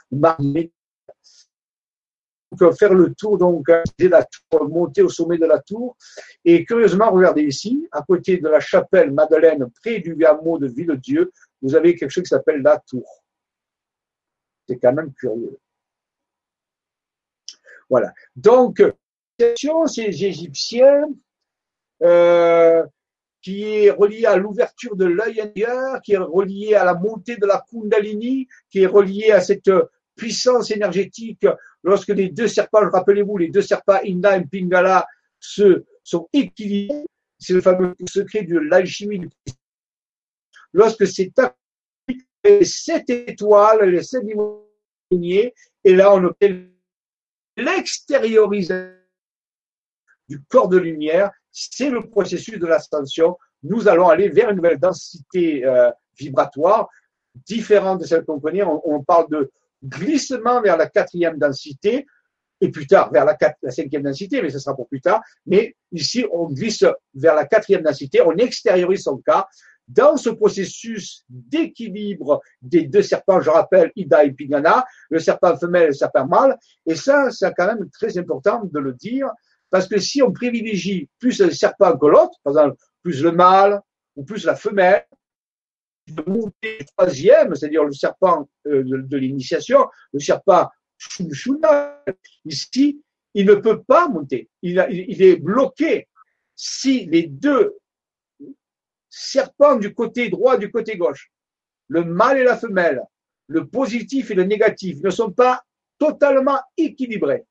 faire 2.73 2.95
le 2.95 3.15
tour, 3.15 3.39
donc, 3.39 3.69
la 3.69 4.25
tour, 4.25 4.69
monter 4.69 5.03
au 5.03 5.09
sommet 5.09 5.39
de 5.39 5.47
la 5.47 5.61
tour. 5.61 5.97
Et 6.45 6.65
curieusement, 6.65 7.11
regardez 7.11 7.43
ici, 7.43 7.89
à 7.93 8.03
côté 8.03 8.39
de 8.39 8.49
la 8.49 8.61
chapelle 8.61 9.13
Madeleine, 9.13 9.69
près 9.83 10.01
du 10.01 10.25
hameau 10.25 10.59
de 10.59 10.67
Ville-Dieu, 10.67 11.31
vous 11.63 11.75
avez 11.75 11.95
quelque 11.95 12.11
chose 12.11 12.25
qui 12.25 12.31
s'appelle 12.31 12.63
la 12.63 12.79
tour. 12.79 13.23
C'est 14.69 14.79
quand 14.79 14.93
même 14.93 15.13
curieux. 15.13 15.59
Voilà. 17.89 18.13
Donc, 18.37 18.83
ces 19.39 20.25
Égyptiens, 20.25 21.09
euh, 22.03 22.85
qui 23.43 23.63
est 23.63 23.91
relié 23.91 24.27
à 24.27 24.37
l'ouverture 24.37 24.97
de 24.97 25.07
l'œil 25.07 25.41
intérieur, 25.41 26.01
qui 26.03 26.13
est 26.13 26.19
relié 26.19 26.75
à 26.75 26.85
la 26.85 26.95
montée 26.95 27.37
de 27.37 27.47
la 27.47 27.65
Kundalini, 27.71 28.49
qui 28.71 28.83
est 28.83 28.87
relié 28.87 29.33
à 29.33 29.41
cette 29.41 29.71
puissance 30.21 30.71
énergétique 30.71 31.47
lorsque 31.83 32.09
les 32.09 32.29
deux 32.29 32.47
serpents, 32.47 32.91
rappelez-vous, 32.91 33.39
les 33.39 33.49
deux 33.49 33.63
serpents 33.63 34.01
Inda 34.07 34.37
et 34.37 34.45
Pingala 34.45 35.07
se, 35.41 35.87
sont 36.05 36.29
équilibrés. 36.35 37.07
C'est 37.39 37.55
le 37.55 37.63
fameux 37.63 37.95
secret 38.07 38.43
de 38.43 38.59
l'alchimie 38.59 39.31
Lorsque 40.75 41.07
c'est 41.07 41.33
les 42.45 42.65
sept 42.67 43.09
étoiles, 43.09 43.89
les 43.89 44.03
sept 44.03 44.23
niveaux 44.23 44.67
et 45.11 45.53
là 45.85 46.15
on 46.15 46.23
obtient 46.25 46.67
l'extériorisation 47.57 48.95
du 50.29 50.41
corps 50.49 50.69
de 50.69 50.77
lumière, 50.77 51.33
c'est 51.51 51.91
le 51.91 52.09
processus 52.09 52.59
de 52.59 52.67
l'ascension. 52.67 53.37
Nous 53.65 53.89
allons 53.89 54.09
aller 54.09 54.29
vers 54.29 54.51
une 54.51 54.57
nouvelle 54.57 54.79
densité 54.79 55.65
euh, 55.65 55.91
vibratoire 56.17 56.89
différente 57.35 58.01
de 58.01 58.07
celle 58.07 58.25
qu'on 58.25 58.39
connaît. 58.39 58.63
On, 58.63 59.03
parle 59.03 59.29
de 59.31 59.51
glissement 59.83 60.61
vers 60.61 60.77
la 60.77 60.89
quatrième 60.89 61.39
densité 61.39 62.07
et 62.61 62.71
plus 62.71 62.87
tard 62.87 63.11
vers 63.13 63.25
la, 63.25 63.37
cinquième 63.71 64.03
densité, 64.03 64.43
mais 64.43 64.51
ce 64.51 64.59
sera 64.59 64.77
pour 64.77 64.89
plus 64.89 65.01
tard. 65.01 65.23
Mais 65.47 65.75
ici, 65.93 66.27
on 66.33 66.49
glisse 66.49 66.85
vers 67.15 67.35
la 67.35 67.47
quatrième 67.47 67.83
densité, 67.83 68.21
on 68.21 68.37
extériorise 68.37 69.05
son 69.05 69.19
cas. 69.19 69.47
Dans 69.89 70.17
ce 70.17 70.31
processus 70.31 71.25
d'équilibre 71.29 72.41
des 72.63 72.83
deux 72.83 73.03
serpents, 73.03 73.41
je 73.41 73.51
rappelle 73.51 73.91
Ida 73.97 74.25
et 74.25 74.33
Pingana, 74.33 74.85
le 75.09 75.19
serpent 75.19 75.57
femelle 75.57 75.85
et 75.85 75.87
le 75.87 75.93
serpent 75.95 76.27
mâle, 76.27 76.57
et 76.87 76.95
ça, 76.95 77.31
c'est 77.33 77.53
quand 77.57 77.67
même 77.67 77.89
très 77.91 78.17
important 78.17 78.63
de 78.63 78.79
le 78.79 78.93
dire, 78.93 79.29
parce 79.69 79.89
que 79.89 79.99
si 79.99 80.23
on 80.23 80.33
privilégie 80.33 81.09
plus 81.19 81.41
le 81.41 81.51
serpent 81.51 81.97
que 81.97 82.07
l'autre, 82.07 82.39
par 82.45 82.53
exemple, 82.53 82.77
plus 83.03 83.23
le 83.23 83.33
mâle 83.33 83.81
ou 84.15 84.25
plus 84.25 84.45
la 84.45 84.55
femelle, 84.55 85.05
de 86.15 86.23
monter 86.31 86.79
troisième, 86.97 87.55
c'est-à-dire 87.55 87.85
le 87.85 87.93
serpent 87.93 88.49
euh, 88.67 88.83
de, 88.85 89.17
l'initiation, 89.17 89.87
le 90.13 90.21
serpent 90.21 90.69
Shunshuna, 90.99 92.05
ici, 92.45 93.03
il 93.35 93.47
ne 93.47 93.55
peut 93.55 93.83
pas 93.83 94.09
monter. 94.09 94.49
Il, 94.63 94.85
il, 94.91 95.23
est 95.23 95.37
bloqué. 95.37 96.09
Si 96.55 97.07
les 97.07 97.27
deux 97.27 97.77
serpents 99.09 99.77
du 99.77 99.95
côté 99.95 100.29
droit, 100.29 100.59
du 100.59 100.71
côté 100.71 100.97
gauche, 100.97 101.31
le 101.89 102.05
mâle 102.05 102.39
et 102.39 102.45
la 102.45 102.57
femelle, 102.57 103.03
le 103.47 103.67
positif 103.67 104.31
et 104.31 104.35
le 104.35 104.45
négatif 104.45 104.99
ne 105.03 105.11
sont 105.11 105.33
pas 105.33 105.63
totalement 105.99 106.61
équilibrés, 106.77 107.45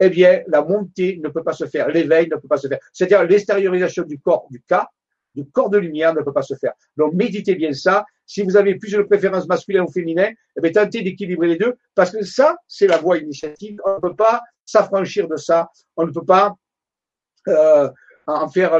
eh 0.00 0.08
bien, 0.08 0.42
la 0.48 0.62
montée 0.62 1.20
ne 1.22 1.28
peut 1.28 1.44
pas 1.44 1.52
se 1.52 1.66
faire, 1.66 1.88
l'éveil 1.88 2.28
ne 2.28 2.36
peut 2.36 2.48
pas 2.48 2.56
se 2.56 2.68
faire. 2.68 2.78
C'est-à-dire 2.92 3.22
l'extériorisation 3.24 4.04
du 4.04 4.18
corps, 4.18 4.46
du 4.50 4.62
cas, 4.62 4.88
du 5.34 5.44
corps 5.50 5.70
de 5.70 5.78
lumière 5.78 6.14
ne 6.14 6.22
peut 6.22 6.32
pas 6.32 6.42
se 6.42 6.54
faire. 6.54 6.72
Donc, 6.96 7.14
méditez 7.14 7.54
bien 7.54 7.72
ça. 7.72 8.04
Si 8.26 8.42
vous 8.42 8.56
avez 8.56 8.76
plus 8.76 8.92
de 8.92 9.02
préférence 9.02 9.46
masculine 9.46 9.82
ou 9.82 9.90
féminin, 9.90 10.30
eh 10.56 10.60
bien, 10.60 10.72
tentez 10.72 11.02
d'équilibrer 11.02 11.48
les 11.48 11.56
deux, 11.56 11.76
parce 11.94 12.10
que 12.10 12.24
ça, 12.24 12.56
c'est 12.68 12.86
la 12.86 12.98
voie 12.98 13.18
initiative. 13.18 13.78
On 13.84 13.94
ne 13.94 14.00
peut 14.00 14.16
pas 14.16 14.40
s'affranchir 14.64 15.28
de 15.28 15.36
ça. 15.36 15.68
On 15.96 16.06
ne 16.06 16.12
peut 16.12 16.24
pas 16.24 16.54
euh, 17.48 17.88
en 18.26 18.48
faire 18.48 18.78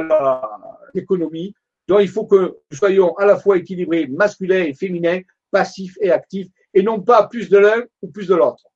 l'économie. 0.93 1.53
Donc, 1.87 1.99
il 2.01 2.09
faut 2.09 2.25
que 2.25 2.57
nous 2.71 2.77
soyons 2.77 3.15
à 3.15 3.25
la 3.25 3.37
fois 3.37 3.57
équilibrés, 3.57 4.07
masculin 4.07 4.63
et 4.63 4.73
féminin, 4.73 5.19
passifs 5.51 5.97
et 6.01 6.11
actifs, 6.11 6.47
et 6.73 6.83
non 6.83 7.01
pas 7.01 7.27
plus 7.27 7.49
de 7.49 7.57
l'un 7.57 7.83
ou 8.01 8.09
plus 8.09 8.27
de 8.27 8.35
l'autre 8.35 8.71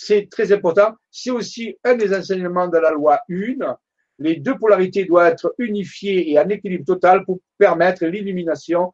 c'est 0.00 0.28
très 0.30 0.50
important. 0.52 0.94
C'est 1.10 1.30
aussi 1.30 1.76
un 1.84 1.94
des 1.94 2.14
enseignements 2.16 2.68
de 2.68 2.78
la 2.78 2.90
loi 2.90 3.20
1. 3.30 3.76
Les 4.20 4.36
deux 4.36 4.56
polarités 4.56 5.06
doivent 5.06 5.32
être 5.32 5.54
unifiées 5.58 6.30
et 6.30 6.38
en 6.38 6.48
équilibre 6.48 6.84
total 6.84 7.24
pour 7.24 7.40
permettre 7.56 8.04
l'illumination, 8.04 8.92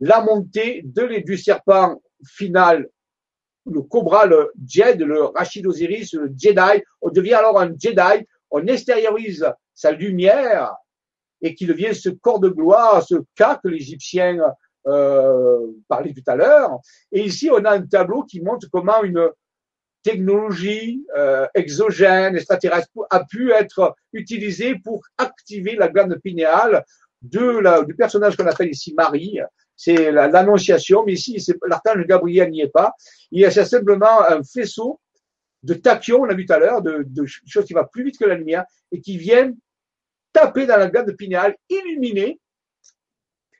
la 0.00 0.22
montée 0.22 0.82
de 0.84 1.22
du 1.22 1.36
serpent 1.36 2.00
final, 2.26 2.88
le 3.66 3.82
cobra, 3.82 4.26
le 4.26 4.50
Jed, 4.66 5.02
le 5.02 5.24
Rachid 5.24 5.66
Osiris, 5.66 6.14
le 6.14 6.32
Jedi. 6.36 6.82
On 7.02 7.10
devient 7.10 7.34
alors 7.34 7.60
un 7.60 7.72
Jedi. 7.78 8.26
On 8.50 8.66
extériorise 8.66 9.46
sa 9.74 9.92
lumière 9.92 10.74
et 11.42 11.54
qui 11.54 11.66
devient 11.66 11.94
ce 11.94 12.08
corps 12.08 12.40
de 12.40 12.48
gloire, 12.48 13.02
ce 13.02 13.16
cas 13.34 13.60
que 13.62 13.68
l'Égyptien 13.68 14.38
euh, 14.86 15.66
parlait 15.86 16.12
tout 16.12 16.22
à 16.26 16.36
l'heure. 16.36 16.78
Et 17.12 17.22
ici, 17.22 17.50
on 17.52 17.64
a 17.64 17.72
un 17.72 17.86
tableau 17.86 18.22
qui 18.24 18.40
montre 18.40 18.66
comment 18.72 19.02
une, 19.02 19.28
technologie 20.02 21.04
euh, 21.16 21.46
exogène, 21.54 22.36
extraterrestre, 22.36 22.90
a 23.10 23.24
pu 23.24 23.52
être 23.52 23.94
utilisée 24.12 24.76
pour 24.76 25.02
activer 25.18 25.76
la 25.76 25.88
glande 25.88 26.18
pinéale 26.22 26.84
de 27.22 27.58
la, 27.58 27.84
du 27.84 27.94
personnage 27.94 28.36
qu'on 28.36 28.46
appelle 28.46 28.70
ici 28.70 28.94
Marie. 28.94 29.38
C'est 29.76 30.12
l'annonciation, 30.12 31.04
mais 31.04 31.14
ici, 31.14 31.38
l'archange 31.66 32.06
Gabriel 32.06 32.50
n'y 32.50 32.60
est 32.60 32.68
pas. 32.68 32.92
Il 33.30 33.40
y 33.40 33.44
a 33.44 33.50
simplement 33.50 34.22
un 34.28 34.42
faisceau 34.42 35.00
de 35.62 35.74
tachyons, 35.74 36.22
on 36.22 36.24
l'a 36.24 36.34
vu 36.34 36.46
tout 36.46 36.52
à 36.52 36.58
l'heure, 36.58 36.82
de, 36.82 37.04
de 37.06 37.24
choses 37.26 37.64
qui 37.64 37.72
va 37.72 37.84
plus 37.84 38.04
vite 38.04 38.18
que 38.18 38.24
la 38.24 38.34
lumière 38.34 38.64
et 38.90 39.00
qui 39.00 39.16
viennent 39.16 39.56
taper 40.32 40.66
dans 40.66 40.76
la 40.76 40.88
glande 40.88 41.12
pinéale, 41.12 41.56
illuminer, 41.68 42.40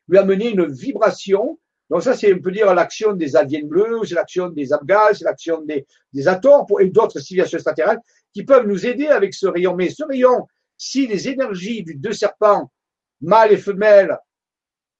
lui 0.09 0.19
amener 0.19 0.51
une 0.51 0.67
vibration 0.67 1.59
donc 1.93 2.03
ça, 2.03 2.17
c'est, 2.17 2.33
on 2.33 2.39
peut 2.39 2.53
dire, 2.53 2.73
l'action 2.73 3.13
des 3.13 3.37
aliens 3.37 3.67
bleus, 3.67 4.01
c'est 4.07 4.15
l'action 4.15 4.49
des 4.49 4.73
abgas, 4.73 5.13
c'est 5.13 5.25
l'action 5.25 5.61
des, 5.61 5.87
des 6.15 6.27
atomes 6.27 6.65
et 6.81 6.89
d'autres 6.89 7.21
civilisations 7.21 7.59
extraterrestres 7.59 8.01
qui 8.33 8.45
peuvent 8.45 8.67
nous 8.67 8.87
aider 8.87 9.09
avec 9.09 9.35
ce 9.35 9.47
rayon. 9.47 9.77
Mais 9.77 9.91
ce 9.91 10.03
rayon, 10.03 10.47
si 10.79 11.07
les 11.07 11.29
énergies 11.29 11.83
du 11.83 11.95
deux 11.95 12.15
serpents, 12.15 12.73
mâle 13.21 13.53
et 13.53 13.59
femelle, 13.59 14.17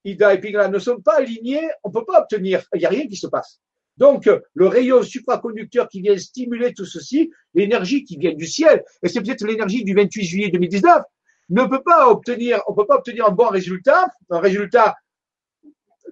Ida 0.05 0.35
et 0.35 0.39
Pingala, 0.39 0.67
ne 0.67 0.77
sont 0.77 1.01
pas 1.01 1.15
alignées, 1.15 1.67
on 1.83 1.89
ne 1.89 1.93
peut 1.95 2.05
pas 2.05 2.21
obtenir, 2.21 2.63
il 2.75 2.81
n'y 2.81 2.85
a 2.85 2.89
rien 2.89 3.07
qui 3.07 3.15
se 3.15 3.25
passe. 3.25 3.59
Donc, 3.97 4.29
le 4.53 4.67
rayon 4.67 5.01
supraconducteur 5.01 5.89
qui 5.89 5.99
vient 5.99 6.15
stimuler 6.19 6.75
tout 6.75 6.85
ceci, 6.85 7.31
l'énergie 7.55 8.03
qui 8.03 8.17
vient 8.17 8.33
du 8.33 8.45
ciel, 8.45 8.83
et 9.01 9.07
c'est 9.07 9.21
peut-être 9.23 9.47
l'énergie 9.47 9.83
du 9.83 9.95
28 9.95 10.23
juillet 10.23 10.49
2019, 10.49 11.01
ne 11.49 11.65
peut 11.65 11.81
pas 11.83 12.07
obtenir, 12.07 12.61
on 12.67 12.75
peut 12.75 12.85
pas 12.85 12.97
obtenir 12.97 13.27
un 13.27 13.31
bon 13.31 13.47
résultat, 13.47 14.09
un 14.29 14.39
résultat 14.39 14.93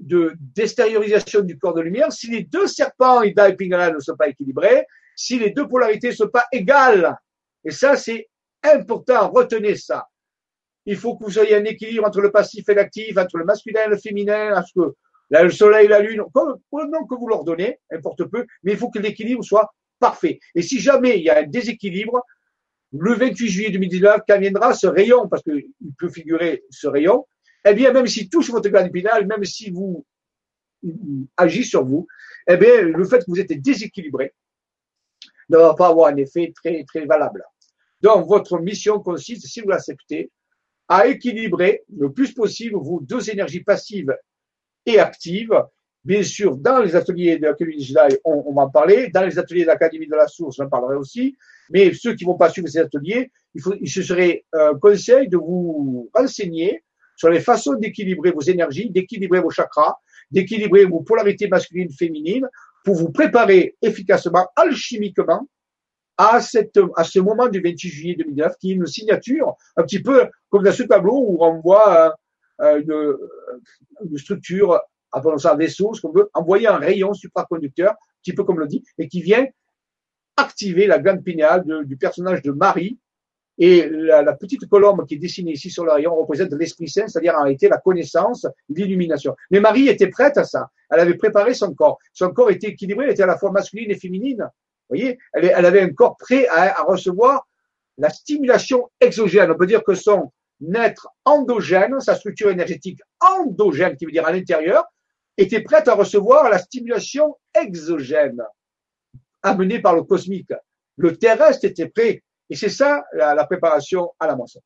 de 0.01 0.33
d'extériorisation 0.39 1.41
du 1.41 1.57
corps 1.57 1.73
de 1.73 1.81
lumière, 1.81 2.11
si 2.11 2.29
les 2.29 2.43
deux 2.43 2.67
serpents, 2.67 3.21
Ida 3.21 3.49
et 3.49 3.55
Pingala, 3.55 3.91
ne 3.91 3.99
sont 3.99 4.15
pas 4.15 4.27
équilibrés, 4.27 4.85
si 5.15 5.39
les 5.39 5.51
deux 5.51 5.67
polarités 5.67 6.09
ne 6.09 6.13
sont 6.13 6.29
pas 6.29 6.45
égales, 6.51 7.15
et 7.63 7.71
ça 7.71 7.95
c'est 7.95 8.29
important, 8.63 9.29
retenez 9.29 9.75
ça. 9.75 10.07
Il 10.85 10.97
faut 10.97 11.15
que 11.15 11.23
vous 11.23 11.39
ayez 11.39 11.55
un 11.55 11.63
équilibre 11.63 12.07
entre 12.07 12.21
le 12.21 12.31
passif 12.31 12.67
et 12.67 12.73
l'actif, 12.73 13.17
entre 13.17 13.37
le 13.37 13.45
masculin 13.45 13.81
et 13.85 13.89
le 13.89 13.97
féminin, 13.97 14.57
entre 14.57 14.95
le 15.29 15.49
soleil 15.49 15.85
et 15.85 15.89
la 15.89 15.99
lune, 15.99 16.23
comme 16.33 16.59
le 16.73 16.89
nom 16.89 17.05
que 17.05 17.15
vous 17.15 17.27
leur 17.27 17.43
donnez, 17.43 17.79
importe 17.91 18.25
peu, 18.25 18.45
mais 18.63 18.73
il 18.73 18.77
faut 18.77 18.89
que 18.89 18.99
l'équilibre 18.99 19.43
soit 19.43 19.71
parfait. 19.99 20.39
Et 20.55 20.61
si 20.61 20.79
jamais 20.79 21.19
il 21.19 21.23
y 21.23 21.29
a 21.29 21.39
un 21.39 21.47
déséquilibre, 21.47 22.23
le 22.93 23.13
28 23.13 23.49
juillet 23.49 23.69
2019, 23.69 24.21
quand 24.27 24.39
viendra 24.39 24.73
ce 24.73 24.87
rayon, 24.87 25.29
parce 25.29 25.43
qu'il 25.43 25.71
peut 25.97 26.09
figurer 26.09 26.63
ce 26.69 26.87
rayon, 26.87 27.25
eh 27.65 27.73
bien, 27.73 27.91
même 27.93 28.07
s'il 28.07 28.29
touche 28.29 28.49
votre 28.49 28.69
glande 28.69 28.87
épinale, 28.87 29.27
même 29.27 29.43
si 29.43 29.69
vous 29.69 30.05
agit 31.37 31.63
sur 31.63 31.85
vous, 31.85 32.07
eh 32.47 32.57
bien, 32.57 32.81
le 32.81 33.03
fait 33.05 33.19
que 33.19 33.25
vous 33.27 33.39
êtes 33.39 33.51
déséquilibré 33.61 34.33
ne 35.49 35.57
va 35.57 35.73
pas 35.73 35.89
avoir 35.89 36.07
un 36.07 36.17
effet 36.17 36.51
très, 36.55 36.83
très 36.85 37.05
valable. 37.05 37.43
Donc, 38.01 38.27
votre 38.27 38.59
mission 38.59 38.99
consiste, 38.99 39.45
si 39.45 39.61
vous 39.61 39.69
l'acceptez, 39.69 40.31
à 40.87 41.07
équilibrer 41.07 41.83
le 41.95 42.11
plus 42.11 42.33
possible 42.33 42.75
vos 42.77 42.99
deux 42.99 43.29
énergies 43.29 43.63
passives 43.63 44.15
et 44.85 44.99
actives. 44.99 45.53
Bien 46.03 46.23
sûr, 46.23 46.57
dans 46.57 46.79
les 46.79 46.95
ateliers 46.95 47.37
de 47.37 47.43
l'Académie 47.43 47.77
de 47.77 48.19
on, 48.25 48.43
on 48.47 48.53
va 48.53 48.63
en 48.63 48.69
parler. 48.69 49.09
Dans 49.09 49.23
les 49.23 49.37
ateliers 49.37 49.61
de 49.61 49.67
l'Académie 49.67 50.07
de 50.07 50.15
la 50.15 50.27
Source, 50.27 50.55
j'en 50.57 50.67
parlerai 50.67 50.95
aussi. 50.95 51.37
Mais 51.69 51.93
ceux 51.93 52.15
qui 52.15 52.23
vont 52.23 52.37
pas 52.37 52.49
suivre 52.49 52.67
ces 52.67 52.79
ateliers, 52.79 53.31
il 53.53 53.89
se 53.89 54.01
serait 54.01 54.43
un 54.51 54.73
conseil 54.79 55.29
de 55.29 55.37
vous 55.37 56.09
renseigner 56.13 56.83
sur 57.21 57.29
les 57.29 57.39
façons 57.39 57.75
d'équilibrer 57.75 58.31
vos 58.31 58.41
énergies, 58.41 58.89
d'équilibrer 58.89 59.41
vos 59.41 59.51
chakras, 59.51 59.95
d'équilibrer 60.31 60.85
vos 60.85 61.01
polarités 61.01 61.47
masculines, 61.47 61.91
féminines, 61.91 62.47
pour 62.83 62.95
vous 62.95 63.11
préparer 63.11 63.75
efficacement, 63.79 64.47
alchimiquement, 64.55 65.47
à, 66.17 66.41
ce 66.41 67.19
moment 67.19 67.47
du 67.47 67.61
28 67.61 67.89
juillet 67.89 68.15
2009, 68.15 68.57
qui 68.57 68.71
est 68.71 68.73
une 68.73 68.87
signature, 68.87 69.53
un 69.77 69.83
petit 69.83 70.01
peu 70.01 70.25
comme 70.49 70.63
dans 70.63 70.71
ce 70.71 70.81
tableau 70.81 71.13
où 71.15 71.37
on 71.45 71.59
voit 71.61 72.15
euh, 72.61 72.81
une, 72.81 74.09
une, 74.09 74.17
structure, 74.17 74.81
appelons 75.11 75.37
ça 75.37 75.53
un 75.53 75.57
vaisseau, 75.57 75.93
ce 75.93 76.01
qu'on 76.01 76.11
veut, 76.11 76.27
envoyer 76.33 76.65
un 76.65 76.77
rayon 76.77 77.13
supraconducteur, 77.13 77.91
un 77.91 78.21
petit 78.23 78.33
peu 78.33 78.43
comme 78.43 78.59
le 78.59 78.65
dit, 78.65 78.83
et 78.97 79.07
qui 79.07 79.21
vient 79.21 79.45
activer 80.37 80.87
la 80.87 80.97
glande 80.97 81.23
pinéale 81.23 81.85
du 81.85 81.97
personnage 81.97 82.41
de 82.41 82.51
Marie. 82.51 82.97
Et 83.57 83.87
la, 83.89 84.33
petite 84.33 84.67
colombe 84.67 85.05
qui 85.05 85.15
est 85.15 85.17
dessinée 85.17 85.51
ici 85.51 85.69
sur 85.69 85.85
le 85.85 85.91
rayon 85.91 86.15
représente 86.15 86.51
l'Esprit 86.53 86.89
Saint, 86.89 87.07
c'est-à-dire 87.07 87.35
en 87.35 87.43
réalité 87.43 87.69
la 87.69 87.77
connaissance, 87.77 88.47
l'illumination. 88.69 89.35
Mais 89.51 89.59
Marie 89.59 89.87
était 89.87 90.07
prête 90.07 90.37
à 90.37 90.43
ça. 90.43 90.69
Elle 90.89 91.01
avait 91.01 91.15
préparé 91.15 91.53
son 91.53 91.73
corps. 91.73 91.99
Son 92.13 92.29
corps 92.29 92.49
était 92.49 92.67
équilibré, 92.67 93.05
elle 93.05 93.11
était 93.11 93.23
à 93.23 93.27
la 93.27 93.37
fois 93.37 93.51
masculine 93.51 93.91
et 93.91 93.95
féminine. 93.95 94.49
Vous 94.89 94.97
voyez, 94.97 95.19
elle, 95.33 95.65
avait 95.65 95.81
un 95.81 95.93
corps 95.93 96.17
prêt 96.17 96.47
à, 96.47 96.79
à 96.79 96.83
recevoir 96.83 97.47
la 97.97 98.09
stimulation 98.09 98.89
exogène. 98.99 99.51
On 99.51 99.55
peut 99.55 99.67
dire 99.67 99.83
que 99.83 99.93
son 99.93 100.31
être 100.73 101.09
endogène, 101.25 101.99
sa 101.99 102.15
structure 102.15 102.49
énergétique 102.49 102.99
endogène, 103.19 103.95
qui 103.95 104.05
veut 104.05 104.11
dire 104.11 104.25
à 104.25 104.31
l'intérieur, 104.31 104.85
était 105.37 105.61
prête 105.61 105.87
à 105.87 105.95
recevoir 105.95 106.49
la 106.49 106.59
stimulation 106.59 107.35
exogène 107.53 108.41
amenée 109.43 109.79
par 109.79 109.95
le 109.95 110.03
cosmique. 110.03 110.53
Le 110.97 111.17
terrestre 111.17 111.65
était 111.65 111.89
prêt. 111.89 112.23
Et 112.51 112.55
c'est 112.55 112.69
ça 112.69 113.03
la, 113.13 113.45
préparation 113.45 114.11
à 114.19 114.27
la 114.27 114.35
moisson. 114.35 114.59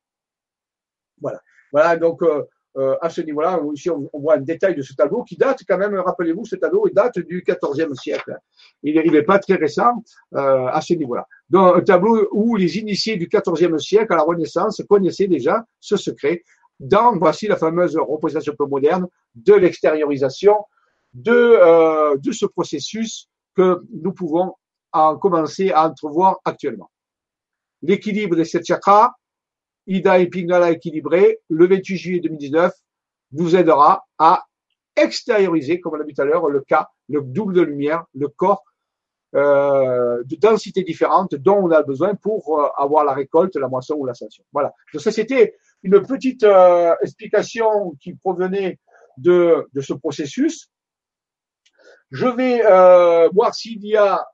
Voilà. 1.22 1.40
Voilà, 1.72 1.96
donc 1.96 2.22
euh, 2.24 2.44
euh, 2.78 2.98
à 3.00 3.10
ce 3.10 3.22
niveau-là, 3.22 3.62
ici 3.74 3.90
on, 3.90 4.10
voit 4.14 4.36
un 4.36 4.42
détail 4.42 4.76
de 4.76 4.82
ce 4.82 4.94
tableau 4.94 5.24
qui 5.24 5.38
date 5.38 5.60
quand 5.68 5.78
même, 5.78 5.96
rappelez-vous, 5.96 6.46
ce 6.46 6.58
tableau 6.58 6.90
date 6.90 7.20
du 7.20 7.42
XIVe 7.48 7.94
siècle. 7.94 8.38
Il 8.84 9.12
n'est 9.12 9.24
pas 9.24 9.40
très 9.40 9.56
récent 9.56 10.04
euh, 10.34 10.66
à 10.68 10.82
ce 10.82 10.94
niveau-là. 10.96 11.28
Donc 11.50 11.78
un 11.78 11.82
tableau 11.82 12.28
où 12.32 12.56
les 12.56 12.78
initiés 12.80 13.18
du 13.18 13.28
XIVe 13.28 13.78
siècle 13.78 14.12
à 14.14 14.18
la 14.18 14.24
Renaissance 14.24 14.82
connaissaient 14.90 15.28
déjà 15.28 15.64
ce 15.80 15.96
secret. 15.96 16.44
Dans 16.80 17.16
voici 17.18 17.48
la 17.48 17.56
fameuse 17.56 17.96
représentation 17.98 18.54
peu 18.58 18.66
moderne 18.66 19.08
de 19.36 19.54
l'extériorisation 19.54 20.56
de, 21.14 21.32
euh, 21.32 22.18
de 22.18 22.32
ce 22.32 22.48
processus 22.48 23.30
que 23.56 23.84
nous 23.94 24.12
pouvons 24.12 24.56
en 24.92 25.18
commencer 25.18 25.72
à 25.72 25.88
entrevoir 25.88 26.40
actuellement. 26.44 26.90
L'équilibre 27.88 28.36
de 28.36 28.44
cette 28.44 28.66
chakras, 28.66 29.14
Ida 29.88 30.20
et 30.20 30.28
Pingala 30.28 30.72
équilibré, 30.72 31.40
le 31.50 31.68
28 31.68 31.98
juillet 31.98 32.20
2019, 32.20 32.74
vous 33.32 33.56
aidera 33.56 34.06
à 34.18 34.46
extérioriser, 34.96 35.80
comme 35.80 35.94
on 35.94 35.98
l'a 35.98 36.06
vu 36.06 36.14
tout 36.14 36.22
à 36.22 36.26
l'heure, 36.26 36.50
le 36.50 36.62
cas, 36.62 36.90
le 37.10 37.22
double 37.22 37.54
de 37.54 37.62
lumière, 37.62 38.06
le 38.14 38.28
corps 38.28 38.64
euh, 39.36 40.24
de 40.24 40.36
densités 40.38 40.84
différentes 40.84 41.36
dont 41.36 41.58
on 41.58 41.72
a 41.72 41.84
besoin 41.84 42.16
pour 42.16 42.60
euh, 42.60 42.68
avoir 42.78 43.04
la 43.04 43.14
récolte, 43.14 43.56
la 43.56 43.68
moisson 43.68 43.96
ou 43.96 44.06
l'ascension. 44.06 44.44
Voilà. 44.54 44.74
Donc 44.94 45.02
ça, 45.02 45.12
c'était 45.12 45.56
une 45.84 46.02
petite 46.02 46.44
euh, 46.44 46.96
explication 47.02 47.96
qui 48.02 48.14
provenait 48.14 48.80
de, 49.18 49.68
de 49.74 49.82
ce 49.82 49.94
processus. 49.94 50.72
Je 52.12 52.28
vais 52.28 52.66
euh, 52.66 53.30
voir 53.34 53.54
s'il 53.54 53.86
y 53.86 53.98
a 53.98 54.26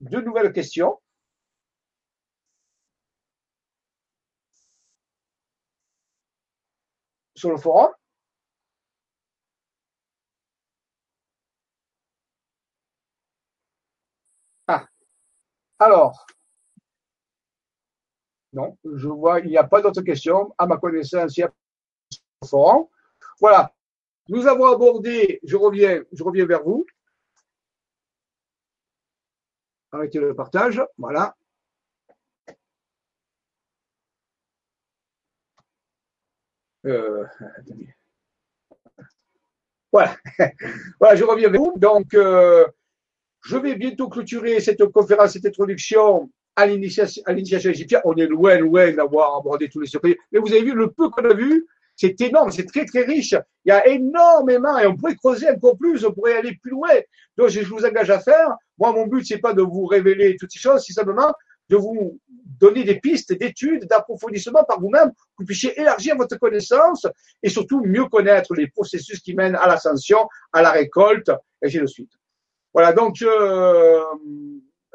de 0.00 0.20
nouvelles 0.20 0.52
questions. 0.52 0.98
Sur 7.44 7.50
le 7.52 7.58
forum. 7.58 7.92
Ah, 14.66 14.86
alors, 15.78 16.26
non, 18.54 18.78
je 18.84 19.08
vois, 19.08 19.40
il 19.40 19.48
n'y 19.48 19.58
a 19.58 19.64
pas 19.64 19.82
d'autres 19.82 20.00
questions. 20.00 20.54
À 20.56 20.66
ma 20.66 20.78
connaissance, 20.78 21.36
il 21.36 21.40
y 21.40 21.42
a 21.42 21.52
le 22.42 22.48
forum. 22.48 22.86
Voilà. 23.40 23.74
Nous 24.28 24.46
avons 24.46 24.66
abordé, 24.72 25.40
je 25.44 25.56
reviens, 25.56 26.02
je 26.12 26.22
reviens 26.24 26.46
vers 26.46 26.62
vous. 26.62 26.86
Arrêtez 29.92 30.18
le 30.18 30.34
partage. 30.34 30.82
Voilà. 30.96 31.36
Euh, 36.86 37.24
voilà. 39.92 40.16
voilà, 41.00 41.16
je 41.16 41.24
reviens 41.24 41.48
avec 41.48 41.60
vous. 41.60 41.72
Donc, 41.76 42.14
euh, 42.14 42.66
je 43.44 43.56
vais 43.56 43.74
bientôt 43.74 44.08
clôturer 44.08 44.60
cette 44.60 44.84
conférence, 44.86 45.32
cette 45.32 45.46
introduction 45.46 46.30
à 46.56 46.66
l'initiation 46.66 47.22
égyptienne. 47.70 48.00
On 48.04 48.14
est 48.16 48.26
loin, 48.26 48.58
loin 48.58 48.92
d'avoir 48.92 49.36
abordé 49.36 49.68
tous 49.68 49.80
les 49.80 49.86
secrets. 49.86 50.16
Mais 50.32 50.38
vous 50.38 50.52
avez 50.52 50.62
vu 50.62 50.72
le 50.72 50.90
peu 50.90 51.10
qu'on 51.10 51.28
a 51.28 51.34
vu, 51.34 51.66
c'est 51.96 52.20
énorme, 52.20 52.50
c'est 52.50 52.66
très 52.66 52.84
très 52.84 53.02
riche. 53.02 53.34
Il 53.64 53.68
y 53.68 53.72
a 53.72 53.86
énormément 53.86 54.78
et 54.78 54.86
on 54.86 54.96
pourrait 54.96 55.16
creuser 55.16 55.50
encore 55.50 55.76
plus, 55.76 56.04
on 56.04 56.12
pourrait 56.12 56.36
aller 56.36 56.58
plus 56.60 56.72
loin. 56.72 56.90
Donc 57.36 57.48
je 57.48 57.60
vous 57.60 57.84
engage 57.84 58.10
à 58.10 58.20
faire. 58.20 58.56
Moi, 58.78 58.92
mon 58.92 59.06
but 59.06 59.24
c'est 59.24 59.38
pas 59.38 59.52
de 59.52 59.62
vous 59.62 59.86
révéler 59.86 60.36
toutes 60.38 60.52
ces 60.52 60.58
choses, 60.58 60.84
c'est 60.86 60.92
simplement 60.92 61.32
de 61.70 61.76
vous 61.76 62.20
donner 62.60 62.84
des 62.84 63.00
pistes 63.00 63.32
d'études, 63.32 63.86
d'approfondissement 63.86 64.64
par 64.64 64.80
vous-même, 64.80 65.10
que 65.10 65.16
vous 65.38 65.46
puissiez 65.46 65.78
élargir 65.80 66.16
votre 66.16 66.38
connaissance 66.38 67.06
et 67.42 67.48
surtout 67.48 67.82
mieux 67.84 68.06
connaître 68.06 68.54
les 68.54 68.68
processus 68.68 69.20
qui 69.20 69.34
mènent 69.34 69.56
à 69.56 69.66
l'ascension, 69.66 70.28
à 70.52 70.62
la 70.62 70.70
récolte, 70.70 71.30
et 71.62 71.66
ainsi 71.66 71.78
de 71.78 71.86
suite. 71.86 72.12
Voilà, 72.72 72.92
donc 72.92 73.14
je, 73.16 73.26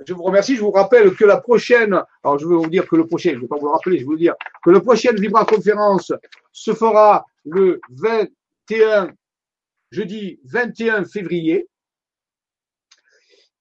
je 0.05 0.13
vous 0.13 0.23
remercie. 0.23 0.55
Je 0.55 0.61
vous 0.61 0.71
rappelle 0.71 1.15
que 1.15 1.25
la 1.25 1.39
prochaine, 1.39 2.01
alors 2.23 2.37
je 2.37 2.47
vais 2.47 2.55
vous 2.55 2.69
dire 2.69 2.87
que 2.87 2.95
le 2.95 3.07
prochain, 3.07 3.31
je 3.31 3.35
ne 3.35 3.41
vais 3.41 3.47
pas 3.47 3.57
vous 3.57 3.67
le 3.67 3.71
rappeler, 3.71 3.97
je 3.97 4.03
vais 4.03 4.07
vous 4.07 4.17
dire 4.17 4.35
que 4.63 4.69
le 4.69 4.81
prochaine 4.81 5.15
Vibra 5.15 5.45
Conférence 5.45 6.11
se 6.51 6.73
fera 6.73 7.25
le 7.45 7.79
21, 7.89 9.11
jeudi 9.91 10.39
21 10.43 11.05
février 11.05 11.68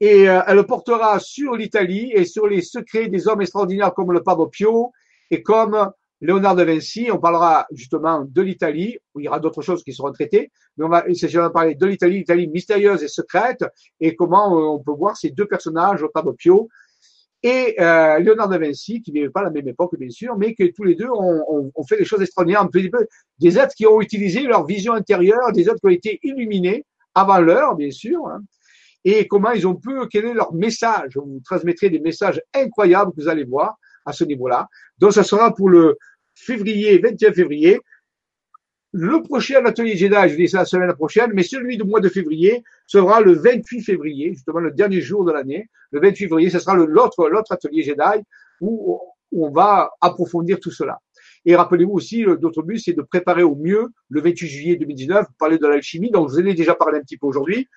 et 0.01 0.29
euh, 0.29 0.41
elle 0.47 0.65
portera 0.65 1.19
sur 1.19 1.55
l'Italie 1.55 2.12
et 2.15 2.25
sur 2.25 2.47
les 2.47 2.62
secrets 2.62 3.09
des 3.09 3.27
hommes 3.27 3.41
extraordinaires 3.41 3.93
comme 3.95 4.12
le 4.12 4.23
Padre 4.23 4.47
Pio 4.47 4.93
et 5.31 5.43
comme 5.43 5.91
Léonard 6.20 6.57
de 6.57 6.62
Vinci. 6.62 7.09
On 7.12 7.19
parlera 7.19 7.66
justement 7.73 8.25
de 8.25 8.43
l'Italie, 8.43 8.99
où 9.15 9.20
il 9.20 9.25
y 9.25 9.29
aura 9.29 9.41
d'autres 9.41 9.62
choses 9.62 9.83
qui 9.83 9.93
seront 9.93 10.12
traitées, 10.12 10.51
mais 10.77 10.85
on 10.85 10.89
va 10.89 11.05
essentiellement 11.09 11.51
parler 11.51 11.75
de 11.75 11.87
l'Italie, 11.87 12.19
l'Italie 12.19 12.49
mystérieuse 12.49 13.03
et 13.03 13.09
secrète, 13.09 13.65
et 14.01 14.15
comment 14.15 14.57
euh, 14.57 14.65
on 14.66 14.79
peut 14.79 14.93
voir 14.93 15.16
ces 15.16 15.31
deux 15.31 15.47
personnages, 15.47 16.01
le 16.01 16.09
Padre 16.09 16.33
Pio 16.33 16.69
et 17.45 17.77
euh, 17.79 18.19
Léonard 18.19 18.49
de 18.49 18.59
Vinci, 18.59 19.01
qui 19.01 19.12
n'est 19.12 19.29
pas 19.31 19.41
à 19.41 19.45
la 19.45 19.51
même 19.51 19.69
époque 19.69 19.97
bien 19.97 20.11
sûr, 20.11 20.37
mais 20.37 20.55
que 20.55 20.65
tous 20.73 20.83
les 20.83 20.97
deux 20.97 21.09
ont, 21.09 21.70
ont, 21.73 21.85
fait 21.85 21.97
des 21.97 22.05
choses 22.05 22.20
extraordinaires, 22.20 22.62
un 22.62 22.66
peu, 22.66 22.81
des 23.39 23.59
êtres 23.59 23.75
qui 23.77 23.87
ont 23.87 24.01
utilisé 24.01 24.43
leur 24.43 24.66
vision 24.66 24.93
intérieure, 24.93 25.53
des 25.53 25.69
êtres 25.69 25.79
qui 25.79 25.87
ont 25.87 25.91
été 25.91 26.19
illuminés 26.25 26.85
avant 27.15 27.39
l'heure, 27.39 27.77
bien 27.77 27.93
sûr, 27.93 28.27
hein 28.27 28.41
et 29.05 29.27
comment 29.27 29.53
ils 29.53 29.66
ont 29.66 29.77
pu, 29.77 29.91
quel 30.11 30.27
est 30.27 30.35
leur 30.35 30.53
message. 30.53 31.16
Vous 31.16 31.41
transmettrai 31.45 31.91
des 31.91 32.01
messages 32.01 32.41
incroyables 32.55 33.12
que 33.12 33.23
vous 33.23 33.29
allez 33.29 33.45
voir 33.45 33.77
à 34.05 34.12
ce 34.12 34.25
niveau-là. 34.25 34.69
Donc, 34.99 35.12
ça 35.12 35.23
sera 35.23 35.55
pour 35.55 35.69
le 35.69 35.97
février, 36.35 36.99
21 36.99 37.33
février. 37.33 37.81
Le 38.93 39.23
prochain 39.23 39.65
atelier 39.66 39.97
Jedi, 39.97 40.29
je 40.29 40.37
dis 40.37 40.49
ça 40.49 40.59
la 40.59 40.65
semaine 40.65 40.93
prochaine, 40.95 41.31
mais 41.35 41.43
celui 41.43 41.77
du 41.77 41.85
mois 41.85 42.01
de 42.01 42.09
février 42.09 42.62
sera 42.87 43.20
le 43.20 43.33
28 43.33 43.83
février, 43.83 44.33
justement 44.33 44.61
le 44.61 44.70
dernier 44.70 45.01
jour 45.01 45.25
de 45.25 45.33
l'année. 45.33 45.69
Le 45.91 46.01
28 46.01 46.29
février, 46.29 46.51
ce 46.51 46.59
sera 46.59 46.75
l'autre, 46.75 47.29
l'autre 47.29 47.53
atelier 47.53 47.83
Jedi 47.83 48.23
où, 48.61 48.99
on 49.31 49.51
va 49.51 49.91
approfondir 50.01 50.59
tout 50.59 50.70
cela. 50.70 50.99
Et 51.45 51.55
rappelez-vous 51.55 51.93
aussi, 51.93 52.25
d'autres 52.41 52.62
but, 52.62 52.79
c'est 52.79 52.95
de 52.95 53.03
préparer 53.03 53.43
au 53.43 53.57
mieux 53.57 53.89
le 54.09 54.23
28 54.23 54.47
juillet 54.47 54.77
2019, 54.77 55.27
parler 55.39 55.59
de 55.59 55.66
l'alchimie, 55.66 56.11
dont 56.11 56.27
je 56.27 56.33
vous 56.33 56.41
en 56.41 56.47
ai 56.47 56.55
déjà 56.55 56.75
parlé 56.75 56.99
un 56.99 57.03
petit 57.03 57.19
peu 57.19 57.27
aujourd'hui 57.27 57.69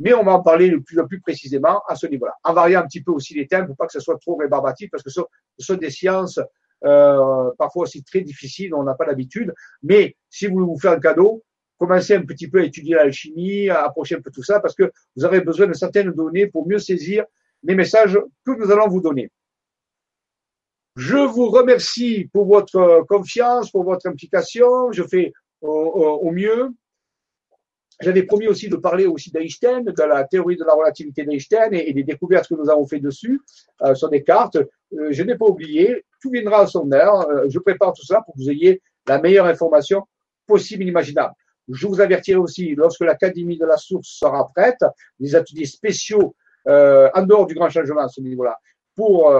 mais 0.00 0.14
on 0.14 0.24
va 0.24 0.32
en 0.32 0.42
parler 0.42 0.68
le 0.68 0.80
plus, 0.80 0.96
le 0.96 1.06
plus 1.06 1.20
précisément 1.20 1.82
à 1.86 1.94
ce 1.94 2.06
niveau-là. 2.06 2.34
En 2.42 2.54
variant 2.54 2.80
un 2.80 2.86
petit 2.86 3.02
peu 3.02 3.12
aussi 3.12 3.34
les 3.34 3.46
thèmes 3.46 3.66
pour 3.66 3.76
pas 3.76 3.86
que 3.86 3.92
ce 3.92 4.00
soit 4.00 4.18
trop 4.18 4.34
rébarbatif, 4.36 4.90
parce 4.90 5.02
que 5.02 5.10
ce, 5.10 5.20
sont 5.58 5.74
des 5.74 5.90
sciences 5.90 6.40
euh, 6.84 7.50
parfois 7.58 7.82
aussi 7.82 8.02
très 8.02 8.22
difficiles, 8.22 8.74
on 8.74 8.82
n'a 8.82 8.94
pas 8.94 9.04
l'habitude. 9.04 9.54
Mais 9.82 10.16
si 10.30 10.46
vous 10.46 10.66
vous 10.66 10.78
faites 10.80 10.92
un 10.92 10.98
cadeau, 10.98 11.44
commencez 11.78 12.14
un 12.14 12.24
petit 12.24 12.48
peu 12.48 12.60
à 12.60 12.64
étudier 12.64 12.94
l'alchimie, 12.94 13.68
à 13.68 13.84
approcher 13.84 14.16
un 14.16 14.22
peu 14.22 14.30
tout 14.30 14.42
ça, 14.42 14.58
parce 14.58 14.74
que 14.74 14.90
vous 15.16 15.24
aurez 15.26 15.42
besoin 15.42 15.66
de 15.66 15.74
certaines 15.74 16.12
données 16.12 16.46
pour 16.46 16.66
mieux 16.66 16.78
saisir 16.78 17.24
les 17.62 17.74
messages 17.74 18.18
que 18.46 18.52
nous 18.52 18.70
allons 18.72 18.88
vous 18.88 19.02
donner. 19.02 19.30
Je 20.96 21.18
vous 21.18 21.50
remercie 21.50 22.28
pour 22.32 22.46
votre 22.46 23.04
confiance, 23.06 23.70
pour 23.70 23.84
votre 23.84 24.08
implication. 24.08 24.92
Je 24.92 25.02
fais 25.02 25.32
au 25.60 26.30
mieux. 26.32 26.70
J'avais 28.00 28.22
promis 28.22 28.48
aussi 28.48 28.68
de 28.68 28.76
parler 28.76 29.06
aussi 29.06 29.30
d'Einstein, 29.30 29.84
de 29.84 30.02
la 30.02 30.24
théorie 30.24 30.56
de 30.56 30.64
la 30.64 30.72
relativité 30.72 31.24
d'Einstein 31.24 31.74
et, 31.74 31.92
des 31.92 32.02
découvertes 32.02 32.48
que 32.48 32.54
nous 32.54 32.70
avons 32.70 32.86
fait 32.86 32.98
dessus 32.98 33.40
euh, 33.82 33.94
sur 33.94 34.08
des 34.08 34.22
cartes. 34.22 34.56
Euh, 34.56 35.08
je 35.10 35.22
n'ai 35.22 35.36
pas 35.36 35.44
oublié, 35.44 36.04
tout 36.22 36.30
viendra 36.30 36.62
à 36.62 36.66
son 36.66 36.90
heure. 36.92 37.28
Euh, 37.28 37.44
je 37.50 37.58
prépare 37.58 37.92
tout 37.92 38.04
ça 38.04 38.22
pour 38.22 38.34
que 38.34 38.40
vous 38.40 38.50
ayez 38.50 38.80
la 39.06 39.20
meilleure 39.20 39.44
information 39.46 40.06
possible, 40.46 40.84
imaginable. 40.84 41.34
Je 41.68 41.86
vous 41.86 42.00
avertirai 42.00 42.38
aussi, 42.38 42.74
lorsque 42.74 43.02
l'Académie 43.02 43.58
de 43.58 43.66
la 43.66 43.76
Source 43.76 44.08
sera 44.08 44.48
prête, 44.54 44.82
des 45.18 45.34
ateliers 45.34 45.66
spéciaux 45.66 46.34
en 46.66 47.22
dehors 47.22 47.46
du 47.46 47.54
grand 47.54 47.70
changement 47.70 48.02
à 48.02 48.08
ce 48.08 48.20
niveau-là, 48.20 48.56
pour, 48.94 49.32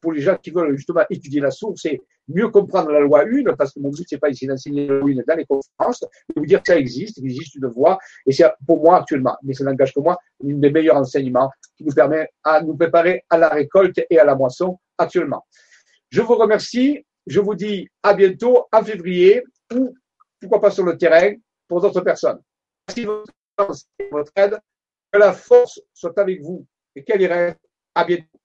pour 0.00 0.12
les 0.12 0.20
gens 0.20 0.36
qui 0.36 0.50
veulent 0.50 0.76
justement 0.76 1.02
étudier 1.10 1.40
la 1.40 1.50
source 1.50 1.86
et, 1.86 2.00
mieux 2.28 2.48
comprendre 2.48 2.90
la 2.90 3.00
loi 3.00 3.24
1, 3.24 3.54
parce 3.54 3.72
que 3.72 3.80
mon 3.80 3.90
but, 3.90 4.06
c'est 4.08 4.18
pas 4.18 4.28
ici 4.28 4.46
d'enseigner 4.46 4.86
la 4.86 4.94
loi 4.94 5.10
1 5.10 5.22
dans 5.26 5.36
les 5.36 5.44
conférences, 5.44 6.00
de 6.00 6.40
vous 6.40 6.46
dire 6.46 6.62
que 6.62 6.72
ça 6.72 6.78
existe, 6.78 7.16
qu'il 7.16 7.24
existe 7.26 7.54
une 7.54 7.66
voie, 7.66 7.98
et 8.26 8.32
c'est 8.32 8.44
pour 8.66 8.82
moi 8.82 8.98
actuellement, 8.98 9.36
mais 9.42 9.54
ça 9.54 9.64
n'engage 9.64 9.94
que 9.94 10.00
moi, 10.00 10.18
une 10.42 10.60
des 10.60 10.70
meilleurs 10.70 10.96
enseignements 10.96 11.50
qui 11.76 11.84
nous 11.84 11.92
permet 11.92 12.28
à 12.44 12.62
nous 12.62 12.76
préparer 12.76 13.24
à 13.30 13.38
la 13.38 13.48
récolte 13.48 14.00
et 14.10 14.18
à 14.18 14.24
la 14.24 14.34
moisson 14.34 14.78
actuellement. 14.96 15.44
Je 16.10 16.22
vous 16.22 16.36
remercie, 16.36 17.04
je 17.26 17.40
vous 17.40 17.54
dis 17.54 17.88
à 18.02 18.14
bientôt 18.14 18.66
en 18.72 18.82
février, 18.82 19.42
ou 19.74 19.94
pourquoi 20.40 20.60
pas 20.60 20.70
sur 20.70 20.84
le 20.84 20.96
terrain, 20.96 21.34
pour 21.66 21.80
d'autres 21.80 22.00
personnes. 22.00 22.40
Merci 22.88 23.04
de 23.04 23.22
votre 24.10 24.32
aide, 24.36 24.58
que 25.12 25.18
la 25.18 25.32
force 25.32 25.80
soit 25.92 26.18
avec 26.18 26.40
vous 26.42 26.66
et 26.94 27.04
qu'elle 27.04 27.22
y 27.22 27.26
reste. 27.26 27.58
À 27.94 28.04
bientôt. 28.04 28.37